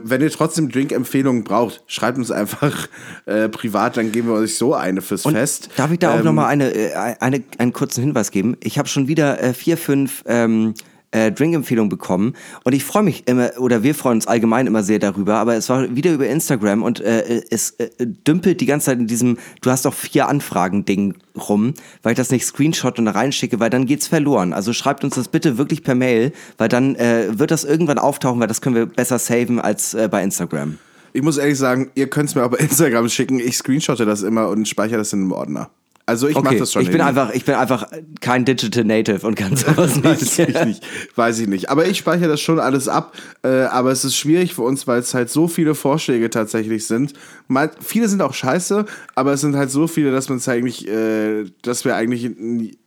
wenn 0.03 0.21
ihr 0.21 0.31
trotzdem 0.31 0.69
Drink-Empfehlungen 0.69 1.45
braucht, 1.45 1.85
schreibt 1.87 2.19
uns 2.19 2.33
einfach 2.33 2.89
äh, 3.27 3.49
privat, 3.49 3.97
dann 3.97 4.11
geben 4.11 4.29
wir 4.29 4.35
euch 4.35 4.57
so 4.57 4.75
eine 4.75 5.01
fürs 5.01 5.25
Und 5.25 5.35
Fest. 5.35 5.71
Darf 5.77 5.93
ich 5.93 6.01
da 6.01 6.13
auch 6.15 6.19
Ähm, 6.19 6.25
noch 6.25 6.33
mal 6.33 6.49
eine, 6.49 6.75
äh, 6.75 6.93
eine, 7.21 7.45
einen 7.59 7.73
kurzen 7.73 8.03
Hinweis 8.03 8.33
geben? 8.33 8.57
Ich 8.61 8.79
habe 8.79 8.89
schon 8.89 9.07
wieder 9.07 9.41
äh, 9.41 9.55
vier, 9.55 9.77
fünf 9.77 10.25
ähm, 10.27 10.75
äh, 11.11 11.33
Drink-Empfehlungen 11.33 11.89
bekommen 11.89 12.35
und 12.65 12.75
ich 12.75 12.85
freue 12.85 13.03
mich 13.03 13.27
immer, 13.27 13.51
oder 13.59 13.83
wir 13.83 13.95
freuen 13.95 14.19
uns 14.19 14.27
allgemein 14.27 14.67
immer 14.67 14.83
sehr 14.83 14.99
darüber, 14.99 15.37
aber 15.37 15.55
es 15.55 15.69
war 15.69 15.95
wieder 15.95 16.13
über 16.13 16.27
Instagram 16.27 16.83
und 16.83 17.01
äh, 17.01 17.43
es 17.51 17.71
äh, 17.73 17.89
dümpelt 17.99 18.61
die 18.61 18.67
ganze 18.67 18.87
Zeit 18.87 18.99
in 18.99 19.07
diesem, 19.07 19.39
du 19.61 19.71
hast 19.71 19.85
doch 19.85 19.95
vier 19.95 20.29
Anfragen-Ding 20.29 21.15
rum, 21.37 21.75
weil 22.03 22.13
ich 22.13 22.17
das 22.17 22.31
nicht 22.31 22.45
screenshot 22.45 22.99
und 22.99 23.07
da 23.07 23.13
reinschicke, 23.13 23.61
weil 23.61 23.71
dann 23.71 23.87
geht's 23.87 24.07
verloren. 24.07 24.53
Also 24.53 24.73
schreibt 24.73 25.05
uns 25.05 25.15
das 25.15 25.29
bitte 25.29 25.59
wirklich 25.59 25.83
per 25.83 25.95
Mail, 25.95 26.33
weil 26.57 26.69
dann 26.69 26.97
äh, 26.97 27.39
wird 27.39 27.51
das 27.51 27.65
irgendwann 27.65 27.99
auftauchen, 27.99 28.41
weil 28.41 28.49
das 28.49 28.61
können 28.61 28.75
wir 28.75 28.87
besser 28.87 29.19
saven 29.19 29.61
als 29.61 29.95
äh, 29.95 30.09
bei 30.11 30.23
Instagram. 30.23 30.79
Ich 31.13 31.23
muss 31.23 31.39
ehrlich 31.39 31.59
sagen, 31.59 31.91
ihr 31.95 32.09
könnt 32.09 32.29
es 32.29 32.35
mir 32.35 32.49
bei 32.49 32.59
Instagram 32.59 33.09
schicken. 33.09 33.41
Ich 33.41 33.57
screenshotte 33.57 34.05
das 34.05 34.23
immer 34.23 34.49
und 34.49 34.69
speichere 34.69 34.99
das 34.99 35.13
in 35.13 35.21
einem 35.21 35.33
Ordner. 35.33 35.71
Also 36.09 36.27
ich 36.27 36.41
mache 36.41 36.57
das 36.57 36.73
schon. 36.73 36.81
ich 36.81 36.89
bin 36.89 36.97
hin. 36.97 37.07
einfach, 37.07 37.35
ich 37.35 37.45
bin 37.45 37.55
einfach 37.55 37.87
kein 38.23 38.47
Digital 38.47 38.83
Native 38.85 39.27
und 39.27 39.35
kann 39.35 39.55
sowas 39.57 40.03
Weiß 40.03 40.39
nicht. 40.39 40.49
ich 40.49 40.65
nicht. 40.65 40.87
Weiß 41.17 41.39
ich 41.39 41.49
nicht. 41.49 41.69
Aber 41.69 41.87
ich 41.87 41.99
speichere 41.99 42.29
das 42.29 42.41
schon 42.41 42.59
alles 42.59 42.89
ab. 42.89 43.15
Äh, 43.43 43.65
aber 43.65 43.93
es 43.93 44.07
ist 44.07 44.17
schwierig 44.17 44.55
für 44.55 44.63
uns, 44.63 44.87
weil 44.87 45.01
es 45.01 45.13
halt 45.13 45.29
so 45.29 45.49
viele 45.49 45.75
Vorschläge 45.75 46.31
tatsächlich 46.31 46.87
sind. 46.87 47.13
Mal, 47.47 47.71
viele 47.81 48.09
sind 48.09 48.23
auch 48.23 48.33
scheiße, 48.33 48.87
aber 49.17 49.35
es 49.35 49.43
sind 49.43 49.55
halt 49.55 49.71
so 49.71 49.87
viele, 49.87 50.11
dass 50.11 50.31
man 50.31 50.39
es 50.39 50.49
eigentlich, 50.49 50.89
äh, 50.89 51.45
dass 51.61 51.85
wir 51.85 51.95
eigentlich 51.95 52.25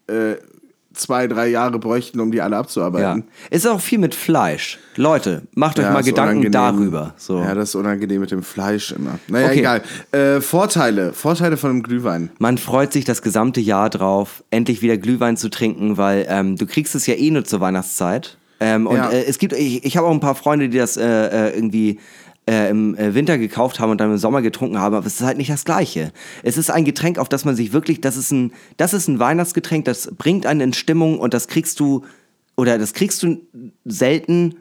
äh, 0.07 0.37
zwei, 0.93 1.27
drei 1.27 1.47
Jahre 1.47 1.79
bräuchten, 1.79 2.19
um 2.19 2.31
die 2.31 2.41
alle 2.41 2.55
Ja. 2.55 2.59
abzuarbeiten. 2.59 3.23
Ist 3.49 3.67
auch 3.67 3.79
viel 3.81 3.99
mit 3.99 4.13
Fleisch. 4.15 4.79
Leute, 4.97 5.43
macht 5.55 5.79
euch 5.79 5.85
Ja, 5.85 5.91
mal 5.93 5.99
ist 6.01 6.05
Gedanken 6.07 6.45
unangenehm. 6.45 6.51
darüber. 6.91 7.13
So. 7.17 7.39
Ja, 7.39 7.55
das 7.55 7.69
ist 7.69 7.75
unangenehm 7.75 8.19
mit 8.21 8.31
dem 8.31 8.43
Fleisch 8.43 8.91
immer. 8.91 9.19
Naja, 9.27 9.47
Okay. 9.47 9.59
egal. 9.59 9.81
Äh, 10.11 10.41
Vorteile. 10.41 11.13
Vorteile 11.13 11.57
von 11.57 11.69
einem 11.69 11.83
Glühwein. 11.83 12.29
Man 12.39 12.57
freut 12.57 12.91
sich 12.93 13.05
das 13.05 13.21
gesamte 13.21 13.61
Jahr 13.61 13.89
drauf, 13.89 14.43
endlich 14.51 14.81
wieder 14.81 14.97
Glühwein 14.97 15.37
zu 15.37 15.49
trinken, 15.49 15.97
weil 15.97 16.25
ähm, 16.29 16.57
du 16.57 16.65
kriegst 16.65 16.93
es 16.95 17.07
ja 17.07 17.15
eh 17.15 17.31
nur 17.31 17.45
zur 17.45 17.61
Weihnachtszeit. 17.61 18.37
Ähm, 18.59 18.85
und 18.85 18.97
Ja. 18.97 19.09
äh, 19.09 19.23
es 19.23 19.39
gibt, 19.39 19.53
ich, 19.53 19.83
ich 19.85 19.97
habe 19.97 20.05
auch 20.07 20.11
ein 20.11 20.19
paar 20.19 20.35
Freunde, 20.35 20.69
die 20.69 20.77
das 20.77 20.95
äh, 20.97 21.03
äh, 21.49 21.55
irgendwie 21.55 21.99
äh, 22.49 22.69
im 22.69 22.95
äh, 22.95 23.13
Winter 23.13 23.37
gekauft 23.37 23.79
haben 23.79 23.91
und 23.91 23.99
dann 23.99 24.11
im 24.11 24.17
Sommer 24.17 24.41
getrunken 24.41 24.79
haben, 24.79 24.95
aber 24.95 25.05
es 25.05 25.19
ist 25.19 25.25
halt 25.25 25.37
nicht 25.37 25.49
das 25.49 25.65
Gleiche. 25.65 26.11
Es 26.43 26.57
ist 26.57 26.71
ein 26.71 26.85
Getränk, 26.85 27.19
auf 27.19 27.29
das 27.29 27.45
man 27.45 27.55
sich 27.55 27.73
wirklich, 27.73 28.01
das 28.01 28.17
ist 28.17 28.31
ein, 28.31 28.53
das 28.77 28.93
ist 28.93 29.07
ein 29.07 29.19
Weihnachtsgetränk, 29.19 29.85
das 29.85 30.11
bringt 30.17 30.45
einen 30.45 30.61
in 30.61 30.73
Stimmung 30.73 31.19
und 31.19 31.33
das 31.33 31.47
kriegst 31.47 31.79
du, 31.79 32.03
oder 32.57 32.77
das 32.77 32.93
kriegst 32.93 33.21
du 33.23 33.41
selten 33.85 34.55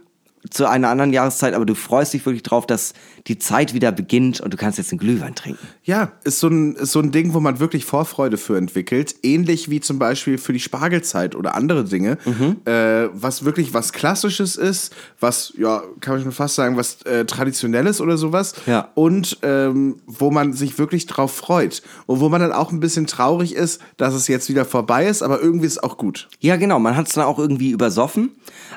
zu 0.49 0.67
einer 0.67 0.89
anderen 0.89 1.13
Jahreszeit, 1.13 1.55
aber 1.55 1.67
du 1.67 1.75
freust 1.75 2.15
dich 2.15 2.25
wirklich 2.25 2.43
drauf, 2.43 2.67
dass 2.67 2.95
die 3.31 3.39
Zeit 3.39 3.75
wieder 3.75 3.93
beginnt 3.93 4.41
und 4.41 4.53
du 4.53 4.57
kannst 4.57 4.77
jetzt 4.77 4.91
einen 4.91 4.99
Glühwein 4.99 5.37
trinken. 5.37 5.65
Ja, 5.85 6.11
ist 6.25 6.41
so, 6.41 6.49
ein, 6.49 6.75
ist 6.75 6.91
so 6.91 6.99
ein 6.99 7.13
Ding, 7.13 7.33
wo 7.33 7.39
man 7.39 7.61
wirklich 7.61 7.85
Vorfreude 7.85 8.37
für 8.37 8.57
entwickelt. 8.57 9.15
Ähnlich 9.23 9.71
wie 9.71 9.81
zum 9.81 10.01
Beispiel 10.01 10.37
für 10.37 10.53
die 10.53 10.59
Spargelzeit 10.59 11.37
oder 11.37 11.55
andere 11.55 11.85
Dinge. 11.85 12.19
Äh, 12.65 13.09
was 13.13 13.45
wirklich 13.45 13.73
was 13.73 13.93
Klassisches 13.93 14.57
ist, 14.57 14.93
was, 15.21 15.53
ja, 15.57 15.85
kann 16.01 16.15
man 16.15 16.23
schon 16.25 16.33
fast 16.33 16.57
sagen, 16.57 16.77
was 16.77 17.03
äh, 17.03 17.25
Traditionelles 17.25 18.01
oder 18.01 18.19
sowas. 18.19 18.55
Ja. 18.67 18.89
Und 18.95 19.39
ähm, 19.43 20.01
wo 20.07 20.33
man 20.33 20.53
sich 20.53 20.77
wirklich 20.79 21.07
drauf 21.07 21.33
freut. 21.33 21.83
Und 22.07 22.19
wo 22.19 22.29
man 22.29 22.41
dann 22.41 22.53
auch 22.53 22.73
ein 22.73 22.81
bisschen 22.81 23.07
traurig 23.07 23.55
ist, 23.55 23.81
dass 23.97 24.13
es 24.13 24.27
jetzt 24.27 24.49
wieder 24.49 24.65
vorbei 24.65 25.07
ist, 25.07 25.23
aber 25.23 25.41
irgendwie 25.41 25.67
ist 25.67 25.75
es 25.75 25.83
auch 25.85 25.99
gut. 25.99 26.29
Ja, 26.41 26.57
genau. 26.57 26.81
Man 26.81 26.97
hat 26.97 27.07
es 27.07 27.15
dann 27.15 27.25
auch 27.25 27.39
irgendwie 27.39 27.71
übersoffen. 27.71 28.33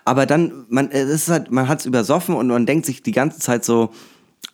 Aber 0.05 0.27
dann, 0.27 0.65
man, 0.69 0.91
es 0.91 1.09
ist 1.09 1.29
halt, 1.29 1.49
man 1.49 1.67
hat 1.67 1.79
es 1.79 1.85
übersoffen 1.87 2.35
und 2.35 2.49
man 2.49 2.67
denkt 2.67 2.85
sich 2.85 3.01
die 3.01 3.11
ganze 3.11 3.39
Zeit 3.39 3.65
so, 3.65 3.89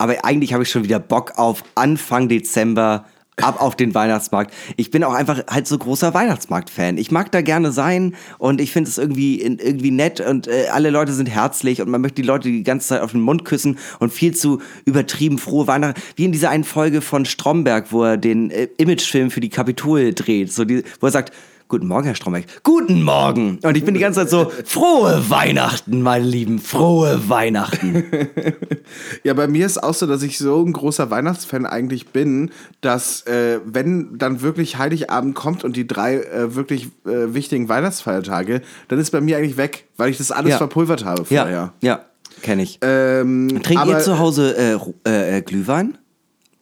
aber 0.00 0.24
eigentlich 0.24 0.54
habe 0.54 0.62
ich 0.62 0.70
schon 0.70 0.82
wieder 0.82 0.98
Bock 0.98 1.34
auf 1.36 1.62
Anfang 1.74 2.30
Dezember, 2.30 3.04
ab 3.36 3.60
auf 3.60 3.76
den 3.76 3.94
Weihnachtsmarkt. 3.94 4.52
Ich 4.76 4.90
bin 4.90 5.04
auch 5.04 5.12
einfach 5.12 5.42
halt 5.46 5.66
so 5.66 5.76
großer 5.76 6.14
Weihnachtsmarkt-Fan. 6.14 6.96
Ich 6.96 7.10
mag 7.10 7.30
da 7.32 7.42
gerne 7.42 7.70
sein 7.70 8.14
und 8.38 8.62
ich 8.62 8.72
finde 8.72 8.88
es 8.88 8.96
irgendwie, 8.96 9.42
irgendwie 9.42 9.90
nett 9.90 10.20
und 10.20 10.48
äh, 10.48 10.68
alle 10.72 10.88
Leute 10.88 11.12
sind 11.12 11.26
herzlich 11.26 11.82
und 11.82 11.90
man 11.90 12.00
möchte 12.00 12.22
die 12.22 12.26
Leute 12.26 12.48
die 12.48 12.62
ganze 12.62 12.88
Zeit 12.88 13.02
auf 13.02 13.12
den 13.12 13.20
Mund 13.20 13.44
küssen 13.44 13.78
und 13.98 14.10
viel 14.10 14.34
zu 14.34 14.62
übertrieben 14.86 15.36
frohe 15.36 15.66
Weihnachten. 15.66 16.00
Wie 16.16 16.24
in 16.24 16.32
dieser 16.32 16.48
einen 16.48 16.64
Folge 16.64 17.02
von 17.02 17.26
Stromberg, 17.26 17.92
wo 17.92 18.04
er 18.04 18.16
den 18.16 18.50
äh, 18.50 18.68
Imagefilm 18.78 19.30
für 19.30 19.40
die 19.40 19.50
Kapitol 19.50 20.14
dreht, 20.14 20.50
so 20.50 20.64
die, 20.64 20.82
wo 21.00 21.08
er 21.08 21.12
sagt, 21.12 21.32
Guten 21.70 21.86
Morgen, 21.86 22.04
Herr 22.06 22.16
Stromberg. 22.16 22.46
Guten 22.64 23.00
Morgen. 23.04 23.60
Und 23.62 23.76
ich 23.76 23.84
bin 23.84 23.94
die 23.94 24.00
ganze 24.00 24.18
Zeit 24.20 24.30
so, 24.30 24.50
frohe 24.64 25.22
Weihnachten, 25.30 26.02
meine 26.02 26.24
Lieben, 26.24 26.58
frohe 26.58 27.28
Weihnachten. 27.28 28.04
Ja, 29.22 29.34
bei 29.34 29.46
mir 29.46 29.66
ist 29.66 29.80
auch 29.80 29.94
so, 29.94 30.06
dass 30.06 30.22
ich 30.24 30.36
so 30.38 30.64
ein 30.64 30.72
großer 30.72 31.10
Weihnachtsfan 31.10 31.64
eigentlich 31.64 32.08
bin, 32.08 32.50
dass 32.80 33.22
äh, 33.26 33.60
wenn 33.64 34.18
dann 34.18 34.40
wirklich 34.42 34.78
Heiligabend 34.78 35.36
kommt 35.36 35.62
und 35.62 35.76
die 35.76 35.86
drei 35.86 36.16
äh, 36.16 36.56
wirklich 36.56 36.86
äh, 37.06 37.32
wichtigen 37.34 37.68
Weihnachtsfeiertage, 37.68 38.62
dann 38.88 38.98
ist 38.98 39.10
bei 39.12 39.20
mir 39.20 39.36
eigentlich 39.36 39.56
weg, 39.56 39.86
weil 39.96 40.10
ich 40.10 40.18
das 40.18 40.32
alles 40.32 40.50
Ja. 40.52 40.58
verpulvert 40.58 41.04
habe 41.04 41.24
vorher. 41.24 41.50
Ja, 41.52 41.72
ja, 41.88 42.00
kenne 42.42 42.62
ich. 42.64 42.80
Ähm, 42.82 43.60
Trinkt 43.62 43.86
ihr 43.86 43.98
zu 44.00 44.18
Hause 44.18 44.56
äh, 44.56 45.08
äh, 45.08 45.38
äh, 45.38 45.42
Glühwein? 45.42 45.98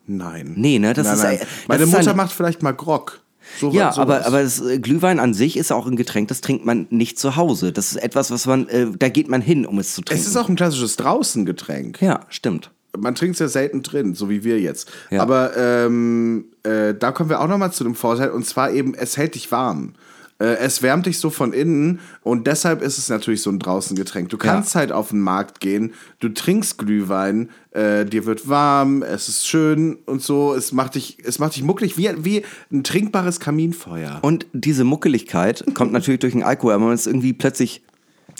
Nein. 0.07 0.53
Nee, 0.57 0.79
ne, 0.79 0.93
das 0.93 1.07
nein, 1.07 1.17
ist, 1.17 1.23
nein. 1.23 1.39
das 1.39 1.49
Meine 1.69 1.83
ist 1.85 1.93
Mutter 1.93 2.15
macht 2.15 2.33
vielleicht 2.33 2.63
mal 2.63 2.73
Grog. 2.73 3.21
So, 3.61 3.71
Ja, 3.71 3.93
sowas. 3.93 3.99
aber, 3.99 4.27
aber 4.27 4.43
das, 4.43 4.61
äh, 4.61 4.79
Glühwein 4.79 5.19
an 5.21 5.35
sich 5.35 5.57
ist 5.57 5.73
auch 5.73 5.87
ein 5.87 5.97
Getränk, 5.97 6.29
das 6.29 6.41
trinkt 6.41 6.65
man 6.65 6.87
nicht 6.91 7.19
zu 7.19 7.37
Hause. 7.37 7.73
Das 7.73 7.93
ist 7.93 7.97
etwas, 7.97 8.31
was 8.31 8.47
man, 8.47 8.69
äh, 8.69 8.87
da 8.99 9.09
geht 9.09 9.29
man 9.29 9.41
hin, 9.41 9.67
um 9.67 9.79
es 9.79 9.95
zu 9.95 10.03
trinken. 10.03 10.21
es 10.23 10.29
ist 10.29 10.37
auch 10.37 10.49
ein 10.49 10.57
klassisches 10.57 10.97
Draußengetränk. 10.97 12.01
ja, 12.01 12.21
stimmt. 12.29 12.71
Man 12.97 13.15
trinkt 13.15 13.35
es 13.35 13.41
ja 13.41 13.49
selten 13.49 13.83
drin, 13.83 14.15
so 14.15 14.31
wie 14.31 14.45
wir 14.45 14.59
jetzt. 14.61 14.91
Ja. 15.11 15.21
Aber 15.23 15.57
ähm, 15.57 16.47
äh, 16.63 16.95
da 16.95 17.13
kommen 17.13 17.29
wir 17.31 17.41
auch 17.41 17.47
nochmal 17.47 17.71
zu 17.73 17.85
dem 17.85 17.95
Vorteil, 17.95 18.31
und 18.31 18.45
zwar 18.47 18.71
eben, 18.73 18.95
es 18.95 19.17
hält 19.17 19.35
dich 19.35 19.53
warm. 19.53 19.93
Äh, 20.41 20.57
es 20.59 20.83
wärmt 20.83 21.07
dich 21.07 21.19
so 21.19 21.31
von 21.31 21.53
innen 21.53 21.99
und 22.23 22.47
deshalb 22.47 22.81
ist 22.83 22.97
es 22.99 23.09
natürlich 23.09 23.43
so 23.43 23.51
ein 23.51 23.59
Draußengetränk. 23.59 24.29
Du 24.29 24.39
kannst 24.39 24.75
halt 24.77 24.93
auf 24.93 25.09
den 25.09 25.21
Markt 25.21 25.61
gehen, 25.61 25.93
du 26.21 26.29
trinkst 26.29 26.79
Glühwein, 26.79 27.51
äh, 27.73 28.05
dir 28.05 28.25
wird 28.25 28.49
warm, 28.49 29.03
es 29.03 29.29
ist 29.29 29.47
schön 29.49 29.97
und 30.07 30.23
so. 30.23 30.55
Es 30.55 30.71
macht 30.73 30.95
dich, 30.95 31.19
es 31.25 31.39
macht 31.41 31.57
dich 31.57 31.63
mucklig 31.65 31.97
wie, 31.99 32.11
wie 32.19 32.45
ein 32.73 32.85
trinkbares 32.85 33.41
Kaminfeuer. 33.41 34.19
Und 34.23 34.47
diese 34.53 34.85
Muckeligkeit 34.85 35.65
kommt 35.75 35.93
natürlich 35.93 36.21
durch 36.21 36.35
den 36.35 36.45
Alkohol, 36.45 36.75
aber 36.75 36.85
man 36.85 36.95
ist 36.95 37.07
irgendwie 37.09 37.33
plötzlich, 37.33 37.83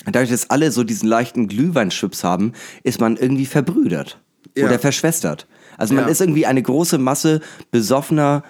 dadurch, 0.07 0.31
dass 0.31 0.51
alle 0.51 0.71
so 0.71 0.85
diesen 0.85 1.09
leichten 1.09 1.49
Glühweinschwips 1.49 2.23
haben, 2.23 2.53
ist 2.85 3.01
man 3.01 3.17
irgendwie 3.17 3.47
verbrüdert 3.47 4.21
Ja. 4.57 4.67
oder 4.67 4.79
verschwestert. 4.79 5.49
Also 5.77 5.95
man 5.95 6.05
Ja. 6.05 6.11
ist 6.11 6.21
irgendwie 6.21 6.47
eine 6.47 6.63
große 6.63 6.99
Masse 6.99 7.41
besoffener, 7.73 8.43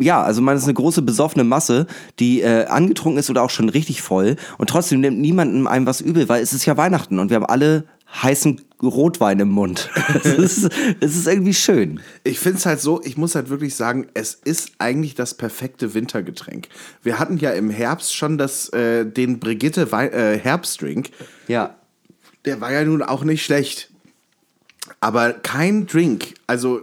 ja, 0.00 0.22
also 0.22 0.40
man 0.40 0.56
ist 0.56 0.64
eine 0.64 0.74
große 0.74 1.02
besoffene 1.02 1.44
Masse, 1.44 1.86
die 2.18 2.40
äh, 2.40 2.66
angetrunken 2.66 3.18
ist 3.18 3.30
oder 3.30 3.42
auch 3.42 3.50
schon 3.50 3.68
richtig 3.68 4.02
voll 4.02 4.36
und 4.58 4.70
trotzdem 4.70 5.00
nimmt 5.00 5.18
niemandem 5.18 5.66
einem 5.66 5.86
was 5.86 6.00
übel, 6.00 6.28
weil 6.28 6.42
es 6.42 6.52
ist 6.52 6.64
ja 6.64 6.76
Weihnachten 6.76 7.18
und 7.18 7.30
wir 7.30 7.36
haben 7.36 7.46
alle 7.46 7.84
heißen 8.22 8.60
Rotwein 8.82 9.40
im 9.40 9.48
Mund. 9.48 9.90
Es 10.14 10.26
ist, 10.26 10.70
es 11.00 11.16
ist 11.16 11.26
irgendwie 11.26 11.54
schön. 11.54 12.00
Ich 12.22 12.38
finde 12.38 12.58
es 12.58 12.66
halt 12.66 12.80
so, 12.80 13.02
ich 13.02 13.16
muss 13.16 13.34
halt 13.34 13.48
wirklich 13.48 13.74
sagen, 13.74 14.06
es 14.14 14.34
ist 14.34 14.72
eigentlich 14.78 15.14
das 15.14 15.34
perfekte 15.34 15.94
Wintergetränk. 15.94 16.68
Wir 17.02 17.18
hatten 17.18 17.38
ja 17.38 17.50
im 17.52 17.70
Herbst 17.70 18.14
schon 18.14 18.38
das, 18.38 18.68
äh, 18.70 19.04
den 19.04 19.40
Brigitte 19.40 19.90
Wei 19.90 20.08
äh, 20.08 20.38
Herbstdrink. 20.38 21.10
Ja. 21.48 21.76
Der 22.44 22.60
war 22.60 22.72
ja 22.72 22.84
nun 22.84 23.02
auch 23.02 23.24
nicht 23.24 23.44
schlecht. 23.44 23.90
Aber 25.00 25.32
kein 25.32 25.86
Drink, 25.86 26.34
also 26.46 26.82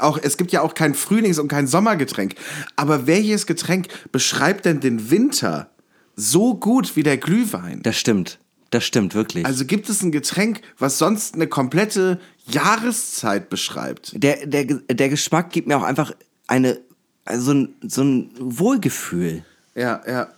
auch, 0.00 0.18
es 0.22 0.36
gibt 0.36 0.52
ja 0.52 0.62
auch 0.62 0.74
kein 0.74 0.94
Frühlings- 0.94 1.38
und 1.38 1.48
kein 1.48 1.66
Sommergetränk. 1.66 2.34
Aber 2.76 3.06
welches 3.06 3.46
Getränk 3.46 3.88
beschreibt 4.12 4.64
denn 4.64 4.80
den 4.80 5.10
Winter 5.10 5.70
so 6.16 6.54
gut 6.54 6.96
wie 6.96 7.02
der 7.02 7.16
Glühwein? 7.16 7.82
Das 7.82 7.96
stimmt. 7.96 8.38
Das 8.70 8.84
stimmt 8.84 9.14
wirklich. 9.14 9.46
Also 9.46 9.64
gibt 9.64 9.88
es 9.88 10.02
ein 10.02 10.10
Getränk, 10.10 10.60
was 10.78 10.98
sonst 10.98 11.34
eine 11.34 11.46
komplette 11.46 12.20
Jahreszeit 12.46 13.48
beschreibt? 13.48 14.20
der, 14.20 14.46
der, 14.46 14.64
der 14.64 15.08
Geschmack 15.08 15.50
gibt 15.50 15.68
mir 15.68 15.76
auch 15.76 15.84
einfach 15.84 16.12
eine, 16.48 16.80
also 17.24 17.44
so 17.44 17.54
ein, 17.54 17.74
so 17.82 18.02
ein 18.02 18.30
Wohlgefühl. 18.38 19.44
Ja, 19.74 20.00
ja. 20.06 20.28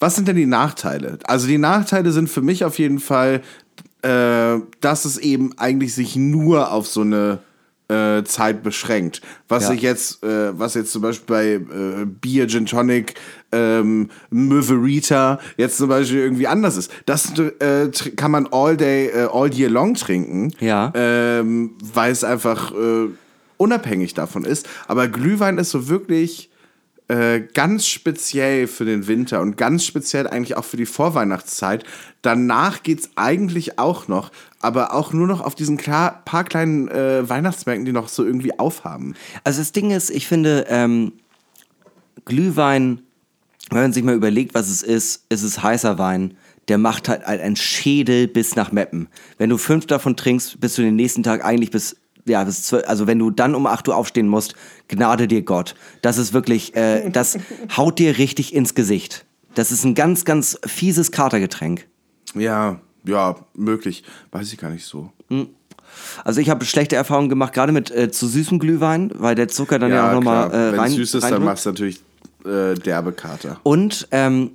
Was 0.00 0.16
sind 0.16 0.26
denn 0.26 0.36
die 0.36 0.46
Nachteile? 0.46 1.20
Also 1.24 1.46
die 1.46 1.58
Nachteile 1.58 2.10
sind 2.10 2.28
für 2.28 2.42
mich 2.42 2.64
auf 2.64 2.78
jeden 2.80 2.98
Fall, 2.98 3.42
äh, 4.02 4.58
dass 4.80 5.04
es 5.04 5.18
eben 5.18 5.56
eigentlich 5.58 5.94
sich 5.94 6.16
nur 6.16 6.72
auf 6.72 6.88
so 6.88 7.02
eine 7.02 7.38
äh, 7.92 8.24
Zeit 8.24 8.62
beschränkt. 8.62 9.20
Was 9.48 9.64
Ja. 9.64 9.70
sich 9.70 9.82
jetzt, 9.82 10.22
äh, 10.24 10.58
was 10.58 10.74
jetzt 10.74 10.92
zum 10.92 11.02
Beispiel 11.02 11.26
bei 11.26 11.46
äh, 11.54 12.04
Bier, 12.06 12.46
Gin 12.48 12.66
Tonic, 12.66 13.14
ähm, 13.52 14.08
Möverita 14.30 15.38
jetzt 15.56 15.76
zum 15.76 15.88
Beispiel 15.88 16.20
irgendwie 16.20 16.46
anders 16.46 16.76
ist. 16.76 16.90
Das 17.06 17.32
äh, 17.38 17.88
kann 18.16 18.30
man 18.30 18.48
all 18.50 18.76
day, 18.76 19.08
äh, 19.08 19.28
all 19.32 19.52
year 19.52 19.70
long 19.70 19.94
trinken. 19.94 20.52
Ja. 20.60 20.92
Ähm, 20.94 21.72
weil 21.94 22.12
es 22.12 22.24
einfach 22.24 22.72
äh, 22.72 23.08
unabhängig 23.56 24.14
davon 24.14 24.44
ist. 24.44 24.68
Aber 24.88 25.08
Glühwein 25.08 25.58
ist 25.58 25.70
so 25.70 25.88
wirklich 25.88 26.50
äh, 27.12 27.42
ganz 27.52 27.86
speziell 27.86 28.66
für 28.66 28.86
den 28.86 29.06
Winter 29.06 29.42
und 29.42 29.58
ganz 29.58 29.84
speziell 29.84 30.26
eigentlich 30.26 30.56
auch 30.56 30.64
für 30.64 30.78
die 30.78 30.86
Vorweihnachtszeit. 30.86 31.84
Danach 32.22 32.82
geht's 32.82 33.10
eigentlich 33.16 33.78
auch 33.78 34.08
noch, 34.08 34.30
aber 34.60 34.94
auch 34.94 35.12
nur 35.12 35.26
noch 35.26 35.42
auf 35.42 35.54
diesen 35.54 35.76
klar, 35.76 36.22
paar 36.24 36.44
kleinen 36.44 36.88
äh, 36.88 37.28
Weihnachtsmärkten, 37.28 37.84
die 37.84 37.92
noch 37.92 38.08
so 38.08 38.24
irgendwie 38.24 38.58
aufhaben. 38.58 39.14
Also 39.44 39.60
das 39.60 39.72
Ding 39.72 39.90
ist, 39.90 40.08
ich 40.08 40.26
finde, 40.26 40.64
ähm, 40.70 41.12
Glühwein, 42.24 43.02
wenn 43.68 43.82
man 43.82 43.92
sich 43.92 44.04
mal 44.04 44.14
überlegt, 44.14 44.54
was 44.54 44.70
es 44.70 44.82
ist, 44.82 45.26
ist 45.28 45.42
es 45.42 45.62
heißer 45.62 45.98
Wein. 45.98 46.38
Der 46.68 46.78
macht 46.78 47.10
halt 47.10 47.24
einen 47.24 47.56
Schädel 47.56 48.26
bis 48.26 48.56
nach 48.56 48.72
Meppen. 48.72 49.08
Wenn 49.36 49.50
du 49.50 49.58
fünf 49.58 49.84
davon 49.84 50.16
trinkst, 50.16 50.60
bist 50.60 50.78
du 50.78 50.82
den 50.82 50.96
nächsten 50.96 51.22
Tag 51.22 51.44
eigentlich 51.44 51.72
bis, 51.72 51.94
ja, 52.26 52.40
also 52.86 53.06
wenn 53.06 53.18
du 53.18 53.30
dann 53.30 53.54
um 53.54 53.66
8 53.66 53.88
Uhr 53.88 53.96
aufstehen 53.96 54.28
musst, 54.28 54.54
gnade 54.88 55.28
dir 55.28 55.42
Gott. 55.42 55.74
Das 56.02 56.18
ist 56.18 56.32
wirklich, 56.32 56.74
äh, 56.76 57.10
das 57.10 57.38
haut 57.76 57.98
dir 57.98 58.18
richtig 58.18 58.54
ins 58.54 58.74
Gesicht. 58.74 59.24
Das 59.54 59.72
ist 59.72 59.84
ein 59.84 59.94
ganz, 59.94 60.24
ganz 60.24 60.58
fieses 60.66 61.12
Katergetränk. 61.12 61.86
Ja, 62.34 62.80
ja, 63.04 63.36
möglich. 63.54 64.04
Weiß 64.30 64.52
ich 64.52 64.58
gar 64.58 64.70
nicht 64.70 64.86
so. 64.86 65.10
Also 66.24 66.40
ich 66.40 66.48
habe 66.48 66.64
schlechte 66.64 66.96
Erfahrungen 66.96 67.28
gemacht, 67.28 67.52
gerade 67.52 67.72
mit 67.72 67.90
äh, 67.90 68.10
zu 68.10 68.26
süßem 68.26 68.58
Glühwein, 68.58 69.10
weil 69.14 69.34
der 69.34 69.48
Zucker 69.48 69.78
dann 69.78 69.90
ja, 69.90 70.08
auch 70.08 70.14
nochmal 70.14 70.48
klar. 70.48 70.68
äh, 70.68 70.72
Wenn 70.72 70.80
rein 70.80 70.90
es 70.90 70.96
süß 70.96 71.14
ist, 71.14 71.30
dann 71.30 71.44
machst 71.44 71.66
du 71.66 71.70
natürlich 71.70 72.00
äh, 72.44 72.74
derbe 72.74 73.12
Kater. 73.12 73.60
Und 73.62 74.08
ähm, 74.10 74.52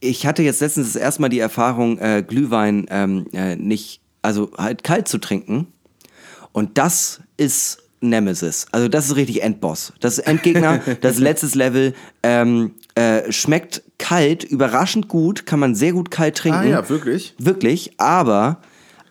ich 0.00 0.26
hatte 0.26 0.42
jetzt 0.42 0.60
letztens 0.60 0.92
das 0.92 1.00
erste 1.00 1.22
Mal 1.22 1.28
die 1.28 1.38
Erfahrung, 1.38 1.98
äh, 1.98 2.24
Glühwein 2.26 2.86
ähm, 2.90 3.26
äh, 3.32 3.56
nicht, 3.56 4.00
also 4.22 4.50
halt 4.56 4.82
kalt 4.82 5.06
zu 5.06 5.18
trinken. 5.18 5.68
Und 6.52 6.78
das 6.78 7.20
ist 7.36 7.82
Nemesis. 8.00 8.66
Also 8.72 8.88
das 8.88 9.06
ist 9.06 9.16
richtig 9.16 9.42
Endboss. 9.42 9.92
Das 10.00 10.18
ist 10.18 10.26
Endgegner, 10.26 10.80
das 11.00 11.18
letztes 11.18 11.54
Level. 11.54 11.94
Ähm, 12.22 12.74
äh, 12.94 13.32
schmeckt 13.32 13.82
kalt, 13.98 14.44
überraschend 14.44 15.08
gut, 15.08 15.46
kann 15.46 15.60
man 15.60 15.74
sehr 15.74 15.92
gut 15.92 16.10
kalt 16.10 16.36
trinken. 16.36 16.58
Ah 16.58 16.64
ja, 16.64 16.88
wirklich? 16.88 17.34
Wirklich, 17.38 17.92
aber 17.98 18.60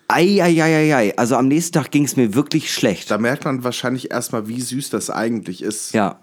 ei, 0.07 1.13
also 1.17 1.35
am 1.35 1.47
nächsten 1.47 1.73
Tag 1.73 1.89
ging 1.91 2.03
es 2.03 2.15
mir 2.15 2.35
wirklich 2.35 2.71
schlecht. 2.71 3.09
Da 3.09 3.17
merkt 3.17 3.45
man 3.45 3.63
wahrscheinlich 3.63 4.11
erstmal, 4.11 4.47
wie 4.47 4.61
süß 4.61 4.89
das 4.89 5.09
eigentlich 5.09 5.63
ist. 5.63 5.93
Ja. 5.93 6.19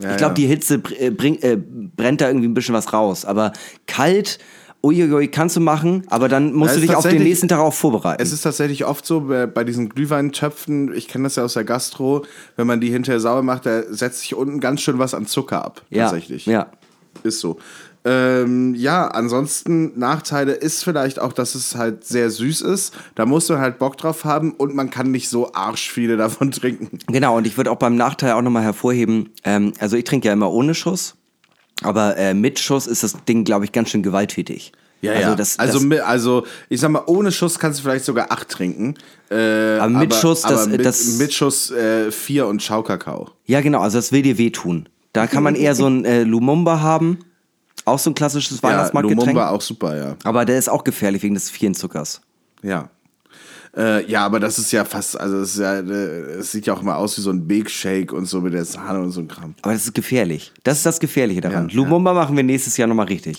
Ja, 0.00 0.12
ich 0.12 0.16
glaube, 0.16 0.30
ja. 0.30 0.34
die 0.34 0.46
Hitze 0.46 0.80
äh, 1.00 1.10
bring, 1.10 1.38
äh, 1.42 1.56
brennt 1.56 2.20
da 2.20 2.28
irgendwie 2.28 2.46
ein 2.46 2.54
bisschen 2.54 2.74
was 2.74 2.92
raus. 2.92 3.24
Aber 3.24 3.52
kalt, 3.86 4.38
uiuiui, 4.82 5.28
kannst 5.28 5.56
du 5.56 5.60
machen, 5.60 6.04
aber 6.08 6.28
dann 6.28 6.52
musst 6.52 6.74
Ja, 6.74 6.80
du 6.80 6.86
dich 6.86 6.96
auf 6.96 7.06
den 7.06 7.22
nächsten 7.22 7.48
Tag 7.48 7.58
auch 7.58 7.74
vorbereiten. 7.74 8.22
Es 8.22 8.32
ist 8.32 8.42
tatsächlich 8.42 8.84
oft 8.84 9.04
so, 9.04 9.22
bei, 9.22 9.46
bei 9.46 9.64
diesen 9.64 9.88
Glühweintöpfen, 9.88 10.94
ich 10.94 11.08
kenne 11.08 11.24
das 11.24 11.36
ja 11.36 11.44
aus 11.44 11.54
der 11.54 11.64
Gastro, 11.64 12.24
wenn 12.56 12.66
man 12.66 12.80
die 12.80 12.90
hinterher 12.90 13.20
sauer 13.20 13.42
macht, 13.42 13.66
da 13.66 13.82
setzt 13.88 14.20
sich 14.20 14.34
unten 14.34 14.60
ganz 14.60 14.80
schön 14.80 14.98
was 14.98 15.14
an 15.14 15.26
Zucker 15.26 15.64
ab. 15.64 15.82
ja, 15.90 16.04
Tatsächlich. 16.04 16.46
Ja. 16.46 16.68
Ist 17.24 17.40
so. 17.40 17.58
Ähm, 18.04 18.74
ja, 18.76 19.08
ansonsten 19.08 19.98
Nachteile 19.98 20.52
ist 20.52 20.84
vielleicht 20.84 21.18
auch, 21.18 21.32
dass 21.32 21.54
es 21.56 21.74
halt 21.74 22.04
sehr 22.04 22.30
süß 22.30 22.60
ist. 22.62 22.94
Da 23.16 23.26
muss 23.26 23.48
man 23.48 23.58
halt 23.58 23.78
Bock 23.78 23.96
drauf 23.98 24.24
haben 24.24 24.52
und 24.52 24.74
man 24.74 24.88
kann 24.88 25.10
nicht 25.10 25.28
so 25.28 25.52
arsch 25.52 25.90
viele 25.90 26.16
davon 26.16 26.52
trinken. 26.52 27.00
Genau, 27.08 27.36
und 27.36 27.46
ich 27.46 27.56
würde 27.56 27.70
auch 27.72 27.76
beim 27.76 27.96
Nachteil 27.96 28.32
auch 28.32 28.42
nochmal 28.42 28.62
hervorheben, 28.62 29.30
ähm, 29.44 29.72
also 29.80 29.96
ich 29.96 30.04
trinke 30.04 30.28
ja 30.28 30.32
immer 30.32 30.50
ohne 30.50 30.74
Schuss, 30.74 31.16
aber 31.82 32.16
äh, 32.16 32.34
mit 32.34 32.58
Schuss 32.58 32.86
ist 32.86 33.02
das 33.02 33.16
Ding, 33.28 33.44
glaube 33.44 33.64
ich, 33.64 33.72
ganz 33.72 33.90
schön 33.90 34.02
gewalttätig. 34.02 34.72
also 35.06 35.34
Das, 35.36 35.58
also, 35.58 35.88
das, 35.88 36.00
also, 36.00 36.46
ich 36.68 36.80
sag 36.80 36.90
mal, 36.90 37.02
ohne 37.06 37.30
Schuss 37.32 37.58
kannst 37.58 37.78
du 37.78 37.84
vielleicht 37.84 38.04
sogar 38.04 38.32
acht 38.32 38.48
trinken. 38.48 38.94
Äh, 39.30 39.78
Aber 39.78 39.88
mit 39.90 40.12
Schuss, 40.14 40.42
das- 40.42 40.52
aber 40.52 40.66
mit, 40.66 40.84
das- 40.84 41.18
mit 41.18 41.32
Schuss 41.32 41.70
äh, 41.70 42.10
vier 42.10 42.46
und 42.46 42.62
Schaukakao. 42.62 43.30
ja 43.46 43.60
genau, 43.60 43.80
also 43.80 43.98
das 43.98 44.10
will 44.12 44.22
dir 44.22 44.38
wehtun. 44.38 44.88
Da 45.12 45.26
kann 45.26 45.42
man 45.42 45.54
eher 45.54 45.74
so 45.74 45.86
ein 45.86 46.04
äh, 46.04 46.22
Lumumba 46.22 46.80
haben, 46.80 47.18
auch 47.84 47.98
so 47.98 48.10
ein 48.10 48.14
klassisches 48.14 48.58
Ja, 48.60 48.68
Weihnachtsmarktgetränk. 48.68 49.26
Lumumba 49.28 49.50
auch 49.50 49.60
super, 49.62 49.96
ja. 49.96 50.16
aber 50.24 50.44
der 50.44 50.58
ist 50.58 50.68
auch 50.68 50.84
gefährlich 50.84 51.22
wegen 51.22 51.34
des 51.34 51.48
vielen 51.50 51.74
Zuckers. 51.74 52.20
Ja. 52.62 52.90
Äh, 53.76 54.10
ja, 54.10 54.24
aber 54.24 54.40
das 54.40 54.58
ist 54.58 54.72
ja 54.72 54.84
fast, 54.84 55.18
also 55.18 55.38
es, 55.38 55.56
ja, 55.56 55.78
äh, 55.78 56.42
sieht 56.42 56.66
ja 56.66 56.74
auch 56.74 56.82
immer 56.82 56.96
aus 56.96 57.16
wie 57.18 57.20
so 57.20 57.30
ein 57.30 57.46
Big 57.46 57.70
Shake 57.70 58.12
und 58.12 58.26
so 58.26 58.40
mit 58.40 58.54
der 58.54 58.64
Sahne 58.64 59.00
und 59.00 59.10
so 59.10 59.20
ein 59.20 59.28
Kram. 59.28 59.54
Aber 59.62 59.72
das 59.72 59.84
ist 59.84 59.94
gefährlich. 59.94 60.52
Das 60.64 60.78
ist 60.78 60.86
das 60.86 61.00
Gefährliche 61.00 61.40
daran. 61.40 61.68
Ja, 61.68 61.74
Lumumba 61.74 62.14
machen 62.14 62.36
wir 62.36 62.42
nächstes 62.42 62.76
Jahr 62.76 62.88
nochmal 62.88 63.06
richtig. 63.06 63.38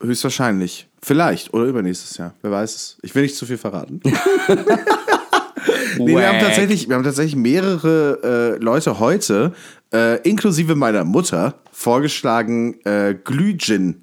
Höchstwahrscheinlich. 0.00 0.88
Vielleicht. 1.00 1.52
Oder 1.54 1.66
übernächstes 1.66 2.16
Jahr. 2.16 2.34
Wer 2.42 2.50
weiß 2.50 2.74
es. 2.74 2.98
Ich 3.02 3.14
will 3.14 3.22
nicht 3.22 3.36
zu 3.36 3.46
viel 3.46 3.58
verraten. 3.58 4.00
nee, 5.98 6.16
wir 6.16 6.28
haben 6.28 6.40
tatsächlich, 6.40 6.88
wir 6.88 6.96
haben 6.96 7.04
tatsächlich 7.04 7.36
mehrere 7.36 8.56
äh, 8.58 8.62
Leute 8.62 8.98
heute, 8.98 9.52
äh, 9.92 10.20
inklusive 10.28 10.74
meiner 10.74 11.04
Mutter, 11.04 11.54
vorgeschlagen 11.72 12.80
äh, 12.84 13.14
Glühgin. 13.14 14.01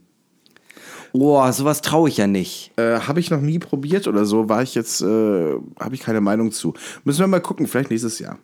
Boah, 1.14 1.52
sowas 1.54 1.82
traue 1.82 2.10
ich 2.10 2.18
ja 2.18 2.28
nicht. 2.28 2.72
Äh, 2.78 3.00
habe 3.00 3.20
ich 3.20 3.32
noch 3.32 3.42
nie 3.42 3.60
probiert 3.60 4.08
oder 4.08 4.26
so, 4.26 4.50
war 4.50 4.62
ich 4.62 4.76
jetzt, 4.76 5.02
äh, 5.02 5.56
habe 5.80 5.96
ich 5.96 6.02
keine 6.02 6.22
Meinung 6.22 6.52
zu. 6.52 6.74
Müssen 7.04 7.20
wir 7.20 7.28
mal 7.28 7.42
gucken, 7.42 7.68
vielleicht 7.68 7.90
nächstes 7.90 8.20
Jahr. 8.20 8.38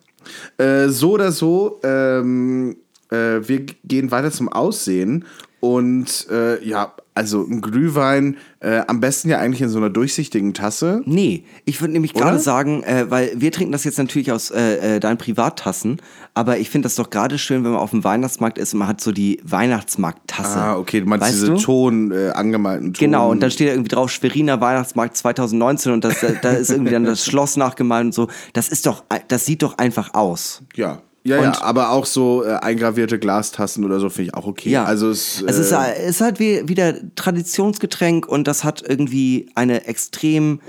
Äh, 0.57 0.89
so 0.89 1.11
oder 1.11 1.31
so, 1.31 1.79
ähm, 1.83 2.77
äh, 3.11 3.39
wir 3.41 3.65
gehen 3.83 4.11
weiter 4.11 4.31
zum 4.31 4.49
Aussehen 4.49 5.25
und 5.59 6.27
äh, 6.29 6.63
ja, 6.63 6.93
also 7.15 7.47
ein 7.49 7.61
Glühwein 7.61 8.37
äh, 8.59 8.81
am 8.87 8.99
besten 8.99 9.29
ja 9.29 9.39
eigentlich 9.39 9.61
in 9.61 9.69
so 9.69 9.77
einer 9.77 9.89
durchsichtigen 9.89 10.53
Tasse. 10.53 11.01
Nee, 11.05 11.45
ich 11.63 11.79
würde 11.79 11.93
nämlich 11.93 12.13
gerade 12.13 12.39
sagen, 12.39 12.83
äh, 12.83 13.09
weil 13.09 13.31
wir 13.35 13.53
trinken 13.53 13.71
das 13.71 13.85
jetzt 13.85 13.97
natürlich 13.97 14.33
aus 14.33 14.51
äh, 14.51 14.97
äh, 14.97 14.99
deinen 14.99 15.17
Privattassen, 15.17 16.01
aber 16.33 16.57
ich 16.57 16.69
finde 16.69 16.87
das 16.87 16.95
doch 16.95 17.09
gerade 17.09 17.37
schön, 17.37 17.63
wenn 17.63 17.71
man 17.71 17.79
auf 17.79 17.91
dem 17.91 18.03
Weihnachtsmarkt 18.03 18.57
ist 18.57 18.73
und 18.73 18.79
man 18.79 18.89
hat 18.89 18.99
so 18.99 19.13
die 19.13 19.39
Weihnachtsmarkttasse. 19.43 20.59
Ah, 20.59 20.77
okay, 20.77 20.99
du 20.99 21.07
meinst 21.07 21.25
Weißt 21.25 21.33
diese 21.35 21.47
du? 21.53 21.57
Ton, 21.57 22.11
äh, 22.11 22.31
angemalten 22.31 22.93
Ton. 22.93 22.99
Genau, 22.99 23.31
und 23.31 23.39
dann 23.39 23.49
steht 23.49 23.69
da 23.69 23.71
irgendwie 23.71 23.95
drauf 23.95 24.11
Schweriner 24.11 24.59
Weihnachtsmarkt 24.59 25.15
2019 25.15 25.93
und 25.93 26.03
das, 26.03 26.17
da 26.41 26.51
ist 26.51 26.69
irgendwie 26.69 26.91
dann 26.91 27.05
das 27.05 27.25
Schloss 27.25 27.55
nachgemalt 27.55 28.05
und 28.05 28.13
so. 28.13 28.27
Das 28.51 28.67
ist 28.67 28.85
doch, 28.85 29.05
das 29.29 29.45
sieht 29.45 29.63
doch 29.63 29.77
einfach 29.77 30.13
aus. 30.13 30.63
Ja. 30.75 31.01
Ja, 31.25 31.41
ja, 31.41 31.61
aber 31.61 31.89
auch 31.89 32.05
so 32.05 32.43
äh, 32.43 32.53
eingravierte 32.53 33.17
Glastassen 33.17 33.83
oder 33.83 33.99
so 33.99 34.09
finde 34.09 34.29
ich 34.29 34.33
auch 34.35 34.45
okay. 34.45 34.69
Ja, 34.69 34.83
Also 34.85 35.09
es, 35.09 35.41
es 35.45 35.57
ist, 35.57 35.71
äh, 35.71 35.75
halt- 35.75 35.97
es 35.99 36.09
ist 36.17 36.21
halt 36.21 36.39
wie, 36.39 36.67
wieder 36.67 36.93
Traditionsgetränk 37.15 38.27
und 38.27 38.47
das 38.47 38.63
hat 38.63 38.83
irgendwie 38.87 39.49
eine 39.55 39.87
extrem 39.87 40.59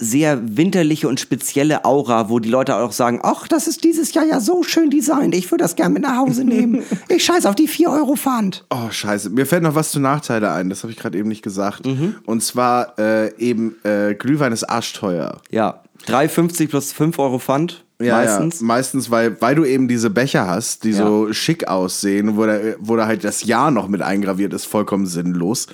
sehr 0.00 0.56
winterliche 0.56 1.08
und 1.08 1.18
spezielle 1.18 1.84
Aura, 1.84 2.28
wo 2.30 2.38
die 2.38 2.48
Leute 2.48 2.76
auch 2.76 2.92
sagen, 2.92 3.18
ach, 3.24 3.48
das 3.48 3.66
ist 3.66 3.82
dieses 3.82 4.14
Jahr 4.14 4.24
ja 4.24 4.38
so 4.38 4.62
schön 4.62 4.90
designt, 4.90 5.34
ich 5.34 5.50
würde 5.50 5.62
das 5.64 5.74
gerne 5.74 5.94
mit 5.94 6.02
nach 6.04 6.16
Hause 6.18 6.44
nehmen. 6.44 6.82
Ich 7.08 7.24
scheiß 7.24 7.46
auf 7.46 7.56
die 7.56 7.66
4 7.66 7.90
Euro 7.90 8.14
Pfand. 8.14 8.64
Oh, 8.70 8.90
scheiße. 8.90 9.30
Mir 9.30 9.44
fällt 9.46 9.64
noch 9.64 9.74
was 9.74 9.90
zu 9.90 9.98
Nachteile 9.98 10.52
ein, 10.52 10.68
das 10.70 10.82
habe 10.84 10.92
ich 10.92 10.98
gerade 10.98 11.18
eben 11.18 11.28
nicht 11.28 11.42
gesagt. 11.42 11.84
Mhm. 11.84 12.14
Und 12.26 12.44
zwar 12.44 12.96
äh, 12.98 13.34
eben, 13.38 13.74
äh, 13.84 14.14
Glühwein 14.14 14.52
ist 14.52 14.64
arschteuer. 14.64 15.40
Ja, 15.50 15.82
3,50 16.06 16.68
plus 16.68 16.92
5 16.92 17.18
Euro 17.18 17.40
Pfand, 17.40 17.84
meistens. 17.98 18.60
Ja, 18.60 18.66
meistens, 18.66 19.10
weil, 19.10 19.40
weil 19.40 19.54
du 19.54 19.64
eben 19.64 19.88
diese 19.88 20.10
Becher 20.10 20.46
hast, 20.46 20.84
die 20.84 20.90
Ja. 20.90 20.98
so 21.06 21.32
schick 21.32 21.66
aussehen, 21.68 22.36
wo 22.36 22.46
da, 22.46 22.58
wo 22.78 22.96
da 22.96 23.06
halt 23.06 23.24
das 23.24 23.44
Jahr 23.44 23.70
noch 23.70 23.88
mit 23.88 24.02
eingraviert 24.02 24.52
ist, 24.54 24.66
vollkommen 24.66 25.06
sinnlos. 25.06 25.66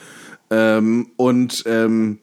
Ähm, 0.51 1.09
und 1.17 1.65
ähm, 1.67 2.19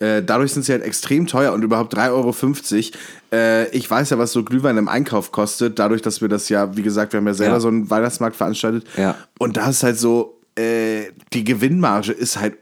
äh, 0.00 0.22
dadurch 0.22 0.52
sind 0.52 0.64
sie 0.64 0.72
halt 0.72 0.82
extrem 0.82 1.26
teuer 1.26 1.52
und 1.52 1.62
überhaupt 1.62 1.94
3,50 1.96 2.12
Euro. 2.12 2.96
Äh, 3.32 3.68
ich 3.76 3.90
weiß 3.90 4.10
ja, 4.10 4.18
was 4.18 4.32
so 4.32 4.44
Glühwein 4.44 4.76
im 4.76 4.88
Einkauf 4.88 5.32
kostet, 5.32 5.78
dadurch, 5.78 6.02
dass 6.02 6.20
wir 6.20 6.28
das 6.28 6.48
ja, 6.48 6.76
wie 6.76 6.82
gesagt, 6.82 7.12
wir 7.12 7.18
haben 7.18 7.26
ja 7.26 7.34
selber 7.34 7.54
Ja. 7.54 7.60
so 7.60 7.68
einen 7.68 7.90
Weihnachtsmarkt 7.90 8.36
veranstaltet. 8.36 8.86
Ja. 8.96 9.16
Und 9.38 9.56
da 9.56 9.68
ist 9.70 9.82
halt 9.82 9.98
so, 9.98 10.38
äh, 10.56 11.06
die 11.32 11.44
Gewinnmarge 11.44 12.12
ist 12.12 12.38
halt 12.40 12.56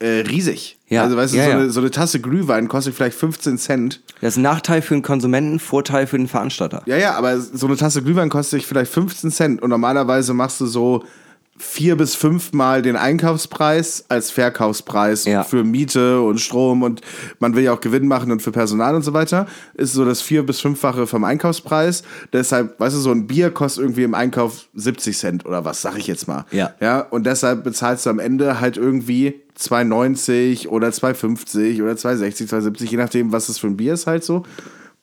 äh, 0.00 0.20
riesig. 0.28 0.78
Ja. 0.92 1.04
Also, 1.04 1.16
weißt 1.16 1.32
du, 1.32 1.38
Ja, 1.38 1.44
so, 1.44 1.50
ja. 1.50 1.56
Eine, 1.56 1.70
so 1.70 1.80
eine 1.80 1.90
Tasse 1.90 2.20
Glühwein 2.20 2.68
kostet 2.68 2.94
vielleicht 2.94 3.16
15 3.16 3.58
Cent. 3.58 4.02
Das 4.20 4.34
ist 4.34 4.36
ein 4.36 4.42
Nachteil 4.42 4.82
für 4.82 4.94
den 4.94 5.02
Konsumenten, 5.02 5.58
Vorteil 5.58 6.06
für 6.06 6.18
den 6.18 6.28
Veranstalter. 6.28 6.82
Ja, 6.86 6.96
ja, 6.96 7.14
aber 7.14 7.40
so 7.40 7.66
eine 7.66 7.76
Tasse 7.76 8.02
Glühwein 8.02 8.28
kostet 8.28 8.62
vielleicht 8.62 8.92
15 8.92 9.30
Cent 9.30 9.62
und 9.62 9.70
normalerweise 9.70 10.34
machst 10.34 10.60
du 10.60 10.66
so 10.66 11.04
vier 11.58 11.96
bis 11.96 12.14
fünfmal 12.14 12.82
den 12.82 12.96
Einkaufspreis 12.96 14.06
als 14.08 14.30
Verkaufspreis 14.30 15.26
Ja. 15.26 15.44
für 15.44 15.64
Miete 15.64 16.20
und 16.22 16.40
Strom 16.40 16.82
und 16.82 17.02
man 17.40 17.54
will 17.54 17.62
ja 17.62 17.72
auch 17.72 17.80
Gewinn 17.80 18.08
machen 18.08 18.32
und 18.32 18.40
für 18.42 18.52
Personal 18.52 18.94
und 18.94 19.02
so 19.02 19.12
weiter. 19.12 19.46
Ist 19.74 19.92
so 19.92 20.04
das 20.04 20.22
vier 20.22 20.44
bis 20.44 20.60
fünffache 20.60 21.06
vom 21.06 21.24
Einkaufspreis. 21.24 22.02
Deshalb, 22.32 22.80
weißt 22.80 22.96
du, 22.96 23.00
so 23.00 23.10
ein 23.12 23.26
Bier 23.26 23.50
kostet 23.50 23.82
irgendwie 23.84 24.02
im 24.02 24.14
Einkauf 24.14 24.66
70 24.74 25.16
Cent 25.16 25.46
oder 25.46 25.64
was, 25.64 25.82
sag 25.82 25.96
ich 25.98 26.06
jetzt 26.06 26.26
mal. 26.26 26.46
Ja. 26.50 26.74
Ja, 26.80 27.00
und 27.00 27.26
deshalb 27.26 27.64
bezahlst 27.64 28.06
du 28.06 28.10
am 28.10 28.18
Ende 28.18 28.58
halt 28.60 28.76
irgendwie 28.76 29.42
2,90 29.58 30.68
oder 30.68 30.88
2,50 30.88 31.82
oder 31.82 31.92
2,60, 31.92 32.48
2,70, 32.48 32.84
je 32.90 32.96
nachdem, 32.96 33.30
was 33.32 33.46
das 33.48 33.58
für 33.58 33.66
ein 33.66 33.76
Bier 33.76 33.94
ist 33.94 34.06
halt 34.06 34.24
so. 34.24 34.44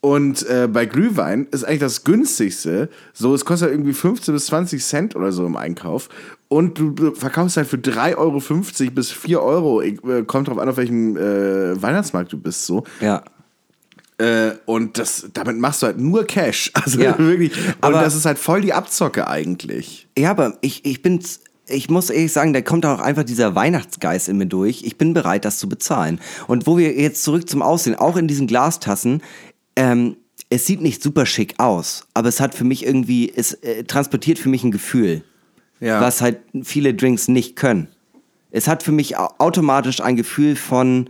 Und 0.02 0.48
äh, 0.48 0.70
bei 0.72 0.86
Glühwein 0.86 1.48
ist 1.52 1.66
eigentlich 1.66 1.80
das 1.82 2.06
günstigste, 2.06 2.90
so 3.14 3.34
es 3.36 3.44
kostet 3.44 3.68
halt 3.68 3.78
irgendwie 3.78 3.94
15 3.94 4.34
bis 4.34 4.46
20 4.46 4.82
Cent 4.84 5.16
oder 5.16 5.32
so 5.34 5.46
im 5.46 5.58
Einkauf. 5.58 6.08
Und 6.48 6.78
du 6.80 7.14
verkaufst 7.16 7.58
halt 7.58 7.68
für 7.68 7.76
3,50 7.78 8.16
Euro 8.18 8.92
bis 8.92 9.12
4 9.12 9.42
Euro, 9.42 9.82
äh, 9.82 10.24
kommt 10.26 10.48
drauf 10.48 10.58
an, 10.58 10.70
auf 10.70 10.78
welchem 10.78 11.18
äh, 11.18 11.82
Weihnachtsmarkt 11.82 12.32
du 12.32 12.38
bist, 12.38 12.66
so. 12.66 12.86
Ja. 13.02 13.24
Äh, 14.18 14.52
und 14.66 14.98
das, 14.98 15.28
damit 15.34 15.58
machst 15.60 15.82
du 15.82 15.88
halt 15.88 15.98
nur 15.98 16.26
Cash. 16.26 16.72
Also 16.82 17.00
Ja. 17.00 17.18
wirklich. 17.18 17.52
Und 17.58 17.76
Aber- 17.82 18.02
das 18.02 18.16
ist 18.16 18.26
halt 18.26 18.40
voll 18.40 18.62
die 18.62 18.74
Abzocke 18.74 19.28
eigentlich. 19.28 20.08
Ja, 20.18 20.32
aber 20.32 20.58
ich, 20.62 20.86
ich 20.86 21.02
bin, 21.02 21.20
ich 21.68 21.90
muss 21.90 22.10
ehrlich 22.10 22.34
sagen, 22.34 22.52
da 22.54 22.62
kommt 22.62 22.86
auch 22.86 23.00
einfach 23.00 23.24
dieser 23.24 23.54
Weihnachtsgeist 23.56 24.28
in 24.30 24.38
mir 24.38 24.48
durch. 24.48 24.84
Ich 24.84 24.98
bin 24.98 25.14
bereit, 25.14 25.46
das 25.46 25.58
zu 25.60 25.70
bezahlen. 25.70 26.20
Und 26.48 26.68
wo 26.68 26.78
wir 26.78 26.94
jetzt 27.00 27.24
zurück 27.24 27.48
zum 27.50 27.62
Aussehen, 27.62 27.96
auch 27.96 28.18
in 28.18 28.28
diesen 28.28 28.48
Glastassen, 28.48 29.22
ähm, 29.76 30.18
es 30.50 30.66
sieht 30.66 30.82
nicht 30.82 31.04
super 31.04 31.26
schick 31.26 31.56
aus, 31.60 32.08
aber 32.14 32.28
es 32.30 32.40
hat 32.40 32.56
für 32.56 32.64
mich 32.64 32.86
irgendwie, 32.86 33.32
es 33.34 33.54
äh, 33.54 33.84
transportiert 33.84 34.40
für 34.40 34.50
mich 34.50 34.64
ein 34.64 34.72
Gefühl, 34.72 35.24
Ja. 35.80 36.02
was 36.02 36.22
halt 36.22 36.40
viele 36.64 36.94
Drinks 36.94 37.28
nicht 37.28 37.56
können. 37.56 37.88
Es 38.52 38.68
hat 38.68 38.82
für 38.82 38.92
mich 38.92 39.18
au- 39.18 39.30
automatisch 39.38 40.02
ein 40.02 40.16
Gefühl 40.16 40.56
von 40.56 41.10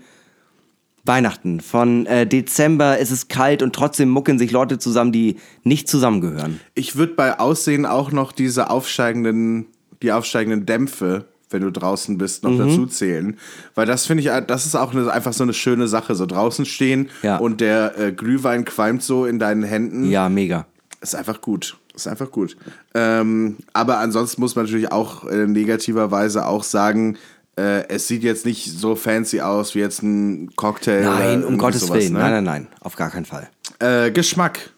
Weihnachten, 1.06 1.62
von 1.62 2.06
äh, 2.06 2.28
Dezember, 2.28 3.00
es 3.00 3.10
ist 3.12 3.30
kalt 3.30 3.64
und 3.64 3.74
trotzdem 3.74 4.10
mucken 4.10 4.38
sich 4.38 4.52
Leute 4.52 4.78
zusammen, 4.78 5.12
die 5.14 5.38
nicht 5.64 5.88
zusammengehören. 5.88 6.60
Ich 6.76 6.98
würde 6.98 7.14
bei 7.14 7.40
Aussehen 7.40 7.86
auch 7.86 8.12
noch 8.12 8.32
diese 8.34 8.70
aufsteigenden, 8.70 9.68
die 10.04 10.12
aufsteigenden 10.12 10.66
Dämpfe, 10.66 11.26
wenn 11.50 11.62
du 11.62 11.72
draußen 11.72 12.18
bist, 12.18 12.44
Mhm. 12.44 12.58
noch 12.58 12.66
dazu 12.68 12.86
zählen. 12.86 13.38
Weil 13.76 13.86
das 13.86 14.06
finde 14.06 14.24
ich, 14.24 14.30
das 14.48 14.66
ist 14.66 14.76
auch 14.76 14.94
eine, 14.94 15.12
einfach 15.12 15.34
so 15.34 15.44
eine 15.44 15.54
schöne 15.54 15.88
Sache. 15.88 16.16
So 16.16 16.26
draußen 16.26 16.66
stehen 16.66 17.10
Ja. 17.22 17.38
und 17.38 17.62
der 17.62 17.98
äh, 17.98 18.12
Glühwein 18.12 18.66
qualmt 18.66 19.04
so 19.04 19.26
in 19.26 19.40
deinen 19.40 19.64
Händen. 19.64 20.10
Ja, 20.10 20.30
mega. 20.30 20.66
Ist 21.02 21.16
einfach 21.16 21.42
gut. 21.42 21.78
Ist 21.96 22.08
einfach 22.08 22.32
gut. 22.32 22.56
Ähm, 22.94 23.58
aber 23.74 23.98
ansonsten 23.98 24.42
muss 24.42 24.56
man 24.56 24.66
natürlich 24.66 24.92
auch 24.92 25.26
äh, 25.28 25.48
negativerweise 25.48 26.46
auch 26.46 26.64
sagen, 26.64 27.18
äh, 27.58 27.88
es 27.90 28.08
sieht 28.08 28.24
jetzt 28.24 28.46
nicht 28.46 28.66
so 28.72 28.96
fancy 28.96 29.42
aus 29.42 29.76
wie 29.76 29.80
jetzt 29.80 30.02
ein 30.04 30.56
Cocktail. 30.56 31.02
oder 31.02 31.20
Nein, 31.20 31.44
um 31.44 31.58
Gottes 31.58 31.82
sowas, 31.82 31.98
Willen. 32.04 32.14
ne? 32.14 32.20
Nein, 32.20 32.32
nein, 32.32 32.44
nein, 32.44 32.68
auf 32.82 32.96
gar 32.96 33.10
keinen 33.10 33.26
Fall. 33.26 33.50
Äh, 33.80 34.12
Geschmack. 34.12 34.72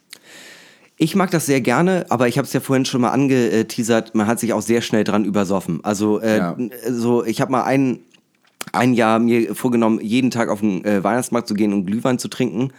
Ich 1.04 1.16
mag 1.16 1.32
das 1.32 1.48
sehr 1.48 1.62
gerne, 1.62 2.06
aber 2.10 2.28
ich 2.28 2.38
habe 2.38 2.46
es 2.46 2.54
ja 2.54 2.60
vorhin 2.60 2.86
schon 2.86 3.02
mal 3.02 3.10
angeteasert, 3.10 4.14
man 4.14 4.28
hat 4.28 4.40
sich 4.40 4.54
auch 4.54 4.62
sehr 4.62 4.82
schnell 4.82 5.04
dran 5.04 5.26
übersoffen. 5.26 5.84
Also, 5.84 6.20
äh, 6.20 6.38
Ja. 6.38 6.56
so, 6.92 7.26
ich 7.26 7.42
habe 7.42 7.52
mal 7.52 7.64
ein, 7.64 8.02
ein 8.72 8.94
Jahr 8.94 9.18
mir 9.18 9.56
vorgenommen, 9.56 10.00
jeden 10.00 10.30
Tag 10.30 10.50
auf 10.50 10.60
den 10.60 10.86
äh, 10.86 11.04
Weihnachtsmarkt 11.04 11.48
zu 11.48 11.56
gehen 11.56 11.74
und 11.74 11.88
Glühwein 11.88 12.20
zu 12.20 12.28
trinken. 12.28 12.72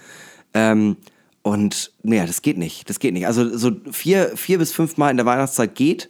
Ähm, 0.54 0.98
und 1.42 1.90
naja, 2.04 2.24
das 2.24 2.42
geht 2.42 2.58
nicht. 2.58 2.88
Das 2.88 3.00
geht 3.00 3.12
nicht. 3.12 3.26
Also 3.26 3.58
so 3.58 3.72
vier, 3.90 4.36
vier 4.36 4.58
bis 4.58 4.70
fünf 4.70 4.98
Mal 4.98 5.10
in 5.10 5.16
der 5.16 5.26
Weihnachtszeit 5.26 5.74
geht, 5.74 6.08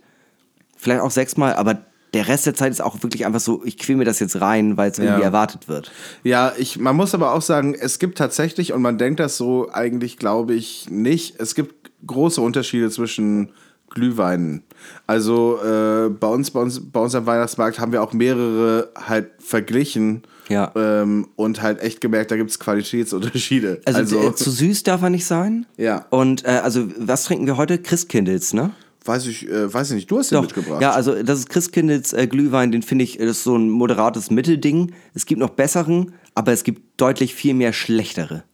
vielleicht 0.76 1.00
auch 1.00 1.10
sechs 1.10 1.38
Mal, 1.38 1.54
aber 1.54 1.80
der 2.14 2.28
Rest 2.28 2.44
der 2.46 2.54
Zeit 2.54 2.70
ist 2.72 2.82
auch 2.82 3.02
wirklich 3.02 3.24
einfach 3.26 3.40
so, 3.40 3.62
ich 3.64 3.78
quäl 3.78 3.96
mir 3.96 4.04
das 4.04 4.20
jetzt 4.20 4.40
rein, 4.40 4.76
weil 4.76 4.90
es 4.90 4.98
irgendwie 4.98 5.20
Ja. 5.20 5.26
erwartet 5.26 5.68
wird. 5.68 5.90
Ja, 6.24 6.52
ich, 6.58 6.78
man 6.78 6.94
muss 6.96 7.14
aber 7.14 7.32
auch 7.32 7.42
sagen, 7.42 7.74
es 7.74 7.98
gibt 7.98 8.18
tatsächlich, 8.18 8.72
und 8.72 8.82
man 8.82 8.98
denkt 8.98 9.18
das 9.20 9.36
so 9.36 9.70
eigentlich, 9.72 10.18
glaube 10.18 10.54
ich, 10.54 10.88
nicht, 10.90 11.40
es 11.40 11.54
gibt 11.54 11.90
große 12.06 12.40
Unterschiede 12.40 12.90
zwischen 12.90 13.52
Glühweinen. 13.90 14.62
Also 15.06 15.58
äh, 15.62 16.08
bei 16.08 16.26
uns, 16.26 16.50
bei 16.50 16.60
uns, 16.60 16.80
bei 16.90 17.00
uns 17.00 17.14
am 17.14 17.26
Weihnachtsmarkt 17.26 17.78
haben 17.78 17.92
wir 17.92 18.02
auch 18.02 18.12
mehrere 18.14 18.90
halt 18.96 19.30
verglichen 19.38 20.22
Ja. 20.48 20.72
ähm, 20.74 21.28
und 21.36 21.60
halt 21.62 21.80
echt 21.80 22.00
gemerkt, 22.00 22.30
da 22.30 22.36
gibt 22.36 22.50
es 22.50 22.58
Qualitätsunterschiede. 22.58 23.80
Also, 23.84 24.20
äh, 24.28 24.34
zu 24.34 24.50
süß 24.50 24.82
darf 24.84 25.02
er 25.02 25.10
nicht 25.10 25.26
sein. 25.26 25.66
Ja. 25.76 26.06
Und 26.10 26.44
äh, 26.44 26.60
also, 26.62 26.86
was 26.98 27.24
trinken 27.24 27.46
wir 27.46 27.56
heute? 27.58 27.78
Christkindls, 27.78 28.52
ne? 28.54 28.70
Weiß 29.04 29.26
ich, 29.26 29.48
äh, 29.48 29.72
weiß 29.72 29.90
ich 29.90 29.96
nicht, 29.96 30.10
du 30.10 30.18
hast 30.18 30.30
den 30.30 30.36
Doch. 30.36 30.42
mitgebracht. 30.42 30.80
Ja, 30.82 30.92
also 30.92 31.22
das 31.22 31.40
ist 31.40 31.48
Christkindls 31.50 32.12
äh, 32.12 32.26
Glühwein, 32.26 32.72
den 32.72 32.82
finde 32.82 33.04
ich, 33.04 33.18
das 33.18 33.28
ist 33.28 33.44
so 33.44 33.56
ein 33.56 33.68
moderates 33.70 34.30
Mittelding. 34.30 34.92
Es 35.14 35.26
gibt 35.26 35.40
noch 35.40 35.50
besseren, 35.50 36.14
aber 36.34 36.52
es 36.52 36.64
gibt 36.64 37.00
deutlich 37.00 37.34
viel 37.34 37.54
mehr 37.54 37.72
schlechtere. 37.72 38.44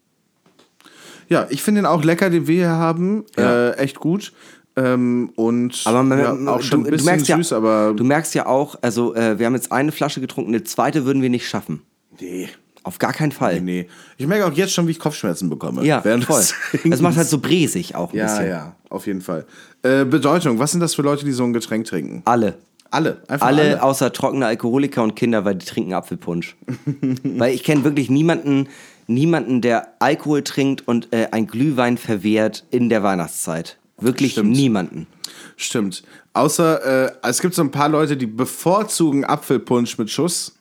Ja, 1.28 1.46
ich 1.50 1.62
finde 1.62 1.80
den 1.82 1.86
auch 1.86 2.02
lecker, 2.02 2.30
den 2.30 2.46
wir 2.46 2.54
hier 2.54 2.70
haben. 2.70 3.24
Ja. 3.36 3.68
Äh, 3.70 3.76
echt 3.78 3.98
gut. 4.00 4.32
Ähm, 4.76 5.32
und 5.34 5.82
Aber 5.84 6.02
man, 6.02 6.18
ja, 6.18 6.52
auch 6.52 6.62
schon 6.62 6.84
du, 6.84 6.88
ein 6.88 6.90
bisschen 6.92 7.18
süß, 7.18 7.50
ja, 7.50 7.56
aber. 7.56 7.92
du 7.96 8.04
merkst 8.04 8.34
ja 8.34 8.46
auch, 8.46 8.76
also 8.80 9.14
äh, 9.14 9.38
wir 9.38 9.46
haben 9.46 9.54
jetzt 9.54 9.72
eine 9.72 9.90
Flasche 9.92 10.20
getrunken, 10.20 10.50
eine 10.54 10.62
zweite 10.62 11.04
würden 11.04 11.20
wir 11.20 11.30
nicht 11.30 11.48
schaffen. 11.48 11.82
nee. 12.20 12.48
Auf 12.88 12.98
gar 12.98 13.12
keinen 13.12 13.32
Fall. 13.32 13.60
Nee. 13.60 13.86
Ich 14.16 14.26
merke 14.26 14.46
auch 14.46 14.52
jetzt 14.52 14.72
schon, 14.72 14.86
wie 14.86 14.92
ich 14.92 14.98
Kopfschmerzen 14.98 15.50
bekomme. 15.50 15.84
Ja, 15.84 16.02
während 16.04 16.24
voll. 16.24 16.42
Das 16.86 17.02
macht 17.02 17.18
halt 17.18 17.28
so 17.28 17.38
bresig 17.38 17.94
auch 17.94 18.12
ein 18.14 18.16
Ja, 18.18 18.24
bisschen. 18.26 18.48
ja, 18.48 18.74
auf 18.88 19.06
jeden 19.06 19.20
Fall. 19.20 19.44
Äh, 19.82 20.06
Bedeutung, 20.06 20.58
was 20.58 20.70
sind 20.70 20.80
das 20.80 20.94
für 20.94 21.02
Leute, 21.02 21.26
die 21.26 21.32
so 21.32 21.44
ein 21.44 21.52
Getränk 21.52 21.84
trinken? 21.84 22.22
Alle. 22.24 22.54
Alle, 22.90 23.20
einfach 23.28 23.46
Alle, 23.46 23.60
alle. 23.62 23.82
außer 23.82 24.10
trockene 24.14 24.46
Alkoholiker 24.46 25.02
und 25.02 25.14
Kinder, 25.16 25.44
weil 25.44 25.56
die 25.56 25.66
trinken 25.66 25.92
Apfelpunsch. 25.92 26.56
weil 27.22 27.52
ich 27.54 27.62
kenne 27.62 27.84
wirklich 27.84 28.08
niemanden, 28.08 28.68
niemanden, 29.06 29.60
der 29.60 29.88
Alkohol 29.98 30.42
trinkt 30.42 30.88
und 30.88 31.12
äh, 31.12 31.28
ein 31.30 31.46
Glühwein 31.46 31.98
verwehrt 31.98 32.64
in 32.70 32.88
der 32.88 33.02
Weihnachtszeit. 33.02 33.76
Wirklich 33.98 34.32
Stimmt. 34.32 34.52
niemanden. 34.56 35.06
Stimmt. 35.56 36.02
Außer, 36.32 37.06
äh, 37.08 37.12
es 37.24 37.40
gibt 37.42 37.54
so 37.54 37.60
ein 37.60 37.70
paar 37.70 37.90
Leute, 37.90 38.16
die 38.16 38.26
bevorzugen 38.26 39.26
Apfelpunsch 39.26 39.98
mit 39.98 40.08
Schuss. 40.08 40.54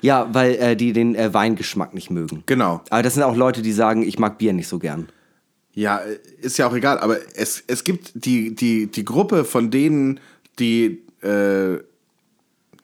Ja, 0.00 0.28
weil 0.32 0.54
äh, 0.54 0.76
die 0.76 0.92
den 0.92 1.14
äh, 1.14 1.32
Weingeschmack 1.32 1.94
nicht 1.94 2.10
mögen. 2.10 2.42
Genau. 2.46 2.82
Aber 2.90 3.02
das 3.02 3.14
sind 3.14 3.22
auch 3.22 3.36
Leute, 3.36 3.62
die 3.62 3.72
sagen, 3.72 4.02
ich 4.02 4.18
mag 4.18 4.38
Bier 4.38 4.52
nicht 4.52 4.68
so 4.68 4.78
gern. 4.78 5.08
Ja, 5.74 5.98
äh, 5.98 6.18
ist 6.40 6.58
ja 6.58 6.68
auch 6.68 6.74
egal, 6.74 6.98
aber 6.98 7.18
es, 7.34 7.62
es 7.66 7.84
gibt 7.84 8.12
die, 8.14 8.54
die, 8.54 8.86
die 8.86 9.04
Gruppe 9.04 9.44
von 9.44 9.70
denen, 9.70 10.20
die, 10.58 11.02
äh, 11.22 11.78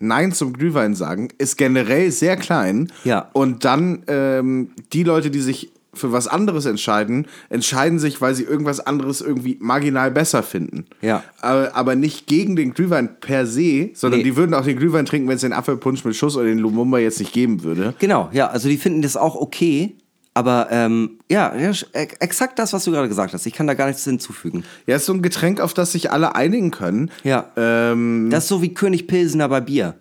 Nein 0.00 0.32
zum 0.32 0.52
Glühwein 0.52 0.94
sagen, 0.94 1.28
ist 1.38 1.56
generell 1.56 2.12
sehr 2.12 2.36
klein. 2.36 2.92
Ja. 3.04 3.30
Und 3.32 3.64
dann 3.64 4.04
ähm, 4.06 4.70
die 4.92 5.02
Leute, 5.02 5.30
die 5.30 5.40
sich 5.40 5.72
für 5.98 6.12
was 6.12 6.28
anderes 6.28 6.64
entscheiden, 6.66 7.26
entscheiden 7.50 7.98
sich, 7.98 8.20
weil 8.20 8.34
sie 8.34 8.44
irgendwas 8.44 8.80
anderes 8.80 9.20
irgendwie 9.20 9.56
marginal 9.60 10.10
besser 10.10 10.42
finden. 10.42 10.86
Ja. 11.02 11.22
Aber, 11.40 11.74
aber 11.74 11.94
nicht 11.96 12.26
gegen 12.26 12.56
den 12.56 12.72
Glühwein 12.74 13.20
per 13.20 13.46
se, 13.46 13.90
sondern 13.94 14.20
Nee. 14.20 14.24
die 14.24 14.36
würden 14.36 14.54
auch 14.54 14.64
den 14.64 14.78
Glühwein 14.78 15.04
trinken, 15.06 15.28
wenn 15.28 15.36
es 15.36 15.42
den 15.42 15.52
Apfelpunsch 15.52 16.04
mit 16.04 16.16
Schuss 16.16 16.36
oder 16.36 16.46
den 16.46 16.58
Lumumba 16.58 16.98
jetzt 16.98 17.18
nicht 17.18 17.32
geben 17.32 17.62
würde. 17.62 17.94
Genau, 17.98 18.28
ja, 18.32 18.48
also 18.48 18.68
die 18.68 18.76
finden 18.78 19.02
das 19.02 19.16
auch 19.16 19.34
okay, 19.36 19.96
aber 20.34 20.68
ähm, 20.70 21.18
ja, 21.28 21.52
e- 21.54 21.74
exakt 22.20 22.58
das, 22.60 22.72
was 22.72 22.84
du 22.84 22.92
gerade 22.92 23.08
gesagt 23.08 23.34
hast. 23.34 23.44
Ich 23.46 23.52
kann 23.54 23.66
da 23.66 23.74
gar 23.74 23.88
nichts 23.88 24.04
hinzufügen. 24.04 24.62
Ja, 24.86 24.94
ist 24.96 25.06
so 25.06 25.12
ein 25.12 25.20
Getränk, 25.22 25.60
auf 25.60 25.74
das 25.74 25.90
sich 25.92 26.12
alle 26.12 26.36
einigen 26.36 26.70
können. 26.70 27.10
Ja. 27.24 27.46
Ähm, 27.56 28.28
Das 28.30 28.44
ist 28.44 28.48
so 28.48 28.62
wie 28.62 28.72
König 28.72 29.08
Pilsener 29.08 29.48
bei 29.48 29.60
Bier. 29.60 29.94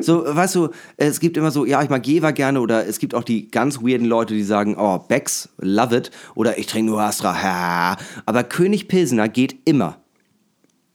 So, 0.00 0.24
weißt 0.26 0.54
du, 0.54 0.68
es 0.98 1.18
gibt 1.18 1.36
immer 1.38 1.50
so, 1.50 1.64
ja, 1.64 1.82
ich 1.82 1.88
mag 1.88 2.06
Jever 2.06 2.32
gerne 2.32 2.60
oder 2.60 2.86
es 2.86 2.98
gibt 2.98 3.14
auch 3.14 3.24
die 3.24 3.50
ganz 3.50 3.78
weirden 3.80 4.06
Leute, 4.06 4.34
die 4.34 4.42
sagen, 4.42 4.76
oh, 4.78 4.98
Becks, 4.98 5.48
love 5.58 5.96
it 5.96 6.10
oder 6.34 6.58
ich 6.58 6.66
trinke 6.66 6.90
nur 6.90 7.00
Astra, 7.00 7.42
ha. 7.42 7.96
Aber 8.26 8.44
König 8.44 8.88
Pilsener 8.88 9.28
geht 9.28 9.56
immer. 9.64 9.96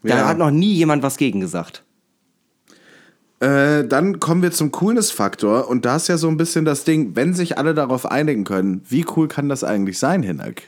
Da 0.03 0.17
Ja. 0.17 0.27
hat 0.27 0.37
noch 0.37 0.51
nie 0.51 0.73
jemand 0.73 1.01
was 1.01 1.17
gegen 1.17 1.39
gesagt. 1.39 1.83
Äh, 3.39 3.85
dann 3.87 4.19
kommen 4.19 4.41
wir 4.41 4.51
zum 4.51 4.71
Coolness-Faktor 4.71 5.67
und 5.69 5.85
da 5.85 5.95
ist 5.97 6.07
ja 6.07 6.17
so 6.17 6.27
ein 6.27 6.37
bisschen 6.37 6.65
das 6.65 6.83
Ding, 6.85 7.15
wenn 7.15 7.33
sich 7.35 7.57
alle 7.57 7.73
darauf 7.75 8.05
einigen 8.05 8.43
können, 8.43 8.81
wie 8.89 9.05
cool 9.15 9.27
kann 9.27 9.47
das 9.47 9.63
eigentlich 9.63 9.99
sein, 9.99 10.23
Hinak? 10.23 10.63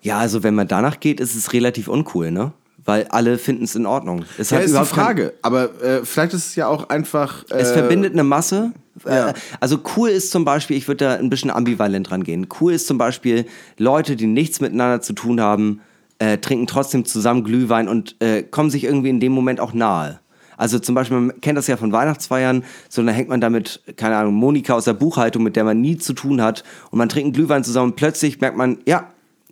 Ja, 0.00 0.18
also 0.18 0.42
wenn 0.42 0.54
man 0.54 0.66
danach 0.66 0.98
geht, 1.00 1.20
ist 1.20 1.34
es 1.34 1.52
relativ 1.52 1.88
uncool, 1.88 2.30
ne? 2.30 2.52
Weil 2.90 3.06
alle 3.08 3.38
finden 3.38 3.64
es 3.64 3.74
in 3.76 3.86
Ordnung. 3.86 4.24
Es 4.36 4.50
Ja, 4.50 4.58
ist 4.58 4.66
die 4.66 4.70
überhaupt 4.70 4.90
kein- 4.92 5.04
Frage, 5.04 5.32
aber 5.42 5.82
äh, 5.82 6.04
vielleicht 6.04 6.34
ist 6.34 6.46
es 6.48 6.56
ja 6.56 6.66
auch 6.66 6.88
einfach... 6.88 7.44
Äh, 7.50 7.58
Es 7.58 7.70
verbindet 7.70 8.12
eine 8.14 8.24
Masse. 8.24 8.72
ja. 9.06 9.28
Äh, 9.30 9.34
Also 9.60 9.78
cool 9.96 10.08
ist 10.08 10.30
zum 10.32 10.44
Beispiel, 10.44 10.76
ich 10.76 10.88
würde 10.88 11.04
da 11.04 11.14
ein 11.14 11.30
bisschen 11.30 11.50
ambivalent 11.50 12.10
rangehen. 12.10 12.48
Cool 12.60 12.72
ist 12.72 12.86
zum 12.88 12.98
Beispiel 12.98 13.46
Leute, 13.78 14.16
die 14.16 14.26
nichts 14.26 14.60
miteinander 14.60 15.00
zu 15.00 15.12
tun 15.12 15.40
haben, 15.40 15.80
äh, 16.18 16.38
trinken 16.38 16.66
trotzdem 16.66 17.04
zusammen 17.04 17.44
Glühwein 17.44 17.86
und 17.88 18.16
äh, 18.20 18.42
kommen 18.42 18.70
sich 18.70 18.84
irgendwie 18.84 19.10
in 19.10 19.20
dem 19.20 19.32
Moment 19.32 19.60
auch 19.60 19.72
nahe. 19.72 20.18
Also 20.56 20.78
zum 20.78 20.94
Beispiel, 20.94 21.18
man 21.18 21.40
kennt 21.40 21.56
das 21.56 21.68
ja 21.68 21.78
von 21.78 21.90
Weihnachtsfeiern, 21.92 22.64
so 22.90 23.02
dann 23.02 23.14
hängt 23.14 23.28
man 23.30 23.40
damit, 23.40 23.80
keine 23.96 24.16
Ahnung, 24.16 24.34
Monika 24.34 24.74
aus 24.74 24.84
der 24.84 24.92
Buchhaltung, 24.92 25.42
mit 25.42 25.56
der 25.56 25.64
man 25.64 25.80
nie 25.80 25.96
zu 25.96 26.12
tun 26.12 26.42
hat 26.42 26.64
und 26.90 26.98
man 26.98 27.08
trinkt 27.08 27.26
einen 27.26 27.32
Glühwein 27.32 27.64
zusammen 27.64 27.92
und 27.92 27.96
plötzlich 27.96 28.40
merkt 28.42 28.58
man, 28.58 28.76
ja, 28.84 29.06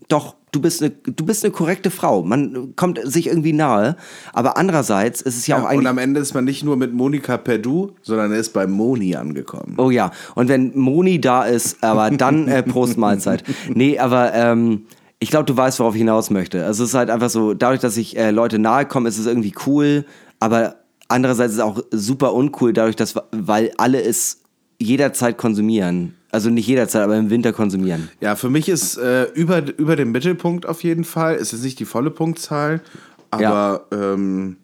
doch, 0.09 0.35
du 0.53 0.61
bist 0.61 0.83
eine, 0.83 0.91
du 0.91 1.25
bist 1.25 1.45
eine 1.45 1.53
korrekte 1.53 1.91
Frau. 1.91 2.23
Man 2.23 2.75
kommt 2.77 2.99
sich 3.05 3.27
irgendwie 3.27 3.53
nahe, 3.53 3.97
aber 4.33 4.57
andererseits 4.57 5.21
ist 5.21 5.37
es 5.37 5.47
ja, 5.47 5.57
Ja, 5.57 5.63
auch 5.63 5.67
und 5.67 5.73
eigentlich... 5.73 5.89
am 5.89 5.99
Ende 5.99 6.21
ist 6.21 6.35
man 6.35 6.45
nicht 6.45 6.65
nur 6.65 6.77
mit 6.77 6.95
Monika 6.95 7.37
per 7.37 7.59
Du, 7.59 7.93
sondern 8.03 8.33
er 8.33 8.39
ist 8.39 8.53
bei 8.53 8.67
Moni 8.67 9.15
angekommen. 9.15 9.75
Oh 9.77 9.91
ja, 9.91 10.11
und 10.35 10.49
wenn 10.49 10.77
Moni 10.77 11.21
da 11.21 11.45
ist, 11.45 11.85
aber 11.85 12.11
dann 12.11 12.49
äh, 12.49 12.63
Prost 12.63 12.97
Mahlzeit. 12.97 13.45
Nee, 13.69 13.99
aber 13.99 14.33
ähm, 14.35 14.87
ich 15.21 15.31
glaube, 15.31 15.45
du 15.45 15.57
weißt, 15.57 15.79
worauf 15.81 15.95
ich 15.95 16.01
hinaus 16.01 16.31
möchte. 16.31 16.65
Also 16.65 16.85
es 16.85 16.91
ist 16.91 16.95
halt 16.95 17.11
einfach 17.11 17.31
so, 17.31 17.53
dadurch, 17.53 17.81
dass 17.81 17.97
ich 17.97 18.17
äh, 18.17 18.31
Leute 18.31 18.59
nahe 18.59 18.87
komme, 18.87 19.09
ist 19.09 19.19
es 19.19 19.27
irgendwie 19.27 19.55
cool, 19.67 20.07
aber 20.41 20.77
andererseits 21.09 21.53
ist 21.53 21.59
es 21.59 21.65
auch 21.65 21.81
super 21.91 22.33
uncool, 22.35 22.73
dadurch, 22.73 22.97
dass, 22.97 23.15
weil 23.33 23.73
alle 23.77 24.01
es 24.01 24.43
jederzeit 24.79 25.37
konsumieren. 25.37 26.15
Also 26.31 26.51
nicht 26.51 26.67
jederzeit, 26.67 27.03
aber 27.03 27.17
im 27.17 27.31
Winter 27.31 27.53
konsumieren. 27.53 28.11
Ja, 28.21 28.37
für 28.37 28.51
mich 28.51 28.69
ist 28.69 28.99
äh, 28.99 29.25
über, 29.33 29.63
über 29.79 29.97
dem 29.97 30.13
Mittelpunkt 30.13 30.67
auf 30.67 30.85
jeden 30.85 31.05
Fall. 31.05 31.37
Es 31.37 31.53
ist 31.53 31.63
nicht 31.63 31.79
die 31.79 31.87
volle 31.87 32.11
Punktzahl, 32.11 32.83
aber 33.31 33.87
ähm, 33.93 34.57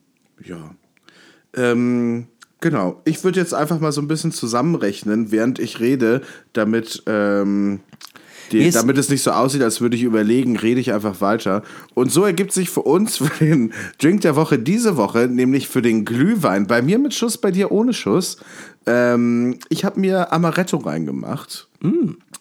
ja. 0.43 0.74
Ähm, 1.57 2.27
genau. 2.61 3.01
Ich 3.05 3.24
würde 3.24 3.41
jetzt 3.41 3.55
einfach 3.55 3.81
mal 3.81 3.93
so 3.93 4.03
ein 4.03 4.09
bisschen 4.09 4.32
zusammenrechnen, 4.32 5.31
während 5.31 5.59
ich 5.59 5.81
rede, 5.81 6.20
damit, 6.53 7.03
ähm, 7.07 7.81
die, 8.53 8.70
damit 8.70 8.99
es 8.99 9.09
nicht 9.09 9.23
so 9.23 9.31
aussieht, 9.31 9.62
als 9.62 9.81
würde 9.81 9.97
ich 9.97 10.03
überlegen, 10.03 10.59
rede 10.59 10.81
ich 10.81 10.93
einfach 10.93 11.23
weiter. 11.23 11.62
Und 11.95 12.12
so 12.12 12.24
ergibt 12.24 12.53
sich 12.53 12.69
für 12.69 12.82
uns 12.82 13.16
für 13.19 13.45
den 13.45 13.73
Drink 13.99 14.20
der 14.20 14.36
Woche 14.36 14.59
diese 14.59 14.97
Woche, 14.97 15.28
nämlich 15.28 15.69
für 15.69 15.81
den 15.81 16.05
Glühwein, 16.05 16.66
bei 16.66 16.82
mir 16.82 16.99
mit 16.99 17.15
Schuss, 17.15 17.39
bei 17.39 17.51
dir 17.51 17.73
ohne 17.73 17.95
Schuss. 17.95 18.36
Ähm, 18.86 19.59
ich 19.69 19.85
habe 19.85 19.98
mir 20.01 20.32
Amaretto 20.32 20.77
reingemacht. 20.78 21.69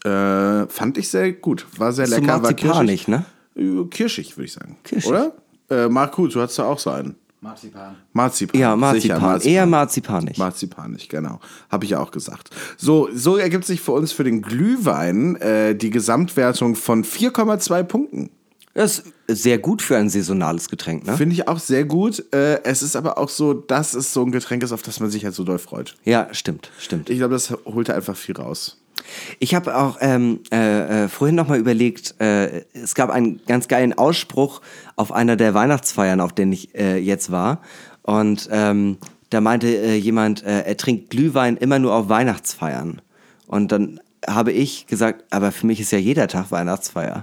Äh, 0.04 0.68
fand 0.68 0.98
ich 0.98 1.10
sehr 1.10 1.32
gut. 1.34 1.66
War 1.78 1.92
sehr 1.94 2.08
Mm. 2.08 2.10
So 2.10 2.16
lecker. 2.18 2.44
war 2.44 2.54
kirschig. 2.54 3.08
ne? 3.08 3.26
Äh, 3.56 3.84
Kirschig, 3.90 4.36
würde 4.38 4.46
ich 4.46 4.54
sagen. 4.54 4.78
Kirschig. 4.84 5.10
Oder? 5.10 5.32
Äh, 5.70 5.88
Markus, 5.90 6.34
du 6.34 6.42
hast 6.42 6.58
da 6.60 6.66
auch 6.66 6.80
so 6.80 6.90
einen. 6.90 7.16
Marzipan. 7.40 7.96
Marzipan. 8.14 8.60
Ja, 8.62 8.72
sicher, 8.72 9.20
Marzipan. 9.20 9.42
Eher 9.42 9.66
marzipanisch. 9.66 10.38
Marzipanisch, 10.38 11.10
genau. 11.10 11.40
Habe 11.70 11.84
ich 11.84 11.92
ja 11.92 12.00
auch 12.00 12.12
gesagt. 12.12 12.50
So, 12.78 13.10
so 13.14 13.36
ergibt 13.36 13.66
sich 13.66 13.82
für 13.82 13.92
uns 13.92 14.14
für 14.14 14.24
den 14.24 14.42
Glühwein 14.42 15.36
äh, 15.38 15.76
die 15.76 15.90
Gesamtwertung 15.90 16.76
von 16.76 17.04
4,2 17.04 17.84
Punkten. 17.84 18.30
Das 18.74 19.04
ist 19.28 19.44
sehr 19.44 19.60
gut 19.60 19.82
für 19.82 19.98
ein 19.98 20.10
saisonales 20.10 20.68
Getränk, 20.68 21.06
ne? 21.06 21.16
Finde 21.16 21.34
ich 21.34 21.48
auch 21.48 21.60
sehr 21.60 21.86
gut. 21.86 22.26
Äh, 22.34 22.64
es 22.64 22.82
ist 22.82 22.96
aber 22.96 23.18
auch 23.20 23.30
so, 23.30 23.54
dass 23.54 23.94
es 23.94 24.14
so 24.14 24.24
ein 24.24 24.32
Getränk 24.32 24.64
ist, 24.64 24.72
auf 24.72 24.82
das 24.82 25.00
man 25.00 25.12
sich 25.12 25.26
halt 25.26 25.36
so 25.36 25.44
doll 25.44 25.60
freut. 25.60 25.96
Ja, 26.04 26.28
stimmt, 26.32 26.72
stimmt. 26.80 27.10
Ich 27.10 27.20
glaube, 27.20 27.36
das 27.36 27.52
holt 27.66 27.90
einfach 27.92 28.18
viel 28.18 28.36
raus. 28.36 28.80
Ich 29.40 29.54
habe 29.54 29.78
auch 29.78 29.98
ähm, 30.02 30.40
äh, 30.52 31.04
äh, 31.04 31.08
vorhin 31.08 31.36
noch 31.36 31.48
mal 31.48 31.60
überlegt, 31.60 32.16
äh, 32.20 32.64
es 32.74 32.96
gab 32.96 33.10
einen 33.10 33.42
ganz 33.46 33.68
geilen 33.68 33.94
Ausspruch 33.94 34.62
auf 34.96 35.12
einer 35.12 35.36
der 35.36 35.54
Weihnachtsfeiern, 35.54 36.22
auf 36.22 36.34
denen 36.34 36.54
ich 36.54 36.74
äh, 36.76 36.98
jetzt 36.98 37.32
war. 37.32 37.62
Und 38.02 38.50
ähm, 38.52 38.98
da 39.30 39.42
meinte 39.42 39.68
äh, 39.68 39.96
jemand, 39.96 40.44
äh, 40.44 40.62
er 40.62 40.78
trinkt 40.78 41.10
Glühwein 41.10 41.58
immer 41.58 41.80
nur 41.80 41.94
auf 41.94 42.10
Weihnachtsfeiern. 42.10 43.02
Und 43.48 43.72
dann 43.72 44.00
habe 44.28 44.52
ich 44.52 44.88
gesagt, 44.88 45.24
aber 45.30 45.52
für 45.52 45.66
mich 45.68 45.80
ist 45.80 45.92
ja 45.92 45.98
jeder 45.98 46.28
Tag 46.28 46.52
Weihnachtsfeier. 46.52 47.20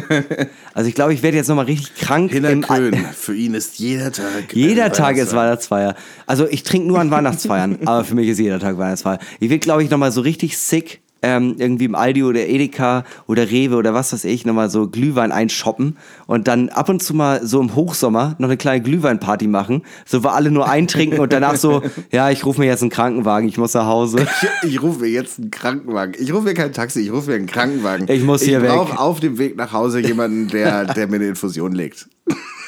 also 0.74 0.88
ich 0.88 0.94
glaube, 0.94 1.14
ich 1.14 1.22
werde 1.22 1.36
jetzt 1.36 1.48
noch 1.48 1.56
mal 1.56 1.64
richtig 1.64 1.94
krank. 1.96 2.30
Hinner 2.32 2.50
im 2.50 2.64
Al- 2.68 2.90
Köhn, 2.90 3.04
für 3.12 3.34
ihn 3.34 3.54
ist 3.54 3.78
jeder 3.78 4.12
Tag. 4.12 4.52
jeder 4.52 4.92
Tag 4.92 5.16
ist 5.16 5.34
Weihnachtsfeier. 5.34 5.94
Also 6.26 6.46
ich 6.48 6.62
trinke 6.62 6.88
nur 6.88 7.00
an 7.00 7.10
Weihnachtsfeiern, 7.10 7.78
aber 7.86 8.04
für 8.04 8.14
mich 8.14 8.28
ist 8.28 8.38
jeder 8.38 8.58
Tag 8.58 8.78
Weihnachtsfeier. 8.78 9.18
Ich 9.40 9.50
will, 9.50 9.58
glaube 9.58 9.82
ich, 9.82 9.90
nochmal 9.90 10.12
so 10.12 10.20
richtig 10.20 10.58
sick 10.58 11.00
ähm, 11.22 11.56
irgendwie 11.58 11.84
im 11.84 11.94
Aldi 11.94 12.24
oder 12.24 12.46
Edeka 12.46 13.04
oder 13.26 13.50
Rewe 13.50 13.76
oder 13.76 13.94
was 13.94 14.12
weiß 14.12 14.24
ich, 14.24 14.44
nochmal 14.46 14.70
so 14.70 14.88
Glühwein 14.88 15.32
einshoppen 15.32 15.96
und 16.26 16.48
dann 16.48 16.68
ab 16.70 16.88
und 16.88 17.02
zu 17.02 17.14
mal 17.14 17.46
so 17.46 17.60
im 17.60 17.74
Hochsommer 17.74 18.36
noch 18.38 18.48
eine 18.48 18.56
kleine 18.56 18.82
Glühweinparty 18.82 19.46
machen, 19.46 19.82
so 20.06 20.24
wo 20.24 20.28
alle 20.28 20.50
nur 20.50 20.68
eintrinken 20.68 21.18
und 21.18 21.32
danach 21.32 21.56
so, 21.56 21.82
ja, 22.10 22.30
ich 22.30 22.44
rufe 22.44 22.60
mir 22.60 22.66
jetzt 22.66 22.82
einen 22.82 22.90
Krankenwagen, 22.90 23.48
ich 23.48 23.58
muss 23.58 23.74
nach 23.74 23.86
Hause. 23.86 24.26
Ich, 24.62 24.74
ich 24.74 24.82
rufe 24.82 25.00
mir 25.00 25.08
jetzt 25.08 25.38
einen 25.38 25.50
Krankenwagen. 25.50 26.14
Ich 26.18 26.32
rufe 26.32 26.44
mir 26.44 26.54
kein 26.54 26.72
Taxi, 26.72 27.00
ich 27.00 27.12
rufe 27.12 27.30
mir 27.30 27.36
einen 27.36 27.46
Krankenwagen. 27.46 28.06
Ich 28.08 28.22
muss 28.22 28.42
hier 28.42 28.58
ich 28.58 28.64
weg. 28.64 28.70
brauche 28.70 28.98
auf 28.98 29.20
dem 29.20 29.38
Weg 29.38 29.56
nach 29.56 29.72
Hause 29.72 30.00
jemanden, 30.00 30.48
der, 30.48 30.84
der 30.86 31.06
mir 31.08 31.16
eine 31.16 31.28
Infusion 31.28 31.72
legt. 31.72 32.08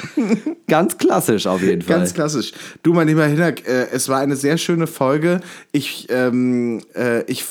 Ganz 0.68 0.98
klassisch 0.98 1.46
auf 1.46 1.62
jeden 1.62 1.82
Fall. 1.82 1.98
Ganz 1.98 2.14
klassisch. 2.14 2.52
Du, 2.82 2.92
mein 2.92 3.08
lieber 3.08 3.26
Hinak, 3.26 3.66
äh, 3.66 3.88
es 3.92 4.08
war 4.08 4.20
eine 4.20 4.36
sehr 4.36 4.58
schöne 4.58 4.86
Folge. 4.86 5.40
Ich, 5.70 6.06
ähm, 6.10 6.80
äh, 6.94 7.22
ich 7.24 7.44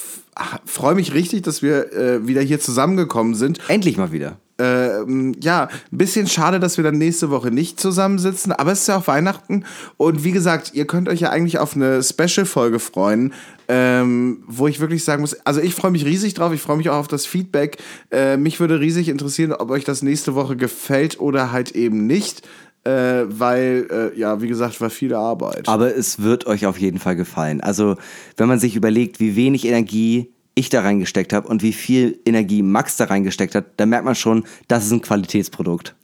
freue 0.65 0.95
mich 0.95 1.13
richtig, 1.13 1.43
dass 1.43 1.61
wir 1.61 1.93
äh, 1.93 2.27
wieder 2.27 2.41
hier 2.41 2.59
zusammengekommen 2.59 3.35
sind. 3.35 3.59
Endlich 3.67 3.97
mal 3.97 4.11
wieder. 4.11 4.37
Ähm, 4.61 5.35
ja, 5.41 5.69
ein 5.91 5.97
bisschen 5.97 6.27
schade, 6.27 6.59
dass 6.59 6.77
wir 6.77 6.83
dann 6.83 6.99
nächste 6.99 7.31
Woche 7.31 7.49
nicht 7.49 7.79
zusammensitzen, 7.79 8.51
aber 8.51 8.71
es 8.71 8.81
ist 8.81 8.87
ja 8.87 8.97
auch 8.97 9.07
Weihnachten 9.07 9.65
und 9.97 10.23
wie 10.23 10.31
gesagt, 10.31 10.75
ihr 10.75 10.85
könnt 10.85 11.09
euch 11.09 11.21
ja 11.21 11.31
eigentlich 11.31 11.57
auf 11.57 11.75
eine 11.75 12.03
Special-Folge 12.03 12.77
freuen, 12.77 13.33
ähm, 13.67 14.43
wo 14.45 14.67
ich 14.67 14.79
wirklich 14.79 15.03
sagen 15.03 15.21
muss, 15.21 15.33
also 15.45 15.61
ich 15.61 15.73
freue 15.73 15.89
mich 15.89 16.05
riesig 16.05 16.35
drauf, 16.35 16.53
ich 16.53 16.61
freue 16.61 16.77
mich 16.77 16.91
auch 16.91 16.97
auf 16.97 17.07
das 17.07 17.25
Feedback. 17.25 17.77
Äh, 18.11 18.37
mich 18.37 18.59
würde 18.59 18.79
riesig 18.79 19.09
interessieren, 19.09 19.51
ob 19.51 19.71
euch 19.71 19.83
das 19.83 20.03
nächste 20.03 20.35
Woche 20.35 20.55
gefällt 20.55 21.19
oder 21.19 21.51
halt 21.51 21.71
eben 21.71 22.05
nicht, 22.05 22.47
äh, 22.83 23.23
weil, 23.27 23.87
äh, 23.91 24.19
ja, 24.19 24.41
wie 24.41 24.47
gesagt, 24.47 24.81
war 24.81 24.89
viel 24.89 25.13
Arbeit. 25.13 25.67
Aber 25.67 25.95
es 25.95 26.21
wird 26.21 26.47
euch 26.47 26.65
auf 26.65 26.79
jeden 26.79 26.99
Fall 26.99 27.15
gefallen. 27.15 27.61
Also, 27.61 27.95
wenn 28.37 28.47
man 28.47 28.59
sich 28.59 28.75
überlegt, 28.75 29.19
wie 29.19 29.35
wenig 29.35 29.65
Energie 29.65 30.33
ich 30.55 30.69
da 30.69 30.81
reingesteckt 30.81 31.33
habe 31.33 31.47
und 31.47 31.63
wie 31.63 31.73
viel 31.73 32.19
Energie 32.25 32.61
Max 32.61 32.97
da 32.97 33.05
reingesteckt 33.05 33.55
hat, 33.55 33.65
dann 33.77 33.89
merkt 33.89 34.05
man 34.05 34.15
schon, 34.15 34.43
das 34.67 34.85
ist 34.85 34.91
ein 34.91 35.01
Qualitätsprodukt. 35.01 35.95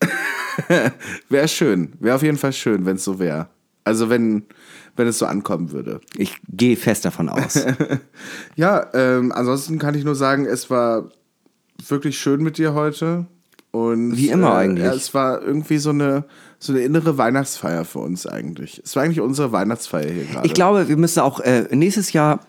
Wäre 1.29 1.47
schön, 1.47 1.93
wäre 1.99 2.15
auf 2.15 2.23
jeden 2.23 2.37
Fall 2.37 2.53
schön, 2.53 2.85
wenn 2.85 2.95
es 2.95 3.03
so 3.03 3.19
wäre. 3.19 3.47
Also 3.83 4.09
wenn, 4.09 4.43
wenn 4.95 5.07
es 5.07 5.19
so 5.19 5.25
ankommen 5.25 5.71
würde. 5.71 6.01
Ich 6.17 6.35
gehe 6.49 6.75
fest 6.75 7.05
davon 7.05 7.29
aus. 7.29 7.63
Ja, 8.55 8.87
ähm, 8.93 9.31
ansonsten 9.31 9.77
kann 9.77 9.93
ich 9.93 10.03
nur 10.03 10.15
sagen, 10.15 10.45
es 10.45 10.69
war 10.71 11.09
wirklich 11.87 12.17
schön 12.17 12.41
mit 12.41 12.57
dir 12.57 12.73
heute. 12.73 13.27
Und, 13.71 14.17
Wie 14.17 14.29
immer 14.29 14.55
eigentlich. 14.55 14.85
Ja, 14.85 14.93
es 14.93 15.13
war 15.13 15.41
irgendwie 15.41 15.77
so 15.77 15.91
eine, 15.91 16.25
so 16.59 16.73
eine 16.73 16.81
innere 16.81 17.17
Weihnachtsfeier 17.17 17.85
für 17.85 17.99
uns 17.99 18.25
eigentlich. 18.25 18.81
Es 18.84 18.95
war 18.95 19.03
eigentlich 19.03 19.21
unsere 19.21 19.51
Weihnachtsfeier 19.51 20.09
hier 20.09 20.25
gerade. 20.25 20.47
Ich 20.47 20.53
glaube, 20.53 20.88
wir 20.89 20.97
müssen 20.97 21.19
auch 21.19 21.39
äh, 21.39 21.65
nächstes 21.71 22.13
Jahr, 22.13 22.39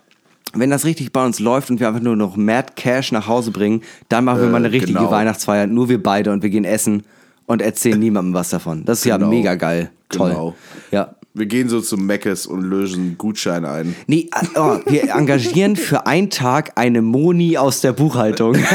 wenn 0.53 0.69
das 0.71 0.83
richtig 0.85 1.11
bei 1.13 1.23
uns 1.23 1.39
läuft 1.39 1.69
und 1.69 1.79
wir 1.79 1.87
einfach 1.87 2.01
nur 2.01 2.15
noch 2.15 2.35
Mad 2.35 2.73
Cash 2.75 3.11
nach 3.11 3.27
Hause 3.27 3.51
bringen, 3.51 3.83
dann 4.09 4.25
machen 4.25 4.41
wir 4.41 4.47
mal 4.49 4.57
eine 4.57 4.71
richtige 4.71 4.97
genau. 4.97 5.11
Weihnachtsfeier, 5.11 5.67
nur 5.67 5.89
wir 5.89 6.01
beide 6.01 6.31
und 6.31 6.41
wir 6.41 6.49
gehen 6.49 6.65
essen 6.65 7.03
und 7.45 7.61
erzählen 7.61 7.99
niemandem 7.99 8.33
was 8.33 8.49
davon. 8.49 8.83
Das 8.85 8.99
ist 8.99 9.05
ja 9.05 9.17
Genau. 9.17 9.29
mega 9.29 9.55
geil. 9.55 9.91
Toll. 10.09 10.31
Genau. 10.31 10.55
Ja. 10.91 11.15
Wir 11.39 11.45
gehen 11.45 11.69
so 11.69 11.79
zu 11.79 11.95
Meckes 11.95 12.45
und 12.45 12.61
lösen 12.63 12.99
einen 13.01 13.17
Gutschein 13.17 13.63
ein. 13.63 13.95
Nee, 14.07 14.29
äh, 14.35 14.59
oh, 14.59 14.77
wir 14.85 15.15
engagieren 15.15 15.77
für 15.77 16.05
einen 16.05 16.29
Tag 16.29 16.73
eine 16.75 17.01
Moni 17.01 17.57
aus 17.57 17.79
der 17.81 17.93
Buchhaltung. 17.93 18.55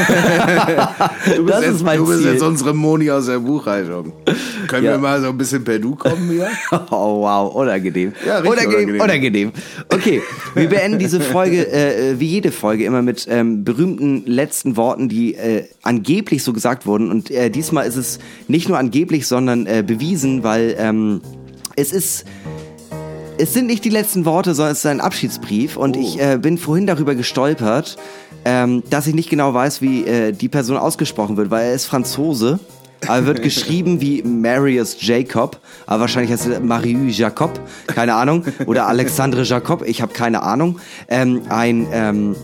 Du 1.35 1.43
bist, 1.43 1.49
Das 1.55 1.65
jetzt, 1.65 1.75
ist 1.75 1.83
mein 1.83 1.97
du 1.97 2.05
bist 2.07 2.19
Ziel. 2.21 2.31
jetzt 2.33 2.41
unsere 2.43 2.73
Moni 2.73 3.09
aus 3.11 3.25
der 3.25 3.39
Buchhaltung. 3.39 4.13
Können 4.67 4.85
Ja. 4.85 4.91
wir 4.91 4.97
mal 4.99 5.21
so 5.21 5.29
ein 5.29 5.37
bisschen 5.37 5.63
per 5.63 5.79
Du 5.79 5.95
kommen 5.95 6.29
hier? 6.29 6.47
Oh, 6.91 7.21
wow, 7.21 7.53
unangenehm. 7.53 8.13
Ja, 8.25 8.39
richtig 8.39 8.67
unangenehm, 8.67 9.01
unangenehm. 9.01 9.01
unangenehm. 9.01 9.51
Okay, 9.89 10.21
wir 10.53 10.69
beenden 10.69 10.99
diese 10.99 11.19
Folge, 11.21 11.67
äh, 11.71 12.11
äh, 12.11 12.19
wie 12.19 12.25
jede 12.27 12.51
Folge, 12.51 12.85
immer 12.85 13.01
mit 13.01 13.27
ähm, 13.29 13.63
berühmten 13.63 14.23
letzten 14.25 14.77
Worten, 14.77 15.09
die 15.09 15.35
äh, 15.35 15.65
angeblich 15.83 16.43
so 16.43 16.53
gesagt 16.53 16.85
wurden. 16.85 17.09
Und 17.11 17.31
äh, 17.31 17.49
diesmal 17.49 17.85
ist 17.87 17.95
es 17.97 18.19
nicht 18.47 18.69
nur 18.69 18.77
angeblich, 18.77 19.27
sondern 19.27 19.65
äh, 19.65 19.83
bewiesen, 19.85 20.43
weil 20.43 20.75
ähm, 20.79 21.21
es 21.75 21.91
ist 21.91 22.25
es 23.37 23.53
sind 23.53 23.67
nicht 23.67 23.83
die 23.83 23.89
letzten 23.89 24.25
Worte, 24.25 24.53
sondern 24.53 24.71
es 24.71 24.79
ist 24.79 24.85
ein 24.85 25.01
Abschiedsbrief. 25.01 25.75
Und 25.75 25.97
ich 25.97 26.21
äh, 26.21 26.37
bin 26.37 26.57
vorhin 26.57 26.87
darüber 26.87 27.15
gestolpert, 27.15 27.97
ähm, 28.45 28.83
dass 28.89 29.07
ich 29.07 29.15
nicht 29.15 29.29
genau 29.29 29.53
weiß, 29.53 29.81
wie 29.81 30.05
äh, 30.05 30.31
die 30.31 30.47
Person 30.47 30.77
ausgesprochen 30.77 31.35
wird, 31.35 31.51
weil 31.51 31.65
er 31.65 31.73
ist 31.73 31.85
Franzose. 31.85 32.59
Aber 33.05 33.17
er 33.17 33.25
wird 33.25 33.41
geschrieben 33.43 33.99
wie 33.99 34.23
Marius 34.23 34.97
Jacob, 34.99 35.59
aber 35.85 36.01
wahrscheinlich 36.01 36.31
heißt 36.31 36.47
er 36.47 36.59
Marius 36.61 37.17
Jacob, 37.17 37.59
keine 37.87 38.15
Ahnung, 38.15 38.45
oder 38.65 38.87
Alexandre 38.87 39.43
Jacob, 39.43 39.83
ich 39.85 40.01
habe 40.01 40.13
keine 40.13 40.41
Ahnung. 40.41 40.79
Ähm, 41.09 41.41
ein 41.49 41.87
ähm, 41.91 42.35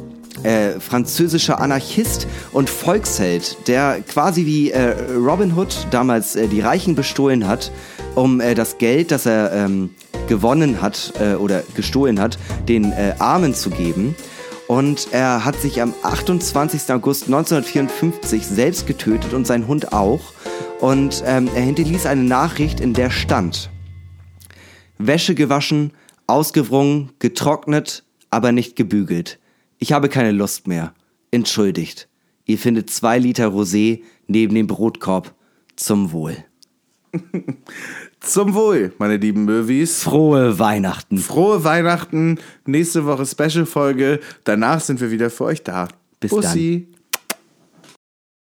äh, 0.43 0.79
französischer 0.79 1.59
Anarchist 1.59 2.27
und 2.51 2.69
Volksheld, 2.69 3.67
der 3.67 4.01
quasi 4.01 4.45
wie 4.45 4.71
äh, 4.71 4.95
Robin 5.15 5.55
Hood 5.55 5.87
damals 5.91 6.35
äh, 6.35 6.47
die 6.47 6.61
Reichen 6.61 6.95
bestohlen 6.95 7.47
hat, 7.47 7.71
um 8.15 8.39
äh, 8.41 8.53
das 8.53 8.77
Geld, 8.77 9.11
das 9.11 9.25
er 9.25 9.51
ähm, 9.51 9.91
gewonnen 10.27 10.81
hat 10.81 11.13
äh, 11.19 11.35
oder 11.35 11.63
gestohlen 11.75 12.19
hat, 12.19 12.37
den 12.67 12.91
äh, 12.91 13.15
Armen 13.19 13.53
zu 13.53 13.69
geben. 13.69 14.15
Und 14.67 15.09
er 15.11 15.43
hat 15.43 15.59
sich 15.59 15.81
am 15.81 15.93
28. 16.01 16.91
August 16.93 17.25
1954 17.25 18.47
selbst 18.47 18.87
getötet 18.87 19.33
und 19.33 19.45
sein 19.45 19.67
Hund 19.67 19.91
auch. 19.91 20.21
Und 20.79 21.23
ähm, 21.25 21.49
er 21.53 21.61
hinterließ 21.61 22.05
eine 22.05 22.23
Nachricht, 22.23 22.79
in 22.79 22.93
der 22.93 23.09
stand: 23.09 23.69
Wäsche 24.97 25.35
gewaschen, 25.35 25.91
ausgewrungen, 26.27 27.11
getrocknet, 27.19 28.03
aber 28.29 28.51
nicht 28.51 28.75
gebügelt. 28.75 29.39
Ich 29.77 29.91
habe 29.91 30.09
keine 30.09 30.31
Lust 30.31 30.67
mehr. 30.67 30.93
Entschuldigt. 31.31 32.07
Ihr 32.45 32.57
findet 32.57 32.89
zwei 32.89 33.19
Liter 33.19 33.47
Rosé 33.47 34.01
neben 34.27 34.55
dem 34.55 34.67
Brotkorb. 34.67 35.35
Zum 35.75 36.11
Wohl. 36.11 36.37
Zum 38.19 38.53
Wohl, 38.53 38.93
meine 38.97 39.17
lieben 39.17 39.45
Möwis. 39.45 40.03
Frohe 40.03 40.59
Weihnachten. 40.59 41.17
Frohe 41.17 41.63
Weihnachten. 41.63 42.39
Nächste 42.65 43.05
Woche 43.05 43.25
Special-Folge. 43.25 44.19
Danach 44.43 44.79
sind 44.79 45.01
wir 45.01 45.11
wieder 45.11 45.29
für 45.29 45.45
euch 45.45 45.63
da. 45.63 45.87
Bis 46.19 46.31
Bussi. 46.31 46.87